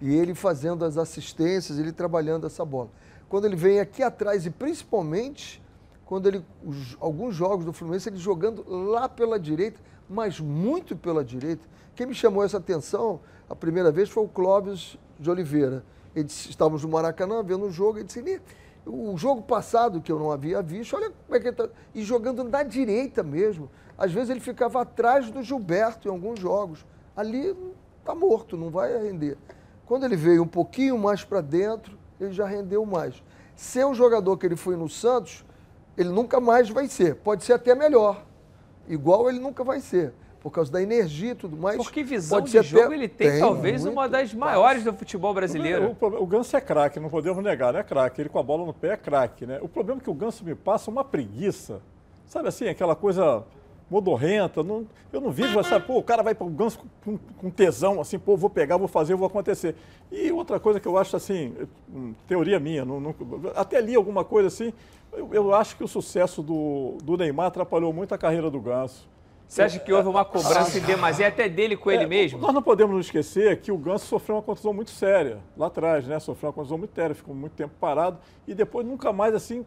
e 0.00 0.14
ele 0.14 0.34
fazendo 0.34 0.84
as 0.84 0.96
assistências, 0.96 1.78
ele 1.78 1.92
trabalhando 1.92 2.46
essa 2.46 2.64
bola. 2.64 2.90
Quando 3.28 3.44
ele 3.44 3.56
vem 3.56 3.80
aqui 3.80 4.02
atrás, 4.02 4.46
e 4.46 4.50
principalmente 4.50 5.62
quando 6.04 6.26
ele, 6.26 6.44
os- 6.64 6.96
alguns 6.98 7.34
jogos 7.34 7.64
do 7.64 7.72
Fluminense, 7.72 8.08
ele 8.08 8.16
jogando 8.16 8.64
lá 8.68 9.08
pela 9.08 9.38
direita, 9.38 9.80
mas 10.08 10.40
muito 10.40 10.96
pela 10.96 11.24
direita. 11.24 11.64
Quem 11.94 12.06
me 12.06 12.14
chamou 12.14 12.42
essa 12.44 12.56
atenção 12.56 13.20
a 13.48 13.54
primeira 13.54 13.90
vez 13.92 14.08
foi 14.08 14.24
o 14.24 14.28
Clóvis 14.28 14.96
de 15.18 15.30
Oliveira. 15.30 15.84
Eles 16.16 16.46
estávamos 16.46 16.82
no 16.82 16.88
Maracanã 16.88 17.42
vendo 17.42 17.66
o 17.66 17.70
jogo 17.70 17.98
e 17.98 18.04
disse: 18.04 18.20
"Nê, 18.22 18.40
o 18.84 19.16
jogo 19.16 19.42
passado 19.42 20.00
que 20.00 20.10
eu 20.10 20.18
não 20.18 20.32
havia 20.32 20.60
visto, 20.62 20.96
olha 20.96 21.10
como 21.10 21.36
é 21.36 21.38
que 21.40 21.46
ele 21.46 21.54
está. 21.54 21.68
E 21.94 22.02
jogando 22.02 22.42
na 22.42 22.62
direita 22.64 23.22
mesmo. 23.22 23.70
Às 23.96 24.10
vezes 24.12 24.30
ele 24.30 24.40
ficava 24.40 24.80
atrás 24.82 25.30
do 25.30 25.42
Gilberto 25.42 26.08
em 26.08 26.10
alguns 26.10 26.40
jogos. 26.40 26.84
Ali 27.14 27.54
está 28.00 28.14
morto, 28.14 28.56
não 28.56 28.70
vai 28.70 28.96
render. 29.00 29.36
Quando 29.90 30.04
ele 30.04 30.14
veio 30.14 30.44
um 30.44 30.46
pouquinho 30.46 30.96
mais 30.96 31.24
para 31.24 31.40
dentro, 31.40 31.98
ele 32.20 32.30
já 32.30 32.46
rendeu 32.46 32.86
mais. 32.86 33.20
Ser 33.56 33.84
o 33.84 33.92
jogador 33.92 34.36
que 34.36 34.46
ele 34.46 34.54
foi 34.54 34.76
no 34.76 34.88
Santos, 34.88 35.44
ele 35.98 36.10
nunca 36.10 36.38
mais 36.38 36.70
vai 36.70 36.86
ser. 36.86 37.16
Pode 37.16 37.42
ser 37.42 37.54
até 37.54 37.74
melhor. 37.74 38.24
Igual 38.86 39.28
ele 39.28 39.40
nunca 39.40 39.64
vai 39.64 39.80
ser. 39.80 40.12
Por 40.40 40.52
causa 40.52 40.70
da 40.70 40.80
energia 40.80 41.32
e 41.32 41.34
tudo 41.34 41.56
mais. 41.56 41.76
Porque 41.76 42.04
visão 42.04 42.38
pode 42.38 42.52
de 42.52 42.62
jogo 42.62 42.84
até- 42.84 42.94
ele 42.94 43.08
tem, 43.08 43.40
talvez 43.40 43.82
muito. 43.82 43.92
uma 43.92 44.08
das 44.08 44.32
maiores 44.32 44.84
do 44.84 44.92
futebol 44.92 45.34
brasileiro. 45.34 45.90
O, 45.90 45.94
problema- 45.96 46.22
o 46.22 46.26
Ganso 46.28 46.56
é 46.56 46.60
craque, 46.60 47.00
não 47.00 47.08
podemos 47.10 47.42
negar, 47.42 47.72
né? 47.72 47.82
Craque. 47.82 48.20
Ele 48.22 48.28
com 48.28 48.38
a 48.38 48.44
bola 48.44 48.64
no 48.64 48.72
pé 48.72 48.90
é 48.92 48.96
craque, 48.96 49.44
né? 49.44 49.58
O 49.60 49.68
problema 49.68 50.00
é 50.00 50.04
que 50.04 50.08
o 50.10 50.14
Ganso 50.14 50.44
me 50.44 50.54
passa 50.54 50.88
uma 50.88 51.02
preguiça. 51.02 51.80
Sabe 52.26 52.46
assim, 52.46 52.68
aquela 52.68 52.94
coisa 52.94 53.42
modorrenta. 53.90 54.62
Não, 54.62 54.86
eu 55.12 55.20
não 55.20 55.30
vejo 55.30 55.58
essa, 55.58 55.80
pô, 55.80 55.98
o 55.98 56.02
cara 56.02 56.22
vai 56.22 56.34
para 56.34 56.46
o 56.46 56.50
Ganso 56.50 56.78
com, 57.04 57.18
com 57.36 57.50
tesão, 57.50 58.00
assim, 58.00 58.18
pô, 58.18 58.36
vou 58.36 58.48
pegar, 58.48 58.76
vou 58.76 58.88
fazer, 58.88 59.14
vou 59.14 59.26
acontecer. 59.26 59.74
E 60.10 60.30
outra 60.30 60.60
coisa 60.60 60.78
que 60.78 60.86
eu 60.86 60.96
acho 60.96 61.16
assim, 61.16 61.54
hum, 61.92 62.14
teoria 62.28 62.60
minha, 62.60 62.84
não- 62.84 63.00
não- 63.00 63.14
até 63.56 63.80
li 63.80 63.94
alguma 63.94 64.24
coisa 64.24 64.48
assim, 64.48 64.72
eu, 65.12 65.28
eu 65.32 65.54
acho 65.54 65.76
que 65.76 65.82
o 65.84 65.88
sucesso 65.88 66.40
do, 66.42 66.96
do 67.02 67.16
Neymar 67.16 67.46
atrapalhou 67.46 67.92
muito 67.92 68.14
a 68.14 68.18
carreira 68.18 68.48
do 68.50 68.60
Ganso. 68.60 69.08
Você 69.48 69.62
acha 69.62 69.80
que 69.80 69.92
houve 69.92 70.08
uma 70.08 70.24
cobrança 70.24 70.78
em 70.78 70.80
demasia 70.82 71.26
até 71.26 71.48
dele 71.48 71.76
com 71.76 71.90
ele 71.90 72.04
É, 72.04 72.06
mesmo? 72.06 72.38
Nós 72.38 72.54
não 72.54 72.62
podemos 72.62 72.94
nos 72.94 73.06
esquecer 73.06 73.60
que 73.60 73.72
o 73.72 73.76
Ganso 73.76 74.06
sofreu 74.06 74.36
uma 74.36 74.42
contusão 74.42 74.72
muito 74.72 74.92
séria 74.92 75.38
lá 75.56 75.66
atrás, 75.66 76.06
né? 76.06 76.20
Sofreu 76.20 76.50
uma 76.50 76.52
contusão 76.52 76.78
muito 76.78 76.94
séria, 76.94 77.16
ficou 77.16 77.34
muito 77.34 77.54
tempo 77.54 77.74
parado 77.80 78.18
e 78.46 78.54
depois 78.54 78.86
nunca 78.86 79.12
mais 79.12 79.34
assim 79.34 79.66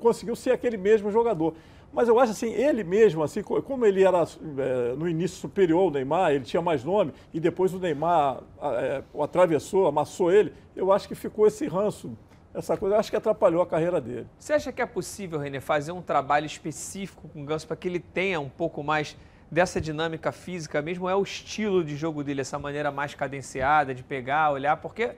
conseguiu 0.00 0.36
ser 0.36 0.50
aquele 0.50 0.76
mesmo 0.76 1.10
jogador. 1.10 1.54
Mas 1.96 2.08
eu 2.08 2.20
acho 2.20 2.32
assim, 2.32 2.52
ele 2.52 2.84
mesmo, 2.84 3.22
assim, 3.22 3.42
co- 3.42 3.62
como 3.62 3.86
ele 3.86 4.04
era 4.04 4.22
é, 4.22 4.94
no 4.94 5.08
início 5.08 5.38
superior 5.38 5.80
ao 5.84 5.90
Neymar, 5.90 6.32
ele 6.32 6.44
tinha 6.44 6.60
mais 6.60 6.84
nome, 6.84 7.10
e 7.32 7.40
depois 7.40 7.72
o 7.72 7.78
Neymar 7.78 8.40
é, 8.60 9.02
o 9.14 9.22
atravessou, 9.22 9.86
amassou 9.86 10.30
ele, 10.30 10.52
eu 10.76 10.92
acho 10.92 11.08
que 11.08 11.14
ficou 11.14 11.46
esse 11.46 11.66
ranço, 11.66 12.14
essa 12.52 12.76
coisa, 12.76 12.96
eu 12.96 13.00
acho 13.00 13.08
que 13.10 13.16
atrapalhou 13.16 13.62
a 13.62 13.66
carreira 13.66 13.98
dele. 13.98 14.26
Você 14.38 14.52
acha 14.52 14.70
que 14.72 14.82
é 14.82 14.86
possível, 14.86 15.38
Renê, 15.38 15.58
fazer 15.58 15.92
um 15.92 16.02
trabalho 16.02 16.44
específico 16.44 17.28
com 17.28 17.42
o 17.42 17.46
Ganso 17.46 17.66
para 17.66 17.76
que 17.76 17.88
ele 17.88 17.98
tenha 18.00 18.38
um 18.40 18.48
pouco 18.50 18.82
mais 18.82 19.16
dessa 19.50 19.80
dinâmica 19.80 20.30
física 20.32 20.82
mesmo? 20.82 21.08
É 21.08 21.16
o 21.16 21.22
estilo 21.22 21.82
de 21.82 21.96
jogo 21.96 22.22
dele, 22.22 22.42
essa 22.42 22.58
maneira 22.58 22.90
mais 22.90 23.14
cadenciada 23.14 23.94
de 23.94 24.02
pegar, 24.02 24.50
olhar? 24.52 24.76
Porque 24.76 25.12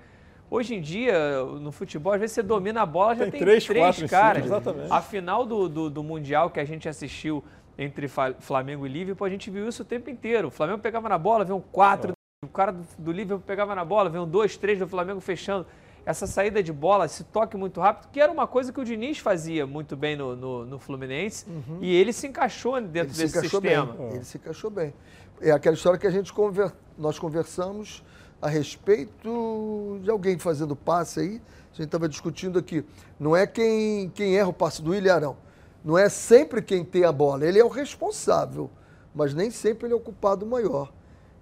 hoje 0.51 0.75
em 0.75 0.81
dia, 0.81 1.43
no 1.61 1.71
futebol, 1.73 2.13
às 2.13 2.21
vezes 2.21 2.35
você 2.35 2.43
domina 2.43 2.83
a 2.83 2.87
bola, 2.87 3.15
já 3.15 3.23
Tem 3.25 3.33
tem, 3.33 3.41
três, 3.41 3.65
três, 3.65 3.85
quatro 3.85 4.09
caras. 4.09 4.45
exatamente. 4.45 4.93
A 4.93 5.01
final 5.01 5.45
do, 5.47 5.69
do, 5.69 5.91
do 5.91 6.03
Mundial 6.03 6.51
que 6.51 6.61
a 6.61 6.65
gente 6.65 6.89
assistiu 6.89 7.43
entre 7.77 8.09
Flamengo 8.41 8.87
e 8.87 8.89
Liverpool, 8.89 9.27
a 9.27 9.31
gente 9.31 9.51
viu 9.51 9.69
isso 9.69 9.83
o 9.83 9.85
tempo 9.85 10.11
inteiro. 10.11 10.49
O 10.49 10.51
Flamengo 10.51 10.79
pegava 10.81 11.09
na 11.09 11.17
bola, 11.19 11.45
veio 11.45 11.57
um 11.57 11.61
quatro, 11.61 12.13
o 12.45 12.49
cara 12.49 12.73
do, 12.73 12.85
do 12.99 13.13
Liverpool 13.13 13.45
pegava 13.47 13.75
na 13.75 13.85
bola, 13.85 14.11
veio 14.11 14.25
um 14.25 14.29
dois, 14.29 14.57
três 14.57 14.79
do 14.79 14.87
Flamengo 14.89 15.21
fechando. 15.21 15.65
Essa 16.07 16.27
saída 16.27 16.63
de 16.63 16.73
bola, 16.73 17.05
esse 17.05 17.23
toque 17.23 17.55
muito 17.57 17.81
rápido, 17.81 18.09
que 18.11 18.19
era 18.19 18.33
uma 18.33 18.47
coisa 18.47 18.73
que 18.73 18.81
o 18.81 18.85
Diniz 18.85 19.19
fazia 19.19 19.67
muito 19.67 19.95
bem 19.95 20.17
no, 20.17 20.35
no, 20.35 20.65
no 20.65 20.79
Fluminense, 20.79 21.45
e 21.83 21.95
ele 21.95 22.15
se 22.15 22.27
encaixou 22.27 22.81
dentro 22.81 22.99
Ele 23.11 23.15
se 23.15 23.23
desse 23.25 23.39
encaixou 23.39 23.61
sistema. 23.61 23.93
bem. 23.93 24.15
Ele 24.15 24.25
se 24.25 24.39
encaixou 24.39 24.71
bem. 24.71 24.95
É 25.41 25.51
aquela 25.51 25.75
história 25.75 25.99
que 25.99 26.07
a 26.07 26.11
gente 26.11 26.33
conver... 26.33 26.73
nós 26.97 27.19
conversamos 27.19 28.03
a 28.41 28.49
respeito 28.49 30.01
de 30.03 30.11
alguém 30.11 30.39
fazendo 30.39 30.77
passe 30.77 31.21
aí. 31.21 31.43
A 31.73 31.77
gente 31.77 31.87
estava 31.87 32.09
discutindo 32.09 32.59
aqui. 32.59 32.85
Não 33.19 33.37
é 33.37 33.47
quem, 33.47 34.11
quem 34.11 34.37
erra 34.37 34.49
o 34.49 34.53
passe 34.53 34.83
do 34.83 34.95
Ilharão. 34.95 35.37
Não 35.85 35.97
é 35.97 36.09
sempre 36.09 36.63
quem 36.63 36.85
tem 36.85 37.05
a 37.05 37.13
bola. 37.13 37.45
Ele 37.45 37.59
é 37.59 37.65
o 37.65 37.69
responsável, 37.69 38.71
mas 39.15 39.35
nem 39.35 39.51
sempre 39.51 39.87
ele 39.87 39.95
é 39.95 39.97
o 39.97 40.01
culpado 40.01 40.45
maior. 40.45 40.93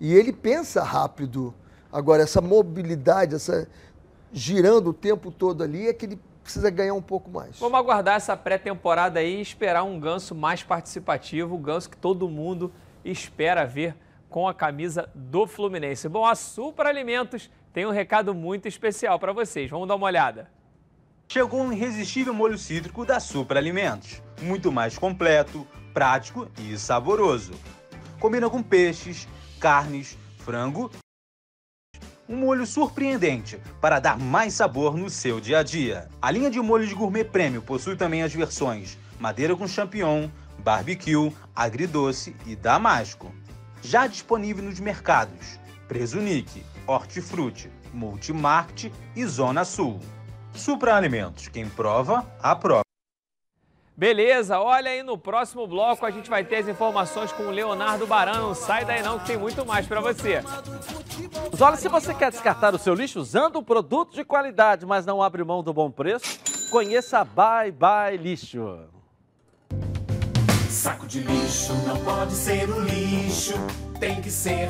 E 0.01 0.15
ele 0.15 0.33
pensa 0.33 0.83
rápido. 0.83 1.55
Agora, 1.91 2.23
essa 2.23 2.41
mobilidade, 2.41 3.35
essa 3.35 3.69
girando 4.33 4.91
o 4.91 4.93
tempo 4.93 5.31
todo 5.31 5.63
ali, 5.63 5.89
é 5.89 5.93
que 5.93 6.05
ele 6.05 6.21
precisa 6.43 6.69
ganhar 6.71 6.95
um 6.95 7.03
pouco 7.03 7.31
mais. 7.31 7.59
Vamos 7.59 7.79
aguardar 7.79 8.17
essa 8.17 8.37
pré-temporada 8.37 9.19
aí 9.19 9.39
e 9.39 9.41
esperar 9.41 9.83
um 9.83 9.99
ganso 9.99 10.35
mais 10.35 10.63
participativo, 10.63 11.55
o 11.55 11.59
ganso 11.59 11.89
que 11.89 11.97
todo 11.97 12.29
mundo 12.29 12.73
espera 13.05 13.65
ver 13.65 13.97
com 14.29 14.49
a 14.49 14.55
camisa 14.55 15.09
do 15.15 15.47
Fluminense. 15.47 16.09
Bom, 16.09 16.25
a 16.25 16.35
Supra 16.35 16.89
Alimentos 16.89 17.51
tem 17.73 17.87
um 17.87 17.91
recado 17.91 18.35
muito 18.35 18.67
especial 18.67 19.19
para 19.19 19.33
vocês. 19.33 19.71
Vamos 19.71 19.89
dar 19.89 19.97
uma 19.97 20.07
olhada. 20.07 20.51
Chegou 21.29 21.61
um 21.61 21.73
irresistível 21.73 22.33
molho 22.33 22.57
cítrico 22.57 23.05
da 23.05 23.21
Supra 23.21 23.59
Alimentos. 23.59 24.23
Muito 24.41 24.71
mais 24.71 24.97
completo, 24.97 25.67
prático 25.93 26.49
e 26.59 26.77
saboroso. 26.79 27.53
Combina 28.21 28.49
com 28.49 28.63
peixes, 28.63 29.29
carnes, 29.59 30.17
frango. 30.39 30.91
Um 32.29 32.37
molho 32.37 32.67
surpreendente 32.67 33.59
para 33.81 34.01
dar 34.01 34.19
mais 34.19 34.55
sabor 34.55 34.97
no 34.97 35.09
seu 35.09 35.41
dia 35.41 35.61
a 35.61 35.63
dia. 35.63 36.09
A 36.21 36.31
linha 36.31 36.51
de 36.51 36.61
molhos 36.61 36.93
gourmet 36.93 37.25
prêmio 37.25 37.63
possui 37.63 37.97
também 37.97 38.23
as 38.23 38.33
versões 38.33 38.99
madeira 39.19 39.57
com 39.57 39.67
champignon, 39.67 40.29
barbecue, 40.59 41.33
agridoce 41.55 42.37
e 42.47 42.55
damasco. 42.55 43.33
Já 43.83 44.07
disponível 44.07 44.65
nos 44.65 44.81
mercados 44.81 45.59
Presunic, 45.89 46.65
Hortifruti, 46.87 47.71
Multimarket 47.93 48.93
e 49.15 49.25
Zona 49.25 49.65
Sul. 49.65 50.01
Supra 50.55 50.97
Alimentos, 50.97 51.49
quem 51.49 51.69
prova, 51.69 52.27
aprova. 52.43 52.83
Beleza, 53.97 54.61
olha 54.61 54.91
aí 54.91 55.03
no 55.03 55.17
próximo 55.17 55.67
bloco 55.67 56.05
a 56.05 56.11
gente 56.11 56.29
vai 56.29 56.45
ter 56.45 56.57
as 56.57 56.69
informações 56.69 57.33
com 57.33 57.45
o 57.45 57.51
Leonardo 57.51 58.07
Barão. 58.07 58.49
Não 58.49 58.55
sai 58.55 58.85
daí 58.85 59.03
não 59.03 59.19
que 59.19 59.27
tem 59.27 59.39
muito 59.39 59.65
mais 59.65 59.87
para 59.87 60.01
você. 60.01 60.43
Olha, 61.59 61.77
se 61.77 61.89
você 61.89 62.13
quer 62.13 62.31
descartar 62.31 62.75
o 62.75 62.79
seu 62.79 62.95
lixo 62.95 63.19
usando 63.19 63.59
um 63.59 63.65
produto 63.65 64.15
de 64.15 64.23
qualidade, 64.23 64.85
mas 64.85 65.07
não 65.07 65.23
abre 65.23 65.43
mão 65.45 65.63
do 65.63 65.73
bom 65.73 65.91
preço, 65.91 66.39
conheça 66.71 67.21
a 67.21 67.25
Bye 67.25 67.73
Bye 67.73 68.19
Lixo. 68.19 68.96
Saco 70.77 71.07
de 71.07 71.21
lixo 71.21 71.73
não 71.87 71.97
pode 72.05 72.35
ser 72.35 72.69
um 72.69 72.81
lixo, 72.81 73.55
tem 73.99 74.21
que 74.21 74.31
ser. 74.31 74.69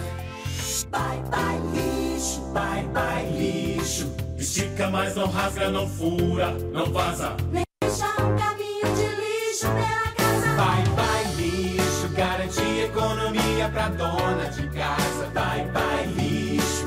Bye 0.88 1.20
bye 1.28 1.58
lixo, 1.74 2.42
bye 2.52 2.84
bye 2.94 3.28
lixo. 3.36 4.14
Estica, 4.38 4.88
mas 4.88 5.16
não 5.16 5.26
rasga, 5.26 5.68
não 5.68 5.88
fura, 5.88 6.52
não 6.72 6.92
vaza. 6.92 7.36
Deixa 7.50 8.06
um 8.22 8.36
caminho 8.36 8.86
de 8.94 9.04
lixo 9.16 9.66
pela 9.66 10.14
casa. 10.14 10.46
Bye 10.54 10.88
bye 10.94 11.26
lixo, 11.42 12.08
garante 12.14 12.62
economia 12.84 13.68
pra 13.68 13.88
dona 13.88 14.48
de 14.50 14.70
casa. 14.70 15.26
Bye 15.34 15.68
bye 15.72 16.06
lixo, 16.14 16.86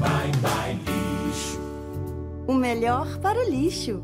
bye 0.00 0.32
bye 0.42 0.74
lixo. 0.74 1.60
O 2.48 2.52
melhor 2.54 3.16
para 3.20 3.38
o 3.38 3.48
lixo. 3.48 4.02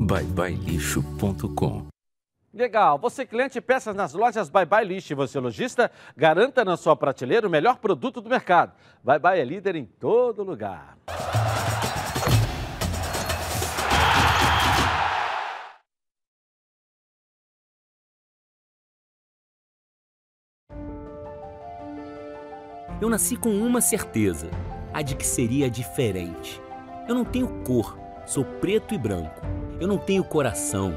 byebyelixo.com 0.00 1.95
Legal. 2.56 2.98
Você 2.98 3.26
cliente 3.26 3.60
peças 3.60 3.94
nas 3.94 4.14
lojas 4.14 4.48
Bye 4.48 4.64
Bye 4.64 4.86
Lixo 4.86 5.12
e 5.12 5.14
você 5.14 5.38
lojista, 5.38 5.90
garanta 6.16 6.64
na 6.64 6.74
sua 6.74 6.96
prateleira 6.96 7.46
o 7.46 7.50
melhor 7.50 7.76
produto 7.76 8.18
do 8.18 8.30
mercado. 8.30 8.72
Bye 9.04 9.18
Bye 9.18 9.40
é 9.40 9.44
líder 9.44 9.76
em 9.76 9.84
todo 9.84 10.42
lugar. 10.42 10.96
Eu 22.98 23.10
nasci 23.10 23.36
com 23.36 23.50
uma 23.50 23.82
certeza, 23.82 24.48
a 24.94 25.02
de 25.02 25.14
que 25.14 25.26
seria 25.26 25.68
diferente. 25.68 26.58
Eu 27.06 27.14
não 27.14 27.26
tenho 27.26 27.62
cor, 27.64 27.98
sou 28.24 28.46
preto 28.46 28.94
e 28.94 28.98
branco. 28.98 29.42
Eu 29.78 29.86
não 29.86 29.98
tenho 29.98 30.24
coração, 30.24 30.96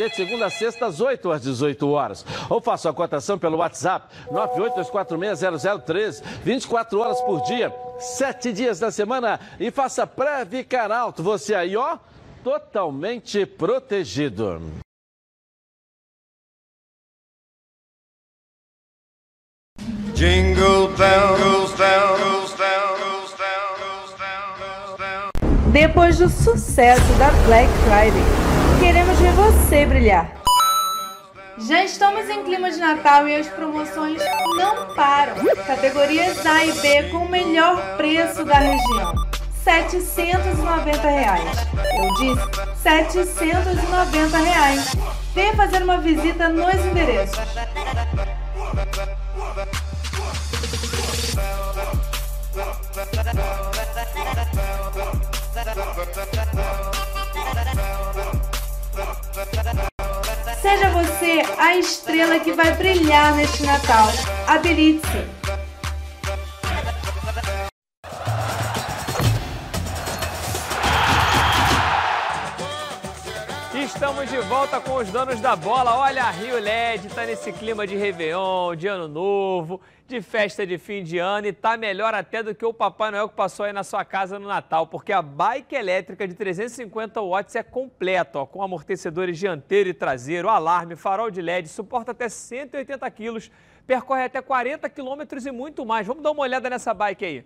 de 0.09 0.15
segunda 0.15 0.47
a 0.47 0.49
sexta, 0.49 0.85
às 0.85 1.01
8 1.01 1.31
às 1.31 1.41
18 1.41 1.89
horas. 1.89 2.25
Ou 2.49 2.61
faça 2.61 2.89
a 2.89 2.93
cotação 2.93 3.37
pelo 3.37 3.57
WhatsApp 3.57 4.07
982460013, 4.31 6.23
24 6.43 6.99
horas 6.99 7.21
por 7.21 7.41
dia, 7.43 7.73
7 7.99 8.53
dias 8.53 8.79
da 8.79 8.91
semana 8.91 9.39
e 9.59 9.71
faça 9.71 10.07
Preve 10.07 10.63
Caralto. 10.63 11.21
Você 11.23 11.53
aí, 11.53 11.75
ó, 11.75 11.97
totalmente 12.43 13.45
protegido. 13.45 14.61
Jingle 20.13 20.87
bells, 20.89 21.71
bells, 21.77 22.53
bells, 22.53 22.53
bells, 22.53 23.33
bells. 23.37 23.71
Depois 25.71 26.17
do 26.17 26.27
sucesso 26.29 27.13
da 27.17 27.31
Black 27.47 27.69
Friday, 27.85 28.40
queremos 29.31 29.35
ver 29.35 29.35
você 29.35 29.85
brilhar. 29.85 30.31
Já 31.57 31.83
estamos 31.83 32.27
em 32.29 32.43
clima 32.43 32.71
de 32.71 32.77
Natal 32.77 33.27
e 33.27 33.35
as 33.35 33.47
promoções 33.47 34.21
não 34.57 34.93
param. 34.95 35.35
Categorias 35.65 36.45
A 36.45 36.65
e 36.65 36.71
B 36.73 37.03
com 37.09 37.17
o 37.17 37.29
melhor 37.29 37.97
preço 37.97 38.43
da 38.43 38.55
região. 38.55 39.13
790 39.63 41.07
reais. 41.07 41.67
Eu 41.97 42.13
disse 42.15 42.81
790 42.81 44.37
reais. 44.37 44.95
Venha 45.35 45.55
fazer 45.55 45.83
uma 45.83 45.99
visita 45.99 46.49
nos 46.49 46.85
endereços. 46.85 47.37
Seja 60.71 60.89
você 60.89 61.43
a 61.57 61.75
estrela 61.75 62.39
que 62.39 62.53
vai 62.53 62.73
brilhar 62.77 63.35
neste 63.35 63.61
Natal. 63.63 64.07
Habilite-se. 64.47 65.17
Estamos 74.01 74.31
de 74.31 74.39
volta 74.39 74.81
com 74.81 74.95
os 74.95 75.11
donos 75.11 75.39
da 75.39 75.55
bola. 75.55 75.95
Olha, 75.95 76.23
a 76.23 76.31
Rio 76.31 76.57
LED 76.57 77.07
tá 77.09 77.23
nesse 77.23 77.53
clima 77.53 77.85
de 77.85 77.95
Réveillon, 77.95 78.75
de 78.75 78.87
Ano 78.87 79.07
Novo, 79.07 79.79
de 80.07 80.19
festa 80.23 80.65
de 80.65 80.79
fim 80.79 81.03
de 81.03 81.19
ano 81.19 81.45
e 81.45 81.53
tá 81.53 81.77
melhor 81.77 82.11
até 82.15 82.41
do 82.41 82.55
que 82.55 82.65
o 82.65 82.73
Papai 82.73 83.11
Noel 83.11 83.29
que 83.29 83.35
passou 83.35 83.63
aí 83.63 83.71
na 83.71 83.83
sua 83.83 84.03
casa 84.03 84.39
no 84.39 84.47
Natal, 84.47 84.87
porque 84.87 85.13
a 85.13 85.21
bike 85.21 85.75
elétrica 85.75 86.27
de 86.27 86.33
350 86.33 87.21
watts 87.21 87.55
é 87.55 87.61
completa, 87.61 88.39
ó, 88.39 88.45
com 88.47 88.63
amortecedores 88.63 89.37
dianteiro 89.37 89.89
e 89.89 89.93
traseiro, 89.93 90.49
alarme, 90.49 90.95
farol 90.95 91.29
de 91.29 91.39
LED, 91.39 91.67
suporta 91.67 92.09
até 92.09 92.27
180 92.27 93.11
quilos, 93.11 93.51
percorre 93.85 94.23
até 94.23 94.41
40 94.41 94.89
quilômetros 94.89 95.45
e 95.45 95.51
muito 95.51 95.85
mais. 95.85 96.07
Vamos 96.07 96.23
dar 96.23 96.31
uma 96.31 96.41
olhada 96.41 96.71
nessa 96.71 96.91
bike 96.91 97.23
aí. 97.23 97.45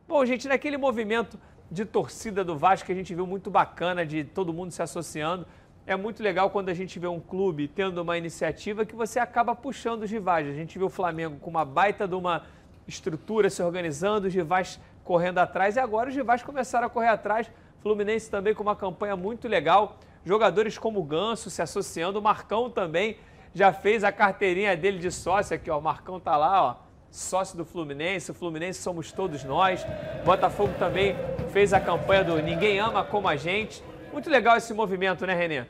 Bom, 0.07 0.23
gente, 0.23 0.47
naquele 0.47 0.77
movimento 0.77 1.39
de 1.71 1.85
torcida 1.85 2.43
do 2.43 2.57
Vasco 2.57 2.85
que 2.85 2.91
a 2.91 2.95
gente 2.95 3.15
viu 3.15 3.25
muito 3.25 3.49
bacana, 3.49 4.05
de 4.05 4.25
todo 4.25 4.51
mundo 4.51 4.71
se 4.71 4.81
associando. 4.81 5.47
É 5.87 5.95
muito 5.95 6.21
legal 6.21 6.49
quando 6.49 6.67
a 6.67 6.73
gente 6.73 6.99
vê 6.99 7.07
um 7.07 7.19
clube 7.19 7.65
tendo 7.69 8.01
uma 8.01 8.17
iniciativa 8.17 8.85
que 8.85 8.93
você 8.93 9.19
acaba 9.19 9.55
puxando 9.55 10.03
os 10.03 10.11
rivais. 10.11 10.47
A 10.47 10.53
gente 10.53 10.77
viu 10.77 10.87
o 10.87 10.89
Flamengo 10.89 11.37
com 11.39 11.49
uma 11.49 11.63
baita 11.63 12.05
de 12.05 12.13
uma 12.13 12.43
estrutura 12.85 13.49
se 13.49 13.63
organizando, 13.63 14.27
os 14.27 14.33
rivais 14.33 14.81
correndo 15.05 15.37
atrás 15.37 15.77
e 15.77 15.79
agora 15.79 16.09
os 16.09 16.15
rivais 16.15 16.43
começaram 16.43 16.87
a 16.87 16.89
correr 16.89 17.07
atrás. 17.07 17.49
Fluminense 17.79 18.29
também 18.29 18.53
com 18.53 18.61
uma 18.61 18.75
campanha 18.75 19.15
muito 19.15 19.47
legal. 19.47 19.97
Jogadores 20.25 20.77
como 20.77 20.99
o 20.99 21.03
Ganso 21.03 21.49
se 21.49 21.61
associando, 21.61 22.19
o 22.19 22.21
Marcão 22.21 22.69
também 22.69 23.17
já 23.53 23.71
fez 23.71 24.03
a 24.03 24.11
carteirinha 24.11 24.75
dele 24.75 24.99
de 24.99 25.09
sócio 25.09 25.55
aqui, 25.55 25.71
ó. 25.71 25.79
O 25.79 25.81
Marcão 25.81 26.19
tá 26.19 26.35
lá, 26.35 26.63
ó 26.63 26.90
sócio 27.11 27.57
do 27.57 27.65
Fluminense, 27.65 28.31
o 28.31 28.33
Fluminense 28.33 28.81
somos 28.81 29.11
todos 29.11 29.43
nós. 29.43 29.85
Botafogo 30.23 30.73
também 30.79 31.15
fez 31.51 31.73
a 31.73 31.79
campanha 31.79 32.23
do 32.23 32.41
Ninguém 32.41 32.79
Ama 32.79 33.03
Como 33.03 33.27
a 33.27 33.35
Gente. 33.35 33.83
Muito 34.11 34.29
legal 34.29 34.57
esse 34.57 34.73
movimento, 34.73 35.25
né, 35.27 35.35
Renê? 35.35 35.65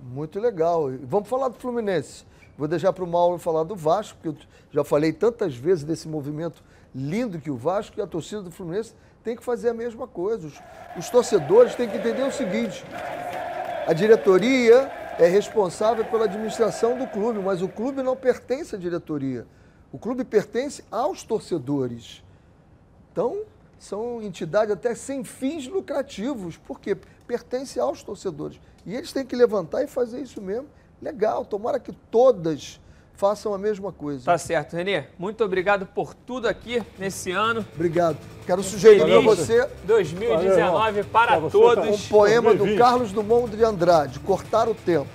Muito 0.00 0.38
legal. 0.38 0.90
Vamos 1.02 1.28
falar 1.28 1.48
do 1.48 1.58
Fluminense. 1.58 2.24
Vou 2.56 2.68
deixar 2.68 2.92
para 2.92 3.02
o 3.02 3.06
Mauro 3.06 3.38
falar 3.38 3.64
do 3.64 3.74
Vasco, 3.74 4.16
porque 4.22 4.28
eu 4.28 4.46
já 4.72 4.84
falei 4.84 5.12
tantas 5.12 5.56
vezes 5.56 5.82
desse 5.82 6.06
movimento 6.06 6.62
lindo 6.94 7.40
que 7.40 7.50
o 7.50 7.56
Vasco 7.56 7.98
e 7.98 8.02
a 8.02 8.06
torcida 8.06 8.42
do 8.42 8.50
Fluminense 8.52 8.94
tem 9.24 9.34
que 9.34 9.42
fazer 9.42 9.70
a 9.70 9.74
mesma 9.74 10.06
coisa. 10.06 10.46
Os, 10.46 10.62
os 10.96 11.10
torcedores 11.10 11.74
têm 11.74 11.88
que 11.88 11.96
entender 11.96 12.22
o 12.22 12.30
seguinte: 12.30 12.84
a 13.86 13.92
diretoria 13.92 14.90
é 15.18 15.26
responsável 15.26 16.04
pela 16.04 16.24
administração 16.24 16.96
do 16.96 17.06
clube, 17.08 17.40
mas 17.40 17.62
o 17.62 17.68
clube 17.68 18.02
não 18.02 18.14
pertence 18.14 18.76
à 18.76 18.78
diretoria. 18.78 19.44
O 19.94 19.98
clube 19.98 20.24
pertence 20.24 20.82
aos 20.90 21.22
torcedores. 21.22 22.20
Então, 23.12 23.42
são 23.78 24.20
entidades 24.20 24.74
até 24.74 24.92
sem 24.92 25.22
fins 25.22 25.68
lucrativos, 25.68 26.56
porque 26.56 26.96
pertence 27.28 27.78
aos 27.78 28.02
torcedores. 28.02 28.58
E 28.84 28.92
eles 28.92 29.12
têm 29.12 29.24
que 29.24 29.36
levantar 29.36 29.84
e 29.84 29.86
fazer 29.86 30.20
isso 30.20 30.42
mesmo. 30.42 30.66
Legal, 31.00 31.44
tomara 31.44 31.78
que 31.78 31.92
todas 32.10 32.80
façam 33.14 33.54
a 33.54 33.58
mesma 33.58 33.92
coisa. 33.92 34.24
Tá 34.24 34.36
certo, 34.36 34.74
Renê. 34.74 35.04
Muito 35.16 35.44
obrigado 35.44 35.86
por 35.86 36.12
tudo 36.12 36.48
aqui 36.48 36.82
nesse 36.98 37.30
ano. 37.30 37.64
Obrigado. 37.72 38.18
Quero 38.44 38.64
sugerir 38.64 39.00
a 39.00 39.06
Feliz 39.06 39.24
você 39.24 39.70
2019 39.84 41.04
para 41.04 41.38
um 41.38 41.48
todos. 41.48 42.08
poema 42.08 42.52
do 42.52 42.76
Carlos 42.76 43.12
Dumont 43.12 43.48
de 43.48 43.62
Andrade, 43.62 44.18
Cortar 44.18 44.68
o 44.68 44.74
Tempo. 44.74 45.06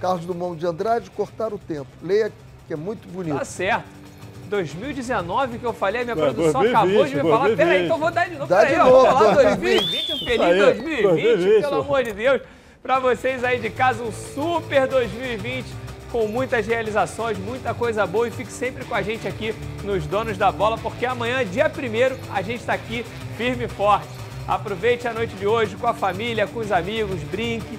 Carlos 0.00 0.26
Dumont 0.26 0.58
de 0.58 0.66
Andrade, 0.66 1.08
Cortar 1.12 1.54
o 1.54 1.58
Tempo. 1.58 1.86
Leia, 2.02 2.32
que 2.66 2.72
é 2.72 2.76
muito 2.76 3.06
bonito. 3.06 3.38
Tá 3.38 3.44
certo. 3.44 4.02
2019 4.48 5.58
que 5.58 5.64
eu 5.64 5.72
falei, 5.72 6.02
a 6.02 6.04
minha 6.04 6.16
Ué, 6.16 6.22
produção 6.22 6.60
2020, 6.62 6.76
acabou 6.76 7.04
de 7.06 7.16
me 7.16 7.22
falar. 7.22 7.46
2020. 7.46 7.56
Peraí, 7.56 7.84
então 7.84 7.96
eu 7.96 8.00
vou 8.00 8.10
dar 8.10 8.28
de 8.28 8.36
novo. 8.36 8.46
Dá 8.46 8.56
Peraí, 8.56 8.74
de 8.74 8.80
falar 8.80 9.34
2020. 9.34 9.80
2020, 9.80 10.12
um 10.12 10.18
feliz 10.18 10.40
aí, 10.40 10.58
2020, 10.58 11.02
2020. 11.02 11.60
pelo 11.62 11.80
amor 11.80 12.04
de 12.04 12.12
Deus. 12.12 12.42
Pra 12.82 12.98
vocês 12.98 13.44
aí 13.44 13.58
de 13.58 13.70
casa, 13.70 14.02
um 14.02 14.12
super 14.12 14.86
2020 14.86 15.66
com 16.12 16.28
muitas 16.28 16.64
realizações, 16.64 17.36
muita 17.38 17.74
coisa 17.74 18.06
boa 18.06 18.28
e 18.28 18.30
fique 18.30 18.52
sempre 18.52 18.84
com 18.84 18.94
a 18.94 19.02
gente 19.02 19.26
aqui 19.26 19.52
nos 19.82 20.06
Donos 20.06 20.38
da 20.38 20.52
Bola, 20.52 20.78
porque 20.78 21.04
amanhã, 21.04 21.44
dia 21.44 21.66
1 21.68 22.32
a 22.32 22.40
gente 22.40 22.60
está 22.60 22.72
aqui 22.72 23.04
firme 23.36 23.64
e 23.64 23.68
forte. 23.68 24.06
Aproveite 24.46 25.08
a 25.08 25.12
noite 25.12 25.34
de 25.34 25.44
hoje 25.44 25.74
com 25.74 25.88
a 25.88 25.94
família, 25.94 26.46
com 26.46 26.60
os 26.60 26.70
amigos, 26.70 27.20
brinque, 27.24 27.78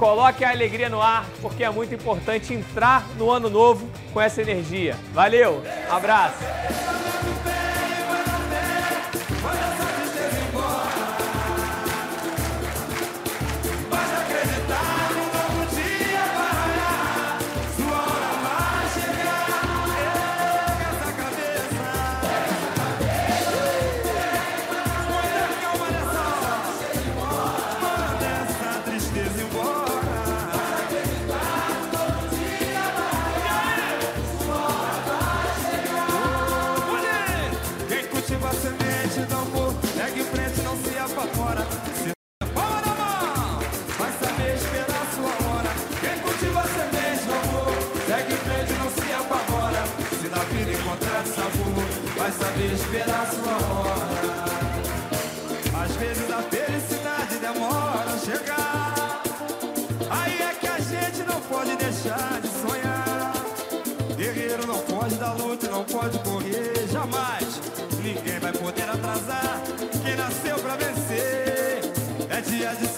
Coloque 0.00 0.42
a 0.46 0.50
alegria 0.50 0.88
no 0.88 1.02
ar, 1.02 1.26
porque 1.42 1.62
é 1.62 1.68
muito 1.68 1.94
importante 1.94 2.54
entrar 2.54 3.06
no 3.18 3.30
ano 3.30 3.50
novo 3.50 3.86
com 4.14 4.18
essa 4.18 4.40
energia. 4.40 4.96
Valeu, 5.12 5.62
abraço. 5.90 6.38
Esperar 52.90 53.26
sua 53.30 53.52
hora. 53.52 54.10
Às 55.84 55.92
vezes 55.96 56.30
a 56.30 56.42
felicidade 56.42 57.36
demora 57.38 58.10
a 58.10 58.18
chegar. 58.18 59.22
Aí 60.10 60.42
é 60.42 60.54
que 60.54 60.66
a 60.66 60.78
gente 60.80 61.22
não 61.24 61.40
pode 61.42 61.76
deixar 61.76 62.40
de 62.40 62.48
sonhar. 62.48 63.32
Guerreiro 64.16 64.66
não 64.66 64.80
pode 64.80 65.14
dar 65.14 65.34
luta, 65.34 65.70
não 65.70 65.84
pode 65.84 66.18
correr 66.18 66.88
jamais. 66.90 67.60
Ninguém 68.02 68.40
vai 68.40 68.52
poder 68.52 68.88
atrasar 68.90 69.62
quem 70.02 70.16
nasceu 70.16 70.58
pra 70.58 70.74
vencer. 70.74 71.92
É 72.28 72.40
dia 72.40 72.74
de 72.74 72.88